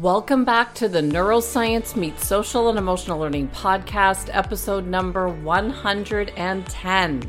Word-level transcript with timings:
Welcome 0.00 0.44
back 0.44 0.74
to 0.74 0.88
the 0.90 1.00
Neuroscience 1.00 1.96
Meets 1.96 2.26
Social 2.26 2.68
and 2.68 2.78
Emotional 2.78 3.18
Learning 3.18 3.48
podcast, 3.48 4.28
episode 4.30 4.86
number 4.86 5.26
110. 5.28 7.22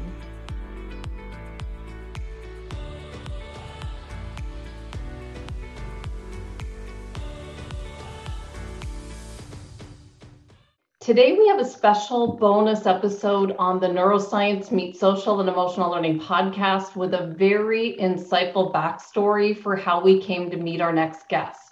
Today, 11.00 11.32
we 11.38 11.48
have 11.48 11.60
a 11.62 11.66
special 11.66 12.36
bonus 12.36 12.86
episode 12.86 13.56
on 13.58 13.80
the 13.80 13.88
Neuroscience 13.88 14.72
Meets 14.72 15.00
Social 15.00 15.40
and 15.40 15.48
Emotional 15.48 15.90
Learning 15.90 16.20
podcast 16.20 16.98
with 16.98 17.14
a 17.14 17.28
very 17.28 17.96
insightful 17.98 18.74
backstory 18.74 19.58
for 19.58 19.78
how 19.78 20.04
we 20.04 20.22
came 20.22 20.52
to 20.52 20.58
meet 20.58 20.82
our 20.82 20.92
next 20.92 21.30
guest. 21.30 21.67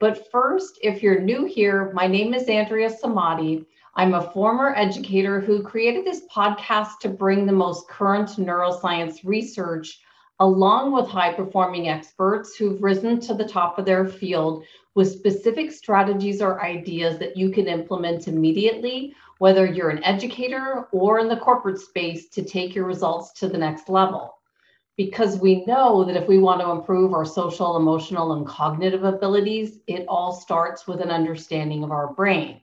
But 0.00 0.28
first, 0.32 0.78
if 0.82 1.02
you're 1.02 1.20
new 1.20 1.44
here, 1.44 1.92
my 1.94 2.08
name 2.08 2.34
is 2.34 2.48
Andrea 2.48 2.90
Samadi. 2.90 3.64
I'm 3.94 4.14
a 4.14 4.30
former 4.32 4.74
educator 4.74 5.40
who 5.40 5.62
created 5.62 6.04
this 6.04 6.22
podcast 6.26 6.98
to 7.02 7.08
bring 7.08 7.46
the 7.46 7.52
most 7.52 7.86
current 7.88 8.30
neuroscience 8.30 9.20
research 9.24 10.00
along 10.40 10.90
with 10.92 11.06
high 11.06 11.32
performing 11.32 11.88
experts 11.88 12.56
who've 12.56 12.82
risen 12.82 13.20
to 13.20 13.34
the 13.34 13.46
top 13.46 13.78
of 13.78 13.84
their 13.84 14.04
field 14.04 14.64
with 14.96 15.12
specific 15.12 15.70
strategies 15.70 16.42
or 16.42 16.64
ideas 16.64 17.16
that 17.18 17.36
you 17.36 17.50
can 17.50 17.68
implement 17.68 18.26
immediately, 18.26 19.14
whether 19.38 19.64
you're 19.64 19.90
an 19.90 20.02
educator 20.02 20.88
or 20.90 21.20
in 21.20 21.28
the 21.28 21.36
corporate 21.36 21.78
space 21.78 22.28
to 22.30 22.42
take 22.42 22.74
your 22.74 22.84
results 22.84 23.32
to 23.34 23.48
the 23.48 23.58
next 23.58 23.88
level 23.88 24.34
because 24.96 25.38
we 25.38 25.64
know 25.64 26.04
that 26.04 26.16
if 26.16 26.28
we 26.28 26.38
want 26.38 26.60
to 26.60 26.70
improve 26.70 27.12
our 27.12 27.24
social, 27.24 27.76
emotional, 27.76 28.32
and 28.34 28.46
cognitive 28.46 29.04
abilities, 29.04 29.80
it 29.86 30.04
all 30.08 30.32
starts 30.32 30.86
with 30.86 31.00
an 31.00 31.10
understanding 31.10 31.82
of 31.82 31.90
our 31.90 32.12
brain. 32.12 32.60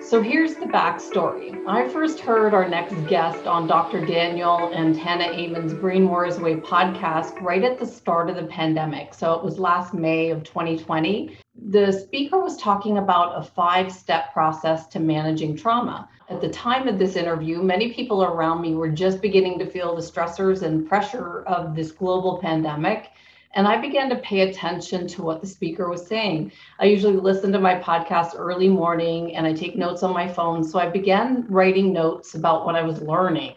So 0.00 0.20
here's 0.20 0.56
the 0.56 0.66
backstory. 0.66 1.56
I 1.66 1.88
first 1.88 2.20
heard 2.20 2.52
our 2.52 2.68
next 2.68 2.94
guest 3.06 3.46
on 3.46 3.66
Dr. 3.66 4.04
Daniel 4.04 4.70
and 4.74 4.94
Tana 4.94 5.24
Amen's 5.24 5.72
Brain 5.72 6.08
Warriors 6.08 6.38
Way 6.38 6.56
podcast 6.56 7.40
right 7.40 7.62
at 7.62 7.78
the 7.78 7.86
start 7.86 8.28
of 8.28 8.36
the 8.36 8.44
pandemic. 8.44 9.14
So 9.14 9.32
it 9.32 9.44
was 9.44 9.58
last 9.58 9.94
May 9.94 10.30
of 10.30 10.44
2020. 10.44 11.38
The 11.70 11.92
speaker 11.92 12.38
was 12.40 12.58
talking 12.58 12.98
about 12.98 13.38
a 13.38 13.42
five 13.42 13.92
step 13.92 14.32
process 14.32 14.86
to 14.88 15.00
managing 15.00 15.56
trauma. 15.56 16.08
At 16.32 16.40
the 16.40 16.48
time 16.48 16.88
of 16.88 16.98
this 16.98 17.16
interview, 17.16 17.62
many 17.62 17.92
people 17.92 18.24
around 18.24 18.62
me 18.62 18.74
were 18.74 18.88
just 18.88 19.20
beginning 19.20 19.58
to 19.58 19.66
feel 19.66 19.94
the 19.94 20.00
stressors 20.00 20.62
and 20.62 20.88
pressure 20.88 21.42
of 21.42 21.76
this 21.76 21.92
global 21.92 22.38
pandemic 22.38 23.10
and 23.52 23.68
I 23.68 23.76
began 23.76 24.08
to 24.08 24.16
pay 24.16 24.48
attention 24.48 25.06
to 25.08 25.22
what 25.22 25.42
the 25.42 25.46
speaker 25.46 25.90
was 25.90 26.06
saying. 26.06 26.52
I 26.78 26.86
usually 26.86 27.18
listen 27.18 27.52
to 27.52 27.60
my 27.60 27.78
podcast 27.78 28.32
early 28.34 28.70
morning 28.70 29.36
and 29.36 29.46
I 29.46 29.52
take 29.52 29.76
notes 29.76 30.02
on 30.02 30.14
my 30.14 30.26
phone. 30.26 30.64
So 30.64 30.78
I 30.78 30.88
began 30.88 31.44
writing 31.50 31.92
notes 31.92 32.34
about 32.34 32.64
what 32.64 32.76
I 32.76 32.82
was 32.82 33.02
learning. 33.02 33.56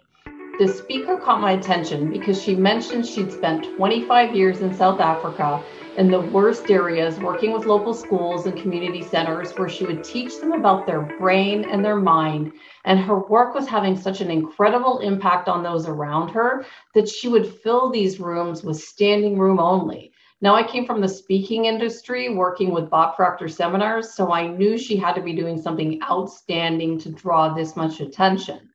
The 0.60 0.68
speaker 0.68 1.16
caught 1.16 1.40
my 1.40 1.54
attention 1.54 2.12
because 2.12 2.44
she 2.44 2.56
mentioned 2.56 3.06
she'd 3.06 3.32
spent 3.32 3.78
25 3.78 4.36
years 4.36 4.60
in 4.60 4.74
South 4.74 5.00
Africa 5.00 5.64
in 5.98 6.12
the 6.12 6.20
worst 6.20 6.70
areas, 6.70 7.20
working 7.20 7.54
with 7.54 7.66
local 7.66 7.94
schools 7.94 8.46
and 8.46 8.62
community 8.62 9.02
centers, 9.02 9.52
where 9.54 9.70
she 9.70 9.86
would 9.86 10.04
teach 10.04 10.40
them 10.40 10.52
about 10.52 10.86
their 10.86 11.02
brain 11.02 11.64
and 11.66 11.84
their 11.84 11.96
mind. 11.96 12.52
And 12.84 13.00
her 13.00 13.20
work 13.20 13.56
was 13.56 13.68
having 13.68 13.96
such 13.96 14.20
an 14.20 14.30
incredible 14.30 15.00
impact 15.00 15.48
on 15.48 15.64
those 15.64 15.88
around 15.88 16.30
her 16.30 16.66
that 16.94 17.08
she 17.08 17.30
would 17.30 17.48
fill 17.48 17.90
these 17.90 18.20
rooms 18.20 18.64
with 18.64 18.78
standing 18.78 19.38
room 19.38 19.60
only. 19.60 20.12
Now, 20.42 20.54
I 20.54 20.64
came 20.64 20.86
from 20.86 21.00
the 21.00 21.08
speaking 21.08 21.66
industry, 21.66 22.36
working 22.36 22.72
with 22.72 22.90
Bob 22.90 23.16
Proctor 23.16 23.48
seminars, 23.48 24.14
so 24.14 24.34
I 24.34 24.48
knew 24.48 24.78
she 24.78 24.98
had 24.98 25.14
to 25.14 25.22
be 25.22 25.34
doing 25.34 25.62
something 25.62 26.02
outstanding 26.04 27.00
to 27.00 27.10
draw 27.10 27.54
this 27.54 27.78
much 27.78 28.02
attention. 28.02 28.70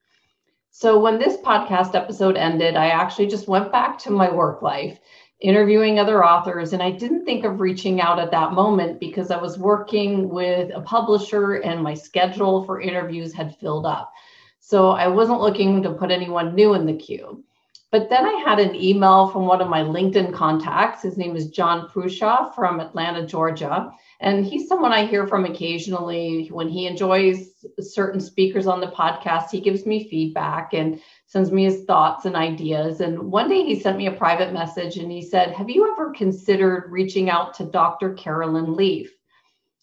So, 0.71 0.99
when 0.99 1.19
this 1.19 1.37
podcast 1.37 1.95
episode 1.95 2.37
ended, 2.37 2.77
I 2.77 2.87
actually 2.87 3.27
just 3.27 3.49
went 3.49 3.71
back 3.71 3.99
to 3.99 4.11
my 4.11 4.31
work 4.31 4.63
life 4.63 4.99
interviewing 5.41 5.99
other 5.99 6.25
authors. 6.25 6.73
And 6.73 6.83
I 6.83 6.91
didn't 6.91 7.25
think 7.25 7.45
of 7.45 7.61
reaching 7.61 8.01
out 8.01 8.19
at 8.19 8.31
that 8.31 8.53
moment 8.53 9.01
because 9.01 9.31
I 9.31 9.41
was 9.41 9.59
working 9.59 10.29
with 10.29 10.71
a 10.75 10.81
publisher 10.81 11.55
and 11.55 11.83
my 11.83 11.95
schedule 11.95 12.65
for 12.65 12.81
interviews 12.81 13.33
had 13.33 13.57
filled 13.57 13.87
up. 13.87 14.13
So 14.61 14.91
I 14.91 15.09
wasn't 15.09 15.41
looking 15.41 15.83
to 15.83 15.93
put 15.93 16.11
anyone 16.11 16.55
new 16.55 16.75
in 16.75 16.87
the 16.87 16.97
queue. 16.97 17.43
But 17.91 18.09
then 18.09 18.25
I 18.25 18.41
had 18.47 18.61
an 18.61 18.77
email 18.77 19.29
from 19.29 19.47
one 19.47 19.61
of 19.61 19.69
my 19.69 19.81
LinkedIn 19.81 20.33
contacts. 20.33 21.03
His 21.03 21.17
name 21.19 21.35
is 21.35 21.49
John 21.49 21.89
Prushaw 21.89 22.55
from 22.55 22.79
Atlanta, 22.79 23.27
Georgia. 23.27 23.91
And 24.21 24.47
he's 24.47 24.69
someone 24.69 24.93
I 24.93 25.07
hear 25.07 25.27
from 25.27 25.45
occasionally 25.45 26.49
when 26.53 26.69
he 26.69 26.87
enjoys 26.87 27.67
certain 27.81 28.21
speakers 28.21 28.69
on 28.69 28.81
the 28.81 28.93
podcast. 28.93 29.51
He 29.51 29.61
gives 29.61 29.87
me 29.87 30.09
feedback. 30.09 30.73
And 30.73 31.01
sends 31.31 31.53
me 31.53 31.63
his 31.63 31.85
thoughts 31.85 32.25
and 32.25 32.35
ideas. 32.35 33.01
And 33.01 33.31
one 33.31 33.49
day 33.49 33.63
he 33.63 33.79
sent 33.79 33.97
me 33.97 34.09
a 34.09 34.13
private 34.13 34.53
message 34.53 34.97
and 34.97 35.13
he 35.13 35.23
said, 35.23 35.53
Have 35.53 35.71
you 35.71 35.89
ever 35.93 36.11
considered 36.11 36.91
reaching 36.91 37.31
out 37.31 37.55
to 37.55 37.65
Dr. 37.67 38.15
Caroline 38.15 38.75
Leaf? 38.75 39.13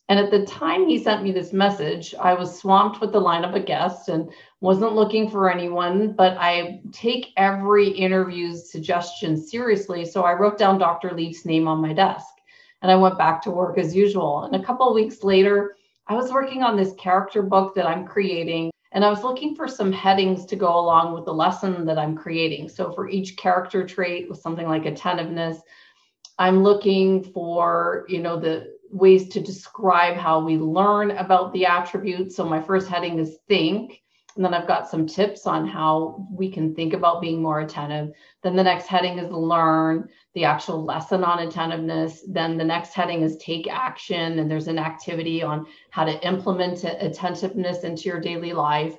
And 0.10 0.20
at 0.20 0.30
the 0.30 0.46
time 0.46 0.90
he 0.90 1.02
sent 1.02 1.24
me 1.24 1.32
this 1.32 1.54
message, 1.54 2.14
I 2.20 2.34
was 2.34 2.60
swamped 2.60 3.00
with 3.00 3.14
the 3.14 3.22
lineup 3.22 3.56
of 3.56 3.66
guests 3.66 4.10
and 4.10 4.30
wasn't 4.60 4.96
looking 4.96 5.30
for 5.30 5.50
anyone, 5.50 6.12
but 6.12 6.36
I 6.38 6.82
take 6.92 7.28
every 7.38 7.92
interview's 7.92 8.70
suggestion 8.70 9.38
seriously. 9.38 10.04
So 10.04 10.26
I 10.26 10.34
wrote 10.34 10.58
down 10.58 10.78
Dr. 10.78 11.14
Leaf's 11.14 11.46
name 11.46 11.66
on 11.66 11.82
my 11.82 11.94
desk 11.94 12.28
and 12.82 12.92
I 12.92 12.98
went 12.98 13.18
back 13.18 13.42
to 13.44 13.52
work 13.52 13.78
as 13.78 13.96
usual. 13.96 14.44
And 14.44 14.62
a 14.62 14.66
couple 14.66 14.90
of 14.90 14.96
weeks 14.96 15.24
later, 15.24 15.78
I 16.08 16.14
was 16.16 16.30
working 16.30 16.62
on 16.62 16.76
this 16.76 16.94
character 16.96 17.42
book 17.42 17.74
that 17.76 17.88
I'm 17.88 18.06
creating 18.06 18.70
and 18.98 19.06
I 19.06 19.12
was 19.12 19.22
looking 19.22 19.54
for 19.54 19.68
some 19.68 19.92
headings 19.92 20.44
to 20.48 20.56
go 20.56 20.76
along 20.76 21.14
with 21.14 21.24
the 21.24 21.32
lesson 21.32 21.86
that 21.86 22.00
I'm 22.00 22.18
creating. 22.18 22.68
So 22.68 22.92
for 22.92 23.08
each 23.08 23.38
character 23.38 23.86
trait 23.86 24.28
with 24.28 24.40
something 24.40 24.68
like 24.68 24.88
attentiveness, 24.88 25.60
I'm 26.40 26.64
looking 26.64 27.24
for, 27.24 28.08
you 28.10 28.20
know, 28.20 28.40
the 28.40 28.74
ways 28.90 29.30
to 29.30 29.40
describe 29.40 30.18
how 30.18 30.44
we 30.44 30.58
learn 30.58 31.12
about 31.12 31.54
the 31.54 31.68
attributes. 31.68 32.36
So 32.36 32.44
my 32.44 32.60
first 32.60 32.88
heading 32.88 33.20
is 33.20 33.38
think. 33.48 34.02
And 34.36 34.44
then 34.44 34.56
I've 34.56 34.68
got 34.68 34.90
some 34.90 35.06
tips 35.06 35.46
on 35.46 35.68
how 35.68 36.28
we 36.32 36.52
can 36.52 36.74
think 36.74 36.94
about 36.94 37.22
being 37.22 37.40
more 37.40 37.60
attentive. 37.60 38.16
Then 38.42 38.56
the 38.56 38.64
next 38.64 38.88
heading 38.88 39.20
is 39.20 39.32
learn, 39.32 40.10
the 40.38 40.46
actual 40.46 40.86
lesson 40.86 41.24
on 41.24 41.40
attentiveness. 41.40 42.22
Then 42.28 42.58
the 42.58 42.64
next 42.64 42.94
heading 42.94 43.24
is 43.24 43.38
take 43.38 43.68
action. 43.68 44.38
And 44.38 44.52
there's 44.52 44.68
an 44.68 44.78
activity 44.78 45.42
on 45.42 45.66
how 45.90 46.06
to 46.06 46.24
implement 46.26 46.84
attentiveness 46.84 47.84
into 47.84 48.04
your 48.04 48.20
daily 48.20 48.54
life. 48.54 48.96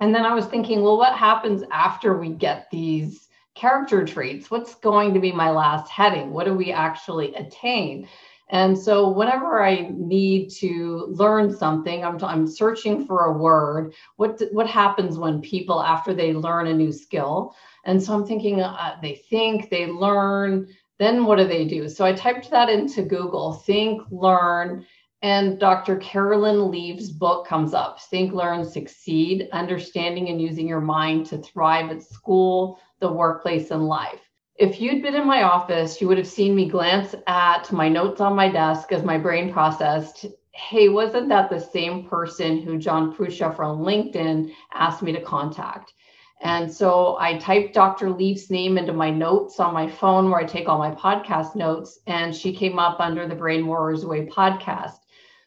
And 0.00 0.12
then 0.12 0.26
I 0.26 0.34
was 0.34 0.46
thinking, 0.46 0.82
well, 0.82 0.98
what 0.98 1.16
happens 1.16 1.62
after 1.70 2.18
we 2.18 2.30
get 2.30 2.66
these 2.72 3.28
character 3.54 4.04
traits? 4.04 4.50
What's 4.50 4.74
going 4.74 5.14
to 5.14 5.20
be 5.20 5.30
my 5.30 5.52
last 5.52 5.88
heading? 5.88 6.32
What 6.32 6.46
do 6.46 6.54
we 6.54 6.72
actually 6.72 7.32
attain? 7.36 8.08
And 8.50 8.78
so 8.78 9.08
whenever 9.08 9.62
I 9.62 9.90
need 9.94 10.50
to 10.60 11.06
learn 11.10 11.54
something, 11.54 12.04
I'm, 12.04 12.22
I'm 12.22 12.46
searching 12.46 13.06
for 13.06 13.24
a 13.24 13.38
word. 13.38 13.94
What, 14.16 14.40
what 14.52 14.66
happens 14.66 15.16
when 15.16 15.40
people, 15.40 15.82
after 15.82 16.12
they 16.12 16.34
learn 16.34 16.66
a 16.66 16.74
new 16.74 16.92
skill? 16.92 17.54
And 17.84 18.02
so 18.02 18.14
I'm 18.14 18.26
thinking 18.26 18.60
uh, 18.60 18.96
they 19.00 19.14
think, 19.14 19.70
they 19.70 19.86
learn, 19.86 20.68
then 20.98 21.24
what 21.24 21.38
do 21.38 21.46
they 21.46 21.64
do? 21.64 21.88
So 21.88 22.04
I 22.04 22.12
typed 22.12 22.50
that 22.50 22.68
into 22.68 23.02
Google, 23.02 23.54
think, 23.54 24.02
learn, 24.10 24.86
and 25.24 25.58
Dr. 25.58 25.96
Caroline 25.96 26.70
Leaf's 26.70 27.10
book 27.10 27.46
comes 27.46 27.72
up 27.72 27.98
Think, 27.98 28.34
Learn, 28.34 28.62
Succeed 28.62 29.48
Understanding 29.54 30.28
and 30.28 30.38
Using 30.38 30.68
Your 30.68 30.82
Mind 30.82 31.24
to 31.28 31.38
Thrive 31.38 31.90
at 31.90 32.02
School, 32.02 32.78
the 33.00 33.10
Workplace, 33.10 33.70
and 33.70 33.88
Life. 33.88 34.20
If 34.56 34.80
you'd 34.80 35.02
been 35.02 35.16
in 35.16 35.26
my 35.26 35.42
office, 35.42 36.00
you 36.00 36.06
would 36.06 36.18
have 36.18 36.28
seen 36.28 36.54
me 36.54 36.68
glance 36.68 37.12
at 37.26 37.72
my 37.72 37.88
notes 37.88 38.20
on 38.20 38.36
my 38.36 38.48
desk 38.48 38.92
as 38.92 39.02
my 39.02 39.18
brain 39.18 39.52
processed. 39.52 40.26
Hey, 40.52 40.88
wasn't 40.88 41.28
that 41.30 41.50
the 41.50 41.58
same 41.58 42.06
person 42.06 42.62
who 42.62 42.78
John 42.78 43.12
Prushaw 43.12 43.56
from 43.56 43.80
LinkedIn 43.80 44.52
asked 44.72 45.02
me 45.02 45.10
to 45.10 45.20
contact? 45.20 45.92
And 46.40 46.72
so 46.72 47.16
I 47.18 47.36
typed 47.38 47.74
Dr. 47.74 48.10
Leaf's 48.10 48.48
name 48.48 48.78
into 48.78 48.92
my 48.92 49.10
notes 49.10 49.58
on 49.58 49.74
my 49.74 49.90
phone 49.90 50.30
where 50.30 50.38
I 50.38 50.44
take 50.44 50.68
all 50.68 50.78
my 50.78 50.92
podcast 50.92 51.56
notes, 51.56 51.98
and 52.06 52.32
she 52.32 52.54
came 52.54 52.78
up 52.78 53.00
under 53.00 53.26
the 53.26 53.34
Brain 53.34 53.66
Warriors 53.66 54.06
Way 54.06 54.26
podcast. 54.26 54.98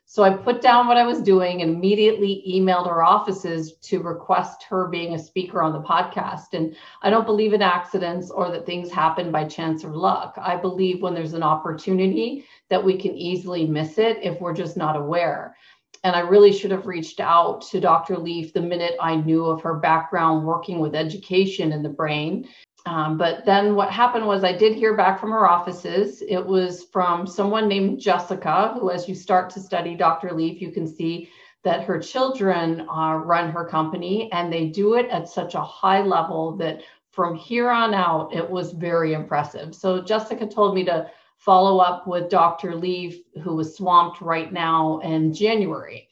So 0.09 0.23
I 0.23 0.29
put 0.29 0.61
down 0.61 0.87
what 0.87 0.95
I 0.95 1.05
was 1.05 1.21
doing 1.21 1.61
and 1.61 1.69
immediately 1.69 2.41
emailed 2.47 2.87
our 2.87 3.03
offices 3.03 3.73
to 3.73 4.01
request 4.01 4.63
her 4.63 4.87
being 4.87 5.13
a 5.13 5.19
speaker 5.19 5.61
on 5.61 5.73
the 5.73 5.81
podcast. 5.81 6.53
And 6.53 6.77
I 7.01 7.09
don't 7.09 7.25
believe 7.25 7.51
in 7.51 7.61
accidents 7.61 8.31
or 8.31 8.49
that 8.51 8.65
things 8.65 8.89
happen 8.89 9.33
by 9.33 9.43
chance 9.43 9.83
or 9.83 9.93
luck. 9.93 10.35
I 10.41 10.55
believe 10.55 11.01
when 11.01 11.13
there's 11.13 11.33
an 11.33 11.43
opportunity 11.43 12.45
that 12.69 12.81
we 12.81 12.97
can 12.97 13.15
easily 13.17 13.67
miss 13.67 13.97
it 13.97 14.19
if 14.23 14.39
we're 14.39 14.53
just 14.53 14.77
not 14.77 14.95
aware. 14.95 15.57
And 16.05 16.15
I 16.15 16.21
really 16.21 16.53
should 16.53 16.71
have 16.71 16.87
reached 16.87 17.19
out 17.19 17.63
to 17.63 17.81
Dr. 17.81 18.17
Leaf 18.17 18.53
the 18.53 18.61
minute 18.61 18.95
I 19.01 19.17
knew 19.17 19.43
of 19.43 19.61
her 19.63 19.73
background 19.73 20.45
working 20.45 20.79
with 20.79 20.95
education 20.95 21.73
in 21.73 21.83
the 21.83 21.89
brain 21.89 22.47
Um, 22.87 23.17
but 23.17 23.43
then 23.43 23.75
what 23.75 23.91
happened 23.91 24.25
was 24.25 24.45
I 24.45 24.53
did 24.53 24.73
hear 24.73 24.95
back 24.95 25.19
from 25.19 25.31
her 25.31 25.45
offices. 25.45 26.21
It 26.21 26.39
was 26.39 26.85
from 26.85 27.27
someone 27.27 27.67
named 27.67 27.99
Jessica, 27.99 28.77
who, 28.79 28.91
as 28.91 29.09
you 29.09 29.13
start 29.13 29.49
to 29.51 29.59
study 29.59 29.93
Dr. 29.93 30.31
Leaf, 30.31 30.61
you 30.61 30.71
can 30.71 30.87
see 30.87 31.29
that 31.65 31.83
her 31.83 31.99
children 31.99 32.87
uh, 32.89 33.15
run 33.15 33.51
her 33.51 33.65
company 33.65 34.31
and 34.31 34.51
they 34.51 34.67
do 34.67 34.93
it 34.93 35.07
at 35.09 35.27
such 35.27 35.53
a 35.53 35.61
high 35.61 36.01
level 36.01 36.55
that 36.55 36.81
from 37.11 37.35
here 37.35 37.69
on 37.69 37.93
out, 37.93 38.33
it 38.33 38.49
was 38.49 38.71
very 38.71 39.11
impressive. 39.11 39.75
So 39.75 40.01
Jessica 40.01 40.47
told 40.47 40.73
me 40.73 40.85
to 40.85 41.11
follow 41.35 41.79
up 41.79 42.07
with 42.07 42.29
Dr. 42.29 42.73
Leaf, 42.73 43.21
who 43.43 43.55
was 43.55 43.75
swamped 43.75 44.21
right 44.21 44.53
now 44.53 44.99
in 44.99 45.33
January. 45.33 46.06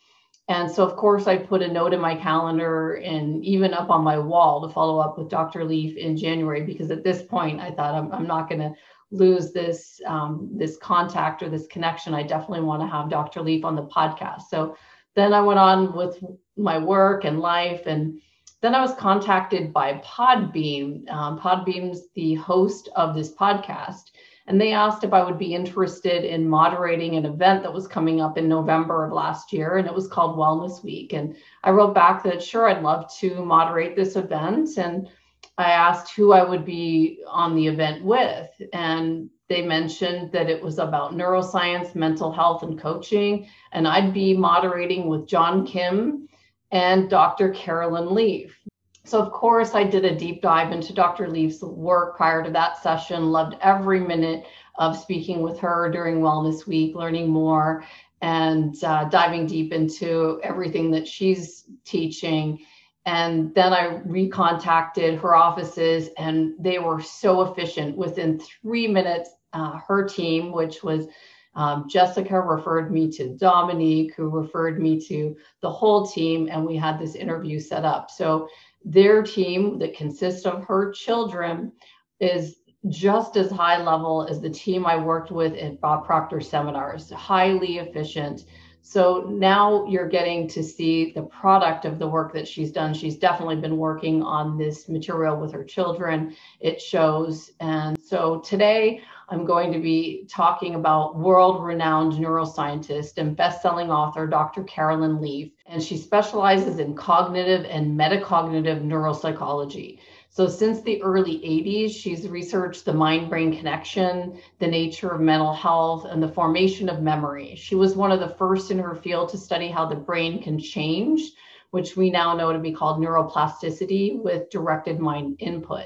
And 0.48 0.70
so, 0.70 0.84
of 0.84 0.96
course, 0.96 1.26
I 1.26 1.38
put 1.38 1.64
a 1.64 1.68
note 1.68 1.94
in 1.94 2.00
my 2.00 2.16
calendar 2.16 2.96
and 2.96 3.44
even 3.44 3.74
up 3.74 3.90
on 3.90 4.04
my 4.04 4.20
wall 4.20 4.62
to 4.62 4.74
follow 4.74 5.00
up 5.00 5.18
with 5.18 5.30
Dr. 5.30 5.64
Leaf 5.64 5.98
in 5.98 6.16
January 6.16 6.62
because 6.62 6.92
at 6.92 7.04
this 7.04 7.24
point 7.24 7.60
I 7.60 7.72
thought 7.72 7.96
I'm, 7.96 8.12
I'm 8.12 8.28
not 8.28 8.48
going 8.48 8.62
to 8.62 8.74
lose 9.12 9.52
this 9.52 10.02
um, 10.06 10.50
this 10.54 10.78
contact 10.78 11.42
or 11.42 11.50
this 11.50 11.68
connection. 11.68 12.14
I 12.14 12.24
definitely 12.24 12.62
want 12.62 12.82
to 12.82 12.88
have 12.88 13.10
Dr. 13.10 13.42
Leaf 13.42 13.66
on 13.66 13.76
the 13.76 13.88
podcast. 13.88 14.44
So 14.50 14.78
then 15.16 15.34
I 15.34 15.42
went 15.42 15.60
on 15.60 15.96
with 15.96 16.24
my 16.58 16.78
work 16.78 17.24
and 17.24 17.40
life, 17.40 17.88
and 17.88 18.22
then 18.62 18.76
I 18.76 18.82
was 18.82 18.94
contacted 18.96 19.74
by 19.74 20.02
Podbean. 20.06 21.10
Um, 21.10 21.40
Podbean's 21.40 22.10
the 22.14 22.36
host 22.36 22.90
of 22.96 23.16
this 23.16 23.34
podcast, 23.34 24.12
and 24.48 24.62
they 24.62 24.74
asked 24.74 25.04
if 25.04 25.12
I 25.12 25.24
would 25.24 25.40
be 25.40 25.56
interested 25.56 26.24
in 26.24 26.48
moderating 26.48 27.16
an 27.16 27.26
event 27.26 27.64
that 27.64 27.74
was 27.74 27.88
coming 27.88 28.22
up 28.22 28.38
in 28.38 28.48
November 28.48 29.06
of 29.06 29.12
last 29.12 29.52
year, 29.52 29.78
and 29.78 29.88
it 29.88 29.94
was 29.94 30.08
called 30.08 30.38
Wellness 30.38 30.84
Week. 30.84 31.14
And 31.14 31.36
I 31.64 31.72
wrote 31.72 31.96
back 31.96 32.24
that 32.24 32.44
sure, 32.44 32.70
I'd 32.70 32.84
love 32.84 33.12
to 33.18 33.44
moderate 33.44 33.96
this 33.96 34.16
event. 34.16 34.78
And 34.78 35.10
I 35.58 35.72
asked 35.72 36.16
who 36.16 36.32
I 36.32 36.44
would 36.44 36.64
be 36.64 37.24
on 37.28 37.56
the 37.56 37.66
event 37.66 38.04
with. 38.04 38.50
And 38.72 39.30
they 39.50 39.64
mentioned 39.64 40.32
that 40.32 40.50
it 40.50 40.62
was 40.62 40.78
about 40.78 41.14
neuroscience, 41.14 41.96
mental 41.96 42.32
health, 42.32 42.62
and 42.62 42.80
coaching. 42.80 43.48
And 43.72 43.88
I'd 43.88 44.14
be 44.14 44.38
moderating 44.38 45.08
with 45.08 45.28
John 45.28 45.66
Kim 45.66 46.28
and 46.72 47.10
Dr. 47.10 47.50
Caroline 47.50 48.14
Leaf. 48.14 48.60
So, 49.06 49.22
of 49.22 49.32
course, 49.32 49.76
I 49.76 49.84
did 49.84 50.04
a 50.04 50.16
deep 50.16 50.42
dive 50.42 50.72
into 50.72 50.92
Dr. 50.92 51.30
Leaf's 51.30 51.62
work 51.62 52.18
prior 52.18 52.44
to 52.44 52.50
that 52.50 52.82
session, 52.82 53.32
loved 53.32 53.56
every 53.62 54.00
minute 54.00 54.46
of 54.80 54.98
speaking 54.98 55.44
with 55.44 55.60
her 55.60 55.92
during 55.92 56.22
Wellness 56.22 56.66
Week, 56.66 56.96
learning 56.96 57.30
more 57.30 57.86
and 58.22 58.84
uh, 58.84 59.06
diving 59.06 59.46
deep 59.46 59.72
into 59.72 60.40
everything 60.44 60.90
that 60.90 61.08
she's 61.08 61.66
teaching. 61.84 62.66
And 63.06 63.54
then 63.54 63.74
I 63.74 64.00
recontacted 64.08 65.20
her 65.20 65.36
offices, 65.36 66.10
and 66.18 66.56
they 66.58 66.80
were 66.80 67.00
so 67.00 67.44
efficient. 67.44 67.96
Within 67.96 68.40
three 68.40 68.88
minutes, 68.88 69.30
uh, 69.54 69.78
her 69.88 70.08
team, 70.08 70.52
which 70.52 70.84
was 70.84 71.08
um, 71.56 71.88
Jessica 71.88 72.42
referred 72.42 72.92
me 72.92 73.10
to 73.12 73.30
Dominique, 73.30 74.14
who 74.16 74.30
referred 74.30 74.82
me 74.82 75.00
to 75.08 75.38
the 75.62 75.70
whole 75.70 76.06
team, 76.06 76.50
and 76.52 76.66
we 76.66 76.76
had 76.76 77.00
this 77.00 77.16
interview 77.16 77.60
set 77.60 77.86
up. 77.86 78.12
So 78.12 78.50
their 78.86 79.24
team 79.24 79.80
that 79.80 79.98
consists 79.98 80.46
of 80.46 80.64
her 80.64 80.92
children 80.92 81.72
is 82.20 82.58
just 82.90 83.36
as 83.36 83.50
high 83.50 83.82
level 83.82 84.28
as 84.30 84.40
the 84.40 84.50
team 84.50 84.86
I 84.86 84.96
worked 84.96 85.32
with 85.32 85.54
at 85.56 85.82
Bob 85.82 86.06
Proctor 86.06 86.40
seminars, 86.40 87.10
highly 87.12 87.80
efficient. 87.80 88.46
So 88.84 89.26
now 89.28 89.88
you're 89.88 90.08
getting 90.08 90.48
to 90.50 90.62
see 90.62 91.12
the 91.12 91.24
product 91.24 91.86
of 91.86 91.98
the 91.98 92.08
work 92.08 92.32
that 92.34 92.48
she's 92.48 92.72
done. 92.72 92.94
She's 92.94 93.18
definitely 93.18 93.56
been 93.56 93.78
working 93.78 94.22
on 94.22 94.60
this 94.60 94.88
material 94.88 95.38
with 95.38 95.52
her 95.54 95.64
children. 95.64 96.36
It 96.60 96.80
shows. 96.80 97.50
And 97.60 97.98
so 98.00 98.42
today 98.42 99.02
I'm 99.28 99.44
going 99.44 99.72
to 99.74 99.80
be 99.80 100.28
talking 100.30 100.76
about 100.76 101.18
world 101.18 101.64
renowned 101.64 102.14
neuroscientist 102.14 103.18
and 103.18 103.36
best 103.36 103.62
selling 103.62 103.90
author, 103.90 104.28
Dr. 104.28 104.64
Caroline 104.64 105.20
Leaf. 105.20 105.52
And 105.66 105.82
she 105.82 105.98
specializes 105.98 106.78
in 106.78 106.96
cognitive 106.96 107.66
and 107.66 108.00
metacognitive 108.00 108.84
neuropsychology. 108.84 110.00
So, 110.30 110.48
since 110.48 110.82
the 110.82 111.02
early 111.02 111.40
80s, 111.40 111.96
she's 111.96 112.28
researched 112.28 112.86
the 112.86 112.94
mind 112.94 113.30
brain 113.30 113.56
connection, 113.56 114.38
the 114.60 114.68
nature 114.68 115.10
of 115.10 115.22
mental 115.22 115.54
health, 115.54 116.06
and 116.06 116.22
the 116.22 116.28
formation 116.28 116.88
of 116.88 117.02
memory. 117.02 117.56
She 117.56 117.74
was 117.74 117.96
one 117.96 118.12
of 118.12 118.20
the 118.20 118.36
first 118.36 118.70
in 118.70 118.78
her 118.78 118.96
field 118.96 119.30
to 119.30 119.38
study 119.38 119.70
how 119.70 119.88
the 119.88 119.96
brain 119.96 120.44
can 120.44 120.60
change, 120.60 121.32
which 121.72 121.96
we 121.96 122.12
now 122.12 122.36
know 122.36 122.54
to 122.54 122.60
be 122.60 122.74
called 122.74 123.00
neuroplasticity 123.00 124.22
with 124.22 124.50
directed 124.50 125.00
mind 125.00 125.38
input. 125.40 125.86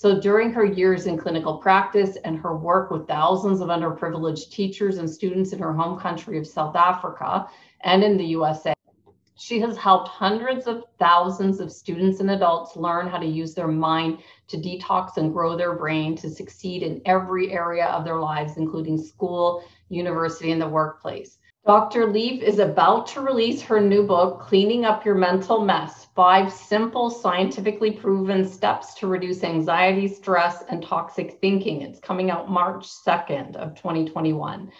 So 0.00 0.18
during 0.18 0.50
her 0.54 0.64
years 0.64 1.06
in 1.06 1.18
clinical 1.18 1.58
practice 1.58 2.16
and 2.24 2.38
her 2.38 2.56
work 2.56 2.90
with 2.90 3.06
thousands 3.06 3.60
of 3.60 3.68
underprivileged 3.68 4.50
teachers 4.50 4.96
and 4.96 5.10
students 5.10 5.52
in 5.52 5.58
her 5.58 5.74
home 5.74 6.00
country 6.00 6.38
of 6.38 6.46
South 6.46 6.74
Africa 6.74 7.46
and 7.82 8.02
in 8.02 8.16
the 8.16 8.24
USA, 8.24 8.72
she 9.34 9.60
has 9.60 9.76
helped 9.76 10.08
hundreds 10.08 10.66
of 10.66 10.84
thousands 10.98 11.60
of 11.60 11.70
students 11.70 12.20
and 12.20 12.30
adults 12.30 12.76
learn 12.76 13.08
how 13.08 13.18
to 13.18 13.26
use 13.26 13.52
their 13.52 13.68
mind 13.68 14.20
to 14.48 14.56
detox 14.56 15.18
and 15.18 15.34
grow 15.34 15.54
their 15.54 15.74
brain 15.74 16.16
to 16.16 16.30
succeed 16.30 16.82
in 16.82 17.02
every 17.04 17.52
area 17.52 17.88
of 17.88 18.02
their 18.02 18.20
lives, 18.20 18.56
including 18.56 18.96
school, 18.96 19.62
university, 19.90 20.50
and 20.50 20.62
the 20.62 20.66
workplace. 20.66 21.36
Dr. 21.66 22.10
Leaf 22.10 22.42
is 22.42 22.58
about 22.58 23.06
to 23.08 23.20
release 23.20 23.60
her 23.60 23.82
new 23.82 24.02
book, 24.02 24.40
Cleaning 24.40 24.86
Up 24.86 25.04
Your 25.04 25.14
Mental 25.14 25.60
Mess 25.60 26.06
Five 26.16 26.50
Simple, 26.50 27.10
Scientifically 27.10 27.90
Proven 27.90 28.48
Steps 28.48 28.94
to 28.94 29.06
Reduce 29.06 29.44
Anxiety, 29.44 30.08
Stress, 30.08 30.64
and 30.70 30.82
Toxic 30.82 31.38
Thinking. 31.42 31.82
It's 31.82 32.00
coming 32.00 32.30
out 32.30 32.50
March 32.50 32.88
2nd 32.88 33.56
of 33.56 33.74
2021, 33.74 34.72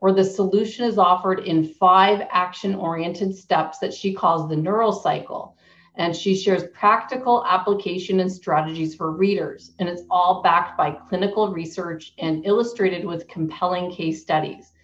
where 0.00 0.12
the 0.12 0.22
solution 0.22 0.84
is 0.84 0.98
offered 0.98 1.40
in 1.40 1.64
five 1.64 2.28
action 2.30 2.74
oriented 2.74 3.34
steps 3.34 3.78
that 3.78 3.94
she 3.94 4.12
calls 4.12 4.46
the 4.46 4.56
Neurocycle. 4.56 5.54
And 5.94 6.14
she 6.14 6.36
shares 6.36 6.64
practical 6.74 7.46
application 7.46 8.20
and 8.20 8.30
strategies 8.30 8.94
for 8.94 9.10
readers. 9.10 9.72
And 9.78 9.88
it's 9.88 10.02
all 10.10 10.42
backed 10.42 10.76
by 10.76 10.90
clinical 10.90 11.50
research 11.50 12.12
and 12.18 12.44
illustrated 12.44 13.06
with 13.06 13.26
compelling 13.26 13.90
case 13.90 14.20
studies. 14.20 14.74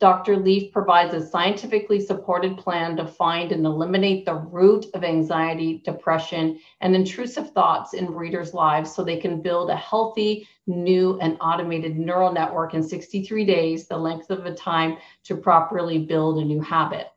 Dr. 0.00 0.38
Leaf 0.38 0.72
provides 0.72 1.12
a 1.12 1.20
scientifically 1.20 2.00
supported 2.00 2.56
plan 2.56 2.96
to 2.96 3.06
find 3.06 3.52
and 3.52 3.66
eliminate 3.66 4.24
the 4.24 4.34
root 4.34 4.86
of 4.94 5.04
anxiety, 5.04 5.82
depression, 5.84 6.58
and 6.80 6.96
intrusive 6.96 7.50
thoughts 7.50 7.92
in 7.92 8.14
readers' 8.14 8.54
lives 8.54 8.94
so 8.94 9.04
they 9.04 9.18
can 9.18 9.42
build 9.42 9.68
a 9.68 9.76
healthy, 9.76 10.48
new, 10.66 11.18
and 11.20 11.36
automated 11.42 11.98
neural 11.98 12.32
network 12.32 12.72
in 12.72 12.82
63 12.82 13.44
days, 13.44 13.88
the 13.88 13.96
length 13.98 14.30
of 14.30 14.46
a 14.46 14.54
time 14.54 14.96
to 15.24 15.36
properly 15.36 15.98
build 15.98 16.38
a 16.38 16.44
new 16.46 16.62
habit. 16.62 17.08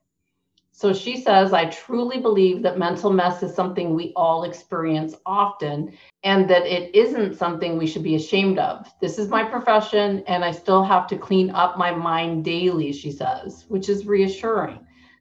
So 0.75 0.91
she 0.91 1.17
says, 1.17 1.53
I 1.53 1.65
truly 1.65 2.19
believe 2.19 2.63
that 2.63 2.79
mental 2.79 3.13
mess 3.13 3.43
is 3.43 3.53
something 3.53 3.93
we 3.93 4.11
all 4.15 4.43
experience 4.43 5.13
often 5.23 5.95
and 6.23 6.49
that 6.49 6.65
it 6.65 6.93
isn't 6.95 7.37
something 7.37 7.77
we 7.77 7.85
should 7.85 8.01
be 8.01 8.15
ashamed 8.15 8.57
of. 8.57 8.91
This 8.99 9.19
is 9.19 9.29
my 9.29 9.43
profession 9.43 10.23
and 10.25 10.43
I 10.43 10.49
still 10.49 10.83
have 10.83 11.05
to 11.07 11.17
clean 11.17 11.51
up 11.51 11.77
my 11.77 11.91
mind 11.91 12.43
daily, 12.43 12.91
she 12.91 13.11
says, 13.11 13.65
which 13.67 13.87
is 13.87 14.07
reassuring. 14.07 14.79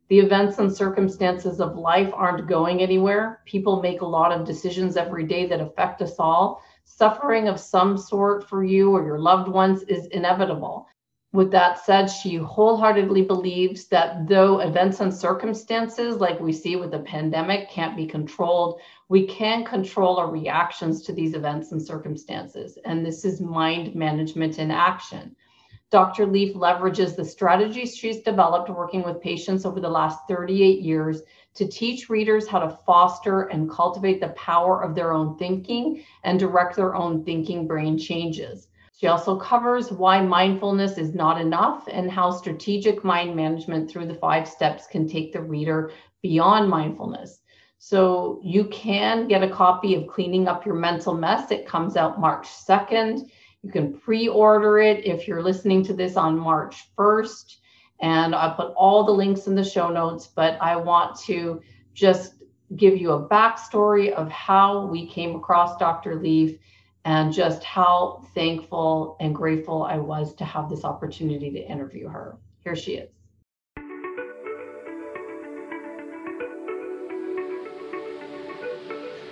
The 0.08 0.20
events 0.20 0.58
and 0.58 0.74
circumstances 0.74 1.60
of 1.60 1.76
life 1.76 2.10
aren't 2.14 2.48
going 2.48 2.80
anywhere. 2.80 3.42
People 3.44 3.82
make 3.82 4.00
a 4.00 4.06
lot 4.06 4.32
of 4.32 4.46
decisions 4.46 4.96
every 4.96 5.26
day 5.26 5.44
that 5.46 5.60
affect 5.60 6.00
us 6.00 6.16
all. 6.18 6.62
Suffering 6.86 7.48
of 7.48 7.60
some 7.60 7.98
sort 7.98 8.48
for 8.48 8.64
you 8.64 8.90
or 8.90 9.04
your 9.04 9.18
loved 9.18 9.48
ones 9.48 9.82
is 9.82 10.06
inevitable 10.06 10.88
with 11.32 11.50
that 11.50 11.82
said, 11.82 12.06
she 12.06 12.36
wholeheartedly 12.36 13.22
believes 13.22 13.86
that 13.86 14.28
though 14.28 14.60
events 14.60 15.00
and 15.00 15.12
circumstances, 15.12 16.16
like 16.16 16.38
we 16.38 16.52
see 16.52 16.76
with 16.76 16.90
the 16.90 16.98
pandemic, 16.98 17.70
can't 17.70 17.96
be 17.96 18.06
controlled, 18.06 18.80
we 19.08 19.26
can 19.26 19.64
control 19.64 20.18
our 20.18 20.30
reactions 20.30 21.02
to 21.02 21.12
these 21.12 21.34
events 21.34 21.72
and 21.72 21.80
circumstances. 21.80 22.78
And 22.84 23.04
this 23.04 23.24
is 23.24 23.40
mind 23.40 23.94
management 23.94 24.58
in 24.58 24.70
action. 24.70 25.34
Dr. 25.90 26.26
Leaf 26.26 26.54
leverages 26.54 27.16
the 27.16 27.24
strategies 27.24 27.96
she's 27.96 28.20
developed 28.20 28.68
working 28.70 29.02
with 29.02 29.20
patients 29.20 29.64
over 29.64 29.80
the 29.80 29.88
last 29.88 30.20
38 30.28 30.80
years 30.80 31.22
to 31.54 31.66
teach 31.66 32.10
readers 32.10 32.46
how 32.46 32.58
to 32.58 32.78
foster 32.86 33.42
and 33.42 33.70
cultivate 33.70 34.20
the 34.20 34.30
power 34.30 34.82
of 34.82 34.94
their 34.94 35.12
own 35.12 35.36
thinking 35.38 36.02
and 36.24 36.38
direct 36.38 36.76
their 36.76 36.94
own 36.94 37.24
thinking 37.24 37.66
brain 37.66 37.98
changes. 37.98 38.68
She 39.02 39.08
also 39.08 39.36
covers 39.36 39.90
why 39.90 40.20
mindfulness 40.20 40.96
is 40.96 41.12
not 41.12 41.40
enough 41.40 41.88
and 41.90 42.08
how 42.08 42.30
strategic 42.30 43.02
mind 43.02 43.34
management 43.34 43.90
through 43.90 44.06
the 44.06 44.14
five 44.14 44.46
steps 44.46 44.86
can 44.86 45.08
take 45.08 45.32
the 45.32 45.42
reader 45.42 45.90
beyond 46.22 46.70
mindfulness. 46.70 47.40
So 47.78 48.38
you 48.44 48.66
can 48.66 49.26
get 49.26 49.42
a 49.42 49.50
copy 49.50 49.96
of 49.96 50.06
Cleaning 50.06 50.46
Up 50.46 50.64
Your 50.64 50.76
Mental 50.76 51.14
Mess. 51.14 51.50
It 51.50 51.66
comes 51.66 51.96
out 51.96 52.20
March 52.20 52.46
2nd. 52.46 53.28
You 53.64 53.72
can 53.72 53.92
pre 53.98 54.28
order 54.28 54.78
it 54.78 55.04
if 55.04 55.26
you're 55.26 55.42
listening 55.42 55.82
to 55.86 55.94
this 55.94 56.16
on 56.16 56.38
March 56.38 56.88
1st. 56.96 57.56
And 58.02 58.36
I'll 58.36 58.54
put 58.54 58.72
all 58.76 59.02
the 59.02 59.10
links 59.10 59.48
in 59.48 59.56
the 59.56 59.64
show 59.64 59.90
notes, 59.90 60.28
but 60.28 60.56
I 60.62 60.76
want 60.76 61.18
to 61.22 61.60
just 61.92 62.34
give 62.76 62.96
you 62.96 63.10
a 63.10 63.28
backstory 63.28 64.12
of 64.12 64.28
how 64.28 64.86
we 64.86 65.08
came 65.08 65.34
across 65.34 65.76
Dr. 65.76 66.20
Leaf 66.20 66.56
and 67.04 67.32
just 67.32 67.64
how 67.64 68.24
thankful 68.34 69.16
and 69.20 69.34
grateful 69.34 69.82
I 69.82 69.98
was 69.98 70.34
to 70.34 70.44
have 70.44 70.68
this 70.68 70.84
opportunity 70.84 71.50
to 71.50 71.60
interview 71.60 72.08
her. 72.08 72.36
Here 72.64 72.76
she 72.76 72.92
is. 72.94 73.10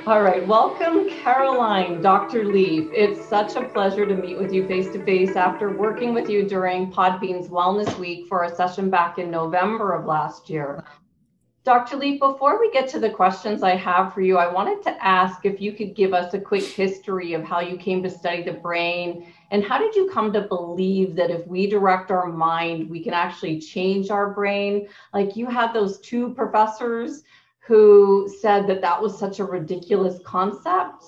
All 0.07 0.23
right, 0.23 0.45
welcome 0.45 1.09
Caroline, 1.11 2.01
Dr. 2.01 2.45
Leaf. 2.45 2.89
It's 2.93 3.25
such 3.29 3.55
a 3.55 3.63
pleasure 3.69 4.07
to 4.07 4.17
meet 4.17 4.39
with 4.39 4.53
you 4.53 4.67
face 4.67 4.91
to 4.93 5.05
face 5.05 5.37
after 5.37 5.77
working 5.77 6.15
with 6.15 6.29
you 6.29 6.49
during 6.49 6.91
Podbean's 6.91 7.49
Wellness 7.49 7.97
Week 7.99 8.27
for 8.27 8.45
a 8.45 8.57
session 8.57 8.91
back 8.91 9.19
in 9.19 9.31
November 9.31 9.93
of 9.93 10.07
last 10.07 10.51
year. 10.51 10.83
Dr. 11.71 11.99
Leaf, 11.99 12.19
before 12.19 12.59
we 12.59 12.69
get 12.73 12.89
to 12.89 12.99
the 12.99 13.09
questions 13.09 13.63
I 13.63 13.77
have 13.77 14.13
for 14.13 14.23
you, 14.23 14.37
I 14.37 14.53
wanted 14.53 14.83
to 14.83 15.05
ask 15.07 15.45
if 15.47 15.61
you 15.61 15.73
could 15.73 15.95
give 15.95 16.13
us 16.13 16.35
a 16.35 16.41
quick 16.41 16.65
history 16.65 17.33
of 17.33 17.45
how 17.45 17.61
you 17.61 17.77
came 17.77 18.03
to 18.03 18.11
study 18.11 18.43
the 18.43 18.55
brain 18.55 19.33
and 19.53 19.63
how 19.63 19.79
did 19.79 19.95
you 19.95 20.11
come 20.13 20.33
to 20.33 20.41
believe 20.41 21.15
that 21.15 21.31
if 21.31 21.47
we 21.47 21.69
direct 21.69 22.11
our 22.11 22.27
mind, 22.27 22.91
we 22.91 23.01
can 23.05 23.15
actually 23.15 23.61
change 23.61 24.11
our 24.11 24.35
brain? 24.35 24.89
Like 25.15 25.37
you 25.37 25.47
had 25.47 25.73
those 25.73 26.01
two 26.01 26.35
professors 26.35 27.23
who 27.61 28.29
said 28.41 28.67
that 28.67 28.81
that 28.81 29.01
was 29.01 29.17
such 29.17 29.39
a 29.39 29.45
ridiculous 29.45 30.19
concept. 30.25 31.05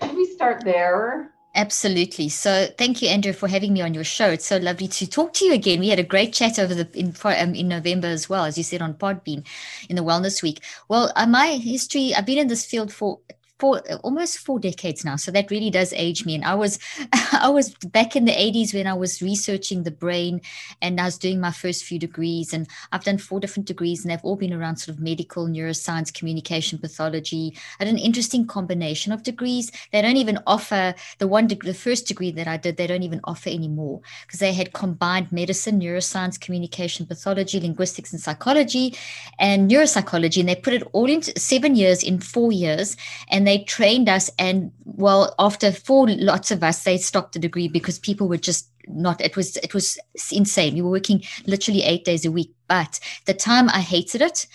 Could 0.00 0.14
we 0.14 0.24
start 0.24 0.62
there? 0.62 1.32
Absolutely. 1.56 2.28
So, 2.28 2.68
thank 2.78 3.02
you, 3.02 3.08
Andrea, 3.08 3.34
for 3.34 3.48
having 3.48 3.72
me 3.72 3.80
on 3.82 3.94
your 3.94 4.04
show. 4.04 4.28
It's 4.28 4.46
so 4.46 4.58
lovely 4.58 4.88
to 4.88 5.06
talk 5.08 5.32
to 5.34 5.46
you 5.46 5.54
again. 5.54 5.80
We 5.80 5.88
had 5.88 5.98
a 5.98 6.04
great 6.04 6.34
chat 6.34 6.58
over 6.58 6.74
the 6.74 6.88
in, 6.94 7.14
um, 7.24 7.54
in 7.54 7.68
November 7.68 8.08
as 8.08 8.28
well, 8.28 8.44
as 8.44 8.58
you 8.58 8.64
said 8.64 8.82
on 8.82 8.94
Podbean 8.94 9.46
in 9.88 9.96
the 9.96 10.04
Wellness 10.04 10.42
Week. 10.42 10.62
Well, 10.88 11.12
uh, 11.16 11.26
my 11.26 11.56
history, 11.56 12.14
I've 12.14 12.26
been 12.26 12.38
in 12.38 12.48
this 12.48 12.66
field 12.66 12.92
for 12.92 13.20
for 13.58 13.80
almost 14.02 14.38
four 14.38 14.58
decades 14.58 15.04
now 15.04 15.16
so 15.16 15.30
that 15.30 15.50
really 15.50 15.70
does 15.70 15.92
age 15.94 16.24
me. 16.24 16.34
And 16.34 16.44
i 16.44 16.54
was 16.54 16.78
i 17.32 17.48
was 17.48 17.74
back 17.86 18.16
in 18.16 18.24
the 18.24 18.32
80s 18.32 18.74
when 18.74 18.86
i 18.86 18.94
was 18.94 19.22
researching 19.22 19.82
the 19.82 19.90
brain 19.90 20.40
and 20.80 21.00
i 21.00 21.04
was 21.04 21.18
doing 21.18 21.40
my 21.40 21.50
first 21.52 21.84
few 21.84 21.98
degrees 21.98 22.52
and 22.52 22.68
i've 22.92 23.04
done 23.04 23.18
four 23.18 23.40
different 23.40 23.66
degrees 23.66 24.02
and 24.02 24.10
they've 24.10 24.24
all 24.24 24.36
been 24.36 24.52
around 24.52 24.76
sort 24.76 24.96
of 24.96 25.02
medical 25.02 25.46
neuroscience 25.46 26.12
communication 26.12 26.78
pathology. 26.78 27.52
I 27.78 27.84
had 27.84 27.92
an 27.92 27.98
interesting 27.98 28.46
combination 28.46 29.12
of 29.12 29.22
degrees. 29.22 29.70
They 29.92 30.02
don't 30.02 30.16
even 30.16 30.38
offer 30.46 30.94
the 31.18 31.28
one 31.28 31.46
degree 31.46 31.66
the 31.66 31.74
first 31.74 32.06
degree 32.06 32.30
that 32.30 32.48
i 32.48 32.56
did 32.56 32.76
they 32.76 32.86
don't 32.86 33.02
even 33.02 33.20
offer 33.24 33.48
anymore 33.50 34.00
because 34.26 34.40
they 34.40 34.52
had 34.52 34.72
combined 34.72 35.30
medicine 35.32 35.80
neuroscience 35.80 36.40
communication 36.40 37.06
pathology 37.06 37.60
linguistics 37.60 38.12
and 38.12 38.20
psychology 38.20 38.94
and 39.38 39.70
neuropsychology 39.70 40.40
and 40.40 40.48
they 40.48 40.54
put 40.54 40.72
it 40.72 40.82
all 40.92 41.10
into 41.10 41.38
seven 41.38 41.74
years 41.74 42.02
in 42.02 42.20
four 42.20 42.52
years 42.52 42.96
and 43.30 43.45
they 43.46 43.64
trained 43.64 44.08
us 44.08 44.30
and 44.38 44.72
well 44.84 45.34
after 45.38 45.72
four 45.72 46.08
lots 46.08 46.50
of 46.50 46.62
us 46.62 46.84
they 46.84 46.96
stopped 46.96 47.32
the 47.32 47.38
degree 47.38 47.68
because 47.68 47.98
people 47.98 48.28
were 48.28 48.36
just 48.36 48.70
not 48.88 49.20
it 49.20 49.36
was 49.36 49.56
it 49.58 49.74
was 49.74 49.98
insane. 50.32 50.74
We 50.74 50.82
were 50.82 50.90
working 50.90 51.22
literally 51.46 51.82
eight 51.82 52.04
days 52.04 52.24
a 52.24 52.30
week 52.30 52.52
but 52.68 53.00
the 53.26 53.34
time 53.34 53.68
i 53.70 53.80
hated 53.80 54.22
it 54.22 54.46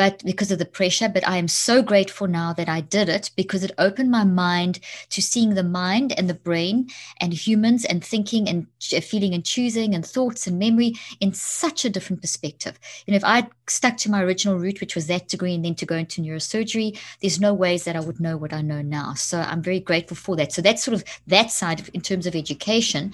but 0.00 0.24
because 0.24 0.50
of 0.50 0.58
the 0.58 0.64
pressure. 0.64 1.10
But 1.10 1.28
I 1.28 1.36
am 1.36 1.46
so 1.46 1.82
grateful 1.82 2.26
now 2.26 2.54
that 2.54 2.70
I 2.70 2.80
did 2.80 3.10
it 3.10 3.30
because 3.36 3.62
it 3.62 3.72
opened 3.76 4.10
my 4.10 4.24
mind 4.24 4.80
to 5.10 5.20
seeing 5.20 5.52
the 5.52 5.62
mind 5.62 6.14
and 6.16 6.26
the 6.26 6.32
brain 6.48 6.88
and 7.20 7.34
humans 7.34 7.84
and 7.84 8.02
thinking 8.02 8.48
and 8.48 8.66
uh, 8.96 9.02
feeling 9.02 9.34
and 9.34 9.44
choosing 9.44 9.94
and 9.94 10.06
thoughts 10.06 10.46
and 10.46 10.58
memory 10.58 10.94
in 11.20 11.34
such 11.34 11.84
a 11.84 11.90
different 11.90 12.22
perspective. 12.22 12.78
You 13.04 13.12
know, 13.12 13.18
if 13.18 13.24
I 13.26 13.46
stuck 13.66 13.98
to 13.98 14.10
my 14.10 14.22
original 14.22 14.58
route, 14.58 14.80
which 14.80 14.94
was 14.94 15.06
that 15.08 15.28
degree, 15.28 15.54
and 15.54 15.66
then 15.66 15.74
to 15.74 15.84
go 15.84 15.96
into 15.96 16.22
neurosurgery, 16.22 16.98
there's 17.20 17.38
no 17.38 17.52
ways 17.52 17.84
that 17.84 17.94
I 17.94 18.00
would 18.00 18.20
know 18.20 18.38
what 18.38 18.54
I 18.54 18.62
know 18.62 18.80
now. 18.80 19.12
So 19.12 19.38
I'm 19.38 19.62
very 19.62 19.80
grateful 19.80 20.16
for 20.16 20.34
that. 20.36 20.50
So 20.50 20.62
that's 20.62 20.82
sort 20.82 20.94
of 20.94 21.04
that 21.26 21.50
side 21.50 21.78
of, 21.78 21.90
in 21.92 22.00
terms 22.00 22.26
of 22.26 22.34
education. 22.34 23.12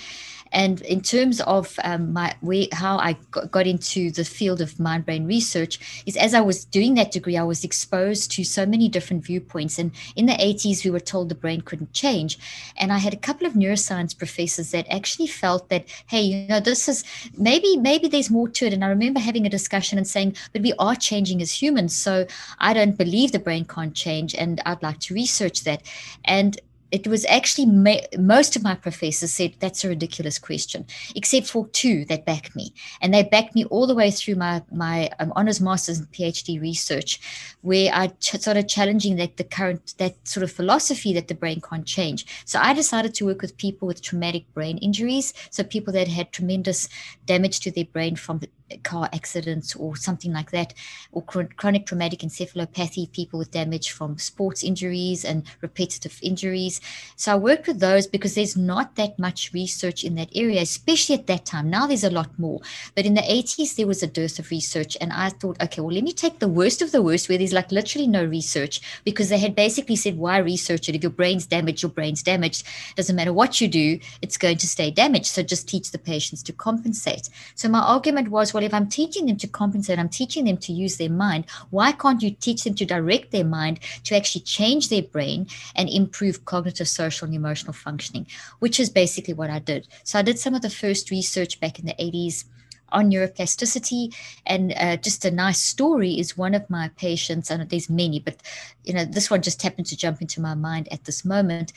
And 0.52 0.80
in 0.82 1.00
terms 1.00 1.40
of 1.42 1.78
um, 1.84 2.12
my 2.12 2.34
way, 2.42 2.68
how 2.72 2.98
I 2.98 3.16
got 3.50 3.66
into 3.66 4.10
the 4.10 4.24
field 4.24 4.60
of 4.60 4.78
mind 4.78 5.04
brain 5.06 5.26
research, 5.26 6.02
is 6.06 6.16
as 6.16 6.34
I 6.34 6.40
was 6.40 6.64
doing 6.64 6.94
that 6.94 7.12
degree, 7.12 7.36
I 7.36 7.42
was 7.42 7.64
exposed 7.64 8.30
to 8.32 8.44
so 8.44 8.66
many 8.66 8.88
different 8.88 9.24
viewpoints. 9.24 9.78
And 9.78 9.92
in 10.14 10.26
the 10.26 10.32
80s, 10.32 10.84
we 10.84 10.90
were 10.90 11.00
told 11.00 11.28
the 11.28 11.34
brain 11.34 11.60
couldn't 11.60 11.92
change. 11.92 12.38
And 12.76 12.92
I 12.92 12.98
had 12.98 13.14
a 13.14 13.18
couple 13.18 13.46
of 13.46 13.54
neuroscience 13.54 14.16
professors 14.16 14.70
that 14.70 14.86
actually 14.92 15.28
felt 15.28 15.68
that, 15.68 15.86
hey, 16.06 16.22
you 16.22 16.48
know, 16.48 16.60
this 16.60 16.88
is 16.88 17.04
maybe, 17.36 17.76
maybe 17.76 18.08
there's 18.08 18.30
more 18.30 18.48
to 18.48 18.66
it. 18.66 18.72
And 18.72 18.84
I 18.84 18.88
remember 18.88 19.20
having 19.20 19.46
a 19.46 19.50
discussion 19.50 19.98
and 19.98 20.06
saying, 20.06 20.36
but 20.52 20.62
we 20.62 20.72
are 20.78 20.96
changing 20.96 21.42
as 21.42 21.62
humans. 21.62 21.96
So 21.96 22.26
I 22.58 22.72
don't 22.72 22.96
believe 22.96 23.32
the 23.32 23.38
brain 23.38 23.64
can't 23.64 23.94
change. 23.94 24.34
And 24.34 24.60
I'd 24.66 24.82
like 24.82 25.00
to 25.00 25.14
research 25.14 25.64
that. 25.64 25.82
And 26.24 26.60
it 26.90 27.06
was 27.06 27.24
actually 27.26 27.66
ma- 27.66 28.06
most 28.18 28.56
of 28.56 28.62
my 28.62 28.74
professors 28.74 29.32
said 29.32 29.54
that's 29.58 29.84
a 29.84 29.88
ridiculous 29.88 30.38
question, 30.38 30.86
except 31.14 31.46
for 31.48 31.68
two 31.68 32.04
that 32.06 32.24
backed 32.24 32.54
me, 32.54 32.72
and 33.00 33.12
they 33.12 33.22
backed 33.22 33.54
me 33.54 33.64
all 33.66 33.86
the 33.86 33.94
way 33.94 34.10
through 34.10 34.36
my 34.36 34.62
my 34.70 35.10
um, 35.18 35.32
honors, 35.36 35.60
masters, 35.60 35.98
and 35.98 36.10
PhD 36.12 36.60
research, 36.60 37.20
where 37.62 37.90
I 37.92 38.08
ch- 38.20 38.40
started 38.40 38.68
challenging 38.68 39.16
that 39.16 39.36
the 39.36 39.44
current 39.44 39.94
that 39.98 40.16
sort 40.26 40.44
of 40.44 40.52
philosophy 40.52 41.12
that 41.14 41.28
the 41.28 41.34
brain 41.34 41.60
can't 41.60 41.86
change. 41.86 42.26
So 42.44 42.60
I 42.60 42.72
decided 42.72 43.14
to 43.14 43.26
work 43.26 43.42
with 43.42 43.56
people 43.56 43.88
with 43.88 44.02
traumatic 44.02 44.52
brain 44.54 44.78
injuries, 44.78 45.34
so 45.50 45.64
people 45.64 45.92
that 45.94 46.08
had 46.08 46.32
tremendous 46.32 46.88
damage 47.24 47.60
to 47.60 47.70
their 47.70 47.84
brain 47.84 48.16
from 48.16 48.40
car 48.82 49.08
accidents 49.12 49.76
or 49.76 49.96
something 49.96 50.32
like 50.32 50.50
that, 50.50 50.74
or 51.12 51.22
chronic 51.22 51.86
traumatic 51.86 52.20
encephalopathy, 52.20 53.10
people 53.12 53.38
with 53.38 53.50
damage 53.50 53.90
from 53.90 54.18
sports 54.18 54.64
injuries 54.64 55.24
and 55.24 55.44
repetitive 55.60 56.18
injuries. 56.22 56.80
So 57.16 57.32
I 57.32 57.36
worked 57.36 57.66
with 57.66 57.80
those 57.80 58.06
because 58.06 58.34
there's 58.34 58.56
not 58.56 58.96
that 58.96 59.18
much 59.18 59.52
research 59.52 60.04
in 60.04 60.14
that 60.16 60.30
area, 60.34 60.62
especially 60.62 61.14
at 61.14 61.26
that 61.28 61.44
time. 61.44 61.70
Now 61.70 61.86
there's 61.86 62.04
a 62.04 62.10
lot 62.10 62.38
more. 62.38 62.60
But 62.94 63.06
in 63.06 63.14
the 63.14 63.22
80s, 63.22 63.76
there 63.76 63.86
was 63.86 64.02
a 64.02 64.06
dearth 64.06 64.38
of 64.38 64.50
research. 64.50 64.96
And 65.00 65.12
I 65.12 65.30
thought, 65.30 65.62
okay, 65.62 65.80
well, 65.80 65.94
let 65.94 66.04
me 66.04 66.12
take 66.12 66.38
the 66.38 66.48
worst 66.48 66.82
of 66.82 66.92
the 66.92 67.02
worst, 67.02 67.28
where 67.28 67.38
there's 67.38 67.52
like 67.52 67.70
literally 67.70 68.06
no 68.06 68.24
research, 68.24 68.80
because 69.04 69.28
they 69.28 69.38
had 69.38 69.54
basically 69.54 69.96
said, 69.96 70.18
why 70.18 70.38
research 70.38 70.88
it? 70.88 70.94
If 70.94 71.02
your 71.02 71.10
brain's 71.10 71.46
damaged, 71.46 71.82
your 71.82 71.90
brain's 71.90 72.22
damaged. 72.22 72.64
Doesn't 72.96 73.16
matter 73.16 73.32
what 73.32 73.60
you 73.60 73.68
do, 73.68 73.98
it's 74.22 74.36
going 74.36 74.58
to 74.58 74.66
stay 74.66 74.90
damaged. 74.90 75.26
So 75.26 75.42
just 75.42 75.68
teach 75.68 75.90
the 75.90 75.98
patients 75.98 76.42
to 76.44 76.52
compensate. 76.52 77.28
So 77.54 77.68
my 77.68 77.80
argument 77.80 78.30
was, 78.30 78.54
well, 78.56 78.64
if 78.64 78.72
I'm 78.72 78.88
teaching 78.88 79.26
them 79.26 79.36
to 79.36 79.46
compensate, 79.46 79.98
I'm 79.98 80.08
teaching 80.08 80.46
them 80.46 80.56
to 80.56 80.72
use 80.72 80.96
their 80.96 81.10
mind, 81.10 81.44
why 81.68 81.92
can't 81.92 82.22
you 82.22 82.30
teach 82.30 82.64
them 82.64 82.74
to 82.76 82.86
direct 82.86 83.30
their 83.30 83.44
mind 83.44 83.80
to 84.04 84.16
actually 84.16 84.40
change 84.40 84.88
their 84.88 85.02
brain 85.02 85.46
and 85.74 85.90
improve 85.90 86.46
cognitive, 86.46 86.88
social, 86.88 87.26
and 87.26 87.34
emotional 87.34 87.74
functioning, 87.74 88.26
which 88.60 88.80
is 88.80 88.88
basically 88.88 89.34
what 89.34 89.50
I 89.50 89.58
did. 89.58 89.86
So 90.04 90.18
I 90.18 90.22
did 90.22 90.38
some 90.38 90.54
of 90.54 90.62
the 90.62 90.70
first 90.70 91.10
research 91.10 91.60
back 91.60 91.78
in 91.78 91.84
the 91.84 91.92
80s 92.00 92.44
on 92.92 93.10
neuroplasticity 93.10 94.14
and 94.46 94.72
uh, 94.78 94.96
just 94.96 95.26
a 95.26 95.30
nice 95.30 95.60
story 95.60 96.18
is 96.18 96.38
one 96.38 96.54
of 96.54 96.70
my 96.70 96.88
patients 96.96 97.50
and 97.50 97.68
there's 97.68 97.90
many 97.90 98.20
but 98.20 98.40
you 98.84 98.94
know 98.94 99.04
this 99.04 99.28
one 99.28 99.42
just 99.42 99.60
happened 99.60 99.88
to 99.88 99.96
jump 99.96 100.22
into 100.22 100.40
my 100.40 100.54
mind 100.54 100.86
at 100.92 101.02
this 101.02 101.24
moment 101.24 101.72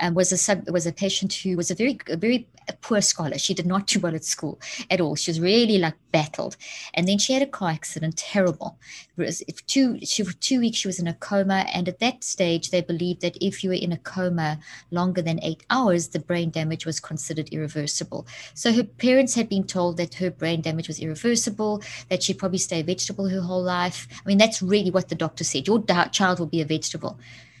um, 0.00 0.14
was 0.14 0.32
a 0.32 0.36
sub, 0.36 0.68
was 0.70 0.86
a 0.86 0.92
patient 0.92 1.32
who 1.32 1.56
was 1.56 1.70
a 1.70 1.74
very 1.74 1.98
a 2.08 2.16
very 2.16 2.48
poor 2.80 3.00
scholar. 3.00 3.38
She 3.38 3.54
did 3.54 3.66
not 3.66 3.86
do 3.86 4.00
well 4.00 4.14
at 4.14 4.24
school 4.24 4.60
at 4.90 5.00
all. 5.00 5.16
She 5.16 5.30
was 5.30 5.40
really 5.40 5.78
like 5.78 5.94
battled, 6.12 6.56
and 6.94 7.06
then 7.08 7.18
she 7.18 7.32
had 7.32 7.42
a 7.42 7.46
car 7.46 7.70
accident, 7.70 8.16
terrible. 8.16 8.78
If 9.16 9.66
two 9.66 9.98
she 10.04 10.22
for 10.22 10.32
two 10.34 10.60
weeks 10.60 10.78
she 10.78 10.88
was 10.88 10.98
in 10.98 11.08
a 11.08 11.14
coma, 11.14 11.66
and 11.72 11.88
at 11.88 12.00
that 12.00 12.24
stage 12.24 12.70
they 12.70 12.80
believed 12.80 13.22
that 13.22 13.38
if 13.40 13.62
you 13.62 13.70
were 13.70 13.76
in 13.76 13.92
a 13.92 13.98
coma 13.98 14.58
longer 14.90 15.22
than 15.22 15.42
eight 15.42 15.64
hours, 15.70 16.08
the 16.08 16.20
brain 16.20 16.50
damage 16.50 16.86
was 16.86 17.00
considered 17.00 17.48
irreversible. 17.50 18.26
So 18.54 18.72
her 18.72 18.84
parents 18.84 19.34
had 19.34 19.48
been 19.48 19.64
told 19.64 19.96
that 19.96 20.14
her 20.14 20.30
brain 20.30 20.60
damage 20.60 20.88
was 20.88 21.00
irreversible, 21.00 21.82
that 22.08 22.22
she'd 22.22 22.38
probably 22.38 22.58
stay 22.58 22.80
a 22.80 22.84
vegetable 22.84 23.28
her 23.28 23.40
whole 23.40 23.62
life. 23.62 24.08
I 24.24 24.28
mean 24.28 24.38
that's 24.38 24.62
really 24.62 24.90
what 24.90 25.08
the 25.08 25.14
doctor 25.14 25.44
said. 25.44 25.66
Your 25.66 25.82
child 26.12 26.38
will 26.38 26.46
be 26.46 26.60
a 26.60 26.64
vegetable. 26.64 27.18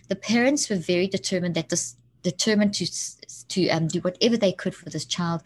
The 0.08 0.16
parents 0.16 0.70
were 0.70 0.76
very 0.76 1.06
determined 1.06 1.54
that 1.54 1.68
this 1.68 1.96
determined 2.22 2.74
to 2.74 2.86
to 3.48 3.68
um, 3.70 3.88
do 3.88 4.00
whatever 4.00 4.36
they 4.36 4.52
could 4.52 4.74
for 4.74 4.90
this 4.90 5.04
child. 5.04 5.42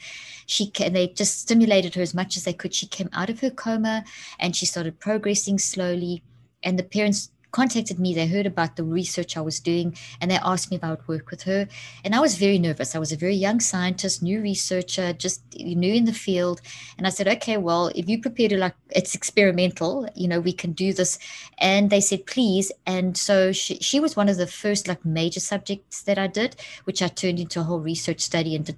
She 0.47 0.67
can, 0.67 0.93
they 0.93 1.09
just 1.09 1.41
stimulated 1.41 1.95
her 1.95 2.03
as 2.03 2.15
much 2.15 2.37
as 2.37 2.45
they 2.45 2.53
could. 2.53 2.75
She 2.75 2.87
came 2.87 3.09
out 3.13 3.31
of 3.31 3.41
her 3.41 3.51
coma 3.51 4.05
and 4.39 4.57
she 4.57 4.67
started 4.67 4.99
progressing 4.99 5.59
slowly. 5.59 6.23
And 6.63 6.79
the 6.79 6.85
parents 6.85 7.31
contacted 7.53 7.99
me. 7.99 8.15
They 8.15 8.27
heard 8.27 8.47
about 8.47 8.77
the 8.77 8.85
research 8.85 9.37
I 9.37 9.41
was 9.41 9.61
doing 9.61 9.97
and 10.21 10.31
they 10.31 10.37
asked 10.37 10.71
me 10.71 10.79
if 10.79 10.85
I 10.85 10.91
would 10.91 11.07
work 11.07 11.31
with 11.31 11.43
her. 11.43 11.69
And 12.05 12.15
I 12.15 12.21
was 12.21 12.37
very 12.37 12.59
nervous. 12.59 12.95
I 12.95 12.99
was 12.99 13.13
a 13.13 13.17
very 13.17 13.35
young 13.35 13.61
scientist, 13.61 14.23
new 14.23 14.41
researcher, 14.41 15.13
just 15.13 15.43
new 15.57 15.93
in 15.93 16.07
the 16.07 16.13
field. 16.13 16.61
And 16.99 17.07
I 17.07 17.11
said, 17.11 17.29
okay, 17.29 17.59
well, 17.59 17.91
if 17.95 18.09
you 18.09 18.21
prepare 18.21 18.49
to 18.49 18.59
like, 18.59 18.75
it's 18.91 19.15
experimental, 19.15 20.09
you 20.15 20.27
know, 20.27 20.41
we 20.41 20.53
can 20.53 20.73
do 20.73 20.93
this. 20.93 21.19
And 21.59 21.91
they 21.91 22.01
said, 22.01 22.27
please. 22.27 22.73
And 22.87 23.17
so 23.17 23.53
she, 23.53 23.77
she 23.77 24.01
was 24.01 24.17
one 24.17 24.29
of 24.29 24.39
the 24.39 24.47
first 24.47 24.89
like 24.89 25.05
major 25.05 25.41
subjects 25.41 26.03
that 26.03 26.19
I 26.19 26.27
did, 26.27 26.57
which 26.85 27.03
I 27.03 27.09
turned 27.09 27.39
into 27.39 27.61
a 27.61 27.65
whole 27.65 27.81
research 27.81 28.21
study 28.21 28.57
and 28.57 28.65
did, 28.65 28.77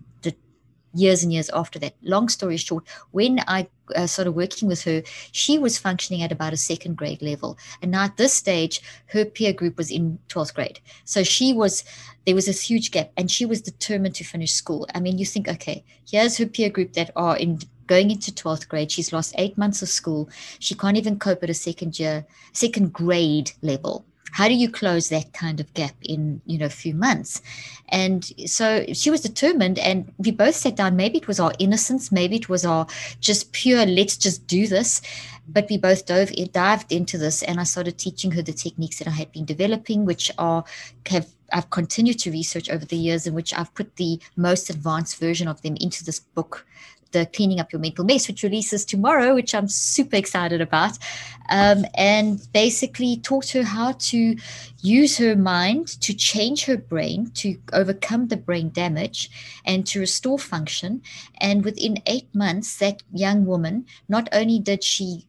years 0.95 1.23
and 1.23 1.33
years 1.33 1.51
after 1.51 1.79
that. 1.81 1.95
Long 2.03 2.29
story 2.29 2.57
short, 2.57 2.85
when 3.11 3.41
I 3.47 3.69
uh, 3.95 4.07
started 4.07 4.33
working 4.33 4.69
with 4.69 4.83
her, 4.85 5.03
she 5.33 5.59
was 5.59 5.79
functioning 5.79 6.23
at 6.23 6.33
about 6.33 6.53
a 6.53 6.57
second 6.57 6.97
grade 6.97 7.23
level. 7.23 7.59
And 7.83 7.91
now 7.91 8.05
at 8.05 8.17
this 8.17 8.33
stage, 8.33 8.81
her 9.07 9.25
peer 9.25 9.53
group 9.53 9.77
was 9.77 9.91
in 9.91 10.19
12th 10.29 10.55
grade. 10.55 10.81
So 11.05 11.23
she 11.23 11.53
was, 11.53 11.85
there 12.27 12.35
was 12.35 12.47
this 12.47 12.63
huge 12.63 12.91
gap 12.91 13.11
and 13.17 13.31
she 13.31 13.45
was 13.45 13.61
determined 13.61 14.15
to 14.17 14.25
finish 14.25 14.53
school. 14.53 14.87
I 14.95 15.01
mean, 15.01 15.19
you 15.19 15.27
think, 15.27 15.49
okay, 15.49 15.85
here's 16.09 16.39
her 16.39 16.47
peer 16.47 16.71
group 16.71 16.93
that 16.95 17.11
are 17.17 17.37
in 17.37 17.59
going 17.87 18.11
into 18.11 18.33
12th 18.33 18.69
grade. 18.69 18.91
She's 18.91 19.13
lost 19.13 19.35
eight 19.37 19.59
months 19.59 19.83
of 19.83 19.89
school. 19.89 20.31
She 20.59 20.75
can't 20.75 20.97
even 20.97 21.19
cope 21.19 21.43
at 21.43 21.51
a 21.51 21.55
second 21.55 21.99
year, 21.99 22.25
second 22.53 22.93
grade 22.93 23.53
level 23.61 24.07
how 24.33 24.49
do 24.49 24.55
you 24.55 24.69
close 24.69 25.09
that 25.09 25.33
kind 25.33 25.61
of 25.61 25.73
gap 25.75 25.95
in 26.03 26.41
you 26.47 26.59
know 26.59 26.67
a 26.67 26.71
few 26.71 26.95
months? 26.95 27.41
And 27.89 28.25
so 28.47 28.85
she 28.93 29.11
was 29.11 29.21
determined 29.21 29.79
and 29.79 30.13
we 30.19 30.31
both 30.31 30.55
sat 30.55 30.77
down 30.77 30.97
maybe 30.97 31.19
it 31.19 31.29
was 31.29 31.39
our 31.39 31.53
innocence 31.59 32.11
maybe 32.11 32.37
it 32.37 32.49
was 32.49 32.65
our 32.65 32.87
just 33.21 33.53
pure 33.53 33.87
let's 33.87 34.17
just 34.17 34.47
do 34.47 34.67
this. 34.67 35.03
But 35.47 35.67
we 35.69 35.77
both 35.77 36.07
dove 36.07 36.33
dived 36.53 36.91
into 36.91 37.19
this 37.19 37.43
and 37.43 37.61
i 37.61 37.65
started 37.65 37.99
teaching 37.99 38.31
her 38.31 38.41
the 38.41 38.55
techniques 38.55 38.99
that 38.99 39.09
i 39.09 39.11
had 39.11 39.31
been 39.31 39.45
developing 39.45 40.07
which 40.07 40.33
are 40.39 40.65
have 41.07 41.29
I've 41.53 41.71
continued 41.71 42.19
to 42.21 42.33
research 42.33 42.69
over 42.69 42.85
the 42.85 42.97
years 42.97 43.27
in 43.27 43.35
which 43.35 43.55
I've 43.55 43.73
put 43.75 43.97
the 43.97 44.19
most 44.37 44.71
advanced 44.71 45.19
version 45.19 45.47
of 45.47 45.63
them 45.63 45.77
into 45.81 46.05
this 46.05 46.19
book 46.19 46.67
the 47.15 47.25
Cleaning 47.25 47.61
Up 47.61 47.73
Your 47.73 47.81
Mental 47.81 48.05
Mess, 48.05 48.29
which 48.29 48.43
releases 48.43 48.85
tomorrow, 48.85 49.35
which 49.35 49.55
I'm 49.55 49.69
super 49.69 50.17
excited 50.17 50.61
about. 50.61 50.99
Um, 51.49 51.85
and 51.95 52.41
basically 52.53 53.19
taught 53.19 53.51
her 53.51 53.63
how 53.63 53.93
to 53.93 54.37
use 54.81 55.19
her 55.19 55.37
mind 55.37 55.89
to 56.01 56.15
change 56.15 56.65
her 56.65 56.77
brain, 56.77 57.31
to 57.35 57.57
overcome 57.73 58.29
the 58.29 58.37
brain 58.37 58.71
damage, 58.71 59.31
and 59.65 59.87
to 59.89 60.01
restore 60.01 60.39
function. 60.39 61.03
And 61.39 61.65
within 61.65 62.03
eight 62.07 62.35
months, 62.35 62.79
that 62.79 63.03
young 63.13 63.47
woman, 63.47 63.87
not 64.09 64.29
only 64.33 64.59
did 64.59 64.83
she 64.83 65.27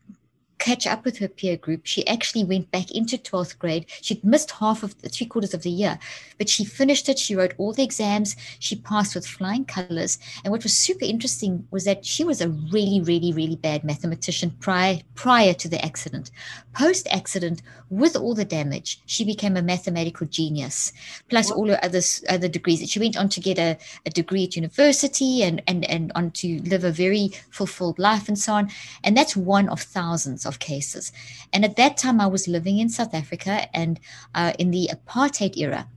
catch 0.58 0.88
up 0.88 1.06
with 1.06 1.18
her 1.18 1.28
peer 1.28 1.58
group. 1.58 1.82
She 1.84 2.08
actually 2.08 2.44
went 2.44 2.72
back 2.72 2.92
into 2.92 3.18
12th 3.18 3.60
grade. 3.60 3.86
She'd 4.02 4.24
missed 4.24 4.52
half 4.52 4.84
of 4.84 5.00
the 5.02 5.10
three 5.10 5.28
quarters 5.28 5.54
of 5.54 5.64
the 5.64 5.70
year, 5.70 6.00
but 6.38 6.50
she 6.50 6.66
finished 6.66 7.10
it. 7.10 7.20
She 7.20 7.36
wrote 7.36 7.54
all 7.58 7.74
the 7.74 7.84
exams. 7.84 8.36
She 8.60 8.76
passed 8.76 9.16
with 9.16 9.28
flying 9.28 9.66
colors. 9.66 10.18
And 10.44 10.52
what 10.52 10.64
was 10.64 10.78
super 10.78 11.06
interesting 11.06 11.68
was 11.72 11.86
that 11.86 12.06
she 12.06 12.24
was 12.24 12.42
a 12.42 12.50
really, 12.50 13.02
really, 13.02 13.34
really 13.34 13.56
bad 13.56 13.84
mathematician 13.84 14.52
prior, 14.60 15.00
prior 15.16 15.54
to 15.54 15.70
the 15.70 15.84
accident. 15.84 16.32
Post 16.74 17.08
accident, 17.12 17.62
with 17.90 18.16
all 18.16 18.34
the 18.34 18.46
damage, 18.46 19.02
she 19.06 19.24
became 19.24 19.56
a 19.56 19.62
mathematical 19.62 20.28
genius, 20.28 20.92
plus 21.30 21.52
all 21.52 21.68
her 21.68 21.80
other, 21.84 22.02
other 22.30 22.48
degrees. 22.48 22.90
She 22.90 23.00
went 23.00 23.18
on 23.18 23.30
to 23.30 23.40
get 23.40 23.60
a, 23.60 23.78
a 24.06 24.10
degree 24.10 24.46
at 24.46 24.56
university 24.56 25.44
and, 25.44 25.62
and, 25.68 25.86
and 25.86 26.12
on 26.16 26.32
to 26.32 26.62
live 26.64 26.84
a 26.84 26.92
very 26.92 27.30
fulfilled 27.52 28.00
life 28.00 28.28
and 28.28 28.38
so 28.38 28.54
on. 28.54 28.70
And 29.04 29.16
that's 29.16 29.38
one 29.38 29.70
of 29.70 29.82
thousands 29.82 30.46
of 30.46 30.55
cases. 30.60 31.12
And 31.54 31.64
at 31.66 31.76
that 31.76 31.98
time, 31.98 32.20
I 32.20 32.28
was 32.28 32.48
living 32.48 32.80
in 32.80 32.90
South 32.90 33.14
Africa 33.14 33.68
and 33.76 34.00
uh, 34.34 34.54
in 34.60 34.72
the 34.72 34.90
apartheid 34.92 35.58
era 35.58 35.88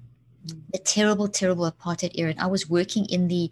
the 0.73 0.79
terrible, 0.79 1.29
terrible 1.29 1.71
apartheid 1.71 2.12
era. 2.15 2.31
And 2.31 2.41
I 2.41 2.47
was 2.47 2.69
working 2.69 3.07
in 3.07 3.29
the 3.29 3.50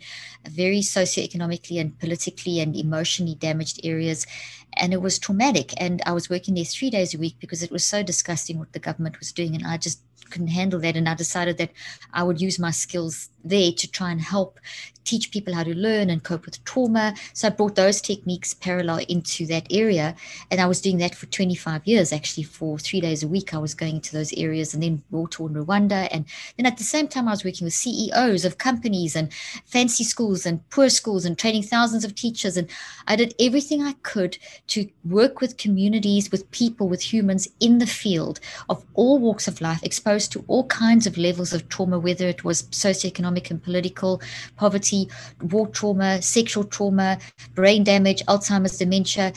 very 0.49 0.81
socioeconomically 0.81 1.81
and 1.81 1.99
politically 1.99 2.61
and 2.61 2.77
emotionally 2.77 3.35
damaged 3.35 3.81
areas. 3.85 4.27
And 4.75 4.93
it 4.93 5.03
was 5.03 5.19
traumatic. 5.19 5.73
And 5.79 6.03
I 6.07 6.13
was 6.13 6.31
working 6.31 6.55
there 6.55 6.65
three 6.65 6.91
days 6.91 7.15
a 7.15 7.19
week 7.19 7.37
because 7.39 7.63
it 7.63 7.71
was 7.71 7.85
so 7.85 8.03
disgusting 8.03 8.59
what 8.59 8.73
the 8.73 8.79
government 8.79 9.19
was 9.19 9.33
doing. 9.33 9.55
And 9.55 9.67
I 9.67 9.77
just 9.77 10.01
couldn't 10.31 10.49
handle 10.49 10.81
that. 10.81 10.97
And 10.97 11.09
I 11.09 11.15
decided 11.15 11.59
that 11.59 11.71
I 12.13 12.23
would 12.23 12.41
use 12.41 12.59
my 12.59 12.71
skills 12.71 13.29
there 13.49 13.73
to 13.73 13.91
try 13.91 14.11
and 14.11 14.21
help 14.21 14.59
teach 15.07 15.31
people 15.31 15.55
how 15.55 15.63
to 15.63 15.75
learn 15.75 16.11
and 16.11 16.23
cope 16.23 16.45
with 16.45 16.63
trauma. 16.65 17.15
So 17.33 17.49
I 17.49 17.51
brought 17.51 17.77
those 17.77 18.01
techniques 18.01 18.53
parallel 18.53 18.99
into 19.09 19.47
that 19.47 19.67
area. 19.71 20.15
And 20.51 20.61
I 20.61 20.67
was 20.67 20.81
doing 20.81 20.99
that 20.99 21.15
for 21.15 21.27
25 21.27 21.87
years, 21.87 22.13
actually, 22.13 22.43
for 22.43 22.79
three 22.79 23.01
days 23.01 23.23
a 23.23 23.29
week. 23.29 23.55
I 23.55 23.59
was 23.59 23.75
going 23.75 23.97
into 23.97 24.13
those 24.13 24.33
areas 24.35 24.75
and 24.75 24.83
then 24.83 25.03
war 25.11 25.29
torn 25.29 25.55
Rwanda. 25.55 26.09
And 26.11 26.27
then 26.57 26.67
at 26.67 26.77
the 26.77 26.85
same 26.85 27.09
time, 27.09 27.29
I 27.29 27.31
was 27.31 27.45
working 27.45 27.65
with 27.65 27.75
CEOs 27.75 28.45
of 28.45 28.59
companies 28.59 29.17
and 29.17 29.33
fancy 29.65 30.05
schools 30.05 30.45
and 30.45 30.69
poor 30.71 30.89
schools 30.89 31.25
and 31.25 31.39
training 31.39 31.63
thousands 31.63 32.05
of 32.05 32.15
teachers. 32.15 32.57
And 32.57 32.69
I 33.07 33.17
did 33.17 33.35
everything 33.39 33.83
I 33.83 33.93
could 34.03 34.39
to 34.69 34.89
work 35.05 35.41
with 35.41 35.57
communities, 35.57 36.33
with 36.33 36.51
people, 36.51 36.89
with 36.89 37.13
humans 37.13 37.49
in 37.61 37.79
the 37.79 37.87
field 37.87 38.41
of 38.69 38.85
all 38.95 39.19
walks 39.19 39.47
of 39.47 39.61
life, 39.61 39.83
exposed 39.85 40.33
to 40.33 40.45
all 40.49 40.67
kinds 40.67 41.07
of 41.07 41.17
levels 41.17 41.53
of 41.53 41.69
trauma, 41.69 41.99
whether 41.99 42.27
it 42.27 42.43
was 42.43 42.65
socioeconomic 42.65 43.36
and 43.51 43.63
political, 43.63 44.21
poverty, 44.57 45.09
war 45.43 45.69
trauma, 45.69 46.23
sexual 46.23 46.65
trauma, 46.65 47.19
brain 47.55 47.85
damage, 47.85 48.25
Alzheimer's, 48.27 48.79
dementia, 48.79 49.33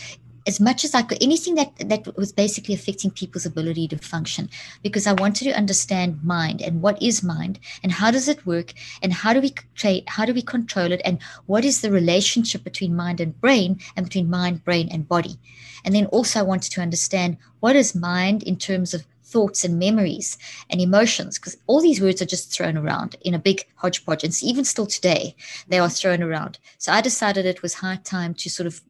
as 0.48 0.60
much 0.60 0.84
as 0.84 0.96
I 0.96 1.04
could, 1.04 1.22
anything 1.22 1.56
that 1.56 1.72
that 1.90 2.18
was 2.18 2.32
basically 2.32 2.74
affecting 2.74 3.12
people's 3.12 3.46
ability 3.46 3.88
to 3.90 3.98
function, 3.98 4.50
because 4.82 5.06
I 5.06 5.14
wanted 5.14 5.44
to 5.46 5.52
understand 5.52 6.24
mind 6.24 6.62
and 6.62 6.82
what 6.82 7.02
is 7.02 7.22
mind 7.24 7.60
and 7.84 7.92
how 7.92 8.10
does 8.12 8.28
it 8.28 8.46
work 8.46 8.74
and 9.04 9.14
how 9.14 9.34
do 9.34 9.42
we 9.42 9.52
tra- 9.76 10.08
how 10.08 10.26
do 10.26 10.34
we 10.34 10.42
control 10.42 10.92
it 10.92 11.02
and 11.06 11.22
what 11.46 11.66
is 11.66 11.82
the 11.82 11.92
relationship 11.92 12.64
between 12.64 12.96
mind 12.96 13.20
and 13.20 13.40
brain 13.40 13.80
and 13.96 14.06
between 14.06 14.30
mind, 14.30 14.64
brain, 14.64 14.90
and 14.92 15.08
body, 15.08 15.38
and 15.86 15.94
then 15.94 16.08
also 16.08 16.40
I 16.40 16.44
wanted 16.44 16.72
to 16.72 16.82
understand 16.82 17.38
what 17.60 17.76
is 17.76 17.94
mind 17.94 18.44
in 18.44 18.56
terms 18.58 18.94
of 18.94 19.06
thoughts 19.32 19.64
and 19.64 19.80
memories 19.80 20.38
and 20.70 20.82
emotions 20.82 21.38
because 21.38 21.58
all 21.68 21.82
these 21.82 22.02
words 22.02 22.22
are 22.22 22.26
just 22.26 22.52
thrown 22.52 22.78
around 22.78 23.16
in 23.22 23.34
a 23.34 23.40
big 23.40 23.66
hodgepodge. 23.76 24.24
And 24.24 24.34
even 24.44 24.66
still 24.66 24.88
today 24.88 25.36
they 25.68 25.80
are 25.80 25.90
thrown 25.90 26.24
around. 26.24 26.60
So 26.78 26.92
i 26.92 27.02
decided 27.02 27.46
it 27.46 27.62
was 27.62 27.74
high 27.76 28.00
time 28.04 28.34
to 28.36 28.50
sort 28.50 28.68
of 28.68 28.82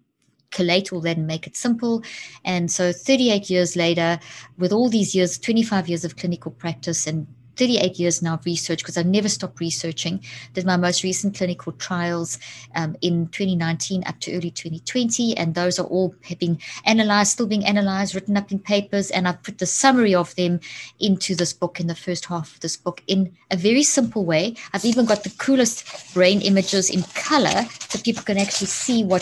collate 0.52 0.92
all 0.92 1.02
that 1.02 1.18
and 1.18 1.28
make 1.28 1.46
it 1.46 1.56
simple. 1.56 2.04
And 2.44 2.72
so 2.72 2.92
38 2.92 3.50
years 3.50 3.76
later 3.76 4.20
with 4.58 4.72
all 4.72 4.90
these 4.90 5.14
years 5.14 5.38
25 5.38 5.88
years 5.88 6.06
of 6.06 6.16
clinical 6.16 6.52
practice 6.52 7.06
and 7.08 7.28
38 7.60 8.00
years 8.00 8.22
now 8.22 8.36
of 8.36 8.46
research 8.46 8.80
because 8.80 8.98
I've 8.98 9.06
never 9.06 9.28
stopped 9.28 9.60
researching. 9.60 10.24
Did 10.54 10.66
my 10.66 10.78
most 10.78 11.04
recent 11.04 11.36
clinical 11.36 11.74
trials 11.74 12.40
um, 12.74 12.96
in 13.02 13.28
2019 13.28 14.04
up 14.06 14.20
to 14.22 14.32
early 14.32 14.50
2020, 14.50 15.36
and 15.36 15.54
those 15.54 15.78
are 15.78 15.86
all 15.86 16.16
being 16.40 16.62
analyzed, 16.86 17.32
still 17.32 17.48
being 17.48 17.66
analyzed, 17.66 18.16
written 18.16 18.38
up 18.38 18.52
in 18.52 18.60
papers, 18.60 19.12
and 19.12 19.28
I've 19.28 19.44
put 19.44 19.58
the 19.58 19.66
summary 19.66 20.16
of 20.16 20.34
them 20.36 20.62
into 21.02 21.36
this 21.36 21.52
book 21.52 21.82
in 21.82 21.88
the 21.88 21.96
first 21.96 22.26
half 22.26 22.56
of 22.56 22.62
this 22.62 22.78
book 22.78 23.04
in 23.08 23.36
a 23.52 23.58
very 23.58 23.84
simple 23.84 24.24
way. 24.24 24.56
I've 24.74 24.86
even 24.86 25.06
got 25.06 25.24
the 25.24 25.32
coolest 25.32 26.14
brain 26.14 26.42
images 26.42 26.90
in 26.90 27.04
color 27.14 27.68
so 27.90 28.00
people 28.00 28.24
can 28.24 28.38
actually 28.38 28.68
see 28.68 29.04
what 29.04 29.22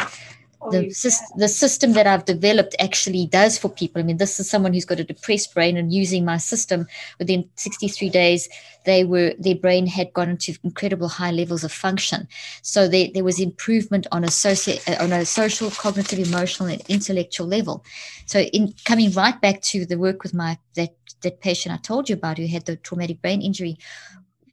Oh, 0.67 0.71
the, 0.71 1.21
the 1.37 1.47
system 1.47 1.93
that 1.93 2.07
I've 2.07 2.25
developed 2.25 2.75
actually 2.79 3.27
does 3.27 3.57
for 3.57 3.69
people. 3.69 4.01
I 4.01 4.03
mean, 4.03 4.17
this 4.17 4.39
is 4.39 4.49
someone 4.49 4.73
who's 4.73 4.85
got 4.85 4.99
a 4.99 5.03
depressed 5.03 5.53
brain, 5.53 5.77
and 5.77 5.93
using 5.93 6.25
my 6.25 6.37
system 6.37 6.87
within 7.19 7.49
63 7.55 8.09
days, 8.09 8.49
they 8.85 9.05
were 9.05 9.33
their 9.39 9.55
brain 9.55 9.87
had 9.87 10.11
gone 10.13 10.29
into 10.29 10.57
incredible 10.63 11.07
high 11.07 11.31
levels 11.31 11.63
of 11.63 11.71
function. 11.71 12.27
So 12.61 12.87
there, 12.87 13.07
there 13.13 13.23
was 13.23 13.39
improvement 13.39 14.07
on 14.11 14.23
a 14.23 14.31
socio, 14.31 14.75
uh, 14.87 15.03
on 15.03 15.13
a 15.13 15.25
social, 15.25 15.71
cognitive, 15.71 16.19
emotional, 16.19 16.69
and 16.69 16.81
intellectual 16.89 17.47
level. 17.47 17.85
So 18.25 18.39
in 18.39 18.73
coming 18.83 19.11
right 19.11 19.39
back 19.39 19.61
to 19.63 19.85
the 19.85 19.97
work 19.97 20.23
with 20.23 20.33
my 20.33 20.57
that 20.75 20.95
that 21.21 21.41
patient 21.41 21.73
I 21.73 21.77
told 21.77 22.09
you 22.09 22.15
about 22.15 22.37
who 22.37 22.47
had 22.47 22.65
the 22.65 22.75
traumatic 22.75 23.21
brain 23.21 23.41
injury, 23.41 23.77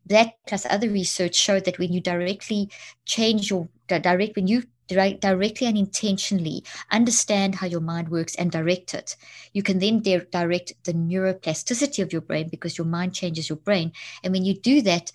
that 0.07 0.35
plus 0.47 0.67
other 0.67 0.89
research 0.89 1.35
showed 1.35 1.65
that 1.65 1.79
when 1.79 1.93
you 1.93 2.01
directly 2.01 2.71
change 3.05 3.51
your 3.51 3.69
direct 3.87 4.37
when 4.37 4.47
you 4.47 4.63
directly 4.87 5.67
and 5.67 5.79
intentionally 5.79 6.65
understand 6.91 7.55
how 7.57 7.67
your 7.67 7.81
mind 7.81 8.09
works 8.09 8.35
and 8.37 8.51
direct 8.51 8.95
it. 8.95 9.17
You 9.53 9.63
can 9.63 9.79
then 9.79 10.01
direct 10.01 10.73
the 10.85 10.93
neuroplasticity 10.93 12.03
of 12.03 12.13
your 12.13 12.23
brain 12.23 12.49
because 12.49 12.79
your 12.79 12.87
mind 12.87 13.15
changes 13.15 13.49
your 13.49 13.57
brain. 13.57 13.93
And 14.23 14.33
when 14.33 14.45
you 14.45 14.55
do 14.55 14.83
that 14.83 15.13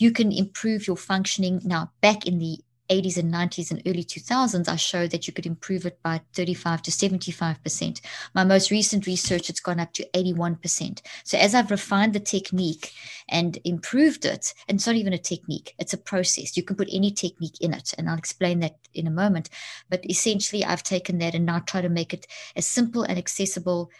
you 0.00 0.10
can 0.10 0.32
improve 0.32 0.86
your 0.86 0.96
functioning 0.96 1.60
now 1.62 1.92
back 2.00 2.26
in 2.26 2.38
the 2.38 2.58
80s 2.90 3.16
and 3.16 3.32
90s 3.32 3.70
and 3.70 3.82
early 3.86 4.04
2000s, 4.04 4.68
I 4.68 4.76
showed 4.76 5.10
that 5.12 5.26
you 5.26 5.32
could 5.32 5.46
improve 5.46 5.86
it 5.86 5.98
by 6.02 6.20
35 6.34 6.82
to 6.82 6.90
75%. 6.90 8.00
My 8.34 8.44
most 8.44 8.70
recent 8.70 9.06
research, 9.06 9.48
it's 9.48 9.60
gone 9.60 9.80
up 9.80 9.92
to 9.94 10.08
81%. 10.14 11.00
So 11.24 11.38
as 11.38 11.54
I've 11.54 11.70
refined 11.70 12.14
the 12.14 12.20
technique 12.20 12.92
and 13.28 13.58
improved 13.64 14.24
it, 14.24 14.52
and 14.68 14.76
it's 14.76 14.86
not 14.86 14.96
even 14.96 15.12
a 15.12 15.18
technique, 15.18 15.74
it's 15.78 15.94
a 15.94 15.98
process. 15.98 16.56
You 16.56 16.62
can 16.62 16.76
put 16.76 16.88
any 16.92 17.10
technique 17.10 17.60
in 17.60 17.72
it, 17.72 17.94
and 17.96 18.10
I'll 18.10 18.18
explain 18.18 18.60
that 18.60 18.76
in 18.92 19.06
a 19.06 19.10
moment. 19.10 19.48
But 19.88 20.08
essentially, 20.08 20.64
I've 20.64 20.82
taken 20.82 21.18
that 21.18 21.34
and 21.34 21.46
now 21.46 21.60
try 21.60 21.80
to 21.80 21.88
make 21.88 22.12
it 22.12 22.26
as 22.56 22.66
simple 22.66 23.04
and 23.04 23.18
accessible 23.18 23.90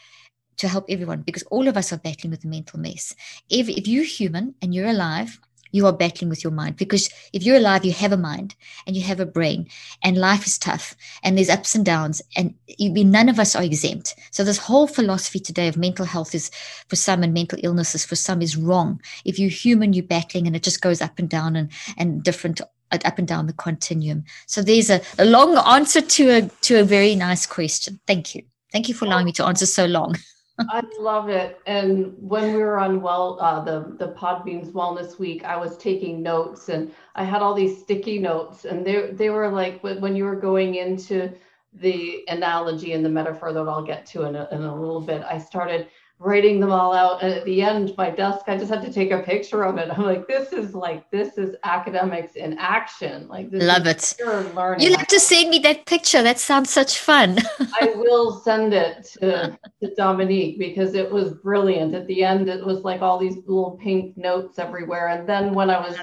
to 0.61 0.68
help 0.68 0.85
everyone 0.88 1.22
because 1.22 1.42
all 1.44 1.68
of 1.68 1.76
us 1.76 1.92
are 1.92 1.98
battling 1.98 2.31
with 2.31 2.44
a 2.44 2.48
mental 2.48 2.79
mess. 2.79 3.14
If, 3.48 3.68
if 3.68 3.88
you're 3.88 4.05
human 4.05 4.55
and 4.61 4.74
you're 4.74 4.88
alive, 4.88 5.40
you 5.73 5.87
are 5.87 5.93
battling 5.93 6.29
with 6.29 6.43
your 6.43 6.53
mind 6.53 6.77
because 6.77 7.11
if 7.33 7.43
you're 7.43 7.57
alive 7.57 7.85
you 7.85 7.93
have 7.93 8.13
a 8.13 8.17
mind 8.17 8.55
and 8.87 8.97
you 8.97 9.03
have 9.03 9.21
a 9.21 9.27
brain 9.27 9.69
and 10.03 10.17
life 10.17 10.47
is 10.47 10.59
tough 10.59 10.95
and 11.23 11.37
there's 11.37 11.51
ups 11.51 11.75
and 11.75 11.85
downs 11.85 12.23
and 12.37 12.55
you, 12.67 13.05
none 13.05 13.29
of 13.29 13.39
us 13.39 13.55
are 13.55 13.63
exempt 13.63 14.15
so 14.31 14.45
this 14.45 14.59
whole 14.59 14.87
philosophy 14.87 15.39
today 15.39 15.69
of 15.69 15.77
mental 15.77 16.05
health 16.05 16.35
is 16.35 16.51
for 16.89 16.97
some 16.97 17.23
and 17.23 17.35
mental 17.35 17.59
illnesses 17.63 18.05
for 18.05 18.17
some 18.17 18.43
is 18.43 18.57
wrong 18.57 19.01
if 19.25 19.39
you're 19.39 19.51
human 19.51 19.93
you're 19.93 20.05
battling 20.05 20.47
and 20.47 20.57
it 20.57 20.63
just 20.63 20.83
goes 20.83 21.01
up 21.01 21.19
and 21.19 21.29
down 21.29 21.57
and 21.57 21.71
and 21.97 22.23
different 22.23 22.61
uh, 22.93 22.99
up 23.05 23.19
and 23.19 23.29
down 23.29 23.47
the 23.47 23.53
continuum. 23.53 24.25
So 24.47 24.63
there's 24.63 24.91
a, 24.91 25.01
a 25.19 25.25
long 25.25 25.57
answer 25.57 26.01
to 26.01 26.31
a 26.31 26.43
to 26.63 26.81
a 26.81 26.85
very 26.85 27.15
nice 27.15 27.47
question. 27.47 28.01
Thank 28.07 28.35
you. 28.35 28.43
Thank 28.73 28.89
you 28.89 28.95
for 28.95 29.05
allowing 29.05 29.27
me 29.27 29.33
to 29.33 29.45
answer 29.45 29.67
so 29.67 29.87
long. 29.87 30.17
I 30.68 30.83
love 30.99 31.29
it. 31.29 31.59
And 31.66 32.14
when 32.18 32.53
we 32.55 32.62
were 32.62 32.79
on 32.79 33.01
well, 33.01 33.38
uh, 33.40 33.62
the 33.64 33.96
the 33.99 34.12
Podbeans 34.12 34.73
Wellness 34.73 35.18
Week, 35.18 35.44
I 35.44 35.57
was 35.57 35.77
taking 35.79 36.23
notes, 36.23 36.68
and 36.68 36.92
I 37.14 37.25
had 37.25 37.42
all 37.42 37.55
these 37.55 37.81
sticky 37.81 38.18
notes, 38.18 38.64
and 38.64 38.87
they 38.87 39.11
they 39.12 39.31
were 39.31 39.49
like 39.49 39.81
when 39.83 40.14
you 40.16 40.25
were 40.25 40.37
going 40.37 40.75
into 40.77 41.33
the 41.75 42.25
analogy 42.29 42.92
and 42.92 43.05
the 43.05 43.09
metaphor 43.09 43.53
that 43.53 43.68
I'll 43.68 43.85
get 43.85 44.05
to 44.07 44.25
in 44.25 44.35
a, 44.35 44.49
in 44.51 44.62
a 44.62 44.75
little 44.75 45.01
bit. 45.01 45.23
I 45.23 45.38
started 45.38 45.88
writing 46.21 46.61
them 46.61 46.71
all 46.71 46.93
out. 46.93 47.23
And 47.23 47.33
at 47.33 47.45
the 47.47 47.63
end, 47.63 47.95
my 47.97 48.11
desk, 48.11 48.45
I 48.47 48.59
just 48.59 48.71
had 48.71 48.83
to 48.83 48.93
take 48.93 49.11
a 49.11 49.21
picture 49.21 49.65
of 49.65 49.79
it. 49.79 49.89
I'm 49.91 50.05
like, 50.05 50.29
this 50.29 50.53
is 50.53 50.75
like, 50.75 51.11
this 51.11 51.39
is 51.39 51.57
academics 51.65 52.37
in 52.37 52.59
action. 52.59 53.27
Like, 53.27 53.51
this 53.51 53.65
love 53.65 53.87
it. 53.87 54.15
Learning. 54.55 54.87
You 54.87 54.97
have 54.97 55.07
to 55.09 55.19
send 55.19 55.49
me 55.49 55.59
that 55.61 55.87
picture. 55.87 56.23
That 56.23 56.39
sounds 56.39 56.69
such 56.69 56.99
fun. 56.99 57.39
I 57.81 57.95
will 57.97 58.39
send 58.41 58.75
it 58.75 59.05
to, 59.21 59.59
to 59.83 59.95
Dominique 59.95 60.59
because 60.59 60.95
it 60.95 61.11
was 61.11 61.33
brilliant. 61.33 61.95
At 61.95 62.07
the 62.07 62.23
end, 62.23 62.51
it 62.51 62.65
was 62.65 62.83
like 62.83 63.01
all 63.01 63.19
these 63.19 63.37
little 63.47 63.79
pink 63.83 64.15
notes 64.19 64.59
everywhere. 64.59 65.09
And 65.09 65.27
then 65.27 65.55
when 65.55 65.71
I 65.71 65.81
was 65.81 65.97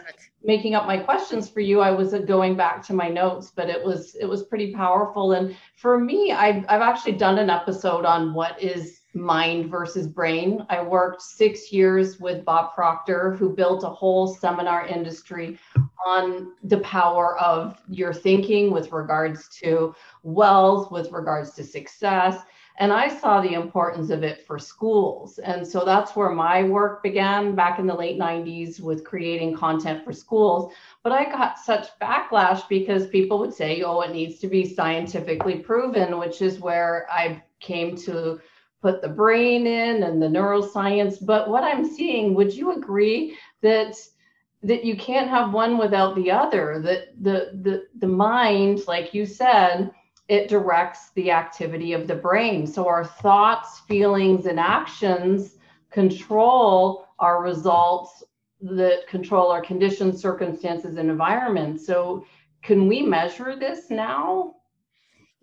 making 0.43 0.73
up 0.73 0.87
my 0.87 0.97
questions 0.97 1.47
for 1.47 1.59
you, 1.59 1.81
I 1.81 1.91
was 1.91 2.15
uh, 2.15 2.19
going 2.19 2.55
back 2.55 2.81
to 2.87 2.93
my 2.93 3.07
notes, 3.07 3.51
but 3.55 3.69
it 3.69 3.83
was 3.83 4.15
it 4.15 4.25
was 4.25 4.43
pretty 4.43 4.73
powerful. 4.73 5.33
And 5.33 5.55
for 5.75 5.99
me, 5.99 6.31
I've 6.31 6.65
I've 6.69 6.81
actually 6.81 7.13
done 7.13 7.37
an 7.37 7.51
episode 7.51 8.05
on 8.05 8.33
what 8.33 8.59
is 8.61 8.96
mind 9.13 9.69
versus 9.69 10.07
brain. 10.07 10.65
I 10.69 10.81
worked 10.81 11.21
six 11.21 11.71
years 11.71 12.19
with 12.19 12.45
Bob 12.45 12.73
Proctor, 12.73 13.33
who 13.33 13.55
built 13.55 13.83
a 13.83 13.89
whole 13.89 14.27
seminar 14.27 14.85
industry 14.85 15.57
on 16.05 16.53
the 16.63 16.79
power 16.79 17.37
of 17.39 17.81
your 17.89 18.13
thinking 18.13 18.71
with 18.71 18.91
regards 18.91 19.49
to 19.59 19.95
wealth, 20.23 20.91
with 20.91 21.11
regards 21.11 21.53
to 21.55 21.63
success. 21.63 22.41
And 22.79 22.93
I 22.93 23.07
saw 23.07 23.41
the 23.41 23.53
importance 23.53 24.11
of 24.11 24.21
it 24.21 24.45
for 24.45 24.59
schools. 24.59 25.39
And 25.39 25.67
so 25.67 25.83
that's 25.83 26.15
where 26.15 26.29
my 26.29 26.63
work 26.63 27.01
began 27.01 27.55
back 27.55 27.79
in 27.79 27.87
the 27.87 27.95
late 27.95 28.19
90s 28.19 28.79
with 28.79 29.03
creating 29.03 29.55
content 29.55 30.05
for 30.05 30.13
schools. 30.13 30.71
But 31.01 31.11
I 31.11 31.25
got 31.25 31.57
such 31.57 31.87
backlash 31.99 32.67
because 32.69 33.07
people 33.07 33.39
would 33.39 33.53
say, 33.53 33.81
oh, 33.81 34.01
it 34.01 34.11
needs 34.11 34.37
to 34.39 34.47
be 34.47 34.63
scientifically 34.63 35.57
proven, 35.57 36.19
which 36.19 36.43
is 36.43 36.59
where 36.59 37.07
I 37.09 37.41
came 37.59 37.95
to 37.97 38.39
put 38.81 39.01
the 39.01 39.09
brain 39.09 39.65
in 39.67 40.03
and 40.03 40.21
the 40.21 40.27
neuroscience. 40.27 41.17
But 41.25 41.49
what 41.49 41.63
I'm 41.63 41.85
seeing, 41.85 42.33
would 42.33 42.53
you 42.53 42.73
agree 42.77 43.37
that 43.61 43.95
that 44.63 44.83
you 44.83 44.97
can't 44.97 45.29
have 45.29 45.53
one 45.53 45.77
without 45.77 46.15
the 46.15 46.31
other? 46.31 46.81
That 46.81 47.21
the 47.21 47.59
the 47.61 47.87
the 47.99 48.07
mind, 48.07 48.81
like 48.87 49.13
you 49.13 49.25
said, 49.25 49.91
it 50.27 50.49
directs 50.49 51.11
the 51.11 51.31
activity 51.31 51.93
of 51.93 52.07
the 52.07 52.15
brain. 52.15 52.67
So 52.67 52.87
our 52.87 53.05
thoughts, 53.05 53.79
feelings, 53.87 54.45
and 54.45 54.59
actions 54.59 55.55
control 55.89 57.07
our 57.19 57.41
results 57.41 58.23
that 58.61 59.07
control 59.07 59.51
our 59.51 59.61
conditions, 59.61 60.21
circumstances, 60.21 60.97
and 60.97 61.09
environment. 61.09 61.79
So 61.79 62.25
can 62.63 62.87
we 62.87 63.01
measure 63.01 63.55
this 63.55 63.89
now? 63.89 64.56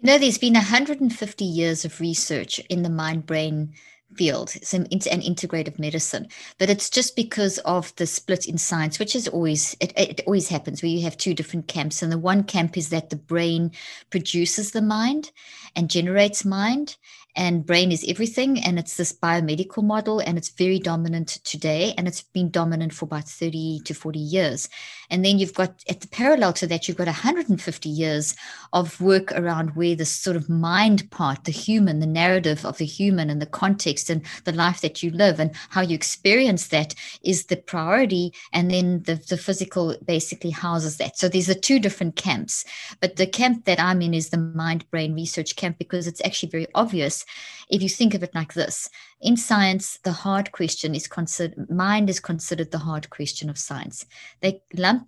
You 0.00 0.06
know, 0.08 0.18
there's 0.18 0.38
been 0.38 0.54
150 0.54 1.44
years 1.44 1.84
of 1.84 2.00
research 2.00 2.58
in 2.68 2.82
the 2.82 2.90
mind 2.90 3.26
brain 3.26 3.72
field, 4.16 4.50
some 4.50 4.82
an 4.82 5.22
integrative 5.22 5.78
medicine. 5.78 6.28
But 6.58 6.70
it's 6.70 6.90
just 6.90 7.16
because 7.16 7.58
of 7.58 7.94
the 7.96 8.06
split 8.06 8.46
in 8.46 8.58
science, 8.58 8.98
which 8.98 9.16
is 9.16 9.28
always 9.28 9.76
it, 9.80 9.92
it 9.96 10.20
always 10.26 10.48
happens 10.48 10.82
where 10.82 10.90
you 10.90 11.02
have 11.02 11.16
two 11.16 11.34
different 11.34 11.68
camps. 11.68 12.02
And 12.02 12.12
the 12.12 12.18
one 12.18 12.44
camp 12.44 12.76
is 12.76 12.90
that 12.90 13.10
the 13.10 13.16
brain 13.16 13.70
produces 14.10 14.72
the 14.72 14.82
mind 14.82 15.32
and 15.74 15.90
generates 15.90 16.44
mind, 16.44 16.96
and 17.36 17.66
brain 17.66 17.90
is 17.90 18.04
everything 18.06 18.62
and 18.62 18.78
it's 18.78 18.96
this 18.96 19.12
biomedical 19.12 19.82
model 19.82 20.20
and 20.20 20.38
it's 20.38 20.50
very 20.50 20.78
dominant 20.78 21.28
today 21.44 21.92
and 21.98 22.06
it's 22.06 22.22
been 22.22 22.50
dominant 22.50 22.92
for 22.92 23.06
about 23.06 23.28
30 23.28 23.80
to 23.84 23.94
40 23.94 24.18
years 24.18 24.68
and 25.14 25.24
then 25.24 25.38
you've 25.38 25.54
got 25.54 25.84
at 25.88 26.00
the 26.00 26.08
parallel 26.08 26.52
to 26.54 26.66
that 26.66 26.88
you've 26.88 26.96
got 26.96 27.06
150 27.06 27.88
years 27.88 28.34
of 28.72 29.00
work 29.00 29.30
around 29.30 29.76
where 29.76 29.94
the 29.94 30.04
sort 30.04 30.36
of 30.36 30.48
mind 30.48 31.08
part 31.12 31.44
the 31.44 31.52
human 31.52 32.00
the 32.00 32.06
narrative 32.06 32.66
of 32.66 32.78
the 32.78 32.84
human 32.84 33.30
and 33.30 33.40
the 33.40 33.46
context 33.46 34.10
and 34.10 34.22
the 34.42 34.50
life 34.50 34.80
that 34.80 35.04
you 35.04 35.12
live 35.12 35.38
and 35.38 35.52
how 35.70 35.82
you 35.82 35.94
experience 35.94 36.66
that 36.68 36.96
is 37.22 37.46
the 37.46 37.56
priority. 37.56 38.34
And 38.52 38.72
then 38.72 39.04
the, 39.04 39.14
the 39.14 39.36
physical 39.36 39.96
basically 40.04 40.50
houses 40.50 40.96
that. 40.96 41.16
So 41.16 41.28
these 41.28 41.48
are 41.48 41.54
two 41.54 41.78
different 41.78 42.16
camps. 42.16 42.64
But 43.00 43.14
the 43.14 43.28
camp 43.28 43.66
that 43.66 43.78
i'm 43.78 44.02
in 44.02 44.14
is 44.14 44.30
the 44.30 44.38
mind 44.38 44.90
brain 44.90 45.14
research 45.14 45.54
camp 45.54 45.78
because 45.78 46.08
it's 46.08 46.24
actually 46.24 46.50
very 46.50 46.66
obvious 46.74 47.24
if 47.70 47.82
you 47.82 47.88
think 47.88 48.14
of 48.14 48.22
it 48.22 48.34
like 48.34 48.54
this 48.54 48.88
in 49.20 49.36
science 49.36 49.98
the 50.04 50.12
hard 50.12 50.52
question 50.52 50.94
is 50.94 51.06
considered 51.06 51.68
mind 51.70 52.08
is 52.10 52.20
considered 52.20 52.70
the 52.70 52.78
hard 52.78 53.08
question 53.10 53.48
of 53.50 53.58
science 53.58 54.06
they 54.40 54.60
lump 54.74 55.06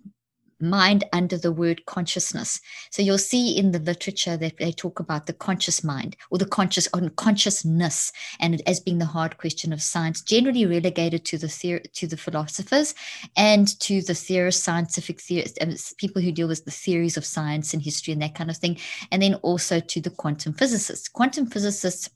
mind 0.59 1.03
under 1.13 1.37
the 1.37 1.51
word 1.51 1.85
consciousness. 1.85 2.59
So 2.91 3.01
you'll 3.01 3.17
see 3.17 3.57
in 3.57 3.71
the 3.71 3.79
literature 3.79 4.37
that 4.37 4.57
they 4.57 4.71
talk 4.71 4.99
about 4.99 5.25
the 5.25 5.33
conscious 5.33 5.83
mind 5.83 6.15
or 6.31 6.37
the 6.37 6.45
conscious 6.45 6.87
unconsciousness 6.93 8.11
and 8.39 8.61
as 8.67 8.79
being 8.79 8.97
the 8.97 9.05
hard 9.05 9.37
question 9.37 9.71
of 9.71 9.81
science, 9.81 10.21
generally 10.21 10.65
relegated 10.65 11.25
to 11.25 11.37
the 11.37 11.47
theor- 11.47 11.91
to 11.93 12.07
the 12.07 12.17
philosophers 12.17 12.95
and 13.35 13.79
to 13.81 14.01
the 14.01 14.15
theorists, 14.15 14.63
scientific 14.63 15.21
theorists, 15.21 15.57
um, 15.61 15.75
people 15.97 16.21
who 16.21 16.31
deal 16.31 16.47
with 16.47 16.65
the 16.65 16.71
theories 16.71 17.17
of 17.17 17.25
science 17.25 17.73
and 17.73 17.83
history 17.83 18.13
and 18.13 18.21
that 18.21 18.35
kind 18.35 18.49
of 18.49 18.57
thing, 18.57 18.77
and 19.11 19.21
then 19.21 19.35
also 19.35 19.79
to 19.79 20.01
the 20.01 20.09
quantum 20.09 20.53
physicists. 20.53 21.07
Quantum 21.07 21.45
physicists 21.45 22.09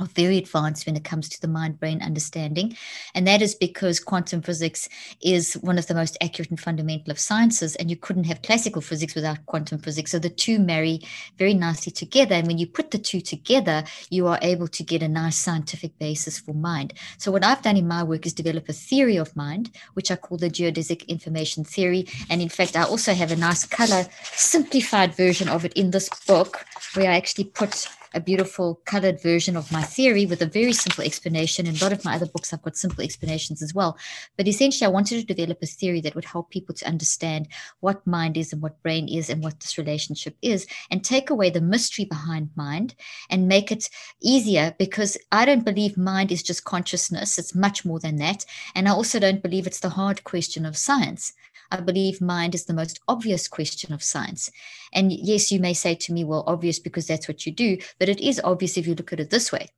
are 0.00 0.06
very 0.06 0.38
advanced 0.38 0.86
when 0.86 0.96
it 0.96 1.04
comes 1.04 1.28
to 1.28 1.40
the 1.40 1.48
mind 1.48 1.78
brain 1.78 2.02
understanding. 2.02 2.76
And 3.14 3.26
that 3.26 3.42
is 3.42 3.54
because 3.54 4.00
quantum 4.00 4.42
physics 4.42 4.88
is 5.22 5.54
one 5.54 5.78
of 5.78 5.86
the 5.86 5.94
most 5.94 6.16
accurate 6.20 6.50
and 6.50 6.58
fundamental 6.58 7.10
of 7.10 7.18
sciences. 7.18 7.76
And 7.76 7.90
you 7.90 7.96
couldn't 7.96 8.24
have 8.24 8.42
classical 8.42 8.82
physics 8.82 9.14
without 9.14 9.44
quantum 9.46 9.78
physics. 9.78 10.10
So 10.10 10.18
the 10.18 10.30
two 10.30 10.58
marry 10.58 11.02
very 11.38 11.54
nicely 11.54 11.92
together. 11.92 12.34
And 12.34 12.46
when 12.46 12.58
you 12.58 12.66
put 12.66 12.90
the 12.90 12.98
two 12.98 13.20
together, 13.20 13.84
you 14.08 14.26
are 14.26 14.38
able 14.42 14.68
to 14.68 14.82
get 14.82 15.02
a 15.02 15.08
nice 15.08 15.36
scientific 15.36 15.98
basis 15.98 16.38
for 16.38 16.54
mind. 16.54 16.94
So 17.18 17.30
what 17.30 17.44
I've 17.44 17.62
done 17.62 17.76
in 17.76 17.86
my 17.86 18.02
work 18.02 18.26
is 18.26 18.32
develop 18.32 18.68
a 18.68 18.72
theory 18.72 19.16
of 19.16 19.36
mind, 19.36 19.70
which 19.94 20.10
I 20.10 20.16
call 20.16 20.38
the 20.38 20.50
geodesic 20.50 21.06
information 21.08 21.64
theory. 21.64 22.08
And 22.30 22.40
in 22.40 22.48
fact, 22.48 22.76
I 22.76 22.84
also 22.84 23.12
have 23.12 23.30
a 23.30 23.36
nice 23.36 23.66
color 23.66 24.06
simplified 24.22 25.14
version 25.14 25.48
of 25.48 25.64
it 25.64 25.74
in 25.74 25.90
this 25.90 26.08
book 26.26 26.64
where 26.94 27.10
I 27.10 27.16
actually 27.16 27.44
put 27.44 27.86
a 28.14 28.20
beautiful 28.20 28.80
colored 28.84 29.22
version 29.22 29.56
of 29.56 29.70
my 29.70 29.82
theory 29.82 30.26
with 30.26 30.42
a 30.42 30.46
very 30.46 30.72
simple 30.72 31.04
explanation. 31.04 31.66
In 31.66 31.76
a 31.76 31.82
lot 31.82 31.92
of 31.92 32.04
my 32.04 32.14
other 32.14 32.26
books, 32.26 32.52
I've 32.52 32.62
got 32.62 32.76
simple 32.76 33.04
explanations 33.04 33.62
as 33.62 33.74
well. 33.74 33.96
But 34.36 34.48
essentially, 34.48 34.86
I 34.86 34.90
wanted 34.90 35.20
to 35.20 35.34
develop 35.34 35.58
a 35.62 35.66
theory 35.66 36.00
that 36.02 36.14
would 36.14 36.24
help 36.24 36.50
people 36.50 36.74
to 36.76 36.88
understand 36.88 37.48
what 37.80 38.06
mind 38.06 38.36
is 38.36 38.52
and 38.52 38.62
what 38.62 38.82
brain 38.82 39.08
is 39.08 39.30
and 39.30 39.42
what 39.42 39.60
this 39.60 39.78
relationship 39.78 40.36
is, 40.42 40.66
and 40.90 41.04
take 41.04 41.30
away 41.30 41.50
the 41.50 41.60
mystery 41.60 42.04
behind 42.04 42.50
mind 42.56 42.94
and 43.28 43.48
make 43.48 43.70
it 43.70 43.88
easier 44.20 44.74
because 44.78 45.16
I 45.30 45.44
don't 45.44 45.64
believe 45.64 45.96
mind 45.96 46.32
is 46.32 46.42
just 46.42 46.64
consciousness. 46.64 47.38
It's 47.38 47.54
much 47.54 47.84
more 47.84 48.00
than 48.00 48.16
that. 48.16 48.44
And 48.74 48.88
I 48.88 48.92
also 48.92 49.18
don't 49.18 49.42
believe 49.42 49.66
it's 49.66 49.80
the 49.80 49.90
hard 49.90 50.24
question 50.24 50.66
of 50.66 50.76
science. 50.76 51.32
I 51.70 51.80
believe 51.80 52.20
mind 52.20 52.54
is 52.54 52.64
the 52.64 52.74
most 52.74 53.00
obvious 53.08 53.48
question 53.48 53.92
of 53.92 54.02
science. 54.02 54.50
And 54.92 55.12
yes, 55.12 55.52
you 55.52 55.60
may 55.60 55.74
say 55.74 55.94
to 55.94 56.12
me, 56.12 56.24
well, 56.24 56.44
obvious 56.46 56.78
because 56.78 57.06
that's 57.06 57.28
what 57.28 57.46
you 57.46 57.52
do, 57.52 57.78
but 57.98 58.08
it 58.08 58.20
is 58.20 58.40
obvious 58.42 58.76
if 58.76 58.86
you 58.86 58.94
look 58.94 59.12
at 59.12 59.20
it 59.20 59.30
this 59.30 59.52
way. 59.52 59.68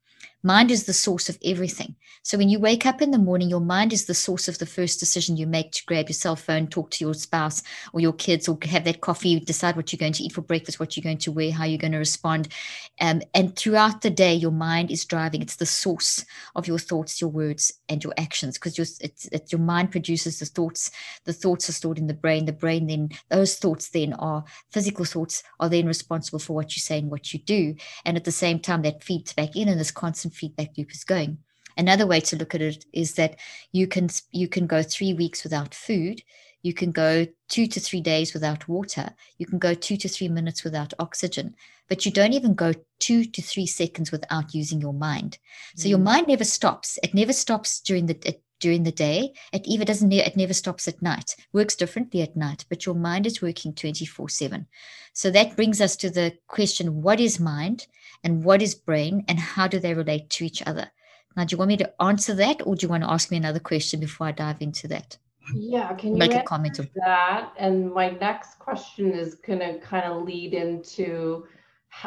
Mind 0.45 0.73
is 0.73 0.85
the 0.85 0.93
source 0.93 1.29
of 1.29 1.39
everything. 1.45 1.95
So 2.25 2.37
when 2.37 2.49
you 2.49 2.59
wake 2.59 2.85
up 2.85 3.01
in 3.01 3.13
the 3.13 3.19
morning, 3.19 3.49
your 3.49 3.61
mind 3.61 3.93
is 3.93 4.07
the 4.07 4.15
source 4.15 4.49
of 4.49 4.59
the 4.59 4.67
first 4.67 4.99
decision 4.99 5.37
you 5.37 5.47
make 5.47 5.71
to 5.73 5.85
grab 5.87 6.09
your 6.09 6.15
cell 6.15 6.35
phone, 6.35 6.67
talk 6.67 6.91
to 6.93 7.05
your 7.05 7.15
spouse 7.15 7.63
or 7.93 8.01
your 8.01 8.13
kids, 8.13 8.49
or 8.49 8.59
have 8.65 8.85
that 8.85 9.01
coffee, 9.01 9.39
decide 9.39 9.77
what 9.77 9.93
you're 9.93 9.99
going 9.99 10.13
to 10.15 10.25
eat 10.25 10.33
for 10.33 10.41
breakfast, 10.41 10.81
what 10.81 10.97
you're 10.97 11.03
going 11.03 11.19
to 11.19 11.33
wear, 11.33 11.53
how 11.53 11.65
you're 11.65 11.79
going 11.79 11.93
to 11.93 11.99
respond. 11.99 12.49
Um, 13.01 13.23
and 13.35 13.55
throughout 13.57 14.03
the 14.03 14.11
day, 14.11 14.35
your 14.35 14.51
mind 14.51 14.91
is 14.91 15.05
driving. 15.05 15.43
It's 15.43 15.57
the 15.57 15.67
source 15.67 16.25
of 16.57 16.67
your 16.67 16.79
thoughts, 16.79 17.21
your 17.21 17.31
words, 17.31 17.73
and 17.89 18.03
your 18.03 18.13
actions 18.17 18.59
because 18.59 18.77
your, 18.77 18.87
it's, 19.01 19.27
it's, 19.27 19.53
your 19.53 19.61
mind 19.61 19.93
produces 19.93 20.41
the 20.41 20.47
thoughts. 20.47 20.91
The 21.25 21.33
thoughts 21.33 21.69
are 21.69 21.73
stored 21.73 21.99
in 21.99 22.09
the 22.09 22.15
brain. 22.15 22.47
The 22.47 22.53
brain 22.53 22.89
then, 22.89 23.11
those 23.31 23.57
thoughts 23.57 23.91
then 23.91 24.13
are 24.15 24.45
physical 24.73 25.05
thoughts 25.05 25.45
are 25.61 25.69
then 25.69 25.87
responsible 25.87 26.41
for 26.41 26.55
what 26.55 26.75
you 26.75 26.81
say 26.81 26.99
and 26.99 27.11
what 27.11 27.33
you 27.33 27.39
do. 27.41 27.77
And 28.05 28.17
at 28.17 28.25
the 28.25 28.33
same 28.33 28.59
time, 28.59 28.83
that 28.83 29.05
feeds 29.05 29.33
back 29.33 29.55
in 29.55 29.69
and 29.69 29.79
this 29.79 29.91
constant 29.91 30.32
feedback 30.35 30.71
loop 30.77 30.93
is 30.93 31.05
going. 31.05 31.39
Another 31.77 32.07
way 32.07 32.21
to 32.21 32.37
look 32.37 32.55
at 32.55 32.61
it 32.61 32.85
is 32.93 33.15
that 33.15 33.37
you 33.73 33.87
can 33.87 34.09
you 34.31 34.49
can 34.49 34.67
go 34.67 34.83
three 34.83 35.15
weeks 35.15 35.43
without 35.43 35.75
food, 35.75 36.23
you 36.63 36.75
can 36.75 36.93
go 36.93 37.27
two 37.49 37.67
to 37.67 37.81
three 37.81 38.01
days 38.01 38.35
without 38.35 38.69
water, 38.69 39.11
you 39.39 39.47
can 39.47 39.59
go 39.59 39.75
two 39.75 39.97
to 39.97 40.09
three 40.09 40.29
minutes 40.29 40.65
without 40.65 40.93
oxygen, 40.99 41.55
but 41.89 42.05
you 42.05 42.13
don't 42.13 42.35
even 42.35 42.55
go 42.55 42.73
two 42.99 43.25
to 43.25 43.43
three 43.43 43.67
seconds 43.67 44.13
without 44.13 44.55
using 44.55 44.81
your 44.81 44.95
mind. 44.95 45.39
So 45.77 45.87
mm. 45.87 45.91
your 45.91 45.99
mind 45.99 46.29
never 46.29 46.45
stops. 46.45 46.99
It 47.03 47.15
never 47.15 47.33
stops 47.33 47.81
during 47.81 48.07
the 48.07 48.19
it, 48.25 48.43
during 48.63 48.85
the 48.85 48.93
day. 48.93 49.33
It 49.53 49.67
even 49.67 49.87
doesn't, 49.87 50.13
it 50.13 50.37
never 50.37 50.55
stops 50.55 50.87
at 50.87 51.03
night. 51.03 51.35
Works 51.53 51.75
differently 51.75 52.23
at 52.23 52.37
night, 52.37 52.65
but 52.69 52.87
your 52.87 52.95
mind 52.95 53.27
is 53.27 53.43
working 53.43 53.75
24 53.75 54.29
7. 54.29 54.67
So 55.13 55.31
that 55.31 55.57
brings 55.57 55.81
us 55.81 55.97
to 55.97 56.11
the 56.11 56.39
question 56.47 57.03
what 57.03 57.21
is 57.21 57.41
mind 57.41 57.87
and 58.25 58.45
what 58.45 58.63
is 58.63 58.75
brain 58.75 59.25
and 59.29 59.39
how 59.39 59.67
do 59.67 59.79
they 59.79 59.95
relate 59.95 60.31
to 60.31 60.45
each 60.45 60.63
other? 60.67 60.91
Now, 61.37 61.45
do 61.45 61.55
you 61.55 61.59
want 61.59 61.69
me 61.69 61.77
to 61.79 62.03
answer 62.03 62.35
that 62.35 62.67
or 62.67 62.77
do 62.77 62.85
you 62.85 62.91
want 62.91 63.05
to 63.05 63.11
ask 63.11 63.31
me 63.31 63.37
another 63.37 63.59
question 63.59 64.01
before 64.01 64.29
I 64.29 64.33
dive 64.33 64.61
into 64.61 64.89
that? 64.89 65.17
Yeah, 65.55 65.93
can 65.95 66.13
you 66.13 66.19
make 66.19 66.35
a 66.35 66.43
comment 66.43 66.79
on 66.79 66.89
that? 66.97 67.53
And 67.59 67.93
my 67.93 68.11
next 68.11 68.59
question 68.59 69.13
is 69.13 69.35
going 69.35 69.59
to 69.59 69.79
kind 69.81 70.05
of 70.05 70.23
lead 70.25 70.55
into 70.55 71.47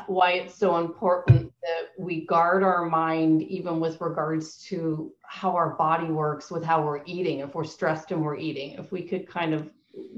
why 0.07 0.31
it's 0.31 0.55
so 0.55 0.77
important 0.77 1.53
that 1.61 1.89
we 1.97 2.25
guard 2.25 2.63
our 2.63 2.85
mind 2.85 3.43
even 3.43 3.79
with 3.79 3.99
regards 4.01 4.57
to 4.57 5.11
how 5.21 5.51
our 5.51 5.75
body 5.75 6.07
works 6.07 6.49
with 6.49 6.63
how 6.63 6.83
we're 6.83 7.03
eating 7.05 7.39
if 7.39 7.53
we're 7.53 7.63
stressed 7.63 8.11
and 8.11 8.21
we're 8.21 8.37
eating 8.37 8.71
if 8.73 8.91
we 8.91 9.03
could 9.03 9.27
kind 9.27 9.53
of 9.53 9.69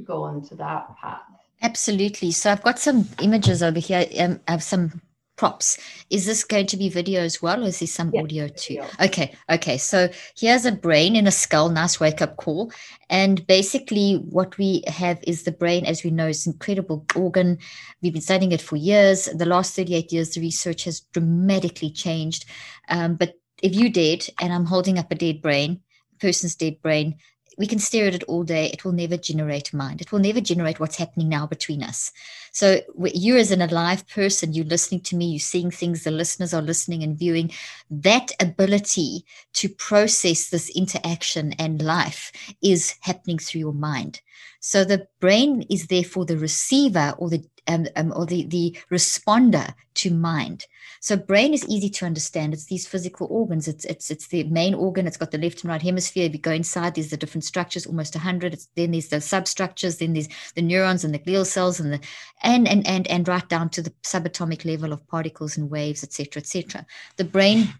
go 0.03 0.27
into 0.27 0.55
that 0.55 0.87
path 0.97 1.21
absolutely 1.61 2.31
so 2.31 2.49
i've 2.49 2.63
got 2.63 2.79
some 2.79 3.07
images 3.21 3.61
over 3.61 3.79
here 3.79 4.05
um, 4.19 4.39
i 4.47 4.51
have 4.51 4.63
some 4.63 5.01
props. 5.37 5.77
Is 6.09 6.25
this 6.25 6.43
going 6.43 6.65
to 6.67 6.77
be 6.77 6.89
video 6.89 7.21
as 7.21 7.41
well, 7.41 7.63
or 7.63 7.67
is 7.67 7.79
there 7.79 7.87
some 7.87 8.11
audio 8.17 8.47
too? 8.49 8.81
Okay, 8.99 9.33
okay. 9.49 9.77
So 9.77 10.09
here's 10.35 10.65
a 10.65 10.71
brain 10.71 11.15
in 11.15 11.27
a 11.27 11.31
skull, 11.31 11.69
nice 11.69 11.99
wake 11.99 12.21
up 12.21 12.35
call. 12.37 12.71
And 13.09 13.45
basically, 13.47 14.15
what 14.15 14.57
we 14.57 14.83
have 14.87 15.19
is 15.23 15.43
the 15.43 15.51
brain, 15.51 15.85
as 15.85 16.03
we 16.03 16.11
know, 16.11 16.27
is 16.27 16.45
an 16.45 16.53
incredible 16.53 17.05
organ. 17.15 17.59
We've 18.01 18.13
been 18.13 18.21
studying 18.21 18.51
it 18.51 18.61
for 18.61 18.75
years. 18.75 19.25
The 19.25 19.45
last 19.45 19.75
38 19.75 20.11
years, 20.11 20.31
the 20.31 20.41
research 20.41 20.83
has 20.83 20.99
dramatically 20.99 21.91
changed. 21.91 22.45
Um, 22.89 23.15
but 23.15 23.35
if 23.63 23.75
you 23.75 23.89
dead, 23.89 24.27
and 24.41 24.51
I'm 24.51 24.65
holding 24.65 24.99
up 24.99 25.11
a 25.11 25.15
dead 25.15 25.41
brain, 25.41 25.81
person's 26.19 26.55
dead 26.55 26.81
brain, 26.81 27.15
we 27.57 27.67
can 27.67 27.79
stare 27.79 28.07
at 28.07 28.13
it 28.13 28.23
all 28.23 28.43
day. 28.43 28.67
It 28.67 28.85
will 28.85 28.91
never 28.91 29.17
generate 29.17 29.73
mind. 29.73 29.99
It 29.99 30.11
will 30.11 30.19
never 30.19 30.39
generate 30.39 30.79
what's 30.79 30.97
happening 30.97 31.27
now 31.27 31.47
between 31.47 31.83
us. 31.83 32.11
So 32.51 32.81
you 33.13 33.37
as 33.37 33.51
an 33.51 33.61
alive 33.61 34.07
person, 34.07 34.53
you're 34.53 34.65
listening 34.65 35.01
to 35.01 35.15
me, 35.15 35.31
you're 35.31 35.39
seeing 35.39 35.71
things, 35.71 36.03
the 36.03 36.11
listeners 36.11 36.53
are 36.53 36.61
listening 36.61 37.03
and 37.03 37.17
viewing. 37.17 37.51
That 37.89 38.31
ability 38.39 39.25
to 39.53 39.69
process 39.69 40.49
this 40.49 40.69
interaction 40.75 41.53
and 41.53 41.81
life 41.81 42.31
is 42.61 42.95
happening 43.01 43.39
through 43.39 43.59
your 43.59 43.73
mind. 43.73 44.21
So 44.59 44.83
the 44.83 45.07
brain 45.19 45.65
is 45.69 45.87
therefore 45.87 46.25
the 46.25 46.37
receiver 46.37 47.15
or 47.17 47.29
the 47.29 47.43
um, 47.67 47.85
um, 47.95 48.13
or 48.15 48.25
the, 48.25 48.45
the 48.45 48.77
responder 48.89 49.73
to 49.97 50.11
mind. 50.11 50.65
So 50.99 51.15
brain 51.15 51.53
is 51.53 51.67
easy 51.67 51.89
to 51.89 52.05
understand. 52.05 52.53
It's 52.53 52.65
these 52.65 52.87
physical 52.87 53.27
organs. 53.29 53.67
It's 53.67 53.85
it's 53.85 54.09
it's 54.09 54.27
the 54.27 54.43
main 54.45 54.73
organ. 54.73 55.07
It's 55.07 55.17
got 55.17 55.31
the 55.31 55.37
left 55.37 55.63
and 55.63 55.69
right 55.69 55.81
hemisphere. 55.81 56.25
If 56.25 56.33
you 56.33 56.39
go 56.39 56.51
inside, 56.51 56.95
there's 56.95 57.09
the 57.09 57.17
different 57.17 57.43
structures, 57.43 57.85
almost 57.85 58.15
hundred. 58.15 58.53
It's 58.53 58.67
then 58.75 58.91
there's 58.91 59.09
the 59.09 59.21
substructures. 59.21 59.97
Then 59.97 60.13
there's 60.13 60.29
the 60.55 60.61
neurons 60.61 61.03
and 61.03 61.13
the 61.13 61.19
glial 61.19 61.45
cells 61.45 61.79
and 61.79 61.93
the 61.93 61.99
and 62.41 62.67
and 62.67 62.85
and 62.87 63.07
and 63.07 63.27
right 63.27 63.47
down 63.47 63.69
to 63.71 63.81
the 63.81 63.91
subatomic 64.03 64.65
level 64.65 64.91
of 64.91 65.07
particles 65.07 65.57
and 65.57 65.69
waves, 65.69 66.03
etc., 66.03 66.41
etc. 66.41 66.85
The 67.17 67.25
brain 67.25 67.73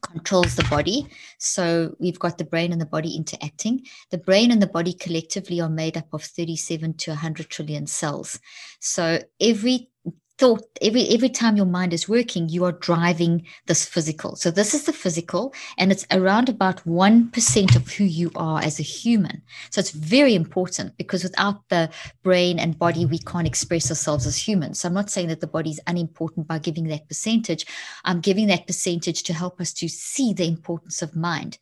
controls 0.00 0.54
the 0.54 0.64
body. 0.64 1.06
So 1.38 1.96
we've 1.98 2.18
got 2.18 2.38
the 2.38 2.44
brain 2.44 2.72
and 2.72 2.80
the 2.80 2.86
body 2.86 3.16
interacting. 3.16 3.86
The 4.10 4.18
brain 4.18 4.50
and 4.50 4.62
the 4.62 4.66
body 4.66 4.92
collectively 4.92 5.60
are 5.60 5.68
made 5.68 5.96
up 5.96 6.12
of 6.12 6.22
37 6.22 6.94
to 6.94 7.10
100 7.10 7.48
trillion 7.48 7.86
cells. 7.86 8.38
So 8.80 9.20
every 9.40 9.90
thought 10.38 10.62
every 10.80 11.08
every 11.08 11.28
time 11.28 11.56
your 11.56 11.66
mind 11.66 11.92
is 11.92 12.08
working 12.08 12.48
you 12.48 12.64
are 12.64 12.72
driving 12.72 13.44
this 13.66 13.84
physical. 13.84 14.36
So 14.36 14.50
this 14.50 14.72
is 14.72 14.84
the 14.84 14.92
physical 14.92 15.52
and 15.76 15.90
it's 15.90 16.06
around 16.12 16.48
about 16.48 16.84
1% 16.84 17.76
of 17.76 17.88
who 17.92 18.04
you 18.04 18.30
are 18.36 18.62
as 18.62 18.78
a 18.78 18.84
human. 18.84 19.42
So 19.70 19.80
it's 19.80 19.90
very 19.90 20.34
important 20.34 20.96
because 20.96 21.24
without 21.24 21.68
the 21.68 21.90
brain 22.22 22.58
and 22.58 22.78
body 22.78 23.04
we 23.04 23.18
can't 23.18 23.46
express 23.46 23.90
ourselves 23.90 24.26
as 24.26 24.36
humans. 24.36 24.80
So 24.80 24.88
i'm 24.88 24.94
not 24.94 25.10
saying 25.10 25.28
that 25.28 25.40
the 25.40 25.46
body 25.46 25.70
is 25.70 25.80
unimportant 25.86 26.46
by 26.46 26.58
giving 26.58 26.86
that 26.88 27.08
percentage. 27.08 27.66
I'm 28.04 28.20
giving 28.20 28.46
that 28.46 28.66
percentage 28.66 29.24
to 29.24 29.34
help 29.34 29.60
us 29.60 29.72
to 29.74 29.88
see 29.88 30.32
the 30.32 30.46
importance 30.46 31.02
of 31.02 31.16
mind 31.16 31.58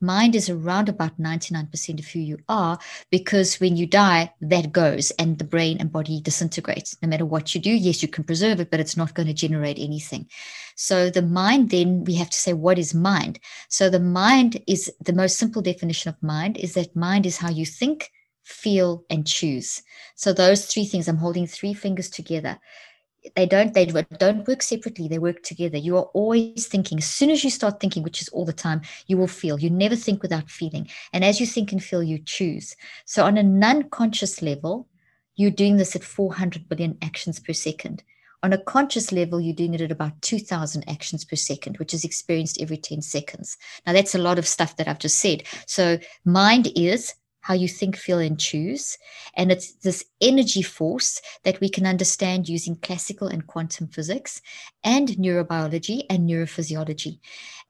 mind 0.00 0.34
is 0.34 0.48
around 0.48 0.88
about 0.88 1.20
99% 1.20 1.98
of 1.98 2.06
who 2.06 2.18
you 2.18 2.38
are 2.48 2.78
because 3.10 3.60
when 3.60 3.76
you 3.76 3.86
die, 3.86 4.32
that 4.40 4.72
goes 4.72 5.10
and 5.12 5.38
the 5.38 5.44
brain 5.44 5.78
and 5.80 5.92
body 5.92 6.20
disintegrates. 6.20 6.96
No 7.02 7.08
matter 7.08 7.26
what 7.26 7.54
you 7.54 7.60
do, 7.60 7.70
yes, 7.70 8.02
you 8.02 8.08
can 8.08 8.24
preserve 8.24 8.60
it, 8.60 8.70
but 8.70 8.80
it's 8.80 8.96
not 8.96 9.14
going 9.14 9.28
to 9.28 9.34
generate 9.34 9.78
anything. 9.78 10.28
So 10.76 11.10
the 11.10 11.22
mind, 11.22 11.70
then 11.70 12.04
we 12.04 12.14
have 12.14 12.30
to 12.30 12.38
say, 12.38 12.52
what 12.52 12.78
is 12.78 12.94
mind? 12.94 13.40
So 13.68 13.88
the 13.88 14.00
mind 14.00 14.62
is 14.66 14.92
the 15.00 15.14
most 15.14 15.38
simple 15.38 15.62
definition 15.62 16.10
of 16.10 16.22
mind 16.22 16.58
is 16.58 16.74
that 16.74 16.94
mind 16.94 17.26
is 17.26 17.38
how 17.38 17.50
you 17.50 17.64
think, 17.64 18.10
feel, 18.44 19.04
and 19.10 19.26
choose. 19.26 19.82
So 20.14 20.32
those 20.32 20.66
three 20.66 20.84
things, 20.84 21.08
I'm 21.08 21.16
holding 21.16 21.46
three 21.46 21.74
fingers 21.74 22.10
together 22.10 22.58
they 23.34 23.46
don't 23.46 23.74
they 23.74 23.86
don't 23.86 24.46
work 24.46 24.62
separately 24.62 25.08
they 25.08 25.18
work 25.18 25.42
together. 25.42 25.78
You 25.78 25.96
are 25.96 26.10
always 26.14 26.66
thinking 26.66 26.98
as 26.98 27.08
soon 27.08 27.30
as 27.30 27.42
you 27.42 27.50
start 27.50 27.80
thinking 27.80 28.02
which 28.02 28.22
is 28.22 28.28
all 28.28 28.44
the 28.44 28.52
time 28.52 28.82
you 29.06 29.16
will 29.16 29.26
feel. 29.26 29.58
You 29.58 29.70
never 29.70 29.96
think 29.96 30.22
without 30.22 30.50
feeling. 30.50 30.88
And 31.12 31.24
as 31.24 31.40
you 31.40 31.46
think 31.46 31.72
and 31.72 31.82
feel 31.82 32.02
you 32.02 32.18
choose. 32.18 32.76
So 33.04 33.24
on 33.24 33.36
a 33.36 33.42
non-conscious 33.42 34.42
level 34.42 34.88
you're 35.36 35.50
doing 35.50 35.76
this 35.76 35.94
at 35.94 36.02
400 36.02 36.68
billion 36.68 36.98
actions 37.02 37.38
per 37.38 37.52
second. 37.52 38.02
On 38.42 38.52
a 38.52 38.58
conscious 38.58 39.12
level, 39.12 39.40
you're 39.40 39.54
doing 39.54 39.74
it 39.74 39.80
at 39.80 39.90
about 39.90 40.20
2,000 40.22 40.84
actions 40.88 41.24
per 41.24 41.36
second, 41.36 41.78
which 41.78 41.94
is 41.94 42.04
experienced 42.04 42.60
every 42.60 42.76
10 42.76 43.02
seconds. 43.02 43.56
Now, 43.86 43.92
that's 43.92 44.14
a 44.14 44.18
lot 44.18 44.38
of 44.38 44.46
stuff 44.46 44.76
that 44.76 44.88
I've 44.88 44.98
just 44.98 45.18
said. 45.18 45.44
So, 45.66 45.98
mind 46.24 46.70
is 46.76 47.14
how 47.46 47.54
you 47.54 47.68
think, 47.68 47.96
feel, 47.96 48.18
and 48.18 48.40
choose. 48.40 48.98
And 49.34 49.52
it's 49.52 49.74
this 49.74 50.04
energy 50.20 50.62
force 50.62 51.20
that 51.44 51.60
we 51.60 51.68
can 51.68 51.86
understand 51.86 52.48
using 52.48 52.74
classical 52.74 53.28
and 53.28 53.46
quantum 53.46 53.86
physics 53.86 54.42
and 54.82 55.10
neurobiology 55.10 56.02
and 56.10 56.28
neurophysiology 56.28 57.20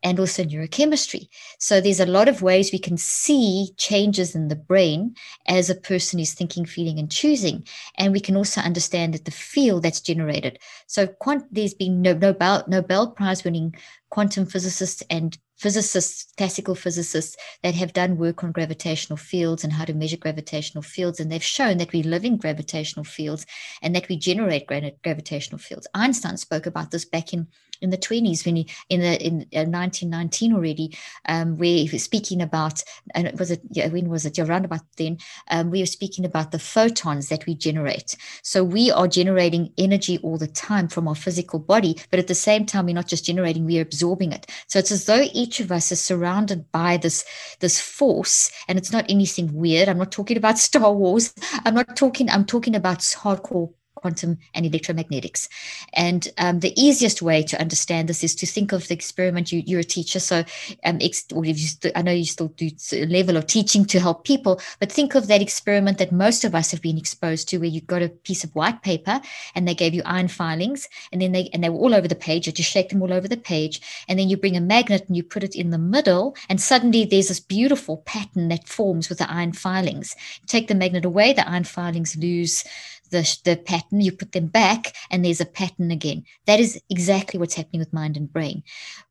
and 0.03 0.19
also 0.19 0.45
neurochemistry. 0.45 1.29
So 1.59 1.81
there's 1.81 2.01
a 2.01 2.07
lot 2.07 2.27
of 2.27 2.41
ways 2.41 2.73
we 2.73 2.79
can 2.79 2.97
see 2.97 3.69
changes 3.77 4.35
in 4.35 4.49
the 4.49 4.57
brain 4.57 5.15
as 5.47 5.69
a 5.69 5.75
person 5.75 6.21
is 6.21 6.33
thinking, 6.33 6.65
feeling, 6.65 6.99
and 6.99 7.13
choosing. 7.13 7.67
And 7.99 8.15
we 8.15 8.21
can 8.21 8.37
also 8.37 8.63
understand 8.63 9.13
that 9.13 9.27
the 9.27 9.31
field 9.31 9.83
that's 9.83 10.01
generated. 10.01 10.59
So 10.87 11.07
quant- 11.07 11.53
there's 11.53 11.75
been 11.75 12.01
Nobel, 12.01 12.65
Nobel 12.67 13.11
Prize 13.11 13.45
winning 13.45 13.75
quantum 14.09 14.47
physicists 14.47 15.03
and 15.11 15.37
physicists, 15.57 16.33
classical 16.37 16.75
physicists 16.75 17.37
that 17.63 17.75
have 17.75 17.93
done 17.93 18.19
work 18.19 18.45
on 18.45 18.53
gravitational 18.53 19.17
fields 19.17 19.65
and 19.65 19.73
how 19.73 19.85
to 19.85 19.95
measure 19.95 20.17
gravitational 20.17 20.83
fields. 20.83 21.19
And 21.19 21.31
they've 21.31 21.43
shown 21.43 21.79
that 21.79 21.93
we 21.93 22.03
live 22.03 22.25
in 22.25 22.37
gravitational 22.37 23.05
fields 23.05 23.47
and 23.83 23.95
that 23.95 24.09
we 24.09 24.17
generate 24.17 24.67
gravitational 24.67 25.59
fields. 25.59 25.87
Einstein 25.95 26.37
spoke 26.37 26.67
about 26.67 26.91
this 26.91 27.05
back 27.05 27.33
in 27.33 27.49
in 27.81 27.91
the 27.91 27.99
20s 27.99 28.45
when 28.45 28.57
he 28.57 28.69
in 28.89 29.01
the 29.01 29.21
in 29.23 29.35
uh, 29.55 29.65
1919 29.65 30.53
already 30.53 30.97
um, 31.29 31.57
where 31.57 31.69
he 31.69 31.89
was 31.91 32.03
speaking 32.03 32.43
about 32.43 32.83
and 33.15 33.27
it 33.27 33.39
was 33.39 33.51
it 33.51 33.61
yeah, 33.71 33.89
when 33.89 34.09
was 34.09 34.25
it? 34.25 34.39
Around 34.39 34.65
about 34.65 34.83
then 34.97 35.19
um, 35.51 35.71
we 35.71 35.81
were 35.81 35.87
speaking 35.87 36.25
about 36.25 36.53
the 36.53 36.59
photons 36.59 37.29
that 37.29 37.47
we 37.47 37.55
generate. 37.55 38.17
So 38.43 38.63
we 38.63 38.91
are 38.91 39.09
generating 39.09 39.73
energy 39.79 40.19
all 40.19 40.39
the 40.39 40.47
time 40.47 40.89
from 40.89 41.09
our 41.09 41.15
physical 41.15 41.59
body 41.59 41.99
but 42.11 42.21
at 42.21 42.27
the 42.27 42.35
same 42.35 42.67
time 42.67 42.87
we're 42.87 42.95
not 42.95 43.09
just 43.09 43.25
generating 43.25 43.65
we're 43.65 43.83
absorbing 43.83 44.33
it. 44.33 44.51
So 44.69 44.79
it's 44.79 44.93
as 44.93 45.07
though 45.07 45.27
each 45.33 45.61
of 45.61 45.73
us 45.73 45.91
is 45.93 46.05
surrounded 46.05 46.71
by 46.73 46.97
this 46.97 47.25
this 47.61 47.81
force 47.81 48.51
and 48.69 48.79
it's 48.79 48.93
not 48.93 49.07
anything 49.09 49.53
weird. 49.53 49.89
I'm 49.89 49.99
not 49.99 50.13
talking 50.13 50.37
about 50.37 50.59
star 50.67 50.93
wars. 50.93 51.35
I'm 51.65 51.75
not 51.75 51.97
talking 51.97 52.29
i'm 52.31 52.45
talking 52.45 52.75
about 52.75 52.99
hardcore 52.99 53.73
quantum 53.97 54.39
and 54.55 54.65
electromagnetics. 54.65 55.49
And 55.95 56.29
um, 56.39 56.61
the 56.61 56.73
easiest 56.81 57.23
way 57.23 57.43
to 57.43 57.61
understand 57.61 58.09
this 58.09 58.23
is 58.23 58.35
to 58.37 58.47
think 58.47 58.73
of 58.73 58.87
the 58.87 58.95
experiment. 58.95 59.51
You, 59.51 59.77
are 59.77 59.81
a 59.81 59.85
teacher, 59.85 60.21
so 60.21 60.45
um, 60.85 61.01
st- 61.01 61.93
I 61.97 62.03
know 62.03 62.13
you 62.13 62.25
still 62.25 62.49
do 62.49 62.71
a 62.93 63.07
level 63.07 63.37
of 63.37 63.47
teaching 63.47 63.85
to 63.87 64.01
help 64.01 64.25
people, 64.25 64.61
but 64.79 64.93
think 64.93 65.15
of 65.15 65.27
that 65.27 65.43
experiment 65.43 65.99
that 65.99 66.13
most 66.13 66.45
of 66.45 66.55
us 66.55 66.71
have 66.71 66.83
been 66.83 66.99
exposed 66.99 67.49
to, 67.49 67.59
where 67.59 67.69
you 67.69 67.81
got 67.81 68.03
a 68.03 68.09
piece 68.09 68.45
of 68.45 68.55
white 68.55 68.83
paper 68.83 69.21
and 69.55 69.67
they 69.67 69.75
gave 69.75 69.95
you 69.95 70.03
iron 70.05 70.29
filings, 70.29 70.89
and 71.11 71.21
then 71.21 71.33
they 71.33 71.49
and 71.53 71.65
they 71.65 71.69
were 71.69 71.79
all 71.79 71.95
over 71.95 72.09
the 72.09 72.15
page. 72.15 72.47
You 72.47 72.53
just 72.53 72.71
shake 72.71 72.91
them 72.91 73.03
all 73.03 73.13
over 73.13 73.29
the 73.29 73.37
page, 73.37 73.81
and 74.09 74.19
then 74.19 74.29
you 74.29 74.37
bring 74.37 74.57
a 74.57 74.61
magnet 74.61 75.05
and 75.09 75.17
you 75.17 75.23
put 75.23 75.43
it 75.43 75.57
in 75.57 75.71
the 75.71 75.79
middle, 75.79 76.37
and 76.49 76.61
suddenly 76.61 77.05
there's 77.05 77.29
this 77.29 77.41
beautiful 77.41 77.99
pattern 77.99 78.49
that 78.49 78.69
forms 78.69 79.09
with 79.09 79.19
the 79.19 79.31
iron 79.31 79.53
filings. 79.53 80.15
take 80.47 80.69
the 80.69 80.75
magnet 80.75 81.05
away, 81.05 81.33
the 81.33 81.49
iron 81.49 81.65
filings 81.65 82.17
lose 82.17 82.65
the, 83.11 83.39
the 83.45 83.57
pattern, 83.57 84.01
you 84.01 84.13
put 84.13 84.33
them 84.33 84.47
back, 84.47 84.95
and 85.11 85.25
there's 85.25 85.41
a 85.41 85.47
pattern 85.47 85.91
again. 85.91 86.25
That 86.47 86.61
is 86.61 86.81
exactly 86.91 87.39
what's 87.39 87.55
happening 87.55 87.81
with 87.81 87.93
mind 87.93 88.17
and 88.17 88.33
brain. 88.33 88.63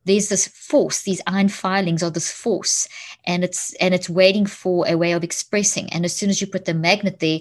There's 0.05 0.29
this 0.29 0.47
force, 0.47 1.03
these 1.03 1.21
iron 1.27 1.49
filings 1.49 2.03
are 2.03 2.11
this 2.11 2.31
force, 2.31 2.87
and 3.25 3.43
it's 3.43 3.73
and 3.75 3.93
it's 3.93 4.09
waiting 4.09 4.45
for 4.45 4.87
a 4.87 4.95
way 4.95 5.13
of 5.13 5.23
expressing. 5.23 5.91
And 5.91 6.05
as 6.05 6.15
soon 6.15 6.29
as 6.29 6.41
you 6.41 6.47
put 6.47 6.65
the 6.65 6.73
magnet 6.73 7.19
there, 7.19 7.39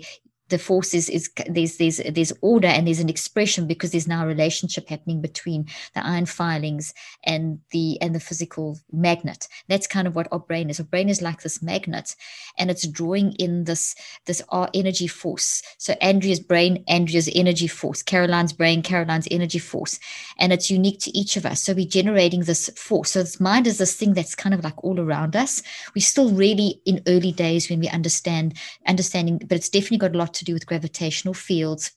the 0.54 0.58
force 0.58 0.94
is, 0.94 1.10
is 1.10 1.28
there's 1.48 1.78
there's 1.78 1.96
there's 1.96 2.32
order 2.40 2.68
and 2.68 2.86
there's 2.86 3.00
an 3.00 3.08
expression 3.08 3.66
because 3.66 3.90
there's 3.90 4.06
now 4.06 4.22
a 4.22 4.26
relationship 4.28 4.88
happening 4.88 5.20
between 5.20 5.66
the 5.96 6.06
iron 6.06 6.26
filings 6.26 6.94
and 7.24 7.58
the 7.72 8.00
and 8.00 8.14
the 8.14 8.20
physical 8.20 8.78
magnet. 8.92 9.48
That's 9.66 9.88
kind 9.88 10.06
of 10.06 10.14
what 10.14 10.28
our 10.30 10.38
brain 10.38 10.70
is. 10.70 10.78
Our 10.78 10.86
brain 10.86 11.08
is 11.08 11.20
like 11.20 11.42
this 11.42 11.60
magnet, 11.60 12.14
and 12.56 12.70
it's 12.70 12.86
drawing 12.86 13.32
in 13.32 13.64
this 13.64 13.96
this 14.26 14.42
our 14.50 14.68
energy 14.74 15.08
force. 15.08 15.60
So 15.76 15.94
Andrea's 16.00 16.38
brain, 16.38 16.84
Andrea's 16.86 17.28
energy 17.34 17.66
force, 17.66 18.00
Caroline's 18.00 18.52
brain, 18.52 18.80
Caroline's 18.80 19.26
energy 19.32 19.58
force, 19.58 19.98
and 20.38 20.52
it's 20.52 20.70
unique 20.70 21.00
to 21.00 21.18
each 21.18 21.36
of 21.36 21.44
us. 21.44 21.64
So 21.64 21.74
we're 21.74 21.88
generating 21.88 22.44
this 22.44 22.68
force. 22.76 23.10
So 23.10 23.22
this 23.22 23.40
mind 23.40 23.66
is 23.66 23.78
this 23.78 23.96
thing 23.96 24.14
that's 24.14 24.36
kind 24.36 24.54
of 24.54 24.62
like 24.62 24.84
all 24.84 25.00
around 25.00 25.34
us. 25.34 25.64
We're 25.96 26.12
still 26.12 26.30
really 26.30 26.80
in 26.86 27.02
early 27.08 27.32
days 27.32 27.68
when 27.68 27.80
we 27.80 27.88
understand 27.88 28.54
understanding, 28.86 29.38
but 29.38 29.56
it's 29.56 29.68
definitely 29.68 29.98
got 29.98 30.14
a 30.14 30.18
lot 30.18 30.32
to 30.34 30.43
do 30.44 30.54
with 30.54 30.66
gravitational 30.66 31.34
fields. 31.34 31.92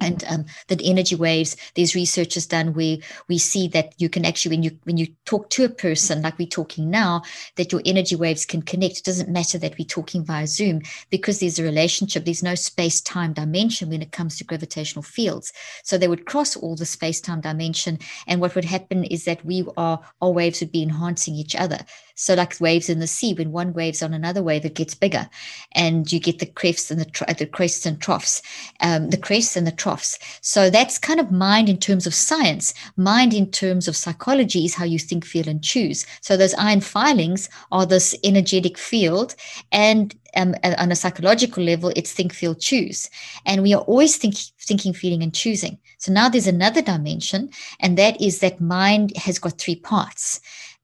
And 0.00 0.22
um, 0.28 0.44
the 0.68 0.80
energy 0.84 1.16
waves 1.16 1.56
there's 1.74 1.94
research 1.94 2.36
is 2.36 2.46
done 2.46 2.72
where 2.74 2.98
we 3.28 3.38
see 3.38 3.66
that 3.68 3.94
you 3.98 4.08
can 4.08 4.24
actually 4.24 4.56
when 4.56 4.62
you 4.62 4.78
when 4.84 4.96
you 4.96 5.08
talk 5.24 5.50
to 5.50 5.64
a 5.64 5.68
person 5.68 6.22
like 6.22 6.38
we're 6.38 6.46
talking 6.46 6.88
now 6.90 7.22
that 7.56 7.72
your 7.72 7.82
energy 7.84 8.14
waves 8.14 8.44
can 8.44 8.62
connect. 8.62 8.98
It 8.98 9.04
doesn't 9.04 9.28
matter 9.28 9.58
that 9.58 9.76
we're 9.78 9.84
talking 9.84 10.24
via 10.24 10.46
zoom 10.46 10.82
because 11.10 11.40
there's 11.40 11.58
a 11.58 11.64
relationship. 11.64 12.24
There's 12.24 12.42
no 12.42 12.54
space 12.54 13.00
time 13.00 13.32
dimension 13.32 13.88
when 13.88 14.02
it 14.02 14.12
comes 14.12 14.36
to 14.38 14.44
gravitational 14.44 15.02
fields. 15.02 15.52
So 15.82 15.98
they 15.98 16.08
would 16.08 16.26
cross 16.26 16.56
all 16.56 16.76
the 16.76 16.86
space 16.86 17.20
time 17.20 17.40
dimension 17.40 17.98
and 18.28 18.40
what 18.40 18.54
would 18.54 18.64
happen 18.64 19.04
is 19.04 19.24
that 19.24 19.44
we 19.44 19.66
are 19.76 20.00
our 20.20 20.30
waves 20.30 20.60
would 20.60 20.72
be 20.72 20.82
enhancing 20.82 21.34
each 21.34 21.56
other 21.56 21.78
so 22.22 22.34
like 22.34 22.60
waves 22.60 22.88
in 22.88 22.98
the 23.00 23.06
sea 23.06 23.34
when 23.34 23.52
one 23.52 23.72
wave's 23.72 24.02
on 24.02 24.14
another 24.14 24.42
wave 24.42 24.64
it 24.64 24.74
gets 24.74 24.94
bigger 24.94 25.28
and 25.72 26.12
you 26.12 26.20
get 26.20 26.38
the 26.38 26.46
crests 26.46 26.90
and 26.90 27.00
the, 27.00 27.34
the 27.38 27.46
crests 27.46 27.86
and 27.86 28.00
troughs 28.00 28.42
um, 28.80 29.10
the 29.10 29.16
crests 29.16 29.56
and 29.56 29.66
the 29.66 29.72
troughs. 29.72 30.18
So 30.40 30.70
that's 30.70 30.98
kind 30.98 31.20
of 31.20 31.30
mind 31.30 31.68
in 31.68 31.78
terms 31.78 32.06
of 32.06 32.14
science. 32.14 32.74
Mind 32.96 33.32
in 33.32 33.50
terms 33.50 33.88
of 33.88 33.96
psychology 33.96 34.64
is 34.64 34.74
how 34.74 34.84
you 34.84 34.98
think, 34.98 35.24
feel, 35.24 35.48
and 35.48 35.62
choose. 35.62 36.06
So 36.20 36.36
those 36.36 36.54
iron 36.54 36.80
filings 36.80 37.48
are 37.70 37.86
this 37.86 38.14
energetic 38.24 38.78
field. 38.78 39.34
And 39.70 40.14
um, 40.34 40.54
on 40.64 40.92
a 40.92 40.96
psychological 40.96 41.62
level, 41.62 41.92
it's 41.94 42.12
think, 42.12 42.32
feel, 42.32 42.54
choose. 42.54 43.08
And 43.46 43.62
we 43.62 43.74
are 43.74 43.82
always 43.82 44.16
think, 44.16 44.34
thinking, 44.60 44.92
feeling, 44.92 45.22
and 45.22 45.34
choosing. 45.34 45.78
So 45.98 46.12
now 46.12 46.28
there's 46.28 46.46
another 46.48 46.82
dimension, 46.82 47.50
and 47.78 47.96
that 47.96 48.20
is 48.20 48.40
that 48.40 48.60
mind 48.60 49.16
has 49.16 49.38
got 49.38 49.58
three 49.58 49.76
parts. 49.76 50.40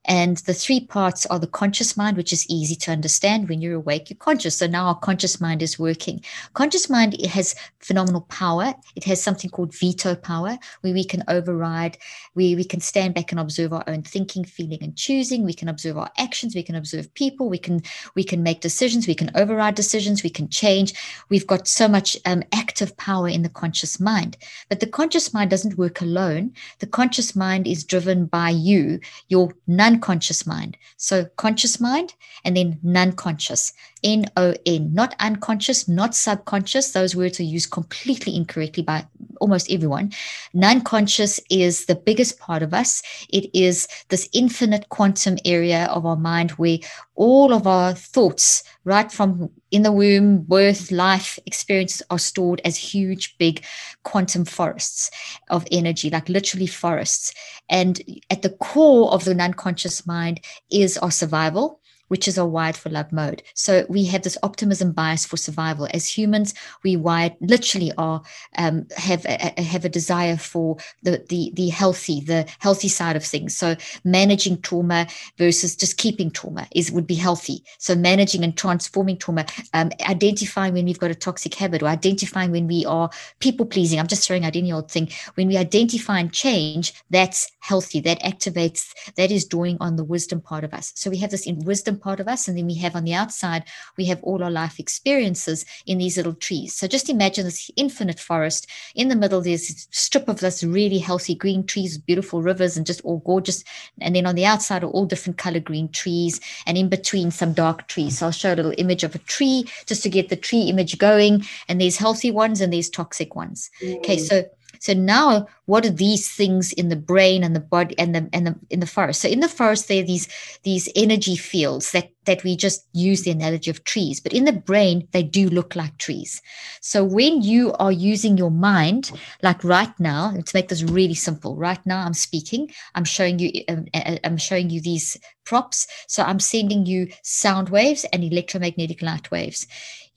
And 0.09 0.39
the 0.39 0.55
three 0.55 0.81
parts 0.81 1.27
are 1.27 1.39
the 1.39 1.47
conscious 1.47 1.95
mind, 1.95 2.17
which 2.17 2.33
is 2.33 2.49
easy 2.49 2.75
to 2.77 2.91
understand. 2.91 3.49
When 3.49 3.61
you're 3.61 3.75
awake, 3.75 4.09
you're 4.09 4.17
conscious. 4.17 4.57
So 4.57 4.67
now 4.67 4.87
our 4.87 4.99
conscious 4.99 5.39
mind 5.39 5.63
is 5.63 5.79
working. 5.79 6.25
Conscious 6.55 6.89
mind 6.89 7.13
it 7.15 7.27
has 7.27 7.55
phenomenal 7.81 8.23
power. 8.23 8.73
It 8.97 9.05
has 9.05 9.23
something 9.23 9.51
called 9.51 9.75
veto 9.75 10.15
power, 10.15 10.59
where 10.81 10.95
we 10.95 11.05
can 11.05 11.25
override, 11.29 11.99
where 12.33 12.57
we 12.57 12.65
can 12.65 12.81
stand 12.81 13.15
back 13.15 13.33
and 13.33 13.41
observe 13.41 13.75
our 13.75 13.85
own 13.87 14.03
thinking, 14.03 14.45
feeling, 14.45 14.83
and 14.83 14.97
choosing. 14.97 15.45
We 15.45 15.53
can 15.53 15.69
observe 15.69 15.99
our 15.99 16.11
actions. 16.17 16.55
We 16.55 16.63
can 16.63 16.75
observe 16.75 17.13
people. 17.13 17.51
We 17.51 17.59
can 17.59 17.83
we 18.15 18.25
can 18.25 18.43
make 18.43 18.63
decisions. 18.63 19.07
We 19.07 19.15
can 19.15 19.31
override 19.35 19.75
decisions. 19.75 20.23
We 20.23 20.31
can 20.31 20.49
change. 20.49 20.95
We've 21.29 21.47
got 21.47 21.69
so 21.69 21.87
much 21.87 22.17
um, 22.25 22.43
active 22.55 22.97
power 22.97 23.29
in 23.29 23.43
the 23.43 23.51
conscious 23.51 24.01
mind. 24.01 24.39
But 24.71 24.81
the 24.81 24.87
conscious 24.87 25.35
mind 25.35 25.51
doesn't 25.51 25.77
work 25.77 26.01
alone. 26.01 26.55
The 26.79 26.87
conscious 26.87 27.37
mind 27.37 27.67
is 27.67 27.85
driven 27.85 28.25
by 28.25 28.51
you, 28.51 29.01
your 29.29 29.53
non 29.67 29.98
unconscious 29.99 30.47
mind. 30.47 30.77
So 30.97 31.25
conscious 31.37 31.81
mind 31.81 32.15
and 32.45 32.57
then 32.57 32.79
non 32.83 33.13
conscious. 33.13 33.73
N 34.05 34.27
O 34.37 34.55
N, 34.65 34.95
not 34.95 35.17
unconscious, 35.19 35.89
not 35.89 36.15
subconscious. 36.15 36.93
Those 36.93 37.17
words 37.17 37.41
are 37.41 37.55
used 37.57 37.73
completely 37.73 38.37
incorrectly 38.37 38.85
by 38.85 39.05
almost 39.41 39.71
everyone. 39.73 40.13
Non 40.55 40.81
conscious 40.83 41.41
is 41.51 41.87
the 41.87 41.97
biggest 41.97 42.39
part 42.39 42.63
of 42.63 42.73
us. 42.73 43.03
It 43.29 43.51
is 43.53 43.89
this 44.09 44.29
infinite 44.33 44.89
quantum 44.91 45.37
area 45.45 45.87
of 45.87 46.07
our 46.07 46.17
mind 46.17 46.53
where 46.53 46.79
all 47.17 47.53
of 47.53 47.67
our 47.67 47.93
thoughts, 47.93 48.63
right 48.85 49.11
from 49.11 49.51
in 49.71 49.83
the 49.83 49.93
womb, 49.93 50.43
birth, 50.43 50.91
life 50.91 51.39
experiences 51.47 52.03
are 52.11 52.19
stored 52.19 52.61
as 52.65 52.77
huge, 52.77 53.37
big 53.39 53.65
quantum 54.03 54.45
forests 54.45 55.11
of 55.51 55.67
energy, 55.71 56.11
like 56.11 56.29
literally 56.29 56.67
forests. 56.67 57.35
And 57.69 58.01
at 58.31 58.43
the 58.43 58.51
core 58.51 59.13
of 59.13 59.25
the 59.25 59.35
non 59.35 59.55
conscious 59.55 60.07
mind 60.07 60.41
is 60.71 60.97
our 60.99 61.11
survival 61.11 61.78
which 62.09 62.27
is 62.27 62.37
a 62.37 62.45
wired 62.45 62.77
for 62.77 62.91
love 62.91 63.13
mode. 63.13 63.43
So 63.55 63.87
we 63.89 64.05
have 64.07 64.23
this 64.23 64.39
optimism 64.43 64.93
bias 64.93 65.25
for 65.25 65.37
survival. 65.37 65.89
As 65.95 66.09
humans, 66.09 66.55
we 66.83 66.97
wired 66.97 67.35
literally 67.41 67.93
are 67.97 68.23
um, 68.57 68.87
have 68.97 69.25
a, 69.27 69.61
have 69.61 69.85
a 69.85 69.89
desire 69.89 70.37
for 70.37 70.77
the, 71.03 71.25
the 71.29 71.53
the 71.55 71.69
healthy, 71.69 72.21
the 72.21 72.47
healthy 72.59 72.89
side 72.89 73.17
of 73.17 73.25
things. 73.25 73.57
So 73.57 73.77
managing 74.05 74.61
trauma 74.63 75.07
versus 75.37 75.77
just 75.77 75.97
keeping 75.97 76.31
trauma 76.31 76.67
is 76.75 76.91
would 76.91 77.07
be 77.07 77.15
healthy. 77.15 77.65
So 77.79 77.95
managing 77.95 78.45
and 78.45 78.57
transforming 78.57 79.19
trauma, 79.19 79.47
um, 79.75 79.91
identifying 80.09 80.75
when 80.75 80.87
we've 80.87 80.99
got 80.99 81.11
a 81.11 81.15
toxic 81.15 81.55
habit, 81.55 81.83
or 81.83 81.87
identifying 81.87 82.51
when 82.51 82.67
we 82.67 82.85
are 82.87 83.11
people 83.41 83.67
pleasing. 83.67 83.99
I'm 83.99 84.07
just 84.07 84.27
throwing 84.27 84.45
out 84.45 84.57
any 84.57 84.73
old 84.73 84.91
thing. 84.91 85.11
When 85.35 85.49
we 85.49 85.57
identify 85.57 86.19
and 86.19 86.33
change, 86.33 86.95
that's 87.11 87.51
healthy. 87.61 88.01
That 88.01 88.21
activates. 88.23 88.93
That 89.17 89.31
is 89.31 89.45
drawing 89.45 89.77
on 89.81 89.97
the 89.97 90.05
wisdom 90.05 90.41
part 90.41 90.65
of 90.65 90.75
us. 90.75 90.93
So 90.95 91.11
we 91.11 91.19
have 91.19 91.31
this 91.31 91.47
in 91.47 91.59
wisdom 91.61 91.98
part 91.99 92.21
of 92.21 92.29
us. 92.29 92.49
And 92.49 92.57
then 92.57 92.67
we 92.67 92.75
have 92.77 92.97
on 92.97 93.05
the 93.05 93.15
outside, 93.15 93.65
we 93.97 94.07
have 94.07 94.23
all 94.23 94.43
our 94.43 94.51
life 94.51 94.79
experiences 94.79 95.65
in 95.87 95.99
these 95.99 96.17
little 96.17 96.35
trees. 96.35 96.75
So 96.75 96.87
just 96.87 97.11
imagine 97.11 97.45
this 97.45 97.71
infinite 97.77 98.21
forest. 98.21 98.67
In 98.95 99.09
the 99.09 99.17
middle, 99.17 99.41
there's 99.41 99.71
a 99.71 99.75
strip 99.91 100.29
of 100.29 100.41
this 100.41 100.63
really 100.63 100.99
healthy 100.99 101.35
green 101.35 101.65
trees, 101.65 101.99
beautiful 101.99 102.43
rivers, 102.43 102.77
and 102.77 102.87
just 102.87 103.01
all 103.03 103.19
gorgeous. 103.19 103.65
And 104.01 104.15
then 104.15 104.27
on 104.27 104.35
the 104.35 104.47
outside 104.47 104.85
are 104.85 104.91
all 104.91 105.07
different 105.07 105.39
color 105.39 105.61
green 105.61 105.89
trees, 105.89 106.41
and 106.67 106.79
in 106.79 106.89
between 106.89 107.31
some 107.31 107.53
dark 107.53 107.89
trees. 107.89 108.19
So 108.19 108.27
I'll 108.27 108.33
show 108.33 108.55
a 108.55 108.57
little 108.57 108.75
image 108.79 109.05
of 109.05 109.15
a 109.15 109.19
tree 109.19 109.65
just 109.87 110.03
to 110.03 110.09
get 110.09 110.29
the 110.29 110.37
tree 110.37 110.63
image 110.63 110.99
going. 110.99 111.45
And 111.69 111.81
there's 111.81 111.97
healthy 111.97 112.31
ones 112.31 112.61
and 112.61 112.73
there's 112.73 112.91
toxic 112.91 113.35
ones. 113.35 113.71
Mm. 113.83 113.99
Okay, 113.99 114.19
so 114.19 114.45
so 114.81 114.95
now, 114.95 115.47
what 115.67 115.85
are 115.85 115.91
these 115.91 116.31
things 116.31 116.73
in 116.73 116.89
the 116.89 116.97
brain 116.97 117.45
and 117.45 117.55
the 117.55 117.61
body 117.61 117.99
and 117.99 118.15
the 118.15 118.29
and 118.33 118.47
the 118.47 118.55
in 118.71 118.81
the 118.81 118.87
forest? 118.87 119.21
So 119.23 119.29
in 119.29 119.41
the 119.41 119.49
forest, 119.49 119.89
there 119.89 120.03
are 120.03 120.07
these 120.07 120.29
these 120.63 120.89
energy 120.95 121.37
fields 121.37 121.93
that 121.93 122.11
that 122.25 122.45
we 122.45 122.57
just 122.57 122.87
use 122.93 123.23
the 123.23 123.31
analogy 123.31 123.71
of 123.71 123.85
trees, 123.85 124.21
but 124.21 124.35
in 124.35 124.45
the 124.45 124.53
brain, 124.53 125.09
they 125.13 125.23
do 125.23 125.49
look 125.49 125.75
like 125.75 125.97
trees. 125.97 126.43
So 126.81 127.03
when 127.03 127.43
you 127.43 127.73
are 127.75 127.93
using 127.93 128.37
your 128.37 128.51
mind, 128.51 129.11
like 129.43 129.65
right 129.65 129.99
now, 129.99 130.33
to 130.33 130.51
make 130.55 130.69
this 130.69 130.83
really 130.83 131.15
simple, 131.15 131.57
right 131.57 131.85
now 131.87 132.05
I'm 132.05 132.15
speaking, 132.15 132.71
I'm 132.95 133.05
showing 133.05 133.39
you, 133.39 133.51
um, 133.69 133.87
I'm 134.25 134.37
showing 134.37 134.69
you 134.69 134.81
these 134.81 135.17
props. 135.45 135.87
So 136.07 136.23
I'm 136.23 136.41
sending 136.41 136.85
you 136.85 137.09
sound 137.23 137.71
waves 137.71 138.05
and 138.13 138.23
electromagnetic 138.23 139.01
light 139.01 139.31
waves 139.31 139.67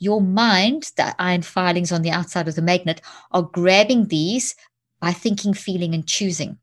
your 0.02 0.22
mind, 0.22 0.92
the 0.98 1.16
iron 1.22 1.44
filings 1.44 1.92
on 1.92 2.02
the 2.02 2.12
outside 2.12 2.48
of 2.50 2.56
the 2.56 2.62
magnet, 2.64 3.02
are 3.32 3.44
grabbing 3.44 4.08
these 4.08 4.56
by 5.00 5.14
thinking, 5.14 5.54
feeling, 5.54 5.94
and 5.94 6.08
choosing. 6.08 6.58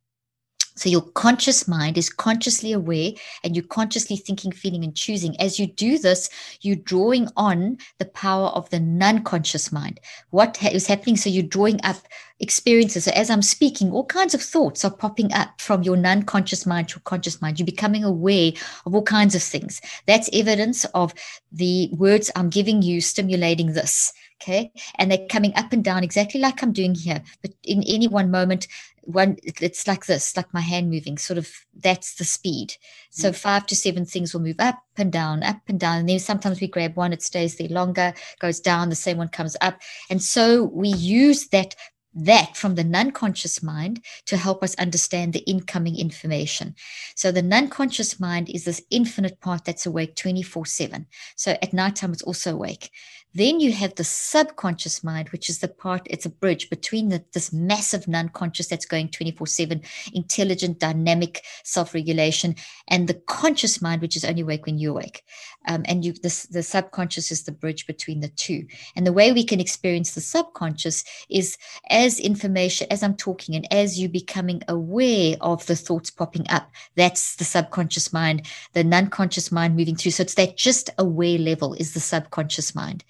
So 0.79 0.89
your 0.89 1.03
conscious 1.03 1.67
mind 1.67 1.99
is 1.99 2.09
consciously 2.09 2.73
aware 2.73 3.13
and 3.43 3.57
you're 3.57 3.65
consciously 3.65 4.17
thinking, 4.17 4.53
feeling, 4.53 4.85
and 4.85 4.95
choosing. 4.95 5.39
As 5.41 5.59
you 5.59 5.67
do 5.67 5.99
this, 5.99 6.31
you're 6.61 6.77
drawing 6.77 7.29
on 7.37 7.79
the 7.99 8.05
power 8.05 8.49
of 8.49 8.71
the 8.71 8.79
non 8.79 9.25
conscious 9.25 9.73
mind. 9.73 9.99
What 10.31 10.63
is 10.63 10.87
happening? 10.87 11.17
So 11.17 11.31
you're 11.31 11.43
drawing 11.43 11.81
up 11.85 11.97
experiences. 12.41 13.05
So 13.05 13.11
as 13.13 13.31
I'm 13.31 13.43
speaking, 13.43 13.91
all 13.91 14.05
kinds 14.05 14.35
of 14.35 14.41
thoughts 14.43 14.85
are 14.85 14.91
popping 14.91 15.33
up 15.33 15.61
from 15.61 15.83
your 15.83 15.97
non 15.97 16.23
conscious 16.23 16.65
mind 16.65 16.89
to 16.89 16.97
your 16.97 17.03
conscious 17.03 17.43
mind. 17.43 17.59
You're 17.59 17.67
becoming 17.67 18.05
aware 18.05 18.53
of 18.87 18.95
all 18.95 19.03
kinds 19.03 19.35
of 19.35 19.43
things. 19.43 19.81
That's 20.07 20.31
evidence 20.33 20.85
of 20.95 21.13
the 21.51 21.91
words 21.93 22.31
I'm 22.37 22.51
giving 22.51 22.83
you 22.83 23.01
stimulating 23.01 23.73
this. 23.73 24.13
Okay. 24.41 24.71
And 24.99 25.11
they're 25.11 25.27
coming 25.29 25.53
up 25.57 25.73
and 25.73 25.83
down 25.83 26.05
exactly 26.05 26.41
like 26.41 26.63
I'm 26.63 26.73
doing 26.73 26.95
here. 26.95 27.23
But 27.43 27.53
in 27.65 27.83
any 27.89 28.07
one 28.07 28.31
moment, 28.31 28.69
one 29.09 29.37
it's 29.43 29.87
like 29.87 30.05
this 30.05 30.37
like 30.37 30.53
my 30.53 30.61
hand 30.61 30.91
moving 30.91 31.17
sort 31.17 31.39
of 31.39 31.51
that's 31.75 32.15
the 32.17 32.25
speed. 32.25 32.75
So 33.11 33.31
mm. 33.31 33.35
five 33.35 33.67
to 33.69 33.77
seven 33.77 34.05
things 34.05 34.35
will 34.35 34.43
move 34.43 34.61
up 34.61 34.83
and 34.97 35.11
down 35.11 35.43
up 35.43 35.61
and 35.67 35.81
down. 35.81 35.99
And 35.99 36.09
then 36.09 36.19
sometimes 36.19 36.61
we 36.61 36.69
grab 36.69 36.95
one 36.95 37.15
it 37.15 37.23
stays 37.23 37.57
there 37.57 37.69
longer 37.69 38.13
goes 38.39 38.61
down 38.61 38.91
the 38.91 38.95
same 38.95 39.17
one 39.17 39.29
comes 39.29 39.57
up. 39.63 39.81
And 40.11 40.23
so 40.23 40.65
we 40.65 40.89
use 40.91 41.49
that 41.49 41.75
that 42.15 42.57
from 42.57 42.75
the 42.75 42.85
non-conscious 42.85 43.63
mind 43.63 44.05
to 44.27 44.37
help 44.37 44.63
us 44.63 44.75
understand 44.75 45.33
the 45.33 45.41
incoming 45.41 45.97
information. 45.97 46.75
So 47.15 47.31
the 47.31 47.43
non-conscious 47.43 48.19
mind 48.19 48.51
is 48.51 48.65
this 48.65 48.83
infinite 48.91 49.41
part 49.41 49.65
that's 49.65 49.87
awake 49.87 50.17
24 50.17 50.67
7 50.67 51.07
so 51.37 51.57
at 51.63 51.73
nighttime 51.73 52.13
it's 52.13 52.23
also 52.23 52.53
awake 52.55 52.91
then 53.39 53.61
you 53.61 53.73
have 53.73 53.95
the 53.95 54.05
subconscious 54.05 55.05
mind, 55.05 55.29
which 55.31 55.49
is 55.49 55.61
the 55.61 55.69
part, 55.69 56.03
it's 56.07 56.27
a 56.27 56.31
bridge 56.31 56.71
between 56.71 57.09
the, 57.09 57.25
this 57.33 57.53
massive 57.53 58.09
non 58.09 58.29
conscious 58.29 58.69
that's 58.69 58.87
going 58.87 59.09
24 59.11 59.47
7, 59.47 59.83
intelligent, 60.13 60.79
dynamic 60.79 61.45
self 61.65 61.95
regulation, 61.95 62.55
and 62.89 63.09
the 63.09 63.15
conscious 63.15 63.81
mind, 63.83 64.03
which 64.03 64.17
is 64.17 64.25
only 64.25 64.43
awake 64.43 64.67
when 64.67 64.79
you're 64.79 64.93
awake. 64.93 65.23
um, 65.67 65.83
and 65.87 66.05
you 66.05 66.13
the, 66.13 66.47
the 66.51 66.63
subconscious 66.63 67.31
is 67.31 67.45
the 67.45 67.53
bridge 67.53 67.87
between 67.87 68.21
the 68.21 68.29
two. 68.29 68.67
And 68.97 69.07
the 69.07 69.13
way 69.13 69.33
we 69.33 69.45
can 69.45 69.61
experience 69.61 70.15
the 70.15 70.21
subconscious 70.21 71.05
is 71.29 71.57
as 71.91 72.19
information 72.21 72.87
as 72.91 73.03
i'm 73.03 73.17
talking 73.17 73.55
and 73.55 73.73
as 73.73 73.99
you 73.99 74.09
becoming 74.09 74.63
aware 74.69 75.37
of 75.41 75.65
the 75.67 75.77
thoughts 75.77 76.11
popping 76.11 76.47
up 76.49 76.71
that's 76.97 77.37
the 77.37 77.45
subconscious 77.45 78.13
mind 78.13 78.47
the 78.73 78.85
non-conscious 78.85 79.53
mind 79.53 79.77
moving 79.77 79.97
through. 79.97 80.13
So 80.13 80.23
it's 80.23 80.35
that 80.35 80.57
just 80.57 80.91
aware 80.99 81.39
level 81.39 81.75
is 81.75 81.95
the 81.95 82.01
subconscious 82.01 82.75
mind 82.75 83.05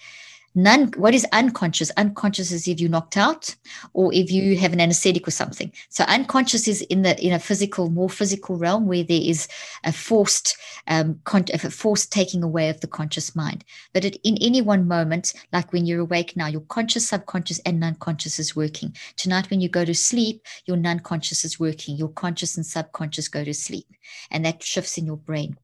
None, 0.58 0.90
what 0.96 1.14
is 1.14 1.24
unconscious? 1.30 1.92
Unconscious 1.96 2.50
is 2.50 2.66
if 2.66 2.80
you 2.80 2.88
knocked 2.88 3.16
out 3.16 3.54
or 3.92 4.12
if 4.12 4.28
you 4.32 4.58
have 4.58 4.72
an 4.72 4.80
anesthetic 4.80 5.28
or 5.28 5.30
something. 5.30 5.72
So 5.88 6.02
unconscious 6.08 6.66
is 6.66 6.80
in 6.82 7.02
the 7.02 7.16
in 7.24 7.32
a 7.32 7.38
physical, 7.38 7.90
more 7.90 8.10
physical 8.10 8.56
realm 8.56 8.88
where 8.88 9.04
there 9.04 9.20
is 9.22 9.46
a 9.84 9.92
forced 9.92 10.56
um, 10.88 11.20
con- 11.22 11.44
a 11.54 11.58
forced 11.70 12.10
taking 12.10 12.42
away 12.42 12.70
of 12.70 12.80
the 12.80 12.88
conscious 12.88 13.36
mind. 13.36 13.64
But 13.94 14.04
at, 14.04 14.16
in 14.24 14.36
any 14.40 14.60
one 14.60 14.88
moment, 14.88 15.32
like 15.52 15.72
when 15.72 15.86
you're 15.86 16.00
awake 16.00 16.36
now, 16.36 16.48
your 16.48 16.62
conscious, 16.62 17.08
subconscious, 17.08 17.60
and 17.60 17.78
non-conscious 17.78 18.40
is 18.40 18.56
working. 18.56 18.96
Tonight, 19.14 19.50
when 19.50 19.60
you 19.60 19.68
go 19.68 19.84
to 19.84 19.94
sleep, 19.94 20.44
your 20.66 20.76
non-conscious 20.76 21.44
is 21.44 21.60
working. 21.60 21.94
Your 21.94 22.08
conscious 22.08 22.56
and 22.56 22.66
subconscious 22.66 23.28
go 23.28 23.44
to 23.44 23.54
sleep, 23.54 23.86
and 24.32 24.44
that 24.44 24.64
shifts 24.64 24.98
in 24.98 25.06
your 25.06 25.18
brain. 25.18 25.56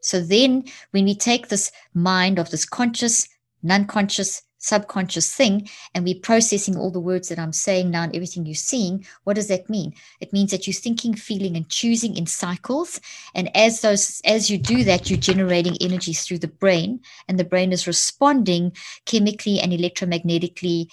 So 0.00 0.22
then, 0.22 0.64
when 0.92 1.04
we 1.04 1.14
take 1.14 1.48
this 1.48 1.70
mind 1.92 2.38
of 2.38 2.50
this 2.50 2.64
conscious 2.64 3.28
non-conscious 3.62 4.42
subconscious 4.58 5.32
thing 5.34 5.68
and 5.94 6.04
we're 6.04 6.18
processing 6.20 6.76
all 6.76 6.90
the 6.90 6.98
words 6.98 7.28
that 7.28 7.38
i'm 7.38 7.52
saying 7.52 7.90
now 7.90 8.02
and 8.02 8.14
everything 8.14 8.44
you're 8.44 8.54
seeing 8.56 9.06
what 9.24 9.36
does 9.36 9.48
that 9.48 9.70
mean? 9.70 9.94
It 10.20 10.32
means 10.32 10.50
that 10.50 10.66
you're 10.66 10.74
thinking 10.74 11.14
feeling 11.14 11.56
and 11.56 11.68
choosing 11.68 12.16
in 12.16 12.26
cycles 12.26 13.00
and 13.34 13.54
as 13.56 13.80
those 13.82 14.20
as 14.24 14.50
you 14.50 14.58
do 14.58 14.84
that 14.84 15.08
you're 15.08 15.18
generating 15.18 15.76
energy 15.80 16.12
through 16.12 16.38
the 16.38 16.48
brain 16.48 17.00
and 17.28 17.38
the 17.38 17.44
brain 17.44 17.72
is 17.72 17.86
responding 17.86 18.72
chemically 19.04 19.60
and 19.60 19.72
electromagnetically 19.72 20.88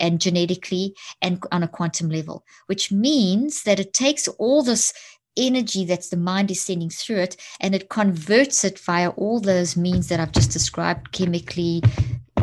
and 0.00 0.20
genetically 0.20 0.94
and 1.22 1.42
on 1.52 1.62
a 1.62 1.68
quantum 1.68 2.08
level 2.08 2.44
which 2.66 2.90
means 2.90 3.62
that 3.62 3.80
it 3.80 3.92
takes 3.92 4.26
all 4.28 4.62
this 4.62 4.92
energy 5.36 5.84
that's 5.84 6.08
the 6.08 6.16
mind 6.16 6.50
is 6.50 6.60
sending 6.60 6.90
through 6.90 7.18
it 7.18 7.36
and 7.60 7.74
it 7.74 7.88
converts 7.88 8.64
it 8.64 8.78
via 8.78 9.10
all 9.10 9.40
those 9.40 9.76
means 9.76 10.08
that 10.08 10.20
I've 10.20 10.32
just 10.32 10.50
described 10.50 11.12
chemically, 11.12 11.82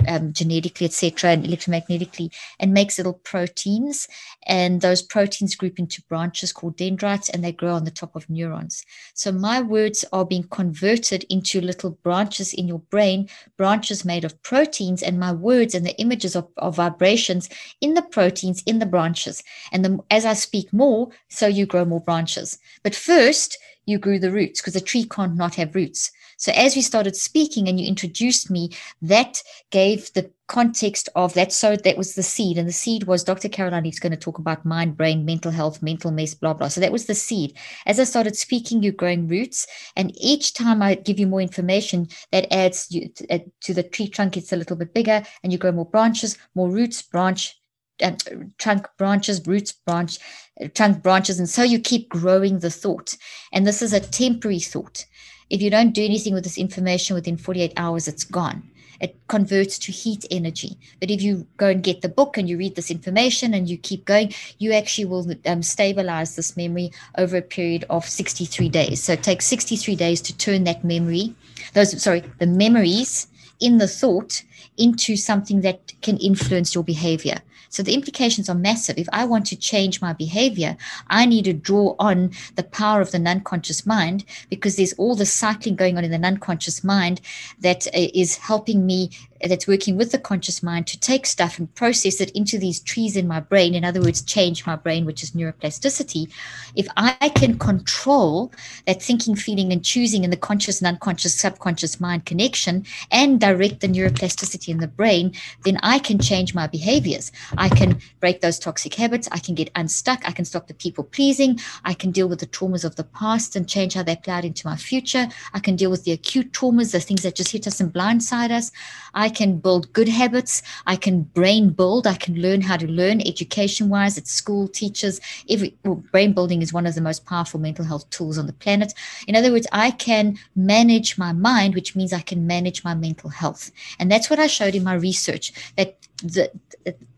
um, 0.08 0.34
genetically, 0.34 0.86
etc., 0.86 1.32
and 1.32 1.46
electromagnetically, 1.46 2.34
and 2.60 2.74
makes 2.74 2.98
little 2.98 3.14
proteins. 3.14 4.08
And 4.46 4.82
those 4.82 5.02
proteins 5.02 5.56
group 5.56 5.80
into 5.80 6.02
branches 6.04 6.52
called 6.52 6.78
dendrites, 6.78 7.30
and 7.30 7.44
they 7.44 7.52
grow 7.52 7.74
on 7.74 7.86
the 7.86 7.92
top 7.92 8.16
of 8.16 8.30
neurons. 8.30 8.84
So 9.14 9.32
my 9.32 9.62
words 9.62 10.06
are 10.12 10.26
being 10.26 10.44
converted 10.44 11.26
into 11.30 11.62
little 11.62 11.92
branches 12.04 12.54
in 12.54 12.68
your 12.68 12.80
brain, 12.80 13.30
branches 13.58 14.06
made 14.06 14.26
of 14.26 14.42
proteins, 14.44 15.04
and 15.04 15.20
my 15.20 15.32
words 15.32 15.76
and 15.76 15.86
the 15.86 16.00
images 16.00 16.36
of, 16.36 16.48
of 16.58 16.76
vibrations 16.76 17.50
in 17.82 17.94
the 17.94 18.02
proteins 18.02 18.64
in 18.66 18.80
the 18.80 18.86
branches. 18.86 19.44
And 19.72 19.84
the, 19.84 20.00
as 20.10 20.26
I 20.26 20.34
speak 20.34 20.72
more, 20.74 21.10
so 21.30 21.48
you 21.48 21.66
grow 21.66 21.86
more 21.86 22.02
branches. 22.02 22.58
But 22.84 22.96
first, 22.96 23.58
you 23.86 23.98
grew 23.98 24.20
the 24.20 24.32
roots 24.32 24.62
because 24.62 24.76
a 24.76 24.82
tree 24.82 25.04
can't 25.04 25.36
not 25.36 25.56
have 25.56 25.76
roots. 25.76 26.12
So 26.38 26.52
as 26.54 26.76
we 26.76 26.82
started 26.82 27.16
speaking 27.16 27.68
and 27.68 27.80
you 27.80 27.88
introduced 27.88 28.50
me, 28.50 28.72
that 29.02 29.42
gave 29.72 30.12
the 30.14 30.32
context 30.48 31.10
of 31.16 31.34
that. 31.34 31.52
So 31.52 31.76
that 31.76 31.98
was 31.98 32.16
the 32.16 32.24
seed. 32.24 32.58
And 32.58 32.68
the 32.68 32.74
seed 32.74 33.06
was 33.06 33.24
Dr. 33.24 33.50
Caroline 33.50 33.86
is 33.86 34.00
going 34.00 34.12
to 34.12 34.18
talk 34.18 34.38
about 34.38 34.66
mind, 34.66 34.98
brain, 34.98 35.26
mental 35.26 35.52
health, 35.52 35.82
mental 35.82 36.12
mess, 36.12 36.34
blah, 36.34 36.54
blah. 36.54 36.68
So 36.68 36.82
that 36.82 36.92
was 36.92 37.06
the 37.06 37.16
seed. 37.16 37.58
As 37.86 38.00
I 38.00 38.04
started 38.04 38.36
speaking, 38.36 38.84
you're 38.84 38.94
growing 38.94 39.28
roots. 39.28 39.66
And 39.96 40.12
each 40.16 40.54
time 40.54 40.82
I 40.82 40.96
give 40.96 41.20
you 41.20 41.28
more 41.28 41.42
information, 41.42 42.08
that 42.32 42.52
adds 42.54 42.88
you 42.92 43.10
to, 43.10 43.34
uh, 43.34 43.40
the 43.68 43.84
tree 43.84 44.08
trunk. 44.08 44.38
It's 44.38 44.54
a 44.54 44.58
little 44.58 44.76
bit 44.76 44.94
bigger 44.94 45.24
and 45.44 45.52
you 45.52 45.58
grow 45.58 45.72
more 45.72 45.90
branches, 45.90 46.38
more 46.56 46.70
roots, 46.70 47.02
branch, 47.02 47.58
uh, 48.02 48.12
trunk 48.58 48.88
branches, 48.98 49.46
roots 49.46 49.72
branch, 49.72 50.20
uh, 50.62 50.68
trunk 50.74 51.04
branches, 51.04 51.40
and 51.40 51.50
so 51.50 51.64
you 51.64 51.80
keep 51.80 52.10
growing 52.10 52.60
the 52.60 52.70
thought. 52.70 53.16
And 53.52 53.66
this 53.66 53.82
is 53.82 53.94
a 53.94 54.00
temporary 54.00 54.60
thought. 54.60 55.06
If 55.50 55.62
you 55.62 55.70
don't 55.70 55.94
do 55.94 56.04
anything 56.04 56.34
with 56.34 56.44
this 56.44 56.58
information 56.58 57.16
within 57.16 57.38
48 57.38 57.74
hours, 57.78 58.08
it's 58.08 58.24
gone. 58.24 58.70
It 59.00 59.16
converts 59.28 59.78
to 59.80 59.92
heat 59.92 60.26
energy. 60.32 60.78
But 61.02 61.12
if 61.12 61.22
you 61.22 61.46
go 61.58 61.68
and 61.68 61.84
get 61.84 62.02
the 62.02 62.10
book 62.10 62.38
and 62.38 62.48
you 62.48 62.58
read 62.58 62.76
this 62.76 62.90
information 62.90 63.54
and 63.54 63.70
you 63.70 63.78
keep 63.78 64.06
going, 64.06 64.34
you 64.60 64.72
actually 64.72 65.06
will 65.06 65.34
um, 65.46 65.62
stabilize 65.62 66.36
this 66.36 66.56
memory 66.56 66.92
over 67.18 67.38
a 67.38 67.42
period 67.42 67.84
of 67.90 68.08
63 68.08 68.70
days. 68.70 69.04
So 69.04 69.14
it 69.14 69.24
takes 69.24 69.46
63 69.46 69.96
days 69.98 70.22
to 70.22 70.38
turn 70.38 70.64
that 70.64 70.86
memory, 70.86 71.36
those, 71.74 72.02
sorry, 72.02 72.24
the 72.40 72.48
memories 72.48 73.28
in 73.60 73.78
the 73.78 73.88
thought 73.88 74.44
into 74.78 75.16
something 75.16 75.62
that 75.62 75.94
can 76.02 76.18
influence 76.18 76.74
your 76.74 76.84
behavior. 76.84 77.42
So 77.74 77.82
the 77.82 77.96
implications 77.96 78.50
are 78.50 78.56
massive. 78.56 79.00
If 79.00 79.08
I 79.12 79.26
want 79.26 79.48
to 79.48 79.56
change 79.56 80.00
my 80.00 80.14
behavior, 80.14 80.78
I 81.08 81.26
need 81.26 81.46
to 81.46 81.54
draw 81.54 81.96
on 81.98 82.30
the 82.56 82.62
power 82.62 83.02
of 83.02 83.10
the 83.10 83.18
non 83.18 83.42
conscious 83.42 83.84
mind 83.84 84.26
because 84.48 84.76
there's 84.76 84.94
all 84.94 85.16
the 85.16 85.26
cycling 85.26 85.76
going 85.76 85.98
on 85.98 86.04
in 86.04 86.12
the 86.12 86.20
non 86.20 86.38
conscious 86.38 86.84
mind 86.84 87.20
that 87.62 87.88
uh, 87.88 88.26
helping 88.42 88.86
me 88.86 89.10
that's 89.48 89.68
working 89.68 89.98
with 89.98 90.12
the 90.12 90.20
conscious 90.20 90.64
mind 90.64 90.88
to 90.88 91.00
take 91.00 91.26
stuff 91.26 91.60
and 91.60 91.74
process 91.76 92.22
it 92.22 92.30
into 92.32 92.58
these 92.58 92.80
trees 92.80 93.18
in 93.18 93.28
my 93.28 93.40
brain. 93.40 93.76
In 93.76 93.84
other 93.84 94.02
words, 94.02 94.22
change 94.22 94.66
my 94.66 94.76
brain, 94.76 95.06
which 95.06 95.24
is 95.24 95.32
neuroplasticity. 95.32 96.32
If 96.76 96.88
I 96.96 97.30
can 97.36 97.60
control 97.60 98.52
that 98.86 99.02
thinking, 99.02 99.36
feeling, 99.36 99.72
and 99.72 99.84
choosing 99.84 100.24
in 100.24 100.30
the 100.30 100.38
conscious 100.38 100.80
and 100.80 100.88
unconscious, 100.88 101.40
subconscious 101.40 102.00
mind 102.00 102.26
connection 102.26 102.86
and 103.12 103.40
direct 103.40 103.82
the 103.82 103.88
neuroplasticity 103.88 104.53
in 104.68 104.78
the 104.78 104.88
brain, 104.88 105.34
then 105.64 105.80
I 105.84 106.00
can 106.00 106.20
change 106.20 106.54
my 106.54 106.68
behaviors. 106.68 107.32
I 107.58 107.70
can 107.70 108.00
break 108.20 108.42
those 108.42 108.60
toxic 108.60 108.94
habits. 108.96 109.28
I 109.32 109.40
can 109.40 109.56
get 109.56 109.72
unstuck. 109.76 110.22
I 110.28 110.32
can 110.32 110.46
stop 110.46 110.68
the 110.68 110.74
people 110.74 111.04
pleasing. 111.04 111.60
I 111.84 111.94
can 111.94 112.12
deal 112.12 112.30
with 112.30 112.40
the 112.40 112.48
traumas 112.48 112.86
of 112.86 112.96
the 112.96 113.04
past 113.04 113.56
and 113.56 113.68
change 113.68 113.94
how 113.94 114.04
they 114.04 114.16
play 114.16 114.34
out 114.34 114.46
into 114.46 114.68
my 114.68 114.76
future. 114.76 115.28
I 115.54 115.60
can 115.60 115.76
deal 115.76 115.92
with 115.92 116.04
the 116.04 116.12
acute 116.12 116.52
traumas, 116.52 116.92
the 116.92 117.00
things 117.00 117.24
that 117.24 117.36
just 117.36 117.52
hit 117.52 117.68
us 117.68 117.80
and 117.80 117.94
blindside 117.94 118.52
us. 118.52 118.72
I 119.14 119.30
can 119.30 119.58
build 119.58 119.92
good 119.94 120.10
habits. 120.10 120.62
I 120.86 120.96
can 120.96 121.24
brain 121.24 121.70
build. 121.70 122.08
I 122.08 122.16
can 122.16 122.42
learn 122.42 122.62
how 122.62 122.78
to 122.78 122.88
learn 122.88 123.22
education 123.22 123.90
wise 123.90 124.18
at 124.18 124.28
school, 124.28 124.68
teachers. 124.68 125.20
Every 125.50 125.76
well, 125.84 125.96
brain 125.96 126.34
building 126.34 126.62
is 126.62 126.74
one 126.74 126.86
of 126.86 126.96
the 126.96 127.02
most 127.02 127.26
powerful 127.26 127.60
mental 127.60 127.86
health 127.86 128.10
tools 128.10 128.38
on 128.38 128.48
the 128.48 128.54
planet. 128.54 128.94
In 129.28 129.36
other 129.36 129.52
words, 129.52 129.68
I 129.72 129.92
can 129.92 130.38
manage 130.56 131.18
my 131.18 131.34
mind, 131.34 131.76
which 131.76 131.96
means 131.96 132.14
I 132.14 132.22
can 132.22 132.48
manage 132.48 132.84
my 132.84 132.94
mental 132.94 133.30
health. 133.30 133.72
And 134.00 134.12
that's 134.12 134.30
what 134.30 134.40
showed 134.48 134.76
in 134.76 134.84
my 134.84 134.94
research 134.94 135.54
that 135.78 135.98
the, 136.24 136.52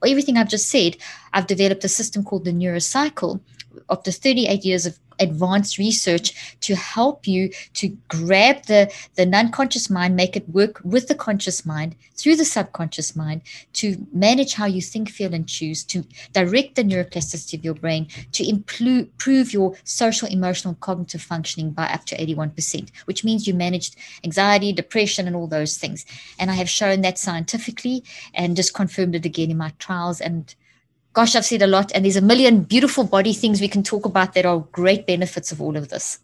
everything 0.06 0.38
I've 0.38 0.50
just 0.50 0.70
said, 0.70 0.98
I've 1.34 1.48
developed 1.48 1.84
a 1.84 1.90
system 1.90 2.24
called 2.24 2.46
the 2.46 2.52
neurocycle 2.52 3.40
after 3.90 4.12
38 4.12 4.64
years 4.64 4.86
of 4.86 4.98
advanced 5.20 5.78
research 5.78 6.58
to 6.62 6.76
help 6.76 7.28
you 7.28 7.50
to 7.74 7.90
grab 8.08 8.64
the 8.66 8.92
the 9.16 9.26
non-conscious 9.26 9.90
mind 9.90 10.16
make 10.16 10.36
it 10.36 10.48
work 10.50 10.82
with 10.84 11.08
the 11.08 11.16
conscious 11.16 11.66
mind 11.66 11.96
through 12.16 12.36
the 12.36 12.46
subconscious 12.46 13.16
mind 13.16 13.42
to 13.74 13.96
manage 14.14 14.54
how 14.54 14.66
you 14.66 14.82
think 14.82 15.10
feel 15.10 15.34
and 15.34 15.48
choose 15.48 15.84
to 15.84 16.04
direct 16.34 16.76
the 16.76 16.84
neuroplasticity 16.84 17.54
of 17.54 17.66
your 17.66 17.74
brain 17.74 18.08
to 18.32 18.48
improve 18.48 19.54
your 19.54 19.76
social 19.84 20.28
emotional 20.28 20.76
cognitive 20.76 21.22
functioning 21.22 21.72
by 21.72 21.86
up 21.88 22.06
to 22.06 22.18
81% 22.18 22.90
which 23.06 23.24
means 23.24 23.48
you 23.48 23.54
managed 23.54 23.96
anxiety 24.24 24.72
depression 24.74 25.28
and 25.28 25.36
all 25.36 25.48
those 25.48 25.78
things. 25.78 26.06
And 26.40 26.52
i 26.52 26.54
have 26.56 26.70
shown 26.70 27.02
that 27.02 27.18
scientifically 27.18 28.04
and 28.34 28.56
just 28.56 28.74
confirmed 28.74 29.16
it 29.16 29.26
again 29.26 29.52
in 29.52 29.58
my 29.58 29.72
trials 29.80 30.22
and 30.22 30.54
gosh, 31.16 31.34
I've 31.34 31.46
said 31.46 31.62
a 31.62 31.68
lot, 31.68 31.92
and 31.96 32.04
there's 32.04 32.18
a 32.18 32.22
million 32.22 32.64
beautiful 32.64 33.06
body 33.06 33.34
things 33.34 33.62
we 33.62 33.70
can 33.70 33.84
talk 33.84 34.06
about 34.06 34.34
that 34.34 34.46
are 34.46 34.60
great 34.74 35.08
benefits 35.08 35.52
of 35.52 35.62
all 35.62 35.78
of 35.78 35.88
this. 35.88 36.20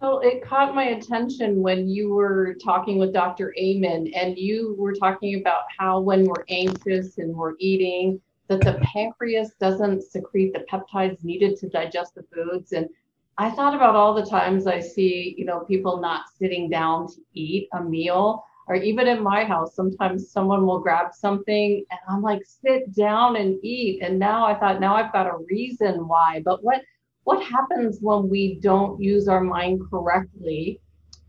So 0.00 0.20
it 0.20 0.44
caught 0.44 0.76
my 0.76 0.84
attention 0.84 1.60
when 1.60 1.88
you 1.88 2.14
were 2.14 2.54
talking 2.64 2.98
with 2.98 3.12
Dr. 3.12 3.52
Amen, 3.58 4.12
and 4.14 4.38
you 4.38 4.76
were 4.78 4.94
talking 4.94 5.40
about 5.40 5.62
how 5.76 5.98
when 5.98 6.24
we're 6.24 6.44
anxious 6.48 7.18
and 7.18 7.34
we're 7.34 7.54
eating, 7.58 8.20
that 8.46 8.60
the 8.60 8.80
pancreas 8.94 9.50
doesn't 9.60 10.02
secrete 10.04 10.54
the 10.54 10.64
peptides 10.70 11.24
needed 11.24 11.58
to 11.58 11.68
digest 11.68 12.14
the 12.14 12.24
foods. 12.32 12.72
And 12.72 12.88
I 13.36 13.50
thought 13.50 13.74
about 13.74 13.96
all 13.96 14.14
the 14.14 14.24
times 14.24 14.68
I 14.68 14.78
see, 14.78 15.34
you 15.36 15.44
know, 15.44 15.60
people 15.60 16.00
not 16.00 16.26
sitting 16.38 16.70
down 16.70 17.08
to 17.08 17.20
eat 17.34 17.68
a 17.72 17.82
meal 17.82 18.44
or 18.68 18.74
even 18.74 19.08
in 19.08 19.22
my 19.22 19.44
house, 19.44 19.74
sometimes 19.74 20.30
someone 20.30 20.66
will 20.66 20.80
grab 20.80 21.14
something 21.14 21.84
and 21.90 22.00
I'm 22.08 22.22
like, 22.22 22.42
sit 22.44 22.94
down 22.94 23.36
and 23.36 23.58
eat. 23.64 24.02
And 24.02 24.18
now 24.18 24.46
I 24.46 24.54
thought, 24.54 24.80
now 24.80 24.94
I've 24.94 25.12
got 25.12 25.26
a 25.26 25.38
reason 25.50 26.06
why. 26.06 26.42
But 26.44 26.62
what 26.62 26.82
what 27.24 27.42
happens 27.42 27.98
when 28.00 28.28
we 28.28 28.58
don't 28.60 29.00
use 29.02 29.28
our 29.28 29.42
mind 29.42 29.82
correctly? 29.90 30.80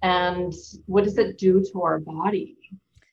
And 0.01 0.53
what 0.85 1.03
does 1.03 1.17
it 1.17 1.37
do 1.37 1.63
to 1.71 1.81
our 1.81 1.99
body? 1.99 2.57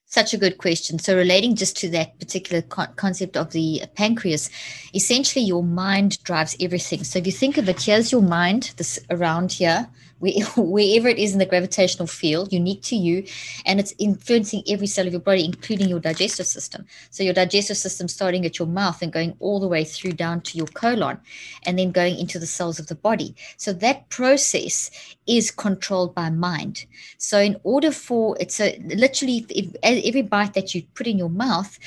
Such 0.08 0.34
a 0.34 0.38
good 0.38 0.58
question. 0.58 1.00
So, 1.00 1.16
relating 1.16 1.56
just 1.56 1.76
to 1.78 1.88
that 1.90 2.16
particular 2.20 2.62
co- 2.62 2.92
concept 2.94 3.36
of 3.36 3.50
the 3.50 3.82
pancreas, 3.96 4.50
essentially 4.94 5.44
your 5.44 5.64
mind 5.64 6.22
drives 6.22 6.56
everything. 6.60 7.02
So, 7.02 7.18
if 7.18 7.26
you 7.26 7.32
think 7.32 7.58
of 7.58 7.68
it, 7.68 7.82
here's 7.82 8.12
your 8.12 8.22
mind, 8.22 8.72
this 8.76 9.00
around 9.10 9.50
here, 9.50 9.88
wherever 10.56 11.08
it 11.08 11.18
is 11.18 11.32
in 11.32 11.38
the 11.38 11.46
gravitational 11.46 12.06
field, 12.06 12.52
unique 12.52 12.82
to 12.82 12.96
you, 12.96 13.24
and 13.64 13.78
it's 13.78 13.94
influencing 13.98 14.62
every 14.68 14.86
cell 14.86 15.06
of 15.06 15.12
your 15.12 15.20
body, 15.20 15.44
including 15.44 15.88
your 15.88 16.00
digestive 16.00 16.46
system. 16.46 16.86
So 17.10 17.22
your 17.22 17.34
digestive 17.34 17.76
system 17.76 18.08
starting 18.08 18.46
at 18.46 18.58
your 18.58 18.68
mouth 18.68 19.02
and 19.02 19.12
going 19.12 19.36
all 19.40 19.60
the 19.60 19.68
way 19.68 19.84
through 19.84 20.12
down 20.12 20.40
to 20.42 20.56
your 20.56 20.68
colon, 20.68 21.20
and 21.64 21.78
then 21.78 21.90
going 21.92 22.16
into 22.16 22.38
the 22.38 22.46
cells 22.46 22.78
of 22.78 22.86
the 22.86 22.94
body. 22.94 23.34
So 23.56 23.72
that 23.74 24.08
process 24.08 24.90
is 25.26 25.50
controlled 25.50 26.14
by 26.14 26.30
mind. 26.30 26.86
So 27.18 27.38
in 27.38 27.56
order 27.62 27.90
for 27.90 28.36
it's 28.40 28.60
a 28.60 28.78
literally 28.86 29.44
if, 29.50 29.74
every 29.82 30.22
bite 30.22 30.54
that 30.54 30.74
you 30.74 30.82
put 30.94 31.06
in 31.06 31.18
your 31.18 31.28
mouth 31.28 31.78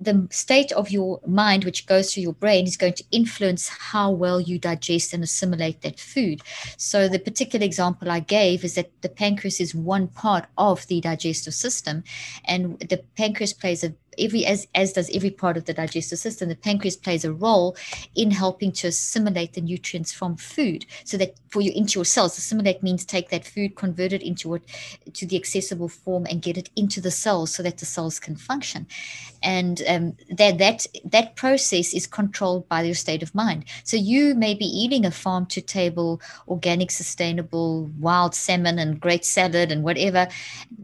the 0.00 0.26
state 0.30 0.72
of 0.72 0.90
your 0.90 1.20
mind, 1.26 1.64
which 1.64 1.86
goes 1.86 2.12
through 2.12 2.22
your 2.22 2.32
brain, 2.32 2.66
is 2.66 2.76
going 2.76 2.94
to 2.94 3.04
influence 3.10 3.68
how 3.68 4.10
well 4.10 4.40
you 4.40 4.58
digest 4.58 5.12
and 5.12 5.22
assimilate 5.22 5.82
that 5.82 6.00
food. 6.00 6.40
So, 6.78 7.08
the 7.08 7.18
particular 7.18 7.64
example 7.64 8.10
I 8.10 8.20
gave 8.20 8.64
is 8.64 8.74
that 8.74 8.90
the 9.02 9.10
pancreas 9.10 9.60
is 9.60 9.74
one 9.74 10.08
part 10.08 10.46
of 10.56 10.86
the 10.86 11.00
digestive 11.00 11.54
system, 11.54 12.02
and 12.46 12.78
the 12.78 13.04
pancreas 13.16 13.52
plays 13.52 13.84
a 13.84 13.94
every 14.18 14.44
as 14.44 14.66
as 14.74 14.92
does 14.92 15.10
every 15.14 15.30
part 15.30 15.56
of 15.56 15.64
the 15.64 15.74
digestive 15.74 16.18
system 16.18 16.48
the 16.48 16.56
pancreas 16.56 16.96
plays 16.96 17.24
a 17.24 17.32
role 17.32 17.76
in 18.14 18.30
helping 18.30 18.72
to 18.72 18.88
assimilate 18.88 19.52
the 19.54 19.60
nutrients 19.60 20.12
from 20.12 20.36
food 20.36 20.86
so 21.04 21.16
that 21.16 21.34
for 21.50 21.60
you 21.60 21.72
into 21.74 21.98
your 21.98 22.04
cells. 22.04 22.38
Assimilate 22.38 22.82
means 22.82 23.04
take 23.04 23.28
that 23.30 23.44
food 23.44 23.74
convert 23.74 24.12
it 24.12 24.22
into 24.22 24.48
what 24.48 24.62
to 25.14 25.26
the 25.26 25.36
accessible 25.36 25.88
form 25.88 26.26
and 26.30 26.42
get 26.42 26.56
it 26.56 26.70
into 26.76 27.00
the 27.00 27.10
cells 27.10 27.52
so 27.54 27.62
that 27.62 27.78
the 27.78 27.86
cells 27.86 28.18
can 28.18 28.36
function. 28.36 28.86
And 29.42 29.82
um, 29.88 30.16
that 30.30 30.58
that 30.58 30.86
that 31.04 31.36
process 31.36 31.92
is 31.92 32.06
controlled 32.06 32.68
by 32.68 32.82
your 32.82 32.94
state 32.94 33.22
of 33.22 33.34
mind. 33.34 33.64
So 33.84 33.96
you 33.96 34.34
may 34.34 34.54
be 34.54 34.66
eating 34.66 35.04
a 35.04 35.10
farm 35.10 35.46
to 35.46 35.60
table 35.60 36.20
organic 36.48 36.90
sustainable 36.90 37.90
wild 37.98 38.34
salmon 38.34 38.78
and 38.78 39.00
great 39.00 39.24
salad 39.24 39.72
and 39.72 39.82
whatever 39.82 40.28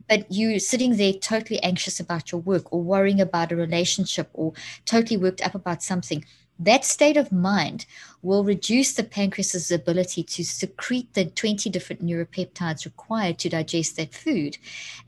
but 0.08 0.26
you're 0.30 0.58
sitting 0.58 0.96
there 0.96 1.12
totally 1.12 1.60
anxious 1.62 1.98
about 1.98 2.30
your 2.30 2.40
work 2.40 2.72
or 2.72 2.82
worrying 2.82 3.15
about 3.20 3.52
a 3.52 3.56
relationship 3.56 4.28
or 4.32 4.52
totally 4.84 5.16
worked 5.16 5.44
up 5.44 5.54
about 5.54 5.82
something 5.82 6.24
that 6.58 6.84
state 6.84 7.16
of 7.16 7.32
mind 7.32 7.86
will 8.22 8.42
reduce 8.42 8.94
the 8.94 9.04
pancreas's 9.04 9.70
ability 9.70 10.22
to 10.22 10.44
secrete 10.44 11.12
the 11.14 11.26
20 11.26 11.70
different 11.70 12.04
neuropeptides 12.04 12.84
required 12.84 13.38
to 13.38 13.48
digest 13.48 13.96
that 13.96 14.12
food. 14.12 14.58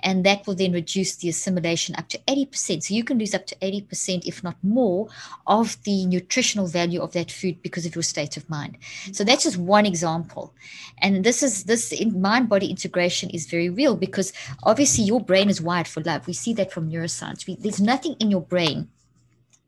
And 0.00 0.24
that 0.24 0.46
will 0.46 0.54
then 0.54 0.72
reduce 0.72 1.16
the 1.16 1.28
assimilation 1.28 1.96
up 1.96 2.08
to 2.10 2.18
80%. 2.28 2.84
So 2.84 2.94
you 2.94 3.02
can 3.02 3.18
lose 3.18 3.34
up 3.34 3.46
to 3.46 3.56
80%, 3.56 4.26
if 4.26 4.44
not 4.44 4.56
more, 4.62 5.08
of 5.46 5.82
the 5.82 6.06
nutritional 6.06 6.66
value 6.66 7.00
of 7.00 7.12
that 7.12 7.30
food 7.30 7.60
because 7.62 7.86
of 7.86 7.94
your 7.94 8.02
state 8.02 8.36
of 8.36 8.48
mind. 8.48 8.78
Mm-hmm. 8.80 9.12
So 9.14 9.24
that's 9.24 9.44
just 9.44 9.56
one 9.56 9.86
example. 9.86 10.54
And 10.98 11.24
this 11.24 11.42
is 11.42 11.64
this 11.64 11.92
mind 12.14 12.48
body 12.48 12.68
integration 12.68 13.30
is 13.30 13.46
very 13.46 13.70
real 13.70 13.96
because 13.96 14.32
obviously 14.62 15.04
your 15.04 15.20
brain 15.20 15.48
is 15.48 15.60
wired 15.60 15.88
for 15.88 16.02
love. 16.02 16.26
We 16.26 16.34
see 16.34 16.52
that 16.54 16.72
from 16.72 16.90
neuroscience. 16.90 17.46
We, 17.46 17.56
there's 17.56 17.80
nothing 17.80 18.14
in 18.20 18.30
your 18.30 18.42
brain 18.42 18.88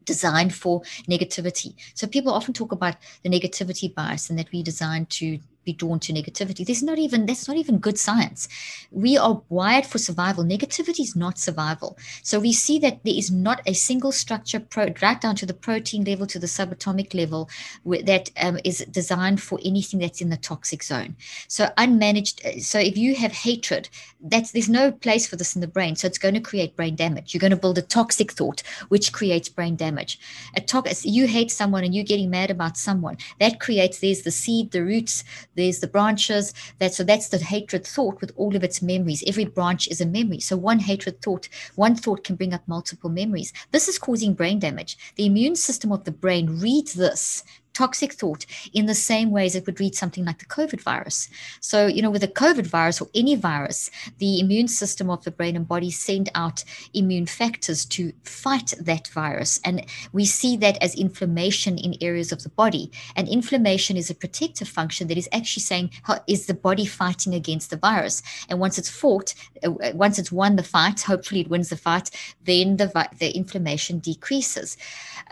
designed 0.05 0.55
for 0.55 0.83
negativity. 1.09 1.75
So 1.95 2.07
people 2.07 2.33
often 2.33 2.55
talk 2.55 2.73
about 2.73 2.97
the 3.23 3.31
negativity 3.31 3.93
bias 3.95 4.31
and 4.31 4.39
that 4.39 4.51
we 4.53 4.63
designed 4.63 5.11
to 5.11 5.39
be 5.65 5.73
drawn 5.73 5.99
to 6.01 6.13
negativity. 6.13 6.65
There's 6.65 6.83
not 6.83 6.99
even 6.99 7.27
that's 7.27 7.49
not 7.49 7.57
even 7.57 7.79
good 7.79 7.99
science. 7.99 8.49
We 8.91 9.17
are 9.19 9.43
wired 9.49 9.87
for 9.87 9.99
survival. 9.99 10.45
Negativity 10.45 11.01
is 11.01 11.17
not 11.17 11.39
survival. 11.39 11.99
So 12.23 12.41
we 12.41 12.53
see 12.53 12.79
that 12.81 13.05
there 13.05 13.15
is 13.15 13.31
not 13.31 13.61
a 13.67 13.75
single 13.75 14.13
structure 14.13 14.61
pro, 14.61 14.93
right 15.03 15.21
down 15.21 15.37
to 15.37 15.47
the 15.47 15.55
protein 15.55 16.05
level 16.05 16.27
to 16.27 16.39
the 16.39 16.47
subatomic 16.47 17.15
level 17.15 17.49
that 17.85 18.31
um, 18.41 18.59
is 18.65 18.85
designed 18.91 19.43
for 19.43 19.59
anything 19.65 20.01
that's 20.01 20.21
in 20.21 20.31
the 20.31 20.37
toxic 20.37 20.83
zone. 20.83 21.17
So 21.49 21.69
unmanaged. 21.77 22.63
So 22.63 22.79
if 22.79 22.97
you 22.97 23.15
have 23.17 23.33
hatred, 23.33 23.89
that's 24.23 24.53
there's 24.53 24.69
no 24.69 24.93
place 24.93 25.27
for 25.27 25.37
this 25.37 25.55
in 25.55 25.61
the 25.61 25.67
brain. 25.67 25.97
So 25.97 26.07
it's 26.07 26.19
going 26.19 26.35
to 26.35 26.41
create 26.41 26.77
brain 26.77 26.97
damage. 26.97 27.35
You're 27.35 27.41
going 27.41 27.51
to 27.51 27.57
build 27.57 27.79
a 27.79 27.83
toxic 27.83 28.33
thought, 28.33 28.63
which 28.89 29.13
creates 29.13 29.49
brain 29.49 29.77
damage. 29.77 30.19
A 30.57 30.61
to- 30.61 30.81
you 31.03 31.27
hate 31.27 31.51
someone 31.51 31.85
and 31.85 31.95
you're 31.95 32.05
getting 32.05 32.31
mad 32.31 32.51
about 32.51 32.77
someone. 32.77 33.17
That 33.39 33.61
creates 33.61 34.01
there's 34.01 34.23
the 34.23 34.31
seed, 34.31 34.71
the 34.71 34.83
roots 34.83 35.25
there's 35.55 35.81
the 35.81 35.87
branches. 35.87 36.53
That 36.79 36.95
so 36.95 37.05
that's 37.05 37.29
the 37.29 37.39
hatred 37.39 37.87
thought 37.87 38.21
with 38.21 38.33
all 38.37 38.57
of 38.57 38.65
its 38.65 38.83
memories. 38.83 39.25
Every 39.27 39.45
branch 39.45 39.89
is 39.89 40.01
a 40.01 40.07
memory. 40.07 40.41
So 40.41 40.57
one 40.57 40.79
hatred 40.81 41.23
thought, 41.23 41.49
one 41.75 41.97
thought 41.97 42.25
can 42.25 42.37
bring 42.37 42.55
up 42.55 42.67
multiple 42.67 43.11
memories. 43.11 43.53
This 43.73 43.89
is 43.89 43.99
causing 43.99 44.35
brain 44.35 44.59
damage. 44.59 44.97
The 45.17 45.27
immune 45.27 45.57
system 45.57 45.93
of 45.93 46.05
the 46.05 46.13
brain 46.13 46.61
reads 46.61 46.95
this 46.95 47.45
toxic 47.81 48.13
thought 48.13 48.45
in 48.75 48.85
the 48.85 48.95
same 48.95 49.31
ways 49.31 49.55
it 49.55 49.65
would 49.65 49.81
read 49.81 49.95
something 49.95 50.25
like 50.27 50.39
the 50.39 50.55
COVID 50.57 50.81
virus. 50.83 51.31
So, 51.61 51.87
you 51.87 52.03
know, 52.03 52.11
with 52.11 52.23
a 52.23 52.37
COVID 52.43 52.67
virus 52.67 53.01
or 53.01 53.09
any 53.15 53.37
virus, 53.37 53.91
the 54.19 54.39
immune 54.39 54.69
system 54.69 55.09
of 55.09 55.25
the 55.25 55.31
brain 55.31 55.57
and 55.57 55.67
body 55.67 55.91
send 55.91 56.29
out 56.35 56.63
immune 56.93 57.25
factors 57.25 57.87
to 57.87 58.13
fight 58.25 58.75
that 58.79 59.09
virus. 59.09 59.61
And 59.65 59.87
we 60.13 60.27
see 60.27 60.59
that 60.59 60.77
as 60.83 60.95
inflammation 60.95 61.79
in 61.79 61.95
areas 62.03 62.33
of 62.33 62.43
the 62.43 62.51
body. 62.51 62.91
And 63.17 63.27
inflammation 63.29 63.97
is 63.97 64.11
a 64.11 64.15
protective 64.15 64.69
function 64.69 65.09
that 65.09 65.17
is 65.17 65.29
actually 65.33 65.63
saying, 65.63 65.91
how 66.03 66.17
is 66.27 66.47
the 66.47 66.61
body 66.69 66.85
fighting 66.85 67.35
against 67.35 67.71
the 67.71 67.79
virus? 67.79 68.23
And 68.51 68.61
once 68.61 68.77
it's 68.77 68.91
fought, 68.91 69.35
uh, 69.65 69.73
once 69.95 70.19
it's 70.19 70.33
won 70.33 70.57
the 70.57 70.71
fight, 70.77 71.01
hopefully 71.01 71.41
it 71.41 71.49
wins 71.49 71.71
the 71.71 71.77
fight, 71.77 72.11
then 72.45 72.77
the, 72.77 72.89
the 73.19 73.31
inflammation 73.35 74.01
decreases. 74.01 74.77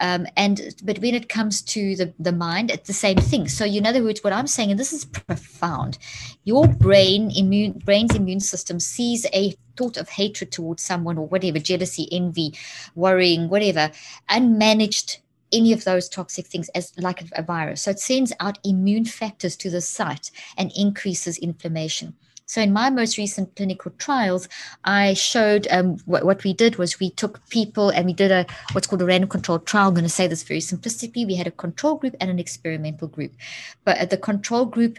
Um, 0.01 0.27
and 0.37 0.75
but 0.83 0.99
when 1.01 1.15
it 1.15 1.29
comes 1.29 1.61
to 1.75 1.97
the, 1.97 2.15
the 2.19 2.38
mind, 2.39 2.71
it's 2.71 2.87
the 2.87 2.93
same 2.93 3.19
thing. 3.19 3.49
So, 3.49 3.65
in 3.65 3.87
other 3.87 4.03
words, 4.03 4.23
what 4.23 4.33
I'm 4.33 4.47
saying, 4.47 4.71
and 4.71 4.81
this 4.81 4.93
is 4.93 5.05
profound, 5.05 5.99
your 6.45 6.67
brain 6.67 7.31
immune 7.37 7.83
brain's 7.85 8.15
immune 8.15 8.41
system 8.41 8.81
sees 8.81 9.27
a 9.35 9.55
thought 9.77 9.97
of 9.97 10.09
hatred 10.09 10.53
towards 10.53 10.83
someone 10.83 11.19
or 11.19 11.27
whatever, 11.27 11.59
jealousy, 11.59 12.09
envy, 12.11 12.55
worrying, 12.95 13.49
whatever, 13.49 13.91
unmanaged 14.31 15.19
any 15.53 15.73
of 15.73 15.85
those 15.85 16.09
toxic 16.09 16.47
things 16.47 16.69
as 16.71 16.93
like 16.99 17.25
a 17.33 17.43
virus. 17.43 17.83
So 17.83 17.91
it 17.91 18.01
sends 18.01 18.33
out 18.41 18.59
immune 18.65 19.05
factors 19.05 19.57
to 19.57 19.71
the 19.71 19.81
site 19.81 20.31
and 20.57 20.73
increases 20.77 21.39
inflammation. 21.39 22.15
So 22.49 22.63
in 22.63 22.73
my 22.73 22.89
most 22.89 23.19
recent 23.19 23.55
clinical 23.57 23.93
trials, 23.99 24.49
I 24.83 25.13
showed 25.13 25.69
um, 25.71 25.99
what, 26.07 26.25
what 26.25 26.45
we 26.45 26.55
did 26.55 26.77
was 26.77 26.99
we 26.99 27.11
took 27.11 27.47
people 27.51 27.91
and 27.91 28.07
we 28.07 28.15
did 28.15 28.33
a 28.33 28.47
what's 28.73 28.87
called 28.87 29.03
a 29.03 29.05
random 29.05 29.29
control 29.29 29.59
trial. 29.59 29.89
I'm 29.89 29.95
going 29.95 30.05
to 30.05 30.11
say 30.11 30.27
this 30.27 30.43
very 30.43 30.61
simplistically. 30.61 31.27
We 31.27 31.35
had 31.35 31.47
a 31.47 31.51
control 31.51 31.97
group 31.97 32.17
and 32.21 32.31
an 32.31 32.39
experimental 32.39 33.07
group, 33.07 33.33
but 33.85 34.09
the 34.09 34.17
control 34.17 34.65
group 34.65 34.99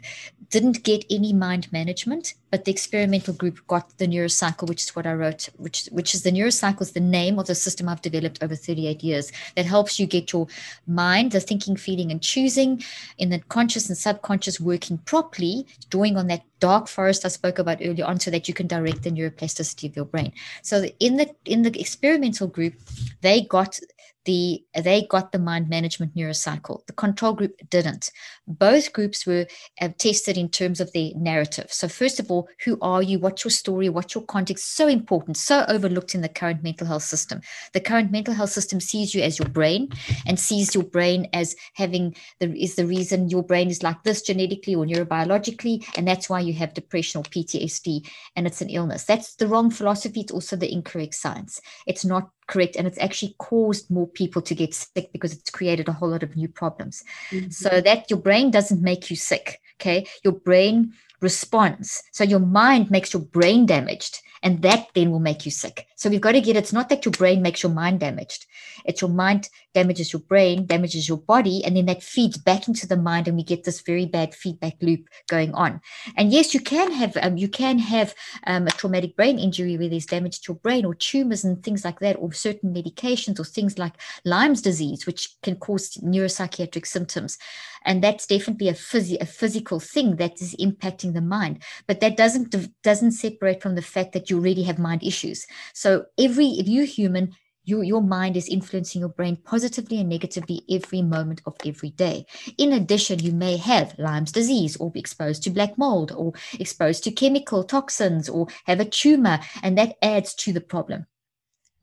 didn't 0.51 0.83
get 0.83 1.05
any 1.09 1.33
mind 1.33 1.71
management, 1.71 2.35
but 2.51 2.65
the 2.65 2.71
experimental 2.71 3.33
group 3.33 3.65
got 3.67 3.97
the 3.97 4.07
neurocycle, 4.07 4.67
which 4.67 4.83
is 4.83 4.95
what 4.95 5.05
I 5.05 5.13
wrote, 5.13 5.49
which 5.57 5.87
which 5.91 6.13
is 6.13 6.23
the 6.23 6.31
neurocycle 6.31 6.81
is 6.81 6.91
the 6.91 6.99
name 6.99 7.39
of 7.39 7.47
the 7.47 7.55
system 7.55 7.87
I've 7.87 8.01
developed 8.01 8.43
over 8.43 8.55
38 8.55 9.03
years 9.03 9.31
that 9.55 9.65
helps 9.65 9.99
you 9.99 10.07
get 10.07 10.31
your 10.33 10.47
mind, 10.87 11.31
the 11.31 11.39
thinking, 11.39 11.75
feeling, 11.75 12.11
and 12.11 12.21
choosing 12.21 12.83
in 13.17 13.29
the 13.29 13.39
conscious 13.39 13.89
and 13.89 13.97
subconscious 13.97 14.59
working 14.59 14.97
properly, 14.99 15.65
drawing 15.89 16.17
on 16.17 16.27
that 16.27 16.43
dark 16.59 16.87
forest 16.87 17.25
I 17.25 17.29
spoke 17.29 17.59
about 17.59 17.79
earlier 17.81 18.05
on, 18.05 18.19
so 18.19 18.31
that 18.31 18.47
you 18.47 18.53
can 18.53 18.67
direct 18.67 19.03
the 19.03 19.11
neuroplasticity 19.11 19.89
of 19.89 19.95
your 19.95 20.05
brain. 20.05 20.31
So 20.61 20.85
in 20.99 21.17
the 21.17 21.33
in 21.45 21.63
the 21.63 21.79
experimental 21.79 22.47
group, 22.47 22.73
they 23.21 23.41
got 23.41 23.79
the 24.25 24.63
they 24.83 25.07
got 25.09 25.31
the 25.31 25.39
mind 25.39 25.69
management 25.69 26.15
neurocycle. 26.15 26.85
The 26.87 26.93
control 26.93 27.33
group 27.33 27.55
didn't. 27.69 28.11
Both 28.47 28.93
groups 28.93 29.25
were 29.25 29.47
uh, 29.81 29.89
tested 29.97 30.37
in 30.37 30.49
terms 30.49 30.79
of 30.79 30.91
their 30.93 31.11
narrative. 31.15 31.67
So 31.71 31.87
first 31.87 32.19
of 32.19 32.29
all 32.31 32.47
who 32.65 32.77
are 32.81 33.01
you? 33.01 33.19
What's 33.19 33.43
your 33.43 33.51
story? 33.51 33.89
What's 33.89 34.15
your 34.15 34.23
context? 34.25 34.75
So 34.75 34.87
important 34.87 35.37
so 35.37 35.65
overlooked 35.67 36.15
in 36.15 36.21
the 36.21 36.29
current 36.29 36.63
mental 36.63 36.87
health 36.87 37.03
system. 37.03 37.41
The 37.73 37.79
current 37.79 38.11
mental 38.11 38.33
health 38.33 38.51
system 38.51 38.79
sees 38.79 39.13
you 39.13 39.21
as 39.21 39.39
your 39.39 39.49
brain 39.49 39.89
and 40.25 40.39
sees 40.39 40.75
your 40.75 40.83
brain 40.83 41.27
as 41.33 41.55
having 41.73 42.15
the 42.39 42.51
is 42.61 42.75
the 42.75 42.85
reason 42.85 43.29
your 43.29 43.43
brain 43.43 43.69
is 43.69 43.83
like 43.83 44.03
this 44.03 44.21
genetically 44.21 44.75
or 44.75 44.85
neurobiologically 44.85 45.85
and 45.97 46.07
that's 46.07 46.29
why 46.29 46.39
you 46.39 46.53
have 46.53 46.73
depression 46.73 47.19
or 47.19 47.23
ptsd 47.23 48.07
and 48.35 48.47
it's 48.47 48.61
an 48.61 48.69
illness. 48.69 49.05
That's 49.05 49.35
the 49.35 49.47
wrong 49.47 49.71
philosophy. 49.71 50.21
It's 50.21 50.31
also 50.31 50.55
the 50.55 50.71
incorrect 50.71 51.15
science. 51.15 51.61
It's 51.87 52.05
not 52.05 52.29
correct 52.49 52.75
and 52.75 52.85
it's 52.85 52.99
actually 52.99 53.33
caused 53.37 53.89
more 53.89 54.07
people 54.07 54.41
to 54.41 54.53
get 54.53 54.73
sick 54.73 55.09
because 55.13 55.31
it's 55.31 55.49
created 55.49 55.87
a 55.87 55.93
whole 55.93 56.09
lot 56.09 56.23
of 56.23 56.35
new 56.35 56.49
problems. 56.49 57.03
Mm-hmm. 57.31 57.49
so 57.49 57.79
that 57.81 58.09
your 58.09 58.19
brain 58.19 58.51
doesn't 58.51 58.81
make 58.81 59.09
you 59.09 59.15
sick 59.15 59.61
okay? 59.79 60.05
Your 60.23 60.33
brain 60.33 60.93
responds. 61.21 62.03
So 62.11 62.23
your 62.23 62.39
mind 62.39 62.91
makes 62.91 63.13
your 63.13 63.21
brain 63.21 63.65
damaged 63.65 64.21
and 64.43 64.61
that 64.61 64.87
then 64.93 65.11
will 65.11 65.19
make 65.19 65.45
you 65.45 65.51
sick 65.51 65.85
So 65.99 66.09
we've 66.09 66.21
got 66.21 66.31
to 66.31 66.39
get 66.39 66.55
it's 66.55 66.71
not 66.71 66.87
that 66.89 67.03
your 67.03 67.11
brain 67.11 67.41
makes 67.41 67.61
your 67.61 67.73
mind 67.73 67.99
damaged. 67.99 68.45
It's 68.85 69.01
your 69.01 69.09
mind 69.09 69.49
damages 69.73 70.13
your 70.13 70.21
brain, 70.21 70.65
damages 70.65 71.09
your 71.09 71.17
body, 71.17 71.61
and 71.65 71.75
then 71.75 71.87
that 71.87 72.01
feeds 72.01 72.37
back 72.37 72.69
into 72.69 72.87
the 72.87 72.95
mind, 72.95 73.27
and 73.27 73.35
we 73.35 73.43
get 73.43 73.65
this 73.65 73.81
very 73.81 74.05
bad 74.05 74.33
feedback 74.33 74.75
loop 74.81 75.09
going 75.27 75.53
on. 75.53 75.81
And 76.15 76.31
yes, 76.31 76.53
you 76.53 76.61
can 76.61 76.93
have 76.93 77.17
um, 77.21 77.35
you 77.35 77.49
can 77.49 77.79
have 77.79 78.15
um, 78.47 78.65
a 78.65 78.71
traumatic 78.71 79.17
brain 79.17 79.37
injury 79.39 79.77
where 79.77 79.89
there's 79.89 80.05
damage 80.05 80.39
to 80.39 80.53
your 80.53 80.59
brain, 80.59 80.85
or 80.85 80.95
tumors 80.95 81.43
and 81.43 81.61
things 81.61 81.83
like 81.83 81.99
that, 81.99 82.15
or 82.17 82.31
certain 82.31 82.73
medications, 82.73 83.37
or 83.37 83.43
things 83.43 83.77
like 83.77 83.95
Lyme's 84.23 84.61
disease, 84.61 85.05
which 85.05 85.35
can 85.43 85.57
cause 85.57 85.97
neuropsychiatric 85.97 86.87
symptoms. 86.87 87.37
And 87.85 88.03
that's 88.03 88.27
definitely 88.27 88.67
a, 88.67 88.73
phys- 88.73 89.21
a 89.21 89.25
physical 89.25 89.79
thing 89.79 90.17
that 90.17 90.41
is 90.41 90.53
impacting 90.59 91.13
the 91.13 91.21
mind. 91.21 91.63
But 91.87 91.99
that 92.01 92.17
doesn't 92.17 92.55
doesn't 92.83 93.11
separate 93.11 93.61
from 93.61 93.75
the 93.75 93.81
fact 93.81 94.13
that 94.13 94.29
you 94.29 94.37
already 94.37 94.63
have 94.63 94.79
mind 94.79 95.03
issues. 95.03 95.45
So 95.73 95.88
every 96.17 96.47
if 96.61 96.67
you're 96.67 96.85
human 96.85 97.33
your, 97.69 97.83
your 97.83 98.01
mind 98.01 98.35
is 98.35 98.47
influencing 98.47 98.99
your 98.99 99.09
brain 99.09 99.37
positively 99.37 99.99
and 99.99 100.09
negatively 100.09 100.63
every 100.69 101.01
moment 101.01 101.41
of 101.45 101.55
every 101.65 101.91
day. 101.91 102.25
In 102.57 102.73
addition, 102.73 103.19
you 103.19 103.31
may 103.31 103.57
have 103.57 103.93
Lyme's 103.99 104.31
disease 104.31 104.75
or 104.77 104.91
be 104.91 104.99
exposed 104.99 105.43
to 105.43 105.51
black 105.51 105.77
mold 105.77 106.11
or 106.11 106.33
exposed 106.59 107.03
to 107.03 107.11
chemical 107.11 107.63
toxins 107.63 108.27
or 108.27 108.47
have 108.65 108.79
a 108.79 108.85
tumor, 108.85 109.39
and 109.61 109.77
that 109.77 109.97
adds 110.01 110.33
to 110.35 110.51
the 110.51 110.61
problem 110.61 111.05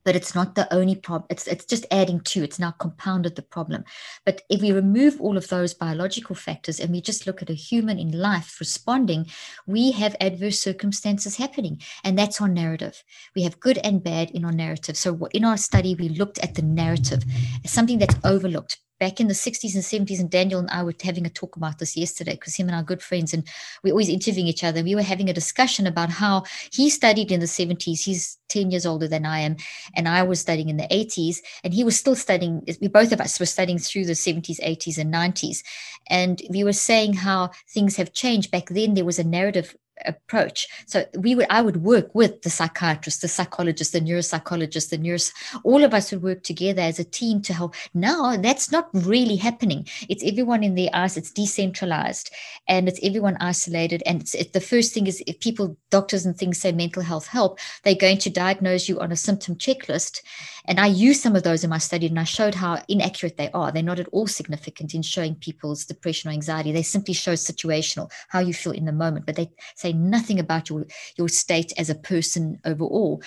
but 0.07 0.15
it's 0.15 0.37
not 0.37 0.55
the 0.55 0.73
only 0.73 0.95
problem. 0.95 1.27
It's, 1.29 1.49
it's 1.49 1.65
just 1.65 1.85
adding 1.91 2.21
to, 2.21 2.45
it's 2.45 2.61
now 2.61 2.71
compounded 2.71 3.35
the 3.35 3.43
problem. 3.43 3.85
But 4.25 4.43
if 4.49 4.63
we 4.63 4.71
remove 4.71 5.21
all 5.21 5.37
of 5.37 5.49
those 5.49 5.75
biological 5.75 6.37
factors 6.37 6.79
and 6.79 6.93
we 6.93 7.01
just 7.01 7.27
look 7.27 7.43
at 7.43 7.51
a 7.51 7.55
human 7.55 7.99
in 7.99 8.13
life 8.13 8.57
responding, 8.61 9.27
we 9.67 9.91
have 9.91 10.15
adverse 10.21 10.61
circumstances 10.61 11.37
happening. 11.37 11.83
And 12.05 12.17
that's 12.17 12.41
our 12.41 12.47
narrative. 12.47 13.03
We 13.35 13.43
have 13.43 13.59
good 13.59 13.79
and 13.79 14.01
bad 14.03 14.31
in 14.31 14.45
our 14.45 14.53
narrative. 14.53 14.97
So 14.97 15.27
in 15.33 15.45
our 15.45 15.57
study, 15.57 15.97
we 15.97 16.09
looked 16.09 16.39
at 16.39 16.55
the 16.55 16.63
narrative, 16.63 17.25
something 17.65 17.99
that's 17.99 18.17
overlooked 18.25 18.79
back 18.99 19.21
in 19.21 19.29
the 19.29 19.35
60s 19.35 19.75
and 19.75 19.85
70s 19.85 20.21
and 20.21 20.31
daniel 20.31 20.61
and 20.61 20.71
i 20.71 20.83
were 20.83 20.95
having 21.03 21.27
a 21.27 21.31
talk 21.31 21.57
about 21.57 21.79
this 21.79 21.97
yesterday 21.97 22.33
because 22.33 22.57
him 22.57 22.69
and 22.69 22.77
our 22.77 22.83
good 22.83 23.03
friends 23.03 23.33
and 23.35 23.47
we're 23.83 23.93
always 23.93 24.09
interviewing 24.09 24.49
each 24.49 24.65
other. 24.65 24.83
We 24.83 24.95
were 24.95 25.03
having 25.03 25.29
a 25.29 25.35
discussion 25.35 25.87
about 25.87 26.11
how 26.11 26.45
he 26.73 26.91
studied 26.91 27.31
in 27.31 27.41
the 27.41 27.47
70s 27.47 28.05
he's 28.05 28.39
10 28.49 28.71
years 28.71 28.87
older 28.87 29.09
than 29.09 29.27
i 29.27 29.41
am 29.41 29.57
and 29.97 30.09
i 30.09 30.23
was 30.23 30.41
studying 30.41 30.69
in 30.69 30.77
the 30.77 30.85
80s 30.85 31.39
and 31.65 31.75
he 31.75 31.83
was 31.83 31.99
still 31.99 32.15
studying 32.15 32.63
we 32.81 32.89
both 32.89 33.13
of 33.13 33.21
us 33.21 33.41
were 33.41 33.47
studying 33.47 33.79
through 33.79 34.05
the 34.05 34.13
70s 34.13 34.61
80s 34.61 34.99
and 34.99 35.13
90s 35.13 35.63
and 36.09 36.43
we 36.51 36.65
were 36.65 36.73
saying 36.73 37.15
how 37.15 37.51
things 37.69 37.97
have 37.97 38.13
changed. 38.13 38.51
Back 38.51 38.69
then 38.69 38.95
there 38.95 39.05
was 39.05 39.19
a 39.19 39.25
narrative 39.25 39.77
approach. 40.05 40.69
So 40.87 41.07
we 41.19 41.35
would 41.35 41.47
I 41.51 41.63
would 41.63 41.79
work 41.79 42.15
with 42.15 42.43
the 42.43 42.51
psychiatrist, 42.51 43.23
the 43.23 43.29
psychologist, 43.29 43.93
the 43.93 44.01
neuropsychologist, 44.01 44.91
the 44.91 44.99
nurse. 44.99 45.33
All 45.65 45.83
of 45.83 45.95
us 45.95 46.13
would 46.13 46.23
work 46.23 46.43
together 46.43 46.83
as 46.83 46.99
a 46.99 47.05
team 47.05 47.41
to 47.43 47.55
help. 47.55 47.75
Now 47.95 48.37
that's 48.37 48.71
not 48.71 48.89
really 48.93 49.37
happening. 49.37 49.87
It's 50.09 50.25
everyone 50.25 50.63
in 50.63 50.75
their 50.75 50.91
eyes. 50.93 51.17
It's 51.17 51.31
decentralized, 51.31 52.31
and 52.69 52.89
it's 52.89 53.01
everyone 53.03 53.37
isolated. 53.41 54.03
And 54.07 54.21
it's, 54.21 54.35
it, 54.35 54.53
the 54.53 54.61
first 54.61 54.93
thing 54.93 55.07
is 55.07 55.23
if 55.27 55.41
people, 55.41 55.77
doctors 55.91 56.27
and 56.27 56.37
things 56.37 56.59
say 56.59 56.73
mental 56.73 57.03
health 57.03 57.27
help, 57.27 57.59
they're 57.83 57.95
going 57.95 58.19
to 58.19 58.31
diagnose 58.31 58.89
you 58.89 59.01
on 59.01 59.13
a 59.13 59.17
symptom 59.17 59.57
checklist. 59.57 60.21
And 60.69 60.81
I 60.81 60.87
use 60.87 61.21
some 61.21 61.37
of 61.37 61.43
those 61.43 61.65
in 61.65 61.71
my 61.71 61.79
study, 61.79 62.07
and 62.07 62.19
I 62.19 62.25
showed 62.25 62.55
how 62.55 62.83
inaccurate 62.89 63.37
they 63.37 63.51
are. 63.53 63.71
They're 63.71 63.83
not 63.83 64.01
at 64.01 64.09
all 64.09 64.27
significant 64.27 64.95
in 64.95 65.03
showing 65.03 65.35
people's 65.37 65.85
depression 65.85 66.31
or 66.31 66.33
anxiety. 66.33 66.73
They 66.73 66.83
simply 66.83 67.15
show 67.15 67.35
situational, 67.35 68.11
how 68.29 68.41
you 68.41 68.53
feel 68.53 68.73
in 68.73 68.85
the 68.85 68.93
moment, 68.93 69.27
but 69.27 69.37
they 69.37 69.51
say 69.75 69.93
nothing 69.93 70.41
about 70.41 70.69
your 70.69 70.87
your 71.17 71.29
state 71.29 71.73
as 71.79 71.91
a 71.91 71.95
person 71.95 72.59
overall. 72.65 73.23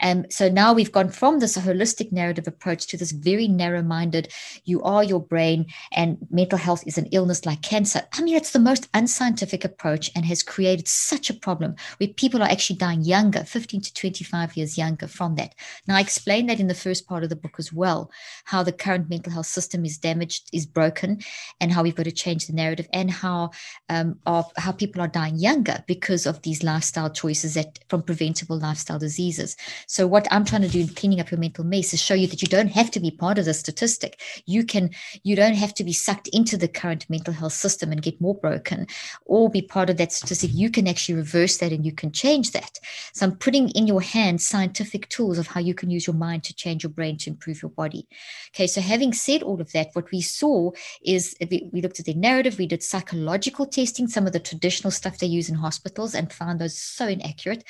And 0.00 0.24
um, 0.24 0.30
so 0.30 0.48
now 0.48 0.72
we've 0.72 0.90
gone 0.90 1.10
from 1.10 1.38
this 1.38 1.56
holistic 1.56 2.10
narrative 2.10 2.48
approach 2.48 2.86
to 2.88 2.96
this 2.96 3.12
very 3.12 3.46
narrow 3.46 3.82
minded, 3.82 4.32
you 4.64 4.82
are 4.82 5.04
your 5.04 5.20
brain 5.20 5.66
and 5.92 6.18
mental 6.30 6.58
health 6.58 6.82
is 6.86 6.98
an 6.98 7.06
illness 7.12 7.46
like 7.46 7.62
cancer. 7.62 8.02
I 8.12 8.22
mean, 8.22 8.34
it's 8.34 8.50
the 8.50 8.58
most 8.58 8.88
unscientific 8.94 9.64
approach 9.64 10.10
and 10.16 10.24
has 10.26 10.42
created 10.42 10.88
such 10.88 11.30
a 11.30 11.34
problem 11.34 11.76
where 11.98 12.08
people 12.08 12.42
are 12.42 12.48
actually 12.48 12.76
dying 12.76 13.02
younger, 13.02 13.44
15 13.44 13.80
to 13.80 13.94
25 13.94 14.56
years 14.56 14.76
younger 14.76 15.06
from 15.06 15.36
that. 15.36 15.54
Now, 15.86 15.96
I 15.96 16.00
explained 16.00 16.48
that 16.50 16.60
in 16.60 16.66
the 16.66 16.74
first 16.74 17.06
part 17.06 17.22
of 17.22 17.28
the 17.28 17.36
book 17.36 17.54
as 17.58 17.72
well, 17.72 18.10
how 18.44 18.62
the 18.62 18.72
current 18.72 19.08
mental 19.08 19.32
health 19.32 19.46
system 19.46 19.84
is 19.84 19.98
damaged, 19.98 20.48
is 20.52 20.66
broken, 20.66 21.20
and 21.60 21.72
how 21.72 21.82
we've 21.82 21.94
got 21.94 22.04
to 22.04 22.12
change 22.12 22.46
the 22.46 22.52
narrative 22.52 22.88
and 22.92 23.10
how, 23.10 23.50
um, 23.88 24.18
of, 24.26 24.50
how 24.56 24.72
people 24.72 25.00
are 25.00 25.08
dying 25.08 25.38
younger 25.38 25.84
because 25.86 26.26
of 26.26 26.42
these 26.42 26.64
lifestyle 26.64 27.10
choices 27.10 27.54
that 27.54 27.78
from 27.88 28.02
preventable 28.02 28.58
lifestyle 28.58 28.98
diseases. 28.98 29.56
So 29.92 30.06
what 30.06 30.26
I'm 30.30 30.46
trying 30.46 30.62
to 30.62 30.68
do 30.68 30.80
in 30.80 30.88
cleaning 30.88 31.20
up 31.20 31.30
your 31.30 31.38
mental 31.38 31.64
mess 31.64 31.92
is 31.92 32.00
show 32.00 32.14
you 32.14 32.26
that 32.28 32.40
you 32.40 32.48
don't 32.48 32.68
have 32.68 32.90
to 32.92 32.98
be 32.98 33.10
part 33.10 33.38
of 33.38 33.44
the 33.44 33.52
statistic. 33.52 34.22
You 34.46 34.64
can, 34.64 34.88
you 35.22 35.36
don't 35.36 35.52
have 35.52 35.74
to 35.74 35.84
be 35.84 35.92
sucked 35.92 36.28
into 36.28 36.56
the 36.56 36.66
current 36.66 37.04
mental 37.10 37.34
health 37.34 37.52
system 37.52 37.92
and 37.92 38.00
get 38.00 38.18
more 38.18 38.34
broken 38.34 38.86
or 39.26 39.50
be 39.50 39.60
part 39.60 39.90
of 39.90 39.98
that 39.98 40.10
statistic. 40.10 40.52
You 40.54 40.70
can 40.70 40.88
actually 40.88 41.16
reverse 41.16 41.58
that 41.58 41.72
and 41.72 41.84
you 41.84 41.92
can 41.92 42.10
change 42.10 42.52
that. 42.52 42.78
So 43.12 43.26
I'm 43.26 43.36
putting 43.36 43.68
in 43.68 43.86
your 43.86 44.00
hands 44.00 44.48
scientific 44.48 45.10
tools 45.10 45.36
of 45.36 45.46
how 45.46 45.60
you 45.60 45.74
can 45.74 45.90
use 45.90 46.06
your 46.06 46.16
mind 46.16 46.44
to 46.44 46.54
change 46.54 46.84
your 46.84 46.90
brain 46.90 47.18
to 47.18 47.28
improve 47.28 47.60
your 47.60 47.70
body. 47.70 48.08
Okay. 48.54 48.68
So 48.68 48.80
having 48.80 49.12
said 49.12 49.42
all 49.42 49.60
of 49.60 49.72
that, 49.72 49.88
what 49.92 50.10
we 50.10 50.22
saw 50.22 50.70
is 51.04 51.36
we, 51.50 51.68
we 51.70 51.82
looked 51.82 52.00
at 52.00 52.06
the 52.06 52.14
narrative, 52.14 52.56
we 52.56 52.66
did 52.66 52.82
psychological 52.82 53.66
testing, 53.66 54.08
some 54.08 54.26
of 54.26 54.32
the 54.32 54.40
traditional 54.40 54.90
stuff 54.90 55.18
they 55.18 55.26
use 55.26 55.50
in 55.50 55.56
hospitals 55.56 56.14
and 56.14 56.32
found 56.32 56.62
those 56.62 56.78
so 56.78 57.06
inaccurate. 57.06 57.62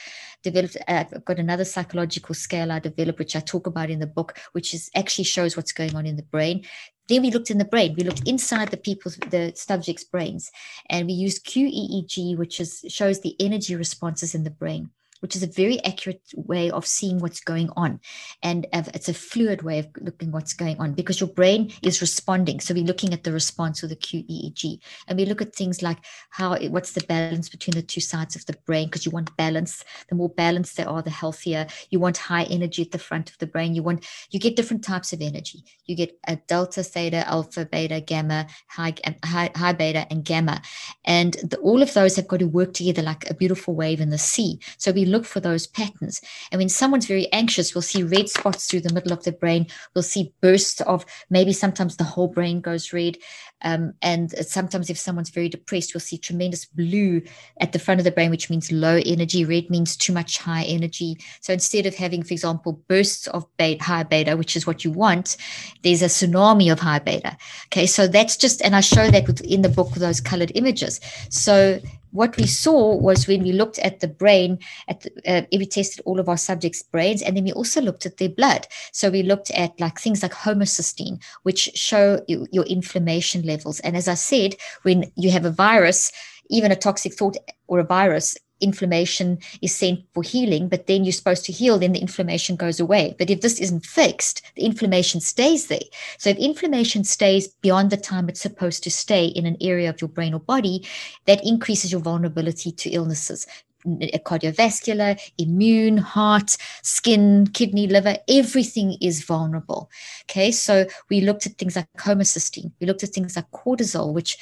Developed, 0.43 0.77
uh, 0.89 1.05
got 1.25 1.39
another 1.39 1.65
psychological 1.65 1.93
psychological 2.03 2.35
scale 2.35 2.73
I 2.73 2.79
developed, 2.79 3.19
which 3.19 3.37
I 3.37 3.41
talk 3.41 3.67
about 3.67 3.91
in 3.91 4.01
the 4.01 4.07
book, 4.07 4.39
which 4.53 4.75
is 4.75 4.91
actually 4.95 5.25
shows 5.25 5.57
what's 5.57 5.73
going 5.73 5.95
on 5.95 6.07
in 6.07 6.17
the 6.17 6.23
brain. 6.23 6.65
Then 7.09 7.23
we 7.23 7.31
looked 7.31 7.51
in 7.51 7.59
the 7.59 7.65
brain. 7.65 7.95
We 7.97 8.05
looked 8.05 8.27
inside 8.27 8.71
the 8.71 8.77
people's, 8.77 9.17
the 9.17 9.53
subjects' 9.55 10.05
brains, 10.05 10.51
and 10.89 11.07
we 11.07 11.13
used 11.13 11.47
QEEG, 11.47 12.37
which 12.37 12.61
is 12.61 12.85
shows 12.89 13.21
the 13.21 13.37
energy 13.41 13.75
responses 13.75 14.35
in 14.35 14.45
the 14.45 14.51
brain 14.51 14.91
which 15.23 15.37
is 15.37 15.43
a 15.43 15.47
very 15.47 15.83
accurate 15.85 16.21
way 16.35 16.69
of 16.71 16.85
seeing 16.85 17.21
what's 17.21 17.41
going 17.41 17.71
on. 17.77 18.01
And 18.43 18.67
it's 18.73 19.09
a 19.09 19.15
fluid 19.15 19.63
way 19.63 19.79
of 19.79 19.89
looking 20.01 20.33
what's 20.33 20.53
going 20.53 20.79
on 20.81 20.95
because 20.95 21.21
your 21.21 21.29
brain 21.29 21.73
is 21.83 22.01
responding. 22.01 22.59
So 22.59 22.75
we're 22.75 22.85
looking 22.85 23.13
at 23.13 23.23
the 23.23 23.33
response 23.33 23.85
of 23.85 23.89
the 23.89 23.97
QEEG. 23.97 24.81
And 25.07 25.17
we 25.17 25.25
look 25.25 25.41
at 25.41 25.55
things 25.55 25.81
like 25.81 25.99
how, 26.31 26.59
what's 26.69 26.93
the 26.93 27.05
balance 27.07 27.49
between 27.49 27.77
the 27.77 27.83
two 27.83 28.01
sides 28.01 28.35
of 28.35 28.45
the 28.47 28.57
brain? 28.67 28.87
Because 28.89 29.07
you 29.07 29.13
want 29.13 29.37
balance. 29.37 29.85
The 30.09 30.17
more 30.17 30.29
balanced 30.29 30.77
they 30.77 30.85
are, 30.85 31.03
the 31.03 31.11
healthier. 31.11 31.69
You 31.91 32.01
want 32.01 32.17
high 32.17 32.45
energy 32.45 32.83
at 32.83 32.91
the 32.91 32.99
front 32.99 33.31
of 33.31 33.39
the 33.39 33.47
brain. 33.47 33.77
You 33.77 33.85
want, 33.85 34.05
you 34.31 34.41
get 34.41 34.57
different 34.57 34.83
types 34.83 35.13
of 35.13 35.21
energy. 35.23 35.65
You 35.87 35.95
get 35.95 36.19
a 36.27 36.35
delta, 36.35 36.83
theta, 36.83 37.29
alpha, 37.29 37.65
beta, 37.65 38.01
gamma, 38.01 38.49
high, 38.67 38.95
high, 39.25 39.53
high 39.55 39.73
beta, 39.73 40.05
and 40.11 40.25
gamma. 40.25 40.63
And 41.05 41.35
the, 41.35 41.59
all 41.59 41.81
of 41.81 41.95
those 41.95 42.17
have 42.17 42.27
got 42.27 42.41
to 42.41 42.49
work 42.49 42.75
together 42.75 43.03
like 43.03 43.31
a 43.31 43.35
beautiful 43.35 43.77
wave 43.77 44.01
in 44.01 44.11
the 44.11 44.19
sea. 44.19 44.59
So 44.79 44.91
we 44.91 45.12
look 45.13 45.25
for 45.25 45.41
those 45.41 45.67
patterns. 45.67 46.21
And 46.51 46.59
when 46.59 46.69
someone's 46.69 47.07
very 47.07 47.31
anxious, 47.33 47.75
we'll 47.75 47.83
see 47.83 48.03
red 48.03 48.29
spots 48.29 48.67
through 48.67 48.81
the 48.81 48.93
middle 48.93 49.13
of 49.13 49.25
the 49.25 49.33
brain. 49.33 49.67
We'll 49.95 50.03
see 50.03 50.33
bursts 50.41 50.81
of 50.81 51.05
maybe 51.31 51.53
sometimes 51.53 51.97
the 51.97 52.05
whole 52.05 52.29
brain 52.29 52.61
goes 52.61 52.93
red. 52.93 53.19
Um, 53.65 53.95
and 54.03 54.33
sometimes 54.47 54.91
if 54.91 54.99
someone's 54.99 55.31
very 55.31 55.49
depressed, 55.49 55.95
we'll 55.95 56.01
see 56.01 56.19
tremendous 56.19 56.65
blue 56.65 57.23
at 57.61 57.73
the 57.73 57.79
front 57.79 58.01
of 58.01 58.05
the 58.05 58.11
brain, 58.11 58.31
which 58.31 58.51
means 58.51 58.73
low 58.73 59.01
energy. 59.07 59.45
Red 59.45 59.71
means 59.71 59.97
too 59.97 60.13
much 60.13 60.39
high 60.39 60.65
energy. 60.65 61.17
So 61.41 61.53
instead 61.53 61.87
of 61.87 61.95
having, 61.95 62.25
for 62.25 62.33
example, 62.33 62.83
bursts 62.89 63.29
of 63.29 63.47
beta, 63.57 63.85
high 63.85 64.03
beta, 64.03 64.37
which 64.37 64.57
is 64.57 64.67
what 64.67 64.85
you 64.85 64.91
want, 64.91 65.37
there's 65.83 66.03
a 66.03 66.07
tsunami 66.07 66.73
of 66.73 66.81
high 66.81 66.99
beta. 66.99 67.37
Okay, 67.67 67.87
so 67.87 68.09
that's 68.09 68.37
just, 68.37 68.63
and 68.63 68.75
I 68.75 68.81
show 68.81 69.11
that 69.11 69.41
in 69.43 69.63
the 69.63 69.69
book 69.69 69.91
with 69.91 70.01
those 70.01 70.21
colored 70.21 70.53
images. 70.55 71.01
So 71.31 71.81
what 72.13 72.37
we 72.37 72.47
saw 72.47 72.95
was 72.95 73.27
when 73.27 73.43
we 73.43 73.53
looked 73.53 73.79
at 73.81 74.01
the 74.01 74.09
brain, 74.09 74.59
at 74.89 75.01
the, 75.01 75.11
uh, 75.27 75.43
we 75.53 75.67
tested 75.67 76.03
all 76.05 76.21
of 76.21 76.29
our 76.29 76.37
subjects' 76.37 76.83
brains, 76.83 77.23
and 77.23 77.37
then 77.37 77.45
we 77.45 77.53
also 77.53 77.81
looked 77.81 78.07
at 78.07 78.19
their 78.19 78.29
blood. 78.29 78.67
So 78.93 79.11
we 79.11 79.23
looked 79.23 79.51
at 79.51 79.79
like 79.81 79.99
things 79.99 80.23
like 80.23 80.33
homocysteine, 80.33 81.23
which 81.43 81.71
show 81.75 82.23
you, 82.29 82.47
your 82.53 82.65
inflammation 82.65 83.43
levels. 83.43 83.81
And 83.81 83.97
as 83.97 84.09
I 84.09 84.15
said, 84.15 84.57
when 84.83 85.11
you 85.17 85.31
have 85.31 85.45
a 85.45 85.51
virus, 85.51 86.13
even 86.51 86.71
a 86.71 86.77
toxic 86.77 87.15
thought 87.15 87.37
or 87.67 87.79
a 87.79 87.85
virus 87.85 88.37
inflammation 88.63 89.39
is 89.61 89.75
sent 89.75 90.01
for 90.15 90.23
healing, 90.23 90.69
but 90.69 90.87
then 90.87 91.05
you're 91.05 91.13
supposed 91.13 91.45
to 91.47 91.53
heal, 91.53 91.79
then 91.79 91.93
the 91.93 92.01
inflammation 92.01 92.57
goes 92.57 92.81
away. 92.81 93.15
But 93.19 93.31
if 93.31 93.41
this 93.41 93.61
isn't 93.61 93.85
fixed, 93.85 94.43
the 94.55 94.65
inflammation 94.65 95.21
stays 95.21 95.67
there. 95.67 95.81
So 96.19 96.31
if 96.31 96.37
inflammation 96.37 97.05
stays 97.05 97.49
beyond 97.49 97.91
the 97.91 97.97
time 97.97 98.29
it's 98.29 98.41
supposed 98.41 98.83
to 98.85 98.91
stay 98.91 99.27
in 99.27 99.47
an 99.47 99.57
area 99.61 99.91
of 99.91 100.01
your 100.01 100.09
brain 100.09 100.35
or 100.35 100.41
body, 100.41 100.87
that 101.27 101.45
increases 101.47 101.93
your 101.93 102.01
vulnerability 102.01 102.73
to 102.73 102.91
illnesses 102.91 103.47
cardiovascular, 103.87 105.19
immune, 105.39 105.97
heart, 105.99 106.57
skin, 106.83 107.47
kidney, 107.49 107.87
liver, 107.87 108.17
everything 108.29 108.97
is 109.01 109.25
vulnerable. 109.25 109.91
Okay, 110.25 110.51
so 110.51 110.87
we 111.09 111.21
looked 111.21 111.47
at 111.47 111.59
things 111.59 111.77
like 111.77 111.87
homocysteine, 111.99 112.73
we 112.81 112.87
looked 112.87 113.03
at 113.03 113.11
things 113.11 113.37
like 113.37 113.51
cortisol, 113.51 114.13
which 114.13 114.37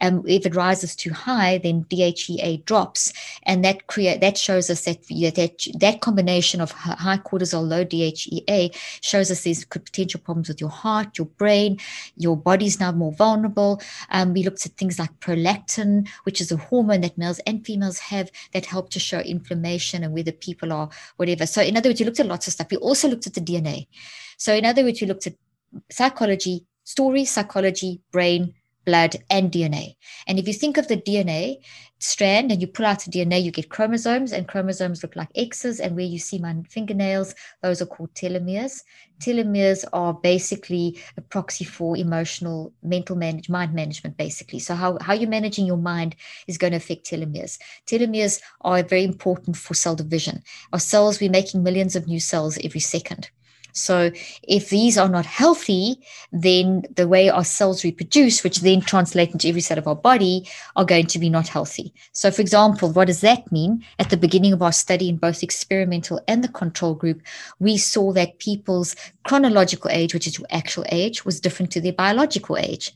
um, 0.00 0.22
if 0.26 0.46
it 0.46 0.54
rises 0.54 0.96
too 0.96 1.12
high, 1.12 1.58
then 1.58 1.84
DHEA 1.84 2.64
drops, 2.64 3.12
and 3.44 3.64
that 3.64 3.86
create 3.86 4.20
that 4.20 4.38
shows 4.38 4.70
us 4.70 4.84
that 4.84 5.06
that 5.08 5.66
that 5.78 6.00
combination 6.00 6.60
of 6.60 6.70
high 6.72 7.18
cortisol, 7.18 7.66
low 7.66 7.84
DHEA 7.84 8.74
shows 9.02 9.30
us 9.30 9.44
there's 9.44 9.64
potential 9.64 10.20
problems 10.20 10.48
with 10.48 10.60
your 10.60 10.70
heart, 10.70 11.18
your 11.18 11.26
brain, 11.26 11.78
your 12.16 12.36
body's 12.36 12.80
now 12.80 12.92
more 12.92 13.12
vulnerable. 13.12 13.80
Um, 14.10 14.32
we 14.32 14.42
looked 14.42 14.66
at 14.66 14.72
things 14.72 14.98
like 14.98 15.18
prolactin, 15.20 16.08
which 16.24 16.40
is 16.40 16.50
a 16.50 16.56
hormone 16.56 17.02
that 17.02 17.18
males 17.18 17.40
and 17.46 17.64
females 17.64 17.98
have 17.98 18.30
that 18.52 18.66
to 18.90 19.00
show 19.00 19.20
inflammation 19.20 20.04
and 20.04 20.12
whether 20.12 20.32
people 20.32 20.72
are 20.72 20.88
whatever. 21.16 21.46
So, 21.46 21.62
in 21.62 21.76
other 21.76 21.90
words, 21.90 22.00
you 22.00 22.06
looked 22.06 22.20
at 22.20 22.26
lots 22.26 22.46
of 22.46 22.52
stuff. 22.52 22.68
We 22.70 22.76
also 22.78 23.08
looked 23.08 23.26
at 23.26 23.34
the 23.34 23.40
DNA. 23.40 23.86
So, 24.36 24.54
in 24.54 24.64
other 24.64 24.84
words, 24.84 25.00
you 25.00 25.06
looked 25.06 25.26
at 25.26 25.34
psychology, 25.90 26.64
story, 26.84 27.24
psychology, 27.24 28.00
brain, 28.12 28.54
blood, 28.86 29.16
and 29.28 29.52
DNA. 29.52 29.96
And 30.26 30.38
if 30.38 30.46
you 30.46 30.54
think 30.54 30.78
of 30.78 30.88
the 30.88 30.96
DNA 30.96 31.58
strand 31.98 32.52
and 32.52 32.60
you 32.60 32.66
pull 32.66 32.86
out 32.86 33.00
the 33.00 33.10
DNA, 33.10 33.42
you 33.42 33.50
get 33.50 33.68
chromosomes, 33.68 34.32
and 34.32 34.48
chromosomes 34.48 35.02
look 35.02 35.16
like 35.16 35.28
X's. 35.34 35.80
And 35.80 35.96
where 35.96 36.04
you 36.04 36.18
see 36.18 36.38
my 36.38 36.54
fingernails, 36.70 37.34
those 37.62 37.82
are 37.82 37.86
called 37.86 38.14
telomeres. 38.14 38.82
Telomeres 39.20 39.84
are 39.92 40.14
basically 40.14 40.98
a 41.16 41.20
proxy 41.20 41.64
for 41.64 41.96
emotional, 41.96 42.72
mental 42.82 43.16
manage, 43.16 43.48
mind 43.48 43.74
management, 43.74 44.16
basically. 44.16 44.58
So 44.58 44.74
how, 44.74 44.98
how 45.00 45.14
you're 45.14 45.28
managing 45.28 45.66
your 45.66 45.78
mind 45.78 46.16
is 46.46 46.58
going 46.58 46.72
to 46.72 46.78
affect 46.78 47.06
telomeres. 47.06 47.58
Telomeres 47.86 48.40
are 48.60 48.82
very 48.82 49.04
important 49.04 49.56
for 49.56 49.74
cell 49.74 49.96
division. 49.96 50.42
Our 50.72 50.80
cells, 50.80 51.20
we're 51.20 51.30
making 51.30 51.62
millions 51.62 51.96
of 51.96 52.06
new 52.06 52.20
cells 52.20 52.58
every 52.62 52.80
second. 52.80 53.30
So 53.76 54.10
if 54.42 54.70
these 54.70 54.96
are 54.96 55.08
not 55.08 55.26
healthy, 55.26 56.00
then 56.32 56.84
the 56.94 57.06
way 57.06 57.28
our 57.28 57.44
cells 57.44 57.84
reproduce, 57.84 58.42
which 58.42 58.60
then 58.60 58.80
translate 58.80 59.32
into 59.32 59.48
every 59.48 59.60
cell 59.60 59.78
of 59.78 59.86
our 59.86 59.94
body, 59.94 60.48
are 60.76 60.84
going 60.84 61.06
to 61.06 61.18
be 61.18 61.28
not 61.28 61.48
healthy. 61.48 61.92
So, 62.12 62.30
for 62.30 62.40
example, 62.40 62.90
what 62.90 63.06
does 63.06 63.20
that 63.20 63.50
mean? 63.52 63.84
At 63.98 64.10
the 64.10 64.16
beginning 64.16 64.52
of 64.52 64.62
our 64.62 64.72
study 64.72 65.08
in 65.08 65.16
both 65.16 65.42
experimental 65.42 66.20
and 66.26 66.42
the 66.42 66.48
control 66.48 66.94
group, 66.94 67.22
we 67.58 67.76
saw 67.76 68.12
that 68.14 68.38
people's 68.38 68.96
chronological 69.24 69.90
age, 69.90 70.14
which 70.14 70.26
is 70.26 70.42
actual 70.50 70.84
age, 70.90 71.24
was 71.24 71.40
different 71.40 71.70
to 71.72 71.80
their 71.80 71.92
biological 71.92 72.56
age. 72.56 72.92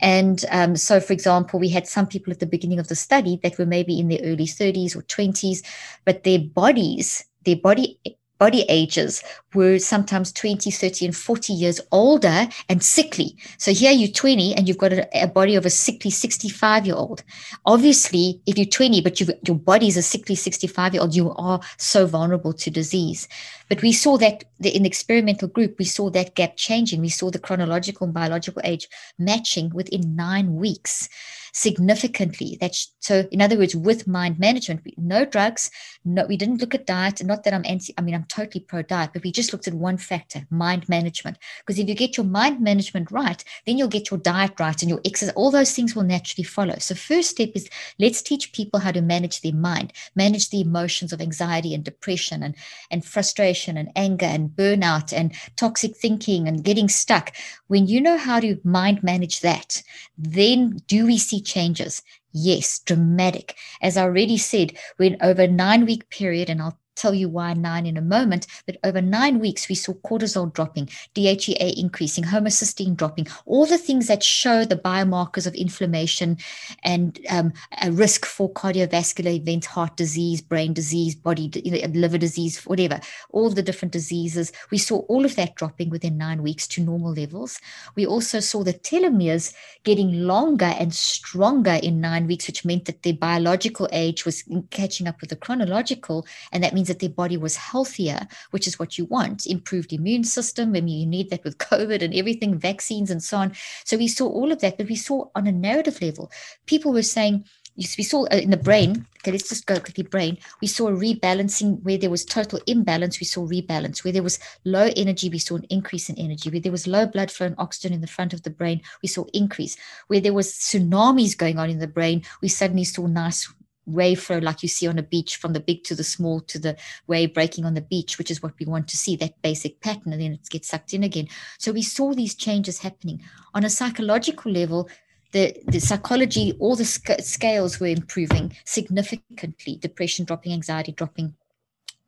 And 0.00 0.44
um, 0.50 0.76
so, 0.76 1.00
for 1.00 1.12
example, 1.12 1.58
we 1.58 1.70
had 1.70 1.86
some 1.86 2.06
people 2.06 2.32
at 2.32 2.40
the 2.40 2.46
beginning 2.46 2.78
of 2.78 2.88
the 2.88 2.96
study 2.96 3.40
that 3.42 3.58
were 3.58 3.66
maybe 3.66 3.98
in 3.98 4.08
their 4.08 4.20
early 4.22 4.46
30s 4.46 4.94
or 4.94 5.02
20s, 5.02 5.64
but 6.04 6.24
their 6.24 6.38
bodies, 6.40 7.24
their 7.44 7.56
body 7.56 7.98
body 8.38 8.64
ages 8.68 9.22
were 9.54 9.78
sometimes 9.78 10.32
20, 10.32 10.70
30, 10.70 11.06
and 11.06 11.16
40 11.16 11.52
years 11.52 11.80
older 11.90 12.48
and 12.68 12.82
sickly. 12.82 13.36
So 13.58 13.72
here 13.72 13.92
you're 13.92 14.08
20 14.08 14.54
and 14.54 14.68
you've 14.68 14.78
got 14.78 14.92
a, 14.92 15.22
a 15.22 15.26
body 15.26 15.54
of 15.56 15.66
a 15.66 15.70
sickly 15.70 16.10
65 16.10 16.86
year 16.86 16.94
old. 16.94 17.22
Obviously, 17.66 18.40
if 18.46 18.56
you're 18.56 18.66
20, 18.66 19.00
but 19.00 19.20
your 19.20 19.56
body 19.56 19.88
is 19.88 19.96
a 19.96 20.02
sickly 20.02 20.34
65 20.34 20.94
year 20.94 21.02
old, 21.02 21.14
you 21.14 21.32
are 21.32 21.60
so 21.76 22.06
vulnerable 22.06 22.52
to 22.52 22.70
disease. 22.70 23.28
But 23.68 23.82
we 23.82 23.92
saw 23.92 24.16
that 24.18 24.44
in 24.60 24.82
the 24.82 24.88
experimental 24.88 25.48
group, 25.48 25.76
we 25.78 25.84
saw 25.84 26.10
that 26.10 26.34
gap 26.34 26.56
changing. 26.56 27.00
We 27.00 27.08
saw 27.08 27.30
the 27.30 27.38
chronological 27.38 28.06
and 28.06 28.14
biological 28.14 28.62
age 28.64 28.88
matching 29.18 29.70
within 29.70 30.16
nine 30.16 30.56
weeks 30.56 31.08
significantly. 31.52 32.56
That 32.60 32.74
so, 33.00 33.26
in 33.30 33.42
other 33.42 33.58
words, 33.58 33.74
with 33.74 34.06
mind 34.06 34.38
management, 34.38 34.82
no 34.96 35.24
drugs. 35.24 35.70
No, 36.08 36.24
we 36.24 36.38
didn't 36.38 36.62
look 36.62 36.74
at 36.74 36.86
diet. 36.86 37.22
Not 37.22 37.44
that 37.44 37.52
I'm 37.52 37.66
anti. 37.66 37.92
I 37.98 38.00
mean, 38.00 38.14
I'm 38.14 38.24
totally 38.24 38.64
pro 38.64 38.80
diet, 38.80 39.10
but 39.12 39.22
we 39.22 39.30
just 39.30 39.52
looked 39.52 39.68
at 39.68 39.74
one 39.74 39.98
factor: 39.98 40.46
mind 40.48 40.88
management. 40.88 41.36
Because 41.58 41.78
if 41.78 41.86
you 41.86 41.94
get 41.94 42.16
your 42.16 42.24
mind 42.24 42.62
management 42.62 43.10
right, 43.10 43.44
then 43.66 43.76
you'll 43.76 43.88
get 43.88 44.10
your 44.10 44.18
diet 44.18 44.58
right 44.58 44.80
and 44.80 44.88
your 44.88 45.02
exercise. 45.04 45.34
All 45.34 45.50
those 45.50 45.74
things 45.74 45.94
will 45.94 46.04
naturally 46.04 46.44
follow. 46.44 46.76
So, 46.78 46.94
first 46.94 47.28
step 47.28 47.50
is 47.54 47.68
let's 47.98 48.22
teach 48.22 48.52
people 48.52 48.80
how 48.80 48.90
to 48.90 49.02
manage 49.02 49.42
their 49.42 49.52
mind, 49.52 49.92
manage 50.16 50.48
the 50.48 50.62
emotions 50.62 51.12
of 51.12 51.20
anxiety 51.20 51.74
and 51.74 51.84
depression 51.84 52.42
and 52.42 52.54
and 52.90 53.04
frustration 53.04 53.76
and 53.76 53.90
anger 53.94 54.26
and 54.26 54.48
burnout 54.48 55.12
and 55.12 55.34
toxic 55.56 55.94
thinking 55.94 56.48
and 56.48 56.64
getting 56.64 56.88
stuck. 56.88 57.34
When 57.66 57.86
you 57.86 58.00
know 58.00 58.16
how 58.16 58.40
to 58.40 58.58
mind 58.64 59.02
manage 59.02 59.40
that, 59.40 59.82
then 60.16 60.80
do 60.86 61.04
we 61.04 61.18
see 61.18 61.42
changes? 61.42 62.02
Yes, 62.32 62.78
dramatic. 62.78 63.54
As 63.82 63.96
I 63.98 64.02
already 64.04 64.38
said, 64.38 64.78
when 64.96 65.16
over 65.20 65.42
a 65.42 65.46
nine 65.46 65.84
week 65.84 66.08
period, 66.08 66.48
and 66.48 66.62
I'll 66.62 66.80
tell 66.98 67.14
you 67.14 67.28
why 67.28 67.54
nine 67.54 67.86
in 67.86 67.96
a 67.96 68.02
moment, 68.02 68.46
but 68.66 68.76
over 68.84 69.00
nine 69.00 69.38
weeks, 69.38 69.68
we 69.68 69.74
saw 69.74 69.94
cortisol 69.94 70.52
dropping, 70.52 70.86
DHEA 71.14 71.74
increasing, 71.76 72.24
homocysteine 72.24 72.96
dropping, 72.96 73.26
all 73.46 73.66
the 73.66 73.78
things 73.78 74.08
that 74.08 74.22
show 74.22 74.64
the 74.64 74.76
biomarkers 74.76 75.46
of 75.46 75.54
inflammation 75.54 76.36
and 76.82 77.20
um, 77.30 77.52
a 77.82 77.90
risk 77.92 78.26
for 78.26 78.52
cardiovascular 78.52 79.34
events, 79.34 79.66
heart 79.66 79.96
disease, 79.96 80.40
brain 80.40 80.72
disease, 80.72 81.14
body, 81.14 81.50
liver 81.94 82.18
disease, 82.18 82.64
whatever, 82.66 83.00
all 83.30 83.50
the 83.50 83.62
different 83.62 83.92
diseases. 83.92 84.52
We 84.70 84.78
saw 84.78 84.98
all 85.08 85.24
of 85.24 85.36
that 85.36 85.54
dropping 85.54 85.90
within 85.90 86.18
nine 86.18 86.42
weeks 86.42 86.66
to 86.68 86.82
normal 86.82 87.12
levels. 87.12 87.60
We 87.94 88.06
also 88.06 88.40
saw 88.40 88.64
the 88.64 88.74
telomeres 88.74 89.54
getting 89.84 90.22
longer 90.22 90.72
and 90.78 90.94
stronger 90.94 91.78
in 91.82 92.00
nine 92.00 92.26
weeks, 92.26 92.46
which 92.46 92.64
meant 92.64 92.86
that 92.86 93.02
their 93.02 93.14
biological 93.14 93.88
age 93.92 94.24
was 94.24 94.44
catching 94.70 95.06
up 95.06 95.20
with 95.20 95.30
the 95.30 95.36
chronological. 95.36 96.26
And 96.52 96.62
that 96.64 96.74
means 96.74 96.87
that 96.88 96.98
their 96.98 97.08
body 97.08 97.36
was 97.36 97.56
healthier, 97.56 98.26
which 98.50 98.66
is 98.66 98.78
what 98.78 98.98
you 98.98 99.04
want, 99.06 99.46
improved 99.46 99.92
immune 99.92 100.24
system. 100.24 100.70
I 100.70 100.80
mean, 100.80 100.88
you 101.00 101.06
need 101.06 101.30
that 101.30 101.44
with 101.44 101.58
COVID 101.70 102.02
and 102.02 102.14
everything, 102.14 102.58
vaccines 102.58 103.10
and 103.10 103.22
so 103.22 103.38
on. 103.38 103.52
So 103.84 103.96
we 103.96 104.08
saw 104.08 104.28
all 104.28 104.52
of 104.52 104.60
that, 104.60 104.76
but 104.76 104.88
we 104.88 104.96
saw 104.96 105.28
on 105.34 105.46
a 105.46 105.52
narrative 105.52 106.02
level, 106.02 106.30
people 106.66 106.92
were 106.92 107.02
saying, 107.02 107.44
we 107.78 107.84
saw 108.02 108.24
uh, 108.24 108.36
in 108.36 108.50
the 108.50 108.56
brain, 108.56 109.06
okay, 109.20 109.30
let's 109.30 109.48
just 109.48 109.66
go 109.66 109.78
quickly 109.78 110.02
brain. 110.02 110.36
We 110.60 110.66
saw 110.66 110.88
a 110.88 110.92
rebalancing 110.92 111.80
where 111.84 111.96
there 111.96 112.10
was 112.10 112.24
total 112.24 112.60
imbalance. 112.66 113.20
We 113.20 113.26
saw 113.26 113.46
rebalance. 113.46 114.02
Where 114.02 114.12
there 114.12 114.22
was 114.22 114.40
low 114.64 114.90
energy, 114.96 115.28
we 115.28 115.38
saw 115.38 115.56
an 115.56 115.66
increase 115.70 116.10
in 116.10 116.18
energy. 116.18 116.50
Where 116.50 116.60
there 116.60 116.72
was 116.72 116.88
low 116.88 117.06
blood 117.06 117.30
flow 117.30 117.46
and 117.46 117.54
oxygen 117.58 117.92
in 117.92 118.00
the 118.00 118.08
front 118.08 118.32
of 118.32 118.42
the 118.42 118.50
brain, 118.50 118.80
we 119.00 119.08
saw 119.08 119.26
increase. 119.32 119.76
Where 120.08 120.20
there 120.20 120.32
was 120.32 120.52
tsunamis 120.54 121.38
going 121.38 121.58
on 121.58 121.70
in 121.70 121.78
the 121.78 121.86
brain, 121.86 122.24
we 122.42 122.48
suddenly 122.48 122.84
saw 122.84 123.06
nice 123.06 123.48
wave 123.88 124.20
flow 124.20 124.38
like 124.38 124.62
you 124.62 124.68
see 124.68 124.86
on 124.86 124.98
a 124.98 125.02
beach 125.02 125.36
from 125.36 125.52
the 125.52 125.60
big 125.60 125.82
to 125.82 125.94
the 125.94 126.04
small 126.04 126.40
to 126.40 126.58
the 126.58 126.76
wave 127.06 127.32
breaking 127.32 127.64
on 127.64 127.74
the 127.74 127.80
beach 127.80 128.18
which 128.18 128.30
is 128.30 128.42
what 128.42 128.52
we 128.58 128.66
want 128.66 128.86
to 128.86 128.96
see 128.96 129.16
that 129.16 129.40
basic 129.42 129.80
pattern 129.80 130.12
and 130.12 130.20
then 130.20 130.32
it 130.32 130.48
gets 130.50 130.68
sucked 130.68 130.92
in 130.92 131.02
again 131.02 131.26
so 131.58 131.72
we 131.72 131.82
saw 131.82 132.12
these 132.12 132.34
changes 132.34 132.78
happening 132.78 133.20
on 133.54 133.64
a 133.64 133.70
psychological 133.70 134.52
level 134.52 134.88
the, 135.32 135.54
the 135.66 135.80
psychology 135.80 136.54
all 136.58 136.76
the 136.76 136.84
sc- 136.84 137.20
scales 137.20 137.80
were 137.80 137.86
improving 137.86 138.54
significantly 138.64 139.76
depression 139.76 140.24
dropping 140.24 140.52
anxiety 140.52 140.92
dropping 140.92 141.34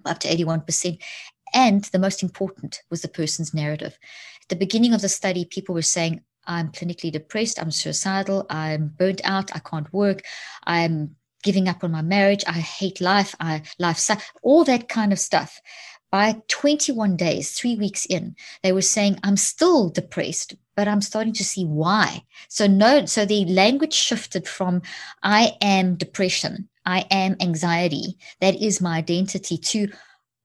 up 0.04 0.18
to 0.18 0.28
81% 0.28 0.98
and 1.52 1.84
the 1.84 1.98
most 1.98 2.22
important 2.22 2.82
was 2.90 3.02
the 3.02 3.08
person's 3.08 3.54
narrative 3.54 3.98
at 4.42 4.48
the 4.48 4.56
beginning 4.56 4.92
of 4.92 5.00
the 5.00 5.08
study 5.08 5.44
people 5.44 5.74
were 5.74 5.82
saying 5.82 6.22
I'm 6.46 6.72
clinically 6.72 7.12
depressed. 7.12 7.60
I'm 7.60 7.70
suicidal. 7.70 8.46
I'm 8.50 8.88
burnt 8.98 9.20
out. 9.24 9.54
I 9.54 9.60
can't 9.60 9.92
work. 9.92 10.22
I'm 10.66 11.16
giving 11.42 11.68
up 11.68 11.84
on 11.84 11.90
my 11.90 12.02
marriage. 12.02 12.44
I 12.46 12.52
hate 12.52 13.00
life. 13.00 13.34
I 13.40 13.62
life. 13.78 14.08
All 14.42 14.64
that 14.64 14.88
kind 14.88 15.12
of 15.12 15.18
stuff. 15.18 15.60
By 16.10 16.42
21 16.48 17.16
days, 17.16 17.52
three 17.52 17.76
weeks 17.76 18.04
in, 18.04 18.34
they 18.64 18.72
were 18.72 18.82
saying, 18.82 19.20
I'm 19.22 19.36
still 19.36 19.90
depressed, 19.90 20.56
but 20.74 20.88
I'm 20.88 21.00
starting 21.02 21.32
to 21.34 21.44
see 21.44 21.64
why. 21.64 22.24
So 22.48 22.66
no, 22.66 23.06
so 23.06 23.24
the 23.24 23.44
language 23.44 23.92
shifted 23.92 24.48
from 24.48 24.82
I 25.22 25.56
am 25.60 25.94
depression, 25.94 26.68
I 26.84 27.06
am 27.12 27.36
anxiety, 27.40 28.16
that 28.40 28.60
is 28.60 28.80
my 28.80 28.96
identity, 28.96 29.56
to 29.56 29.86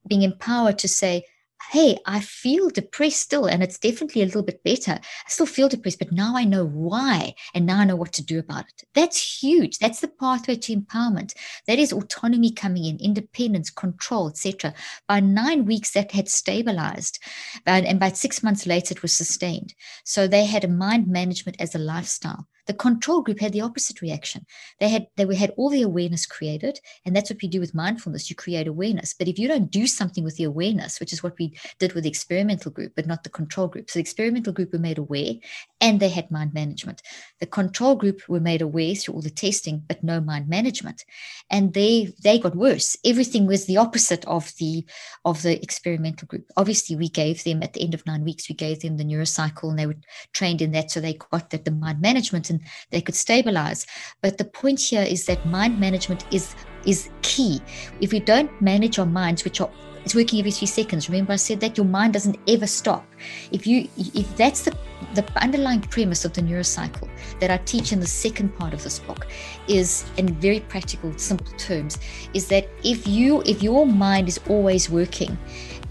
being 0.07 0.21
empowered 0.21 0.77
to 0.79 0.87
say, 0.87 1.25
hey, 1.71 1.97
I 2.05 2.19
feel 2.19 2.69
depressed 2.69 3.19
still, 3.19 3.45
and 3.45 3.63
it's 3.63 3.77
definitely 3.77 4.21
a 4.21 4.25
little 4.25 4.43
bit 4.43 4.63
better. 4.63 4.93
I 4.93 5.29
still 5.29 5.45
feel 5.45 5.69
depressed, 5.69 5.99
but 5.99 6.11
now 6.11 6.35
I 6.35 6.43
know 6.43 6.65
why, 6.65 7.35
and 7.53 7.65
now 7.65 7.79
I 7.79 7.85
know 7.85 7.95
what 7.95 8.13
to 8.13 8.23
do 8.23 8.39
about 8.39 8.65
it. 8.65 8.83
That's 8.93 9.41
huge. 9.41 9.79
That's 9.79 9.99
the 9.99 10.07
pathway 10.07 10.55
to 10.55 10.75
empowerment. 10.75 11.33
That 11.67 11.79
is 11.79 11.91
autonomy 11.91 12.51
coming 12.51 12.85
in, 12.85 12.97
independence, 12.97 13.69
control, 13.69 14.29
etc. 14.29 14.73
By 15.07 15.19
nine 15.19 15.65
weeks, 15.65 15.91
that 15.91 16.11
had 16.11 16.29
stabilized, 16.29 17.19
and, 17.65 17.85
and 17.85 17.99
by 17.99 18.09
six 18.09 18.43
months 18.43 18.65
later, 18.65 18.93
it 18.93 19.01
was 19.01 19.13
sustained. 19.13 19.73
So 20.03 20.27
they 20.27 20.45
had 20.45 20.63
a 20.63 20.69
mind 20.69 21.07
management 21.07 21.57
as 21.59 21.75
a 21.75 21.79
lifestyle 21.79 22.47
The 22.67 22.73
control 22.73 23.21
group 23.21 23.39
had 23.39 23.53
the 23.53 23.61
opposite 23.61 24.01
reaction. 24.01 24.45
They 24.79 24.89
had 24.89 25.07
they 25.15 25.35
had 25.35 25.53
all 25.57 25.69
the 25.69 25.81
awareness 25.81 26.25
created, 26.25 26.79
and 27.05 27.15
that's 27.15 27.29
what 27.29 27.41
we 27.41 27.47
do 27.47 27.59
with 27.59 27.75
mindfulness. 27.75 28.29
You 28.29 28.35
create 28.35 28.67
awareness, 28.67 29.13
but 29.13 29.27
if 29.27 29.37
you 29.37 29.47
don't 29.47 29.71
do 29.71 29.87
something 29.87 30.23
with 30.23 30.37
the 30.37 30.43
awareness, 30.43 30.99
which 30.99 31.13
is 31.13 31.23
what 31.23 31.37
we 31.39 31.57
did 31.79 31.93
with 31.93 32.03
the 32.03 32.09
experimental 32.09 32.71
group, 32.71 32.93
but 32.95 33.07
not 33.07 33.23
the 33.23 33.29
control 33.29 33.67
group. 33.67 33.89
So 33.89 33.99
the 33.99 34.01
experimental 34.01 34.53
group 34.53 34.73
were 34.73 34.79
made 34.79 34.97
aware, 34.97 35.33
and 35.81 35.99
they 35.99 36.09
had 36.09 36.31
mind 36.31 36.53
management. 36.53 37.01
The 37.39 37.45
control 37.45 37.95
group 37.95 38.21
were 38.27 38.39
made 38.39 38.61
aware 38.61 38.95
through 38.95 39.15
all 39.15 39.21
the 39.21 39.29
testing, 39.29 39.83
but 39.87 40.03
no 40.03 40.21
mind 40.21 40.47
management, 40.47 41.03
and 41.49 41.73
they 41.73 42.13
they 42.23 42.39
got 42.39 42.55
worse. 42.55 42.97
Everything 43.05 43.45
was 43.45 43.65
the 43.65 43.77
opposite 43.77 44.25
of 44.25 44.53
the 44.59 44.85
of 45.25 45.41
the 45.41 45.61
experimental 45.61 46.27
group. 46.27 46.45
Obviously, 46.57 46.95
we 46.95 47.09
gave 47.09 47.43
them 47.43 47.61
at 47.61 47.73
the 47.73 47.81
end 47.81 47.93
of 47.93 48.05
nine 48.05 48.23
weeks, 48.23 48.49
we 48.49 48.55
gave 48.55 48.81
them 48.81 48.97
the 48.97 49.03
neurocycle, 49.03 49.69
and 49.69 49.77
they 49.77 49.87
were 49.87 49.97
trained 50.33 50.61
in 50.61 50.71
that, 50.71 50.91
so 50.91 50.99
they 50.99 51.13
got 51.13 51.49
that 51.49 51.65
the 51.65 51.71
mind 51.71 52.01
management 52.01 52.49
and 52.49 52.61
they 52.91 53.01
could 53.01 53.15
stabilize. 53.15 53.85
But 54.21 54.37
the 54.37 54.45
point 54.45 54.79
here 54.79 55.03
is 55.03 55.25
that 55.25 55.45
mind 55.45 55.79
management 55.79 56.25
is 56.31 56.55
is 56.85 57.09
key. 57.21 57.61
If 57.99 58.11
we 58.11 58.19
don't 58.19 58.51
manage 58.61 58.99
our 58.99 59.05
minds, 59.05 59.43
which 59.43 59.59
are 59.59 59.69
it's 60.05 60.13
working 60.13 60.39
every 60.39 60.51
three 60.51 60.67
seconds. 60.67 61.09
Remember, 61.09 61.33
I 61.33 61.37
said 61.37 61.59
that 61.61 61.77
your 61.77 61.85
mind 61.85 62.13
doesn't 62.13 62.37
ever 62.47 62.67
stop. 62.67 63.05
If 63.51 63.65
you 63.65 63.89
if 63.97 64.37
that's 64.37 64.61
the 64.61 64.77
the 65.15 65.25
underlying 65.41 65.81
premise 65.81 66.25
of 66.25 66.33
the 66.33 66.41
neurocycle 66.41 67.09
that 67.39 67.49
I 67.49 67.57
teach 67.57 67.91
in 67.91 67.99
the 67.99 68.07
second 68.07 68.55
part 68.55 68.73
of 68.73 68.83
this 68.83 68.99
book 68.99 69.27
is 69.67 70.05
in 70.17 70.33
very 70.35 70.59
practical, 70.59 71.17
simple 71.17 71.51
terms, 71.57 71.97
is 72.33 72.47
that 72.49 72.69
if 72.83 73.07
you 73.07 73.41
if 73.45 73.63
your 73.63 73.85
mind 73.87 74.27
is 74.27 74.39
always 74.47 74.89
working 74.89 75.37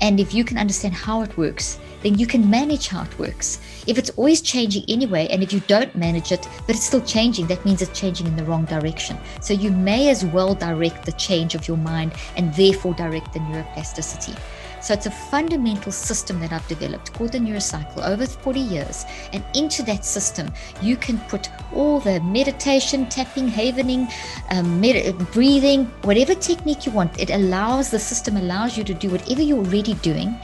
and 0.01 0.21
if 0.21 0.35
you 0.35 0.45
can 0.45 0.59
understand 0.59 0.95
how 0.95 1.23
it 1.23 1.37
works, 1.37 1.79
then 2.03 2.19
you 2.19 2.27
can 2.27 2.49
manage 2.49 2.89
how 2.89 3.03
it 3.03 3.19
works. 3.19 3.61
If 3.87 3.97
it's 3.99 4.11
always 4.11 4.43
changing 4.43 4.85
anyway, 4.89 5.27
and 5.31 5.43
if 5.43 5.53
you 5.53 5.61
don't 5.61 5.95
manage 5.97 6.33
it, 6.33 6.47
but 6.67 6.77
it's 6.77 6.85
still 6.85 7.01
changing, 7.01 7.47
that 7.47 7.65
means 7.65 7.81
it's 7.81 7.99
changing 7.99 8.27
in 8.27 8.37
the 8.37 8.45
wrong 8.45 8.67
direction. 8.67 9.17
So 9.41 9.55
you 9.55 9.71
may 9.71 10.11
as 10.11 10.25
well 10.25 10.55
direct 10.55 11.07
the 11.07 11.13
change 11.13 11.55
of 11.55 11.67
your 11.67 11.79
mind 11.79 12.13
and 12.37 12.53
therefore 12.55 12.95
direct 12.95 13.33
the 13.33 13.41
neuroplasticity. 13.41 14.39
So 14.85 14.93
it's 14.93 15.07
a 15.07 15.11
fundamental 15.11 15.91
system 15.91 16.41
that 16.41 16.53
I've 16.53 16.69
developed 16.69 17.15
called 17.15 17.33
the 17.33 17.39
neurocycle 17.39 18.07
over 18.07 18.27
40 18.27 18.61
years. 18.61 19.07
And 19.33 19.43
into 19.55 19.83
that 19.85 20.05
system, 20.05 20.53
you 20.83 20.99
can 20.99 21.19
put 21.21 21.49
all 21.73 22.01
the 22.01 22.21
meditation, 22.21 23.09
tapping, 23.09 23.49
havening, 23.49 24.09
um, 24.51 24.79
med- 24.83 25.17
breathing, 25.33 25.87
whatever 26.03 26.35
technique 26.35 26.85
you 26.85 26.93
want. 26.93 27.19
It 27.19 27.31
allows 27.31 27.91
the 27.91 27.99
system 27.99 28.37
allows 28.37 28.77
you 28.77 28.85
to 28.85 28.93
do 28.93 29.09
whatever 29.09 29.41
you're 29.41 29.65
already 29.65 29.95
doing 29.95 30.37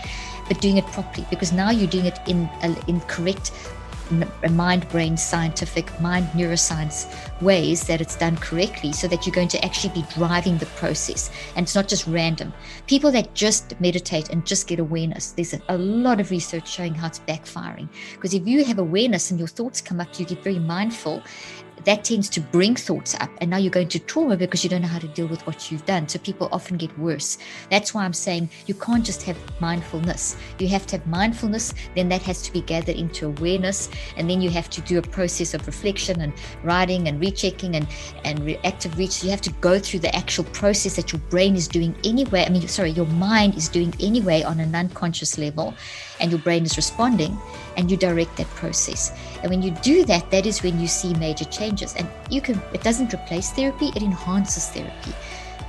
but 0.48 0.60
doing 0.60 0.78
it 0.78 0.86
properly 0.86 1.24
because 1.30 1.52
now 1.52 1.70
you're 1.70 1.86
doing 1.86 2.06
it 2.06 2.18
in 2.26 2.50
in 2.88 3.00
correct 3.02 3.52
mind 4.50 4.88
brain 4.88 5.16
scientific 5.16 6.00
mind 6.00 6.26
neuroscience 6.28 7.06
ways 7.40 7.86
that 7.86 8.00
it's 8.00 8.16
done 8.16 8.36
correctly 8.36 8.92
so 8.92 9.08
that 9.08 9.26
you're 9.26 9.34
going 9.34 9.48
to 9.48 9.64
actually 9.64 9.92
be 9.94 10.04
driving 10.14 10.58
the 10.58 10.66
process. 10.66 11.30
And 11.56 11.64
it's 11.64 11.74
not 11.74 11.88
just 11.88 12.06
random. 12.06 12.52
People 12.86 13.10
that 13.12 13.34
just 13.34 13.80
meditate 13.80 14.30
and 14.30 14.46
just 14.46 14.66
get 14.66 14.78
awareness 14.78 15.32
there's 15.32 15.54
a, 15.54 15.78
lot 15.78 16.20
of 16.20 16.30
research 16.30 16.68
showing 16.70 16.94
how 16.94 17.06
it's 17.06 17.20
backfiring. 17.20 17.88
Because 18.14 18.34
if 18.34 18.46
you 18.46 18.64
have 18.64 18.78
awareness 18.78 19.30
and 19.30 19.38
your 19.38 19.48
thoughts 19.48 19.80
come 19.80 20.00
up 20.00 20.18
you 20.18 20.26
get 20.26 20.42
very 20.42 20.58
mindful 20.58 21.22
that 21.84 22.04
tends 22.04 22.28
to 22.30 22.40
bring 22.40 22.76
thoughts 22.76 23.14
up. 23.20 23.30
And 23.40 23.50
now 23.50 23.56
you're 23.56 23.70
going 23.70 23.88
to 23.88 23.98
trauma 23.98 24.36
because 24.36 24.62
you 24.64 24.70
don't 24.70 24.82
know 24.82 24.88
how 24.88 24.98
to 24.98 25.08
deal 25.08 25.26
with 25.26 25.46
what 25.46 25.70
you've 25.70 25.84
done. 25.86 26.08
So 26.08 26.18
people 26.18 26.48
often 26.52 26.76
get 26.76 26.96
worse. 26.98 27.38
That's 27.70 27.94
why 27.94 28.04
I'm 28.04 28.12
saying 28.12 28.50
you 28.66 28.74
can't 28.74 29.04
just 29.04 29.22
have 29.22 29.36
mindfulness. 29.60 30.36
You 30.58 30.68
have 30.68 30.86
to 30.88 30.98
have 30.98 31.06
mindfulness, 31.06 31.74
then 31.94 32.08
that 32.10 32.22
has 32.22 32.42
to 32.42 32.52
be 32.52 32.60
gathered 32.62 32.96
into 32.96 33.26
awareness. 33.26 33.88
And 34.16 34.28
then 34.28 34.40
you 34.40 34.50
have 34.50 34.70
to 34.70 34.80
do 34.82 34.98
a 34.98 35.02
process 35.02 35.54
of 35.54 35.66
reflection 35.66 36.20
and 36.20 36.32
writing 36.62 37.08
and 37.08 37.20
rechecking 37.20 37.76
and, 37.76 37.86
and 38.24 38.40
reactive 38.44 38.96
reach. 38.98 39.22
You 39.22 39.30
have 39.30 39.40
to 39.42 39.52
go 39.54 39.78
through 39.78 40.00
the 40.00 40.14
actual 40.14 40.44
process 40.44 40.96
that 40.96 41.12
your 41.12 41.20
brain 41.30 41.56
is 41.56 41.68
doing 41.68 41.94
anyway. 42.04 42.44
I 42.44 42.50
mean, 42.50 42.66
sorry, 42.68 42.90
your 42.90 43.06
mind 43.06 43.56
is 43.56 43.68
doing 43.68 43.94
anyway 44.00 44.42
on 44.42 44.60
an 44.60 44.74
unconscious 44.74 45.38
level, 45.38 45.74
and 46.20 46.30
your 46.30 46.40
brain 46.40 46.64
is 46.64 46.76
responding, 46.76 47.38
and 47.76 47.90
you 47.90 47.96
direct 47.96 48.36
that 48.36 48.48
process. 48.48 49.12
And 49.42 49.50
when 49.50 49.62
you 49.62 49.70
do 49.82 50.04
that, 50.04 50.30
that 50.30 50.46
is 50.46 50.62
when 50.62 50.78
you 50.80 50.86
see 50.86 51.14
major 51.14 51.44
changes. 51.46 51.94
And 51.96 52.08
you 52.30 52.40
can, 52.40 52.60
it 52.72 52.82
doesn't 52.82 53.14
replace 53.14 53.50
therapy, 53.52 53.88
it 53.96 54.02
enhances 54.02 54.68
therapy. 54.68 55.12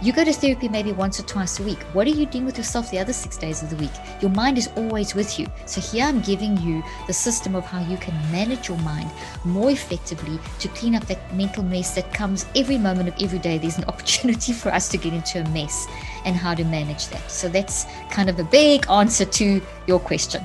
You 0.04 0.12
go 0.12 0.24
to 0.24 0.34
therapy 0.34 0.68
maybe 0.68 0.94
once 0.94 1.20
or 1.20 1.24
twice 1.24 1.60
a 1.60 1.64
week. 1.64 1.78
What 1.94 2.08
are 2.08 2.10
you 2.10 2.26
doing 2.26 2.44
with 2.44 2.58
yourself 2.58 2.90
the 2.90 2.98
other 2.98 3.14
six 3.14 3.38
days 3.38 3.62
of 3.62 3.70
the 3.70 3.76
week? 3.76 3.92
Your 4.20 4.32
mind 4.32 4.58
is 4.58 4.68
always 4.76 5.14
with 5.14 5.38
you. 5.38 5.46
So 5.68 5.80
here 5.80 6.06
I'm 6.06 6.22
giving 6.22 6.58
you 6.58 6.82
the 7.06 7.14
system 7.14 7.54
of 7.54 7.66
how 7.66 7.82
you 7.82 7.98
can 7.98 8.16
manage 8.32 8.68
your 8.68 8.80
mind 8.80 9.12
more 9.46 9.70
effectively 9.70 10.40
to 10.58 10.68
clean 10.70 10.96
up 10.96 11.06
that 11.06 11.36
mental 11.36 11.62
mess 11.62 11.94
that 11.94 12.12
comes 12.16 12.48
every 12.56 12.80
moment 12.80 13.10
of 13.10 13.22
every 13.22 13.38
day. 13.38 13.60
There's 13.60 13.78
an 13.78 13.84
opportunity 13.88 14.54
for 14.54 14.74
us 14.74 14.90
to 14.90 14.98
get 14.98 15.14
into 15.14 15.40
a 15.40 15.48
mess 15.50 15.86
and 16.26 16.36
how 16.36 16.56
to 16.56 16.64
manage 16.64 17.10
that. 17.10 17.30
So 17.30 17.48
that's 17.48 17.86
kind 18.10 18.28
of 18.28 18.40
a 18.40 18.44
big 18.44 18.90
answer 18.90 19.26
to 19.26 19.62
your 19.86 20.00
question. 20.00 20.44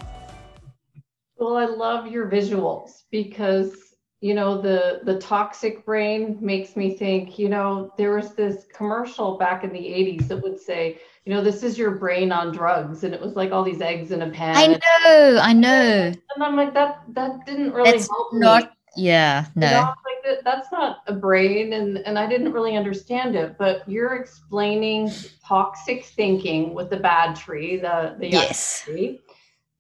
Well, 1.38 1.57
I 1.57 1.64
love 1.64 2.09
your 2.09 2.30
visuals 2.30 3.04
because 3.11 3.86
you 4.20 4.34
know 4.34 4.60
the 4.60 5.00
the 5.04 5.18
toxic 5.18 5.84
brain 5.84 6.38
makes 6.40 6.76
me 6.76 6.96
think 6.96 7.38
you 7.38 7.48
know 7.48 7.92
there 7.98 8.16
was 8.16 8.34
this 8.34 8.64
commercial 8.72 9.36
back 9.36 9.62
in 9.62 9.72
the 9.72 9.78
80s 9.78 10.28
that 10.28 10.42
would 10.42 10.58
say 10.58 10.98
you 11.24 11.34
know 11.34 11.42
this 11.42 11.62
is 11.62 11.76
your 11.76 11.92
brain 11.92 12.32
on 12.32 12.50
drugs 12.50 13.04
and 13.04 13.12
it 13.12 13.20
was 13.20 13.34
like 13.34 13.52
all 13.52 13.62
these 13.62 13.82
eggs 13.82 14.12
in 14.12 14.22
a 14.22 14.30
pan. 14.30 14.56
I 14.56 14.66
know 14.68 15.38
i 15.42 15.52
know. 15.52 16.12
And 16.34 16.42
i'm 16.44 16.56
like 16.56 16.72
that 16.74 17.02
that 17.08 17.44
didn't 17.44 17.72
really 17.72 17.90
that's 17.90 18.08
help 18.08 18.32
not 18.32 18.62
me. 18.62 18.68
yeah 18.96 19.46
no. 19.54 19.66
You 19.66 19.72
know, 19.72 19.80
like 19.80 20.24
that, 20.24 20.44
that's 20.44 20.72
not 20.72 20.98
a 21.06 21.12
brain 21.12 21.74
and 21.74 21.98
and 21.98 22.18
i 22.18 22.26
didn't 22.26 22.52
really 22.52 22.74
understand 22.76 23.36
it 23.36 23.56
but 23.58 23.86
you're 23.86 24.14
explaining 24.14 25.10
toxic 25.44 26.06
thinking 26.06 26.72
with 26.72 26.88
the 26.88 26.96
bad 26.96 27.36
tree 27.36 27.76
the 27.76 28.16
the 28.18 28.28
yes. 28.28 28.82
tree. 28.82 29.20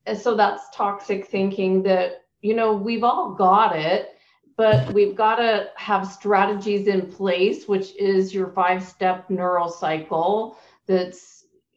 And 0.08 0.16
so 0.16 0.36
that's 0.36 0.62
toxic 0.72 1.26
thinking 1.26 1.82
that 1.84 2.26
you 2.42 2.54
know 2.54 2.74
we've 2.74 3.02
all 3.02 3.34
got 3.34 3.74
it 3.74 4.10
but 4.56 4.92
we've 4.92 5.14
got 5.14 5.36
to 5.36 5.70
have 5.76 6.06
strategies 6.06 6.86
in 6.86 7.06
place 7.10 7.68
which 7.68 7.94
is 7.96 8.34
your 8.34 8.48
five 8.48 8.82
step 8.82 9.28
neurocycle 9.28 10.56
that's 10.86 11.36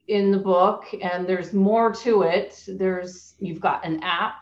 in 0.09 0.31
the 0.31 0.37
book 0.37 0.85
and 1.01 1.27
there's 1.27 1.53
more 1.53 1.93
to 1.93 2.23
it. 2.23 2.63
There's 2.67 3.35
you've 3.39 3.61
got 3.61 3.85
an 3.85 4.01
app 4.03 4.35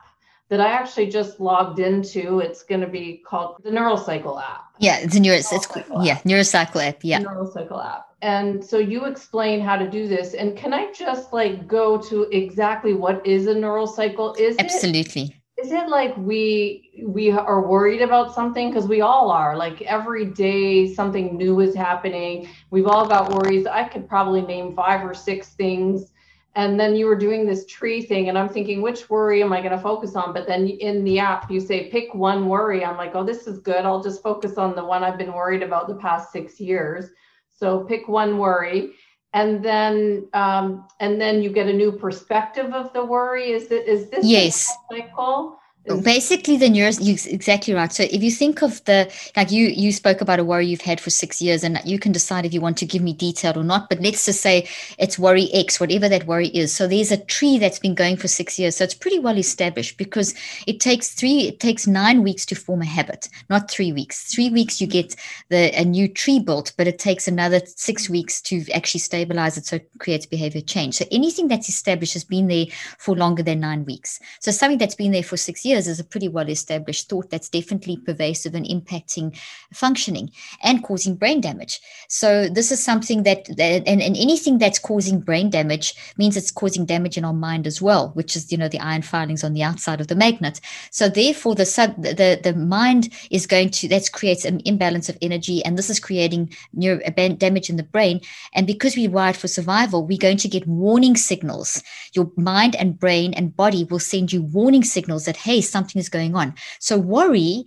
that 0.49 0.61
i 0.61 0.69
actually 0.69 1.07
just 1.07 1.41
logged 1.41 1.79
into. 1.79 2.39
It's 2.39 2.63
going 2.63 2.79
to 2.81 2.87
be 2.87 3.21
called 3.25 3.57
the 3.63 3.69
neurocycle 3.69 4.41
app. 4.41 4.63
Yeah 4.79 4.99
it's 4.99 5.15
a 5.15 5.19
neuro 5.19 5.35
it's 5.37 5.51
Neurocycle 5.51 6.05
yeah 6.05 6.19
neurocycle 6.19 6.87
app. 6.87 6.99
yeah 7.03 7.19
neurocycle 7.19 7.85
app. 7.85 8.05
And 8.21 8.63
so 8.63 8.77
you 8.79 9.05
explain 9.05 9.59
how 9.59 9.75
to 9.75 9.89
do 9.89 10.07
this 10.07 10.33
and 10.33 10.57
can 10.57 10.73
i 10.73 10.91
just 10.91 11.33
like 11.33 11.67
go 11.67 11.97
to 12.09 12.23
exactly 12.31 12.93
what 12.93 13.25
is 13.27 13.47
a 13.47 13.53
neurocycle 13.53 14.39
is 14.39 14.55
it 14.55 14.61
absolutely 14.61 15.36
is 15.57 15.71
it 15.71 15.89
like 15.89 16.15
we 16.17 17.03
we 17.03 17.31
are 17.31 17.67
worried 17.67 18.01
about 18.01 18.33
something? 18.33 18.69
Because 18.69 18.87
we 18.87 19.01
all 19.01 19.31
are. 19.31 19.57
Like 19.57 19.81
every 19.81 20.25
day 20.25 20.93
something 20.93 21.35
new 21.35 21.59
is 21.61 21.73
happening. 21.73 22.47
We've 22.69 22.85
all 22.85 23.07
got 23.07 23.33
worries. 23.33 23.65
I 23.65 23.85
could 23.85 24.07
probably 24.07 24.41
name 24.41 24.75
five 24.75 25.03
or 25.03 25.15
six 25.15 25.49
things. 25.55 26.11
And 26.55 26.79
then 26.79 26.95
you 26.95 27.05
were 27.07 27.15
doing 27.15 27.45
this 27.45 27.67
tree 27.67 28.01
thing 28.01 28.29
and 28.29 28.37
i'm 28.37 28.49
thinking 28.49 28.81
which 28.81 29.11
worry 29.11 29.43
am 29.43 29.53
i 29.53 29.59
going 29.61 29.71
to 29.71 29.79
focus 29.79 30.15
on? 30.15 30.33
But 30.33 30.47
then 30.47 30.67
in 30.67 31.03
the 31.03 31.19
app 31.19 31.49
you 31.51 31.59
say 31.59 31.89
pick 31.89 32.13
one 32.13 32.47
worry. 32.47 32.85
I'm 32.85 32.97
like 32.97 33.15
oh 33.15 33.23
this 33.23 33.47
is 33.47 33.59
good. 33.59 33.83
I'll 33.85 34.03
just 34.03 34.21
focus 34.21 34.57
on 34.57 34.75
the 34.75 34.85
one 34.85 35.03
i've 35.03 35.17
been 35.17 35.33
worried 35.33 35.63
about 35.63 35.87
the 35.87 35.95
past 35.95 36.31
six 36.31 36.59
years. 36.59 37.09
So 37.51 37.83
pick 37.83 38.07
one 38.07 38.37
worry 38.37 38.93
and 39.33 39.63
then 39.63 40.27
um, 40.33 40.87
and 40.99 41.19
then 41.19 41.41
you 41.41 41.49
get 41.49 41.67
a 41.67 41.73
new 41.73 41.91
perspective 41.91 42.73
of 42.73 42.93
the 42.93 43.03
worry. 43.03 43.51
Is 43.51 43.71
it 43.71 43.87
is 43.87 44.09
this 44.09 44.25
yes. 44.25 44.73
Cycle 44.89 45.59
Oh. 45.89 46.01
basically 46.01 46.57
the 46.57 46.69
neuro 46.69 46.91
you 46.99 47.15
exactly 47.27 47.73
right. 47.73 47.91
So 47.93 48.03
if 48.03 48.21
you 48.21 48.29
think 48.29 48.61
of 48.61 48.83
the 48.83 49.09
like 49.37 49.51
you 49.51 49.67
you 49.67 49.93
spoke 49.93 50.19
about 50.19 50.39
a 50.39 50.43
worry 50.43 50.67
you've 50.67 50.81
had 50.81 50.99
for 50.99 51.09
six 51.09 51.41
years 51.41 51.63
and 51.63 51.79
you 51.85 51.97
can 51.97 52.11
decide 52.11 52.45
if 52.45 52.53
you 52.53 52.59
want 52.59 52.77
to 52.79 52.85
give 52.85 53.01
me 53.01 53.13
detail 53.13 53.57
or 53.57 53.63
not 53.63 53.89
but 53.89 54.01
let's 54.01 54.25
just 54.25 54.41
say 54.41 54.67
it's 54.99 55.17
worry 55.17 55.49
x 55.53 55.79
whatever 55.79 56.09
that 56.09 56.25
worry 56.25 56.49
is. 56.49 56.75
So 56.75 56.87
there's 56.87 57.11
a 57.11 57.17
tree 57.17 57.57
that's 57.57 57.79
been 57.79 57.95
going 57.95 58.17
for 58.17 58.27
six 58.27 58.59
years. 58.59 58.75
So 58.75 58.83
it's 58.83 58.93
pretty 58.93 59.19
well 59.19 59.37
established 59.37 59.97
because 59.97 60.33
it 60.65 60.81
takes 60.81 61.13
three 61.13 61.47
it 61.47 61.61
takes 61.61 61.87
nine 61.87 62.21
weeks 62.21 62.45
to 62.47 62.55
form 62.55 62.81
a 62.81 62.85
habit 62.85 63.29
not 63.49 63.71
three 63.71 63.93
weeks. 63.93 64.33
Three 64.33 64.49
weeks 64.49 64.81
you 64.81 64.87
get 64.87 65.15
the 65.47 65.71
a 65.79 65.85
new 65.85 66.09
tree 66.09 66.39
built 66.39 66.73
but 66.77 66.87
it 66.87 66.99
takes 66.99 67.29
another 67.29 67.61
six 67.65 68.09
weeks 68.09 68.41
to 68.41 68.65
actually 68.73 68.99
stabilize 68.99 69.57
it 69.57 69.65
so 69.65 69.77
it 69.77 69.89
creates 69.99 70.25
behavior 70.25 70.61
change. 70.61 70.95
So 70.95 71.05
anything 71.11 71.47
that's 71.47 71.69
established 71.69 72.13
has 72.13 72.25
been 72.25 72.47
there 72.47 72.65
for 72.97 73.15
longer 73.15 73.43
than 73.43 73.61
nine 73.61 73.85
weeks. 73.85 74.19
So 74.41 74.51
something 74.51 74.77
that's 74.77 74.95
been 74.95 75.13
there 75.13 75.23
for 75.23 75.37
six 75.37 75.63
years 75.63 75.76
years 75.77 75.87
is 75.87 75.99
a 75.99 76.03
pretty 76.03 76.27
well 76.27 76.49
established 76.49 77.09
thought 77.09 77.29
that's 77.29 77.49
definitely 77.49 77.97
pervasive 77.97 78.55
and 78.55 78.65
impacting 78.65 79.37
functioning 79.73 80.31
and 80.63 80.83
causing 80.83 81.15
brain 81.15 81.41
damage. 81.41 81.79
So 82.07 82.49
this 82.49 82.71
is 82.71 82.83
something 82.83 83.23
that, 83.23 83.45
that 83.57 83.83
and, 83.87 84.01
and 84.01 84.17
anything 84.17 84.57
that's 84.57 84.79
causing 84.79 85.19
brain 85.19 85.49
damage 85.49 85.93
means 86.17 86.35
it's 86.35 86.51
causing 86.51 86.85
damage 86.85 87.17
in 87.17 87.25
our 87.25 87.33
mind 87.33 87.67
as 87.67 87.81
well, 87.81 88.09
which 88.15 88.35
is 88.35 88.51
you 88.51 88.57
know 88.57 88.67
the 88.67 88.79
iron 88.79 89.01
filings 89.01 89.43
on 89.43 89.53
the 89.53 89.63
outside 89.63 90.01
of 90.01 90.07
the 90.07 90.15
magnet. 90.15 90.59
So 90.91 91.09
therefore, 91.09 91.55
the 91.55 91.65
sub 91.65 92.01
the 92.01 92.39
the 92.43 92.53
mind 92.55 93.13
is 93.29 93.47
going 93.47 93.69
to 93.71 93.87
that 93.89 94.11
creates 94.11 94.45
an 94.45 94.61
imbalance 94.65 95.09
of 95.09 95.17
energy, 95.21 95.63
and 95.63 95.77
this 95.77 95.89
is 95.89 95.99
creating 95.99 96.53
neuro 96.73 96.99
uh, 97.05 97.29
damage 97.29 97.69
in 97.69 97.77
the 97.77 97.83
brain. 97.83 98.21
And 98.53 98.65
because 98.65 98.95
we 98.95 99.07
wired 99.07 99.37
for 99.37 99.47
survival, 99.47 100.05
we're 100.05 100.17
going 100.17 100.37
to 100.37 100.47
get 100.47 100.67
warning 100.67 101.15
signals. 101.15 101.83
Your 102.13 102.31
mind 102.35 102.75
and 102.75 102.99
brain 102.99 103.33
and 103.33 103.55
body 103.55 103.83
will 103.83 103.99
send 103.99 104.33
you 104.33 104.41
warning 104.41 104.83
signals 104.83 105.25
that 105.25 105.37
hey, 105.37 105.61
something 105.69 105.99
is 105.99 106.09
going 106.09 106.35
on. 106.35 106.53
So 106.79 106.97
worry 106.97 107.65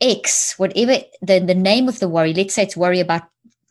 X, 0.00 0.58
whatever 0.58 0.96
the, 1.20 1.40
the 1.40 1.54
name 1.54 1.88
of 1.88 1.98
the 2.00 2.08
worry, 2.08 2.32
let's 2.32 2.54
say 2.54 2.62
it's 2.62 2.76
worry 2.76 3.00
about 3.00 3.22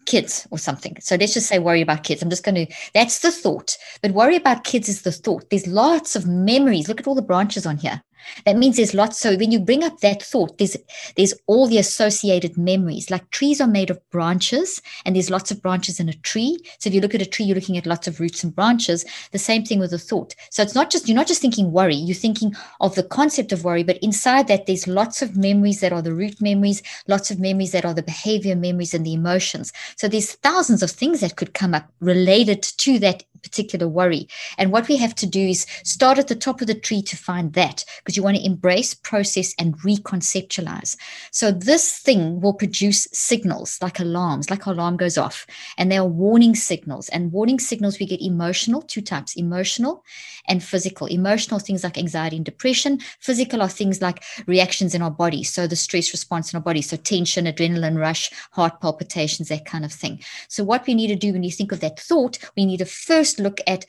kids 0.06 0.48
or 0.52 0.58
something. 0.58 0.98
So 1.00 1.16
let's 1.16 1.34
just 1.34 1.48
say 1.48 1.60
worry 1.60 1.82
about 1.82 2.04
kids. 2.04 2.22
I'm 2.22 2.30
just 2.30 2.44
going 2.44 2.68
to, 2.68 2.74
that's 2.94 3.20
the 3.20 3.32
thought. 3.32 3.78
But 4.02 4.12
worry 4.12 4.36
about 4.36 4.64
kids 4.64 4.90
is 4.90 5.04
the 5.04 5.12
thought. 5.12 5.50
There's 5.50 5.68
lots 5.68 6.16
of 6.16 6.28
memories. 6.28 6.88
Look 6.88 7.00
at 7.00 7.08
all 7.08 7.16
the 7.16 7.22
branches 7.22 7.66
on 7.66 7.78
here. 7.78 8.02
That 8.46 8.58
means 8.58 8.78
there's 8.78 8.94
lots. 8.94 9.20
So 9.20 9.36
when 9.36 9.52
you 9.52 9.60
bring 9.60 9.84
up 9.84 10.00
that 10.00 10.24
thought, 10.24 10.58
there's 10.58 10.78
there's 11.16 11.34
all 11.48 11.68
the 11.68 11.78
associated 11.78 12.58
memories. 12.58 13.10
Like 13.10 13.30
trees 13.32 13.62
are 13.62 13.68
made 13.68 13.90
of 13.90 14.00
branches, 14.10 14.82
and 15.06 15.16
there's 15.16 15.30
lots 15.30 15.52
of 15.52 15.62
branches 15.62 16.00
in 16.00 16.10
a 16.10 16.14
tree. 16.14 16.58
So 16.80 16.90
if 16.90 16.94
you 16.94 17.02
look 17.02 17.16
at 17.16 17.22
a 17.22 17.26
tree, 17.26 17.46
you're 17.46 17.56
looking 17.56 17.78
at 17.78 17.86
lots 17.86 18.08
of 18.08 18.20
roots 18.20 18.44
and 18.44 18.56
branches. 18.56 19.06
The 19.32 19.40
same 19.40 19.64
thing 19.64 19.80
with 19.80 19.94
a 19.94 19.98
thought. 19.98 20.36
So 20.52 20.62
it's 20.62 20.76
not 20.76 20.90
just 20.90 21.08
you're 21.08 21.16
not 21.16 21.28
just 21.28 21.42
thinking 21.42 21.72
worry. 21.72 21.96
You're 21.96 22.16
thinking 22.16 22.56
of 22.82 22.96
the 22.96 23.04
concept 23.04 23.52
of 23.52 23.64
worry, 23.64 23.84
but 23.84 23.98
inside 23.98 24.48
that 24.48 24.66
there's 24.66 24.88
lots 24.88 25.22
of 25.22 25.38
memories 25.38 25.82
that 25.82 25.94
are 25.94 26.02
the 26.02 26.14
root 26.14 26.42
memories, 26.42 26.82
lots 27.08 27.32
of 27.32 27.40
memories 27.40 27.72
that 27.72 27.86
are 27.86 27.94
the 27.94 28.04
behavior 28.04 28.56
memories 28.56 28.94
and 28.94 29.06
the 29.06 29.14
emotions. 29.14 29.72
So 29.96 30.08
there's 30.08 30.34
thousands 30.34 30.84
of 30.84 30.92
things 30.92 31.22
that 31.22 31.36
could 31.36 31.54
come 31.54 31.74
up 31.74 31.92
related 32.00 32.64
to 32.64 33.00
that 33.00 33.24
particular 33.42 33.88
worry. 33.88 34.28
And 34.58 34.72
what 34.72 34.88
we 34.88 34.98
have 34.98 35.16
to 35.16 35.28
do 35.28 35.48
is 35.48 35.66
start 35.84 36.20
at 36.20 36.28
the 36.28 36.36
top 36.36 36.62
of 36.62 36.68
the 36.68 36.76
tree 36.76 37.02
to 37.04 37.18
find 37.18 37.54
that 37.54 37.86
because 38.00 38.16
you 38.16 38.24
want 38.24 38.38
to 38.38 38.46
embrace, 38.46 38.94
process, 38.94 39.54
and 39.60 39.78
reconceptualize. 39.80 40.96
So 41.32 41.52
this 41.52 42.00
thing 42.00 42.42
will 42.42 42.54
produce 42.54 43.08
signals 43.12 43.80
like 43.82 44.00
alarms, 44.00 44.50
like 44.50 44.66
alarm 44.66 44.98
goes 44.98 45.18
off, 45.18 45.46
and 45.78 45.92
they 45.92 45.98
are 45.98 46.06
warning 46.06 46.56
signals. 46.56 47.10
And 47.10 47.32
warning 47.32 47.60
signals 47.60 48.00
we 48.00 48.06
get 48.06 48.22
emotional, 48.22 48.82
two 48.82 49.02
types 49.02 49.36
emotional 49.36 50.04
and 50.48 50.64
physical. 50.64 51.08
Emotional 51.08 51.60
things 51.60 51.84
like 51.84 51.98
anxiety 51.98 52.36
and 52.36 52.46
depression, 52.46 53.00
physical 53.20 53.62
are 53.62 53.70
things 53.70 54.02
like 54.02 54.24
reactions 54.48 54.96
in 54.96 55.02
our 55.02 55.12
body. 55.12 55.44
So 55.44 55.68
the 55.68 55.76
stress 55.76 56.12
response 56.12 56.52
in 56.52 56.58
our 56.58 56.64
body, 56.64 56.82
so 56.82 56.98
tension, 56.98 57.46
adrenaline 57.46 58.00
rush, 58.00 58.32
heart 58.52 58.82
palpitations, 58.82 59.50
that 59.50 59.66
kind 59.66 59.86
of 59.86 59.94
thing. 59.94 60.22
So 60.48 60.64
what 60.64 60.86
we 60.88 60.96
need 60.96 61.08
to 61.08 61.16
do 61.16 61.34
when 61.34 61.44
you 61.44 61.52
think 61.52 61.72
of 61.72 61.80
that 61.82 62.00
thought, 62.00 62.40
we 62.56 62.66
need 62.66 62.78
to 62.78 62.86
first 62.86 63.29
first 63.30 63.40
look 63.40 63.60
at 63.68 63.86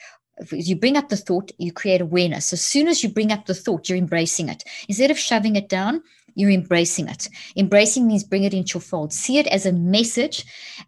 you 0.52 0.74
bring 0.74 0.96
up 0.96 1.10
the 1.10 1.18
thought, 1.18 1.52
you 1.58 1.70
create 1.70 2.00
awareness. 2.00 2.52
As 2.52 2.62
soon 2.62 2.88
as 2.88 3.02
you 3.02 3.10
bring 3.10 3.30
up 3.30 3.44
the 3.44 3.54
thought, 3.54 3.88
you're 3.88 3.98
embracing 3.98 4.48
it. 4.48 4.64
Instead 4.88 5.10
of 5.10 5.18
shoving 5.18 5.56
it 5.56 5.68
down, 5.68 6.02
you're 6.34 6.50
embracing 6.50 7.08
it. 7.08 7.28
Embracing 7.56 8.06
means 8.06 8.24
bring 8.24 8.44
it 8.44 8.54
into 8.54 8.74
your 8.74 8.82
fold. 8.82 9.12
See 9.12 9.38
it 9.38 9.46
as 9.48 9.66
a 9.66 9.72
message, 9.72 10.44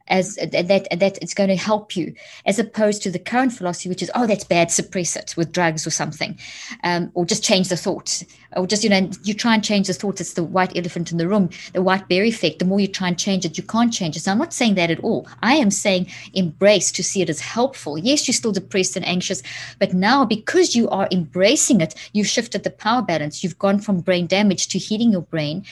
as 0.09 0.37
that 0.37 0.89
that 0.91 1.19
it's 1.23 1.35
going 1.35 1.49
to 1.49 1.57
help 1.57 1.97
you, 1.97 2.15
as 2.47 2.59
opposed 2.59 3.03
to 3.03 3.11
the 3.11 3.19
current 3.19 3.53
philosophy, 3.53 3.89
which 3.89 4.03
is 4.03 4.11
oh 4.15 4.27
that's 4.27 4.45
bad, 4.45 4.71
suppress 4.71 5.17
it 5.17 5.35
with 5.37 5.53
drugs 5.53 5.87
or 5.87 5.91
something, 5.91 6.39
um, 6.85 7.11
or 7.15 7.25
just 7.25 7.45
change 7.45 7.69
the 7.69 7.77
thought, 7.77 8.23
or 8.57 8.67
just 8.67 8.85
you 8.85 8.91
know 8.91 9.11
you 9.23 9.35
try 9.35 9.55
and 9.55 9.65
change 9.65 9.87
the 9.87 9.95
thought. 9.95 10.21
It's 10.21 10.35
the 10.35 10.45
white 10.45 10.77
elephant 10.77 11.13
in 11.13 11.19
the 11.19 11.29
room, 11.29 11.51
the 11.73 11.83
white 11.83 12.09
bear 12.09 12.25
effect. 12.25 12.59
The 12.59 12.65
more 12.65 12.81
you 12.81 12.89
try 12.89 13.09
and 13.09 13.19
change 13.19 13.45
it, 13.45 13.57
you 13.57 13.65
can't 13.65 13.93
change 13.93 14.17
it. 14.17 14.21
So 14.21 14.33
I'm 14.33 14.39
not 14.39 14.53
saying 14.53 14.75
that 14.77 14.91
at 14.91 15.01
all. 15.01 15.27
I 15.43 15.55
am 15.55 15.71
saying 15.71 16.09
embrace 16.35 16.93
to 16.93 17.03
see 17.03 17.23
it 17.23 17.31
as 17.31 17.41
helpful. 17.41 17.99
Yes, 17.99 18.27
you're 18.27 18.35
still 18.35 18.53
depressed 18.53 18.97
and 18.97 19.07
anxious, 19.07 19.43
but 19.79 19.95
now 19.95 20.25
because 20.25 20.75
you 20.75 20.89
are 20.91 21.09
embracing 21.11 21.81
it, 21.81 21.95
you've 22.13 22.27
shifted 22.27 22.65
the 22.65 22.71
power 22.71 23.03
balance. 23.03 23.43
You've 23.43 23.59
gone 23.59 23.79
from 23.79 24.01
brain 24.01 24.27
damage 24.27 24.69
to 24.69 24.79
healing 24.79 25.13
your 25.13 25.23
brain. 25.33 25.65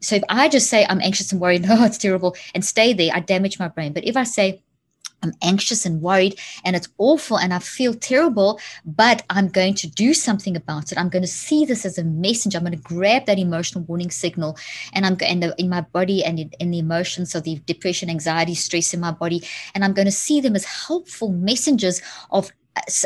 So 0.00 0.16
if 0.16 0.24
I 0.28 0.50
just 0.50 0.68
say 0.68 0.84
I'm 0.88 1.00
anxious 1.00 1.32
and 1.32 1.40
worried, 1.40 1.64
oh, 1.70 1.84
it's 1.84 1.98
terrible, 1.98 2.36
and 2.54 2.64
stay 2.64 2.92
there, 2.92 3.12
I 3.14 3.20
damage 3.20 3.58
my 3.58 3.68
brain. 3.68 3.94
But 3.94 4.04
if 4.04 4.16
I 4.16 4.24
say, 4.24 4.62
I'm 5.22 5.32
anxious 5.42 5.86
and 5.86 6.02
worried 6.02 6.38
and 6.64 6.76
it's 6.76 6.88
awful 6.98 7.38
and 7.38 7.52
I 7.52 7.58
feel 7.58 7.94
terrible, 7.94 8.60
but 8.84 9.24
I'm 9.30 9.48
going 9.48 9.74
to 9.76 9.88
do 9.88 10.14
something 10.14 10.54
about 10.54 10.92
it. 10.92 10.98
I'm 10.98 11.08
going 11.08 11.22
to 11.22 11.28
see 11.28 11.64
this 11.64 11.84
as 11.86 11.98
a 11.98 12.04
message. 12.04 12.54
I'm 12.54 12.62
going 12.62 12.76
to 12.76 12.94
grab 12.94 13.26
that 13.26 13.38
emotional 13.38 13.84
warning 13.84 14.10
signal 14.10 14.58
and 14.92 15.06
I'm 15.06 15.16
in 15.58 15.70
my 15.70 15.80
body 15.80 16.22
and 16.22 16.38
in, 16.38 16.50
in 16.60 16.70
the 16.70 16.78
emotions 16.78 17.34
of 17.34 17.44
the 17.44 17.56
depression, 17.66 18.10
anxiety, 18.10 18.54
stress 18.54 18.92
in 18.94 19.00
my 19.00 19.10
body. 19.10 19.42
And 19.74 19.84
I'm 19.84 19.94
going 19.94 20.06
to 20.06 20.12
see 20.12 20.40
them 20.40 20.54
as 20.54 20.64
helpful 20.64 21.32
messengers 21.32 22.02
of 22.30 22.52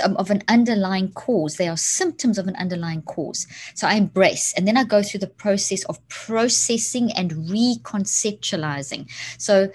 of 0.04 0.30
an 0.30 0.42
underlying 0.48 1.12
cause. 1.12 1.56
They 1.56 1.68
are 1.68 1.76
symptoms 1.76 2.38
of 2.38 2.48
an 2.48 2.56
underlying 2.56 3.02
cause. 3.02 3.46
So 3.74 3.86
I 3.86 3.94
embrace, 3.94 4.52
and 4.54 4.66
then 4.66 4.76
I 4.76 4.84
go 4.84 5.02
through 5.02 5.20
the 5.20 5.26
process 5.26 5.84
of 5.84 6.06
processing 6.08 7.12
and 7.12 7.32
reconceptualizing. 7.32 9.10
So 9.38 9.70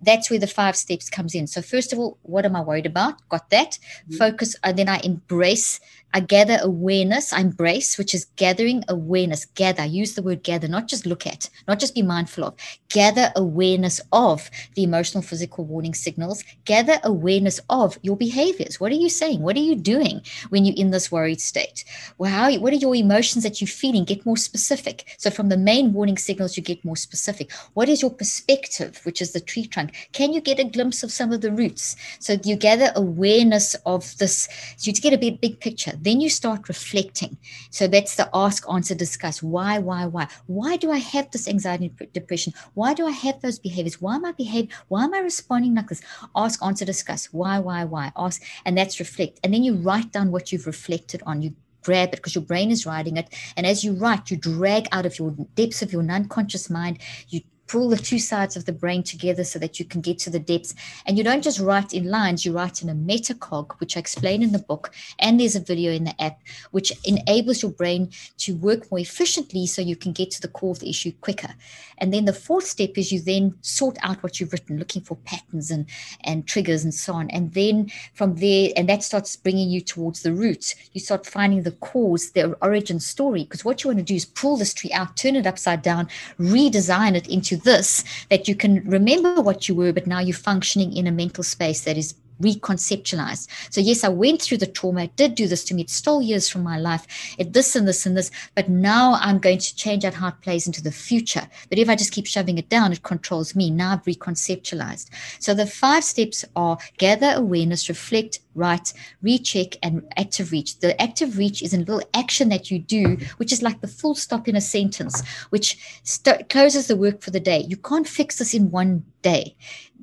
that's 0.00 0.30
where 0.30 0.38
the 0.38 0.46
five 0.46 0.76
steps 0.76 1.10
comes 1.10 1.34
in. 1.34 1.46
So 1.46 1.60
first 1.60 1.92
of 1.92 1.98
all, 1.98 2.18
what 2.22 2.44
am 2.44 2.54
I 2.54 2.60
worried 2.60 2.86
about? 2.86 3.28
Got 3.28 3.50
that. 3.50 3.72
Mm-hmm. 3.72 4.16
Focus, 4.16 4.56
and 4.62 4.78
then 4.78 4.88
I 4.88 5.00
embrace 5.02 5.80
I 6.14 6.20
gather 6.20 6.58
awareness, 6.62 7.32
I 7.34 7.40
embrace, 7.40 7.98
which 7.98 8.14
is 8.14 8.24
gathering 8.36 8.82
awareness. 8.88 9.44
Gather, 9.44 9.84
use 9.84 10.14
the 10.14 10.22
word 10.22 10.42
gather, 10.42 10.66
not 10.66 10.88
just 10.88 11.04
look 11.04 11.26
at, 11.26 11.50
not 11.66 11.78
just 11.78 11.94
be 11.94 12.02
mindful 12.02 12.44
of. 12.44 12.54
Gather 12.88 13.30
awareness 13.36 14.00
of 14.12 14.50
the 14.74 14.84
emotional, 14.84 15.22
physical 15.22 15.66
warning 15.66 15.92
signals. 15.92 16.42
Gather 16.64 16.98
awareness 17.04 17.60
of 17.68 17.98
your 18.02 18.16
behaviors. 18.16 18.80
What 18.80 18.90
are 18.90 18.96
you 18.96 19.10
saying? 19.10 19.42
What 19.42 19.56
are 19.56 19.60
you 19.60 19.76
doing 19.76 20.22
when 20.48 20.64
you're 20.64 20.76
in 20.78 20.92
this 20.92 21.12
worried 21.12 21.42
state? 21.42 21.84
Well, 22.16 22.30
how, 22.30 22.58
what 22.58 22.72
are 22.72 22.76
your 22.76 22.94
emotions 22.94 23.44
that 23.44 23.60
you're 23.60 23.68
feeling? 23.68 24.04
Get 24.04 24.24
more 24.24 24.38
specific. 24.38 25.14
So 25.18 25.28
from 25.30 25.50
the 25.50 25.58
main 25.58 25.92
warning 25.92 26.16
signals, 26.16 26.56
you 26.56 26.62
get 26.62 26.84
more 26.84 26.96
specific. 26.96 27.52
What 27.74 27.90
is 27.90 28.00
your 28.00 28.10
perspective, 28.10 29.00
which 29.04 29.20
is 29.20 29.32
the 29.32 29.40
tree 29.40 29.66
trunk? 29.66 30.08
Can 30.12 30.32
you 30.32 30.40
get 30.40 30.58
a 30.58 30.64
glimpse 30.64 31.02
of 31.02 31.12
some 31.12 31.32
of 31.32 31.42
the 31.42 31.52
roots? 31.52 31.96
So 32.18 32.38
you 32.44 32.56
gather 32.56 32.92
awareness 32.96 33.74
of 33.84 34.16
this. 34.16 34.48
So 34.78 34.88
you 34.88 34.94
get 34.94 35.12
a 35.12 35.18
big, 35.18 35.40
big 35.42 35.60
picture 35.60 35.97
then 36.04 36.20
you 36.20 36.30
start 36.30 36.68
reflecting. 36.68 37.38
So 37.70 37.86
that's 37.86 38.16
the 38.16 38.28
ask, 38.34 38.64
answer, 38.70 38.94
discuss. 38.94 39.42
Why, 39.42 39.78
why, 39.78 40.06
why? 40.06 40.28
Why 40.46 40.76
do 40.76 40.90
I 40.90 40.98
have 40.98 41.30
this 41.30 41.48
anxiety 41.48 41.92
and 41.98 42.12
depression? 42.12 42.52
Why 42.74 42.94
do 42.94 43.06
I 43.06 43.10
have 43.10 43.40
those 43.40 43.58
behaviors? 43.58 44.00
Why 44.00 44.16
am 44.16 44.24
I 44.24 44.32
behaving? 44.32 44.70
Why 44.88 45.04
am 45.04 45.14
I 45.14 45.18
responding 45.18 45.74
like 45.74 45.88
this? 45.88 46.02
Ask, 46.34 46.64
answer, 46.64 46.84
discuss. 46.84 47.26
Why, 47.26 47.58
why, 47.58 47.84
why? 47.84 48.12
Ask, 48.16 48.42
and 48.64 48.76
that's 48.76 49.00
reflect. 49.00 49.40
And 49.42 49.52
then 49.54 49.64
you 49.64 49.74
write 49.74 50.12
down 50.12 50.30
what 50.30 50.52
you've 50.52 50.66
reflected 50.66 51.22
on. 51.26 51.42
You 51.42 51.54
grab 51.82 52.08
it 52.08 52.16
because 52.16 52.34
your 52.34 52.44
brain 52.44 52.70
is 52.70 52.86
writing 52.86 53.16
it. 53.16 53.34
And 53.56 53.66
as 53.66 53.84
you 53.84 53.92
write, 53.92 54.30
you 54.30 54.36
drag 54.36 54.88
out 54.92 55.06
of 55.06 55.18
your 55.18 55.34
depths 55.54 55.82
of 55.82 55.92
your 55.92 56.02
non-conscious 56.02 56.68
mind, 56.68 56.98
you 57.28 57.40
pull 57.68 57.88
the 57.88 57.96
two 57.96 58.18
sides 58.18 58.56
of 58.56 58.64
the 58.64 58.72
brain 58.72 59.02
together 59.02 59.44
so 59.44 59.58
that 59.58 59.78
you 59.78 59.84
can 59.84 60.00
get 60.00 60.18
to 60.18 60.30
the 60.30 60.38
depths. 60.38 60.74
And 61.06 61.16
you 61.16 61.22
don't 61.22 61.44
just 61.44 61.60
write 61.60 61.92
in 61.92 62.10
lines, 62.10 62.44
you 62.44 62.52
write 62.52 62.82
in 62.82 62.88
a 62.88 62.94
metacog, 62.94 63.72
which 63.78 63.96
I 63.96 64.00
explain 64.00 64.42
in 64.42 64.52
the 64.52 64.58
book. 64.58 64.92
And 65.18 65.38
there's 65.38 65.54
a 65.54 65.60
video 65.60 65.92
in 65.92 66.04
the 66.04 66.20
app, 66.20 66.40
which 66.70 66.92
enables 67.04 67.62
your 67.62 67.70
brain 67.70 68.10
to 68.38 68.56
work 68.56 68.90
more 68.90 68.98
efficiently 68.98 69.66
so 69.66 69.82
you 69.82 69.96
can 69.96 70.12
get 70.12 70.30
to 70.32 70.40
the 70.40 70.48
core 70.48 70.72
of 70.72 70.80
the 70.80 70.90
issue 70.90 71.12
quicker. 71.20 71.54
And 71.98 72.12
then 72.12 72.24
the 72.24 72.32
fourth 72.32 72.64
step 72.64 72.96
is 72.96 73.12
you 73.12 73.20
then 73.20 73.54
sort 73.60 73.98
out 74.02 74.22
what 74.22 74.40
you've 74.40 74.52
written, 74.52 74.78
looking 74.78 75.02
for 75.02 75.16
patterns 75.16 75.70
and, 75.70 75.86
and 76.24 76.46
triggers 76.46 76.84
and 76.84 76.94
so 76.94 77.12
on. 77.12 77.28
And 77.30 77.52
then 77.52 77.90
from 78.14 78.36
there, 78.36 78.70
and 78.76 78.88
that 78.88 79.02
starts 79.02 79.36
bringing 79.36 79.68
you 79.68 79.80
towards 79.80 80.22
the 80.22 80.32
roots. 80.32 80.74
You 80.92 81.00
start 81.00 81.26
finding 81.26 81.62
the 81.62 81.72
cause, 81.72 82.30
the 82.30 82.56
origin 82.62 83.00
story, 83.00 83.44
because 83.44 83.64
what 83.64 83.84
you 83.84 83.88
want 83.88 83.98
to 83.98 84.04
do 84.04 84.14
is 84.14 84.24
pull 84.24 84.56
this 84.56 84.72
tree 84.72 84.92
out, 84.92 85.16
turn 85.16 85.36
it 85.36 85.46
upside 85.46 85.82
down, 85.82 86.08
redesign 86.38 87.14
it 87.14 87.28
into 87.28 87.57
this 87.58 88.04
that 88.30 88.48
you 88.48 88.54
can 88.54 88.82
remember 88.84 89.40
what 89.40 89.68
you 89.68 89.74
were, 89.74 89.92
but 89.92 90.06
now 90.06 90.20
you're 90.20 90.36
functioning 90.36 90.96
in 90.96 91.06
a 91.06 91.12
mental 91.12 91.44
space 91.44 91.82
that 91.82 91.96
is 91.96 92.14
reconceptualized. 92.40 93.48
So 93.70 93.80
yes, 93.80 94.04
I 94.04 94.08
went 94.08 94.42
through 94.42 94.58
the 94.58 94.66
trauma. 94.66 95.04
It 95.04 95.16
did 95.16 95.34
do 95.34 95.46
this 95.46 95.64
to 95.64 95.74
me. 95.74 95.82
It 95.82 95.90
stole 95.90 96.22
years 96.22 96.48
from 96.48 96.62
my 96.62 96.78
life. 96.78 97.06
It 97.38 97.52
this 97.52 97.76
and 97.76 97.86
this 97.86 98.06
and 98.06 98.16
this. 98.16 98.30
But 98.54 98.68
now 98.68 99.18
I'm 99.20 99.38
going 99.38 99.58
to 99.58 99.76
change 99.76 100.04
out 100.04 100.14
how 100.14 100.28
it 100.28 100.40
plays 100.42 100.66
into 100.66 100.82
the 100.82 100.92
future. 100.92 101.48
But 101.68 101.78
if 101.78 101.88
I 101.88 101.96
just 101.96 102.12
keep 102.12 102.26
shoving 102.26 102.58
it 102.58 102.68
down, 102.68 102.92
it 102.92 103.02
controls 103.02 103.54
me. 103.54 103.70
Now 103.70 103.92
I've 103.92 104.04
reconceptualized. 104.04 105.08
So 105.40 105.54
the 105.54 105.66
five 105.66 106.04
steps 106.04 106.44
are 106.56 106.78
gather 106.98 107.32
awareness, 107.34 107.88
reflect, 107.88 108.40
write, 108.54 108.92
recheck, 109.22 109.76
and 109.82 110.02
active 110.16 110.52
reach. 110.52 110.80
The 110.80 111.00
active 111.00 111.38
reach 111.38 111.62
is 111.62 111.72
a 111.72 111.78
little 111.78 112.02
action 112.14 112.48
that 112.50 112.70
you 112.70 112.78
do, 112.78 113.16
which 113.36 113.52
is 113.52 113.62
like 113.62 113.80
the 113.80 113.88
full 113.88 114.14
stop 114.14 114.48
in 114.48 114.56
a 114.56 114.60
sentence, 114.60 115.26
which 115.50 116.00
st- 116.02 116.48
closes 116.48 116.88
the 116.88 116.96
work 116.96 117.22
for 117.22 117.30
the 117.30 117.40
day. 117.40 117.60
You 117.60 117.76
can't 117.76 118.08
fix 118.08 118.38
this 118.38 118.54
in 118.54 118.70
one 118.70 119.04
day 119.22 119.56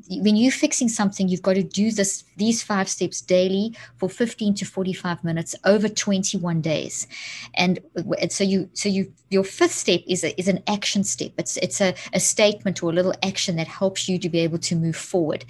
when 0.10 0.36
you're 0.36 0.52
fixing 0.52 0.90
something, 0.90 1.28
you've 1.28 1.42
got 1.42 1.56
to 1.56 1.64
do 1.64 1.92
this 1.92 2.24
these 2.38 2.64
five 2.64 2.90
steps 2.90 3.22
daily 3.22 3.76
for 3.98 4.10
15 4.10 4.56
to 4.56 4.66
45 4.66 5.24
minutes 5.24 5.56
over 5.64 5.88
21 5.88 6.62
days. 6.62 7.08
And, 7.54 7.80
and 8.20 8.32
so 8.32 8.44
you, 8.44 8.70
so 8.74 8.90
you, 8.90 9.14
your 9.30 9.44
fifth 9.44 9.72
step 9.72 10.02
is 10.08 10.24
a, 10.24 10.40
is 10.40 10.48
an 10.48 10.62
action 10.68 11.04
step. 11.04 11.32
It's, 11.38 11.58
it's 11.58 11.82
a, 11.82 11.94
a 12.14 12.20
statement 12.20 12.84
or 12.84 12.90
a 12.90 12.94
little 12.94 13.14
action 13.24 13.56
that 13.58 13.68
helps 13.68 14.08
you 14.08 14.18
to 14.20 14.30
be 14.30 14.40
able 14.40 14.60
to 14.60 14.76
move 14.76 14.96
forward. 14.96 15.46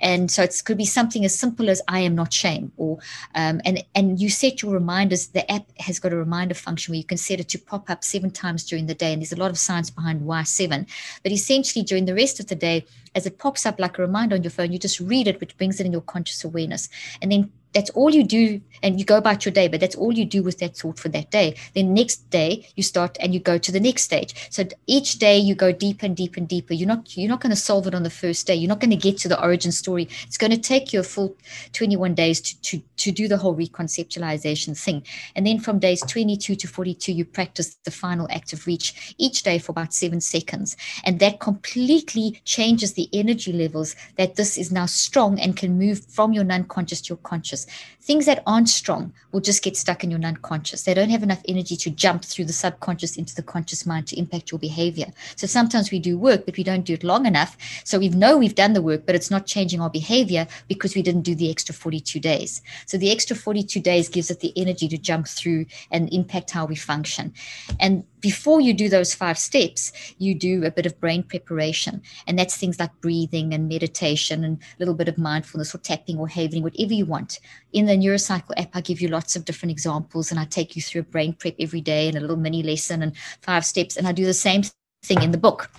And 0.00 0.30
so 0.30 0.42
it 0.42 0.60
could 0.64 0.78
be 0.78 0.84
something 0.84 1.24
as 1.24 1.38
simple 1.38 1.70
as 1.70 1.82
I 1.88 2.00
am 2.00 2.14
not 2.14 2.32
shame 2.32 2.72
or, 2.76 2.98
um, 3.34 3.60
and, 3.64 3.84
and 3.94 4.20
you 4.20 4.30
set 4.30 4.62
your 4.62 4.72
reminders. 4.72 5.28
The 5.28 5.50
app 5.50 5.66
has 5.80 5.98
got 5.98 6.12
a 6.12 6.16
reminder 6.16 6.54
function 6.54 6.92
where 6.92 6.98
you 6.98 7.04
can 7.04 7.18
set 7.18 7.40
it 7.40 7.48
to 7.50 7.58
pop 7.58 7.90
up 7.90 8.04
seven 8.04 8.30
times 8.30 8.64
during 8.64 8.86
the 8.86 8.94
day. 8.94 9.12
And 9.12 9.22
there's 9.22 9.32
a 9.32 9.36
lot 9.36 9.50
of 9.50 9.58
science 9.58 9.90
behind 9.90 10.22
why 10.22 10.42
seven, 10.42 10.86
but 11.22 11.32
essentially 11.32 11.84
during 11.84 12.04
the 12.04 12.14
rest 12.14 12.40
of 12.40 12.46
the 12.46 12.54
day, 12.54 12.84
as 13.14 13.26
it 13.26 13.38
pops 13.38 13.66
up 13.66 13.80
like 13.80 13.98
a 13.98 14.02
reminder 14.02 14.36
on 14.36 14.42
your 14.42 14.50
phone, 14.50 14.72
you 14.72 14.78
just 14.78 15.00
read 15.00 15.26
it, 15.26 15.40
which 15.40 15.56
brings 15.56 15.80
it 15.80 15.86
in 15.86 15.92
your 15.92 16.02
conscious 16.02 16.27
awareness. 16.44 16.88
And 17.22 17.30
then 17.32 17.52
that's 17.74 17.90
all 17.90 18.10
you 18.10 18.24
do 18.24 18.60
and 18.82 18.98
you 18.98 19.04
go 19.04 19.16
about 19.16 19.44
your 19.44 19.52
day 19.52 19.68
but 19.68 19.80
that's 19.80 19.96
all 19.96 20.12
you 20.12 20.24
do 20.24 20.42
with 20.42 20.58
that 20.58 20.76
thought 20.76 20.98
for 20.98 21.08
that 21.10 21.30
day. 21.30 21.54
Then 21.74 21.94
next 21.94 22.30
day 22.30 22.68
you 22.76 22.82
start 22.82 23.16
and 23.20 23.34
you 23.34 23.40
go 23.40 23.58
to 23.58 23.72
the 23.72 23.80
next 23.80 24.02
stage. 24.02 24.34
So 24.50 24.64
each 24.86 25.18
day 25.18 25.38
you 25.38 25.54
go 25.54 25.72
deeper 25.72 26.06
and 26.06 26.16
deeper 26.16 26.38
and 26.38 26.48
deeper. 26.48 26.74
You're 26.74 26.88
not 26.88 27.16
you're 27.16 27.28
not 27.28 27.40
going 27.40 27.50
to 27.50 27.56
solve 27.56 27.86
it 27.86 27.94
on 27.94 28.02
the 28.02 28.10
first 28.10 28.46
day. 28.46 28.54
You're 28.54 28.68
not 28.68 28.80
going 28.80 28.90
to 28.90 28.96
get 28.96 29.18
to 29.18 29.28
the 29.28 29.40
origin 29.42 29.72
story. 29.72 30.08
It's 30.26 30.38
going 30.38 30.50
to 30.52 30.58
take 30.58 30.92
you 30.92 31.00
a 31.00 31.04
full 31.04 31.36
21 31.72 32.14
days 32.14 32.40
to 32.40 32.60
to 32.62 32.82
to 32.96 33.12
do 33.12 33.28
the 33.28 33.36
whole 33.38 33.56
reconceptualization 33.56 34.78
thing. 34.78 35.02
And 35.34 35.46
then 35.46 35.58
from 35.58 35.78
days 35.78 36.00
22 36.00 36.56
to 36.56 36.66
42 36.68 37.12
you 37.12 37.24
practice 37.24 37.76
the 37.84 37.90
final 37.90 38.28
active 38.30 38.66
reach 38.66 39.14
each 39.18 39.42
day 39.42 39.58
for 39.58 39.72
about 39.72 39.92
7 39.92 40.20
seconds. 40.20 40.76
And 41.04 41.18
that 41.20 41.40
completely 41.40 42.40
changes 42.44 42.94
the 42.94 43.08
energy 43.12 43.52
levels 43.52 43.96
that 44.16 44.36
this 44.36 44.56
is 44.58 44.72
now 44.72 44.86
strong 44.86 45.38
and 45.38 45.56
can 45.56 45.78
move 45.78 46.04
from 46.06 46.32
your 46.32 46.44
non-conscious 46.44 47.00
to 47.02 47.08
your 47.10 47.18
conscious 47.18 47.57
Things 48.00 48.26
that 48.26 48.42
aren't 48.46 48.68
strong 48.68 49.12
will 49.32 49.40
just 49.40 49.62
get 49.62 49.76
stuck 49.76 50.02
in 50.02 50.10
your 50.10 50.20
unconscious. 50.20 50.84
They 50.84 50.94
don't 50.94 51.10
have 51.10 51.22
enough 51.22 51.42
energy 51.46 51.76
to 51.76 51.90
jump 51.90 52.24
through 52.24 52.46
the 52.46 52.52
subconscious 52.52 53.16
into 53.16 53.34
the 53.34 53.42
conscious 53.42 53.84
mind 53.84 54.06
to 54.08 54.18
impact 54.18 54.50
your 54.50 54.58
behavior. 54.58 55.12
So 55.36 55.46
sometimes 55.46 55.90
we 55.90 55.98
do 55.98 56.16
work, 56.18 56.46
but 56.46 56.56
we 56.56 56.64
don't 56.64 56.86
do 56.86 56.94
it 56.94 57.04
long 57.04 57.26
enough. 57.26 57.56
So 57.84 57.98
we 57.98 58.08
know 58.08 58.38
we've 58.38 58.54
done 58.54 58.72
the 58.72 58.82
work, 58.82 59.04
but 59.04 59.14
it's 59.14 59.30
not 59.30 59.46
changing 59.46 59.80
our 59.80 59.90
behavior 59.90 60.46
because 60.68 60.94
we 60.94 61.02
didn't 61.02 61.22
do 61.22 61.34
the 61.34 61.50
extra 61.50 61.74
42 61.74 62.18
days. 62.20 62.62
So 62.86 62.96
the 62.96 63.10
extra 63.10 63.36
42 63.36 63.80
days 63.80 64.08
gives 64.08 64.30
us 64.30 64.38
the 64.38 64.52
energy 64.56 64.88
to 64.88 64.98
jump 64.98 65.28
through 65.28 65.66
and 65.90 66.12
impact 66.12 66.50
how 66.50 66.64
we 66.64 66.76
function. 66.76 67.34
And 67.78 68.04
before 68.20 68.60
you 68.60 68.74
do 68.74 68.88
those 68.88 69.14
five 69.14 69.38
steps, 69.38 69.92
you 70.18 70.34
do 70.34 70.64
a 70.64 70.70
bit 70.70 70.86
of 70.86 70.98
brain 71.00 71.22
preparation. 71.22 72.02
And 72.26 72.38
that's 72.38 72.56
things 72.56 72.78
like 72.78 73.00
breathing 73.00 73.54
and 73.54 73.68
meditation 73.68 74.44
and 74.44 74.58
a 74.58 74.78
little 74.78 74.94
bit 74.94 75.08
of 75.08 75.18
mindfulness 75.18 75.74
or 75.74 75.78
tapping 75.78 76.18
or 76.18 76.28
having, 76.28 76.62
whatever 76.62 76.94
you 76.94 77.06
want. 77.06 77.40
In 77.72 77.86
the 77.86 77.96
Neurocycle 77.96 78.58
app, 78.58 78.74
I 78.74 78.80
give 78.80 79.00
you 79.00 79.08
lots 79.08 79.36
of 79.36 79.44
different 79.44 79.72
examples 79.72 80.30
and 80.30 80.40
I 80.40 80.44
take 80.44 80.76
you 80.76 80.82
through 80.82 81.02
a 81.02 81.04
brain 81.04 81.32
prep 81.32 81.54
every 81.58 81.80
day 81.80 82.08
and 82.08 82.16
a 82.16 82.20
little 82.20 82.36
mini 82.36 82.62
lesson 82.62 83.02
and 83.02 83.16
five 83.42 83.64
steps. 83.64 83.96
And 83.96 84.06
I 84.06 84.12
do 84.12 84.24
the 84.24 84.34
same 84.34 84.62
thing 85.02 85.22
in 85.22 85.30
the 85.30 85.38
book. 85.38 85.70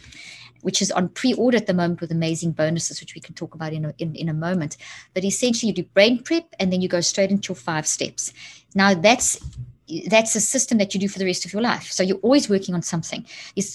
Which 0.61 0.81
is 0.81 0.91
on 0.91 1.07
pre-order 1.07 1.55
at 1.55 1.67
the 1.67 1.73
moment 1.73 2.01
with 2.01 2.11
amazing 2.11 2.51
bonuses, 2.51 2.99
which 2.99 3.15
we 3.15 3.21
can 3.21 3.33
talk 3.33 3.55
about 3.55 3.71
in 3.71 3.85
a, 3.85 3.93
in, 3.97 4.13
in 4.13 4.27
a 4.27 4.33
moment. 4.33 4.75
But 5.13 5.23
essentially, 5.23 5.69
you 5.69 5.73
do 5.73 5.83
brain 5.93 6.21
prep 6.21 6.53
and 6.59 6.73
then 6.73 6.81
you 6.81 6.89
go 6.89 6.99
straight 6.99 7.31
into 7.31 7.51
your 7.51 7.55
five 7.55 7.87
steps. 7.87 8.33
Now, 8.75 8.93
that's 8.93 9.39
that's 10.07 10.35
a 10.35 10.41
system 10.41 10.77
that 10.77 10.93
you 10.93 10.99
do 10.99 11.07
for 11.07 11.19
the 11.19 11.25
rest 11.25 11.45
of 11.45 11.53
your 11.53 11.61
life. 11.61 11.91
So 11.91 12.03
you're 12.03 12.17
always 12.17 12.49
working 12.49 12.75
on 12.75 12.81
something. 12.81 13.25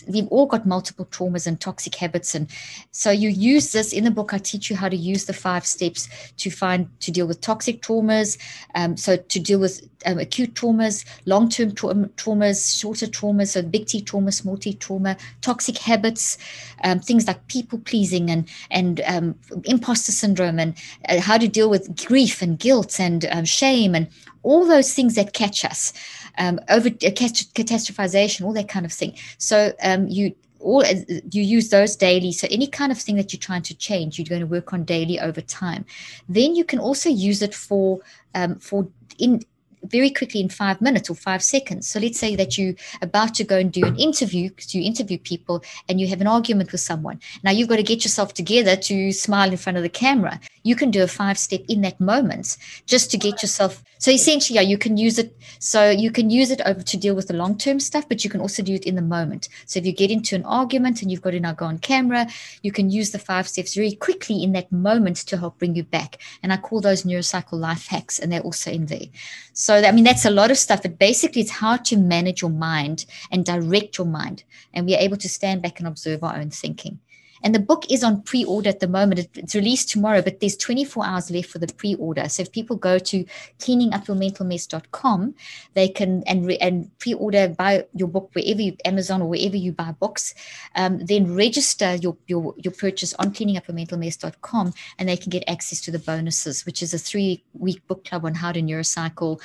we've 0.08 0.28
all 0.28 0.46
got 0.46 0.66
multiple 0.66 1.06
traumas 1.06 1.46
and 1.46 1.60
toxic 1.60 1.94
habits, 1.94 2.34
and 2.34 2.50
so 2.90 3.10
you 3.10 3.28
use 3.28 3.72
this 3.72 3.92
in 3.92 4.04
the 4.04 4.10
book. 4.10 4.32
I 4.32 4.38
teach 4.38 4.70
you 4.70 4.76
how 4.76 4.88
to 4.88 4.96
use 4.96 5.24
the 5.24 5.32
five 5.32 5.66
steps 5.66 6.08
to 6.38 6.50
find 6.50 6.88
to 7.00 7.10
deal 7.10 7.26
with 7.26 7.40
toxic 7.40 7.82
traumas. 7.82 8.38
Um, 8.74 8.96
so 8.96 9.16
to 9.16 9.40
deal 9.40 9.58
with 9.58 9.93
um, 10.05 10.18
acute 10.18 10.55
traumas, 10.55 11.05
long-term 11.26 11.74
tra- 11.74 11.94
traumas, 12.16 12.80
shorter 12.80 13.07
traumas, 13.07 13.48
so 13.48 13.62
big 13.62 13.86
T 13.86 14.00
trauma, 14.00 14.32
small 14.32 14.57
T 14.57 14.74
trauma, 14.74 15.16
toxic 15.40 15.78
habits, 15.78 16.38
um, 16.82 17.00
things 17.00 17.26
like 17.26 17.46
people 17.48 17.78
pleasing 17.78 18.30
and 18.30 18.48
and 18.70 19.00
um, 19.07 19.34
imposter 19.64 20.12
syndrome, 20.12 20.59
and 20.59 20.74
uh, 21.09 21.20
how 21.20 21.38
to 21.38 21.48
deal 21.48 21.70
with 21.70 22.07
grief 22.07 22.42
and 22.42 22.59
guilt 22.59 23.00
and 23.00 23.26
um, 23.30 23.44
shame 23.44 23.94
and 23.94 24.09
all 24.42 24.66
those 24.66 24.92
things 24.92 25.14
that 25.14 25.32
catch 25.32 25.64
us, 25.64 25.92
um, 26.38 26.61
over 26.68 26.88
uh, 26.88 27.11
catastrophization, 27.11 28.44
all 28.44 28.52
that 28.52 28.68
kind 28.68 28.86
of 28.86 28.92
thing. 28.92 29.16
So 29.38 29.72
um, 29.82 30.07
you 30.09 30.34
all 30.61 30.84
uh, 30.84 30.94
you 31.30 31.42
use 31.42 31.68
those 31.68 31.94
daily. 31.96 32.32
So 32.32 32.48
any 32.50 32.66
kind 32.66 32.90
of 32.90 32.98
thing 32.98 33.16
that 33.16 33.32
you're 33.32 33.40
trying 33.40 33.62
to 33.62 33.74
change, 33.74 34.18
you're 34.18 34.26
going 34.26 34.40
to 34.40 34.46
work 34.46 34.72
on 34.72 34.84
daily 34.84 35.20
over 35.20 35.40
time. 35.40 35.84
Then 36.28 36.55
you 36.55 36.64
can 36.64 36.78
also 36.78 37.09
use 37.11 37.42
it 37.42 37.55
for 37.55 38.00
um, 38.34 38.57
for 38.57 38.88
in 39.18 39.42
very 39.85 40.11
quickly 40.11 40.41
in 40.41 40.49
five 40.49 40.80
minutes 40.80 41.11
or 41.11 41.14
five 41.14 41.43
seconds. 41.43 41.89
So 41.89 42.01
let's 42.01 42.18
say 42.18 42.37
that 42.37 42.59
you're 42.59 42.74
about 43.03 43.35
to 43.35 43.45
go 43.45 43.59
and 43.59 43.72
do 43.72 43.85
an 43.85 43.97
interview 43.97 44.51
because 44.51 44.74
you 44.74 44.82
interview 44.82 45.18
people 45.18 45.62
and 45.89 46.01
you 46.01 46.07
have 46.09 46.20
an 46.20 46.26
argument 46.26 46.72
with 46.72 46.80
someone. 46.80 47.20
Now 47.43 47.51
you've 47.51 47.68
got 47.68 47.76
to 47.76 47.82
get 47.82 48.05
yourself 48.05 48.35
together 48.35 48.76
to 48.76 49.12
smile 49.12 49.51
in 49.51 49.57
front 49.57 49.76
of 49.76 49.82
the 49.82 49.89
camera. 49.89 50.41
You 50.64 50.74
can 50.74 50.90
do 50.90 51.02
a 51.02 51.06
five 51.06 51.38
step 51.38 51.60
in 51.68 51.82
that 51.82 52.00
moment 52.00 52.56
just 52.86 53.10
to 53.12 53.18
get 53.18 53.42
yourself. 53.42 53.84
So 53.98 54.10
essentially, 54.10 54.56
yeah, 54.56 54.62
you 54.62 54.78
can 54.78 54.96
use 54.96 55.18
it. 55.18 55.36
So 55.60 55.90
you 55.90 56.10
can 56.10 56.30
use 56.30 56.50
it 56.50 56.60
over 56.64 56.82
to 56.82 56.96
deal 56.96 57.14
with 57.14 57.28
the 57.28 57.34
long 57.34 57.56
term 57.56 57.78
stuff, 57.78 58.08
but 58.08 58.24
you 58.24 58.30
can 58.30 58.40
also 58.40 58.62
do 58.62 58.74
it 58.74 58.84
in 58.84 58.96
the 58.96 59.02
moment. 59.02 59.48
So 59.66 59.78
if 59.78 59.86
you 59.86 59.92
get 59.92 60.10
into 60.10 60.34
an 60.34 60.44
argument 60.44 61.02
and 61.02 61.10
you've 61.10 61.22
got 61.22 61.30
to 61.30 61.40
now 61.40 61.52
go 61.52 61.66
on 61.66 61.78
camera, 61.78 62.26
you 62.62 62.72
can 62.72 62.90
use 62.90 63.10
the 63.10 63.18
five 63.18 63.46
steps 63.46 63.74
very 63.74 63.92
quickly 63.92 64.42
in 64.42 64.52
that 64.52 64.72
moment 64.72 65.18
to 65.28 65.36
help 65.36 65.58
bring 65.58 65.76
you 65.76 65.84
back. 65.84 66.20
And 66.42 66.52
I 66.52 66.56
call 66.56 66.80
those 66.80 67.02
neurocycle 67.04 67.60
life 67.60 67.86
hacks, 67.86 68.18
and 68.18 68.32
they're 68.32 68.40
also 68.40 68.70
in 68.70 68.86
there. 68.86 69.08
So, 69.52 69.74
I 69.74 69.92
mean, 69.92 70.04
that's 70.04 70.24
a 70.24 70.30
lot 70.30 70.50
of 70.50 70.58
stuff, 70.58 70.82
but 70.82 70.98
basically, 70.98 71.42
it's 71.42 71.50
how 71.50 71.76
to 71.76 71.96
manage 71.96 72.40
your 72.40 72.50
mind 72.50 73.04
and 73.30 73.44
direct 73.44 73.98
your 73.98 74.06
mind. 74.06 74.44
And 74.72 74.86
we're 74.86 74.98
able 74.98 75.18
to 75.18 75.28
stand 75.28 75.62
back 75.62 75.78
and 75.78 75.86
observe 75.86 76.24
our 76.24 76.36
own 76.36 76.50
thinking. 76.50 77.00
And 77.45 77.55
the 77.55 77.61
book 77.61 77.84
is 77.90 78.03
on 78.03 78.22
pre 78.22 78.45
order 78.45 78.70
at 78.70 78.80
the 78.80 78.88
moment. 78.88 79.28
It's 79.34 79.55
released 79.55 79.90
tomorrow, 79.90 80.22
but 80.22 80.40
there's 80.40 80.57
24 80.57 81.05
hours 81.05 81.30
left 81.30 81.51
for 81.51 81.59
the 81.59 81.66
pre 81.66 81.95
order. 81.97 82.28
So 82.28 82.42
if 82.42 82.51
people 82.51 82.76
go 82.76 82.99
to 82.99 83.24
cleaningupyourmentalmess.com, 83.59 85.34
they 85.74 85.88
can 85.88 86.22
and, 86.26 86.51
and 86.53 86.99
pre 86.99 87.14
order, 87.14 87.49
buy 87.49 87.84
your 87.95 88.09
book 88.09 88.30
wherever 88.32 88.62
you, 88.62 88.76
Amazon 88.84 89.20
or 89.20 89.28
wherever 89.28 89.57
you 89.57 89.72
buy 89.72 89.92
books, 89.92 90.34
um, 90.74 91.05
then 91.05 91.34
register 91.34 91.95
your, 91.97 92.16
your, 92.26 92.55
your 92.57 92.72
purchase 92.72 93.12
on 93.14 93.32
cleaningupyourmentalmess.com 93.32 94.72
and 94.99 95.09
they 95.09 95.16
can 95.16 95.30
get 95.30 95.45
access 95.47 95.80
to 95.82 95.90
the 95.90 95.99
bonuses, 95.99 96.64
which 96.64 96.82
is 96.82 96.95
a 96.95 96.99
three 96.99 97.45
week 97.53 97.86
book 97.86 98.05
club 98.05 98.24
on 98.24 98.34
how 98.34 98.53
to 98.53 98.62
neurocycle 98.62 99.40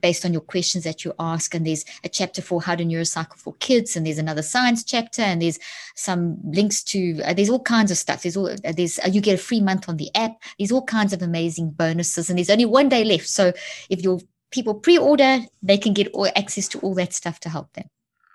based 0.00 0.24
on 0.24 0.32
your 0.32 0.42
questions 0.42 0.84
that 0.84 1.04
you 1.04 1.14
ask. 1.18 1.54
And 1.54 1.66
there's 1.66 1.84
a 2.04 2.08
chapter 2.08 2.42
for 2.42 2.60
how 2.60 2.74
to 2.74 2.84
neurocycle 2.84 3.36
for 3.36 3.54
kids, 3.54 3.96
and 3.96 4.06
there's 4.06 4.18
another 4.18 4.42
science 4.42 4.84
chapter, 4.84 5.22
and 5.22 5.40
there's 5.40 5.58
some 5.94 6.38
links 6.44 6.82
to 6.84 7.20
there's 7.34 7.50
all 7.50 7.62
kinds 7.62 7.90
of 7.90 7.98
stuff. 7.98 8.22
There's 8.22 8.36
all 8.36 8.48
uh, 8.48 8.72
there's 8.72 8.98
uh, 8.98 9.08
you 9.10 9.20
get 9.20 9.34
a 9.34 9.42
free 9.42 9.60
month 9.60 9.88
on 9.88 9.96
the 9.96 10.14
app. 10.14 10.32
There's 10.58 10.72
all 10.72 10.84
kinds 10.84 11.12
of 11.12 11.22
amazing 11.22 11.70
bonuses, 11.70 12.28
and 12.28 12.38
there's 12.38 12.50
only 12.50 12.66
one 12.66 12.88
day 12.88 13.04
left. 13.04 13.28
So 13.28 13.52
if 13.90 14.02
your 14.02 14.20
people 14.50 14.74
pre-order, 14.74 15.40
they 15.62 15.78
can 15.78 15.92
get 15.92 16.08
all 16.12 16.28
access 16.36 16.68
to 16.68 16.78
all 16.80 16.94
that 16.94 17.12
stuff 17.12 17.40
to 17.40 17.48
help 17.48 17.72
them. 17.74 17.88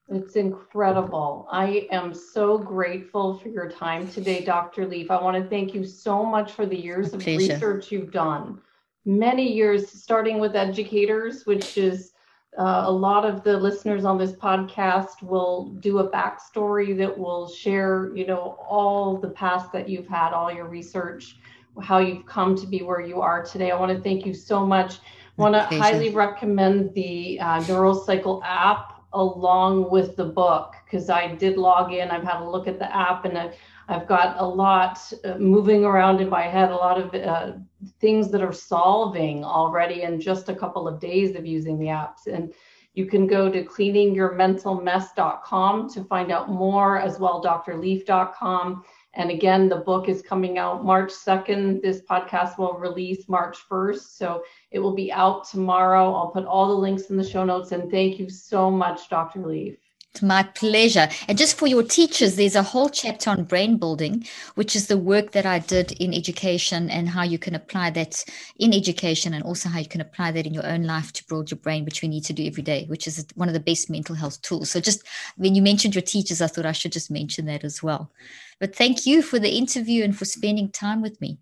It's 0.10 0.36
incredible. 0.36 1.48
I 1.52 1.88
am 1.91 2.14
so 2.14 2.58
grateful 2.58 3.39
for 3.39 3.50
your 3.50 3.70
time 3.70 4.08
today, 4.08 4.44
Dr. 4.44 4.86
Leaf. 4.86 5.10
I 5.10 5.22
want 5.22 5.41
to 5.41 5.50
thank 5.50 5.74
you 5.74 5.86
so 5.86 6.24
much 6.24 6.52
for 6.52 6.66
the 6.66 6.78
years 6.78 7.14
of 7.14 7.26
research 7.26 7.91
you've 7.91 8.12
done. 8.12 8.62
Many 9.06 9.52
years, 9.52 9.89
starting 9.89 10.39
with 10.39 10.56
educators, 10.56 11.46
which 11.46 11.78
is 11.78 12.12
uh, 12.58 12.84
a 12.86 12.91
lot 12.91 13.26
of 13.26 13.43
the 13.43 13.58
listeners 13.58 14.06
on 14.06 14.18
this 14.18 14.34
podcast 14.34 15.24
will 15.24 15.70
do 15.80 15.99
a 15.99 16.10
backstory 16.10 16.95
that 16.97 17.18
will 17.18 17.49
share, 17.49 18.12
you 18.16 18.28
know, 18.28 18.58
all 18.68 19.18
the 19.18 19.30
past 19.30 19.72
that 19.72 19.89
you've 19.89 20.08
had, 20.08 20.34
all 20.34 20.54
your 20.54 20.68
research, 20.68 21.38
how 21.82 21.97
you've 21.97 22.26
come 22.26 22.56
to 22.56 22.68
be 22.68 22.84
where 22.84 23.01
you 23.01 23.22
are 23.22 23.43
today. 23.43 23.72
I 23.72 23.80
want 23.80 23.95
to 23.95 24.04
thank 24.04 24.26
you 24.26 24.34
so 24.34 24.66
much. 24.66 24.99
I 25.38 25.41
want 25.41 25.56
to 25.56 25.64
highly 25.64 26.10
recommend 26.10 26.93
the 26.93 27.39
uh, 27.39 27.60
Neurocycle 27.62 28.41
app 28.43 29.04
along 29.14 29.89
with 29.89 30.16
the 30.16 30.26
book 30.26 30.76
because 30.86 31.10
I 31.10 31.34
did 31.36 31.58
log 31.58 31.91
in. 31.91 32.10
I've 32.10 32.24
had 32.24 32.41
a 32.41 32.49
look 32.49 32.68
at 32.68 32.78
the 32.78 32.95
app 32.95 33.26
and 33.26 33.38
I've, 33.38 33.56
I've 33.88 34.07
got 34.07 34.39
a 34.39 34.45
lot 34.45 34.99
uh, 35.25 35.38
moving 35.38 35.84
around 35.84 36.21
in 36.21 36.29
my 36.29 36.43
head, 36.43 36.71
a 36.71 36.75
lot 36.75 36.97
of 36.99 37.13
uh, 37.13 37.57
things 37.99 38.31
that 38.31 38.41
are 38.41 38.53
solving 38.53 39.43
already 39.43 40.03
in 40.03 40.21
just 40.21 40.47
a 40.49 40.55
couple 40.55 40.88
of 40.88 40.99
days 40.99 41.36
of 41.36 41.45
using 41.45 41.77
the 41.77 41.88
apps. 41.88 42.27
And 42.31 42.53
you 42.93 43.07
can 43.07 43.27
go 43.27 43.51
to 43.51 43.63
cleaningyourmentalmess.com 43.63 45.89
to 45.89 46.03
find 46.03 46.31
out 46.31 46.49
more, 46.49 46.99
as 46.99 47.19
well 47.19 47.43
drleaf.com. 47.43 48.84
And 49.15 49.29
again, 49.29 49.69
the 49.69 49.77
book 49.77 50.09
is 50.09 50.23
coming 50.23 50.57
out 50.57 50.84
March 50.84 51.11
2nd. 51.11 51.81
This 51.81 52.01
podcast 52.01 52.57
will 52.57 52.73
release 52.73 53.29
March 53.29 53.57
1st. 53.69 54.17
So 54.17 54.43
it 54.71 54.79
will 54.79 54.95
be 54.95 55.11
out 55.11 55.47
tomorrow. 55.47 56.11
I'll 56.13 56.31
put 56.31 56.45
all 56.45 56.67
the 56.67 56.73
links 56.73 57.11
in 57.11 57.17
the 57.17 57.23
show 57.23 57.43
notes. 57.43 57.73
And 57.73 57.91
thank 57.91 58.17
you 58.17 58.27
so 58.29 58.71
much, 58.71 59.09
Dr. 59.09 59.45
Leaf. 59.45 59.82
It's 60.14 60.22
my 60.22 60.43
pleasure. 60.43 61.09
And 61.28 61.39
just 61.39 61.57
for 61.57 61.66
your 61.66 61.82
teachers, 61.82 62.36
there's 62.36 62.53
a 62.53 62.61
whole 62.61 62.88
chapter 62.88 63.32
on 63.32 63.45
brain 63.45 63.78
building, 63.78 64.28
which 64.53 64.76
is 64.76 64.86
the 64.86 64.97
work 64.97 65.32
that 65.32 65.47
I 65.47 65.57
did 65.57 65.93
in 65.93 66.14
education 66.14 66.91
and 66.91 67.09
how 67.09 67.24
you 67.24 67.39
can 67.39 67.55
apply 67.55 67.89
that 67.91 68.24
in 68.57 68.76
education 68.76 69.34
and 69.34 69.43
also 69.43 69.70
how 69.70 69.80
you 69.80 69.88
can 69.88 70.01
apply 70.01 70.30
that 70.34 70.45
in 70.45 70.53
your 70.53 70.68
own 70.68 70.84
life 70.84 71.14
to 71.14 71.26
build 71.26 71.49
your 71.49 71.57
brain, 71.57 71.84
which 71.84 72.03
we 72.03 72.09
need 72.09 72.26
to 72.26 72.34
do 72.34 72.45
every 72.45 72.61
day, 72.61 72.86
which 72.89 73.07
is 73.07 73.26
one 73.34 73.47
of 73.47 73.55
the 73.55 73.59
best 73.59 73.89
mental 73.89 74.14
health 74.14 74.39
tools. 74.43 74.70
So 74.70 74.80
just 74.80 75.01
when 75.38 75.55
you 75.55 75.64
mentioned 75.64 75.95
your 75.95 76.03
teachers, 76.03 76.43
I 76.43 76.47
thought 76.47 76.68
I 76.68 76.74
should 76.74 76.91
just 76.91 77.09
mention 77.09 77.47
that 77.47 77.64
as 77.64 77.82
well. 77.82 78.11
But 78.59 78.76
thank 78.76 79.07
you 79.07 79.24
for 79.24 79.39
the 79.39 79.57
interview 79.57 80.03
and 80.03 80.16
for 80.16 80.26
spending 80.26 80.70
time 80.70 81.01
with 81.01 81.20
me. 81.22 81.39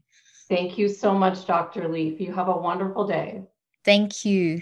Thank 0.48 0.78
you 0.78 0.88
so 0.88 1.14
much, 1.14 1.46
Dr. 1.46 1.90
Leaf. 1.90 2.22
You 2.22 2.32
have 2.34 2.48
a 2.48 2.58
wonderful 2.58 3.06
day. 3.06 3.44
Thank 3.84 4.24
you. 4.24 4.62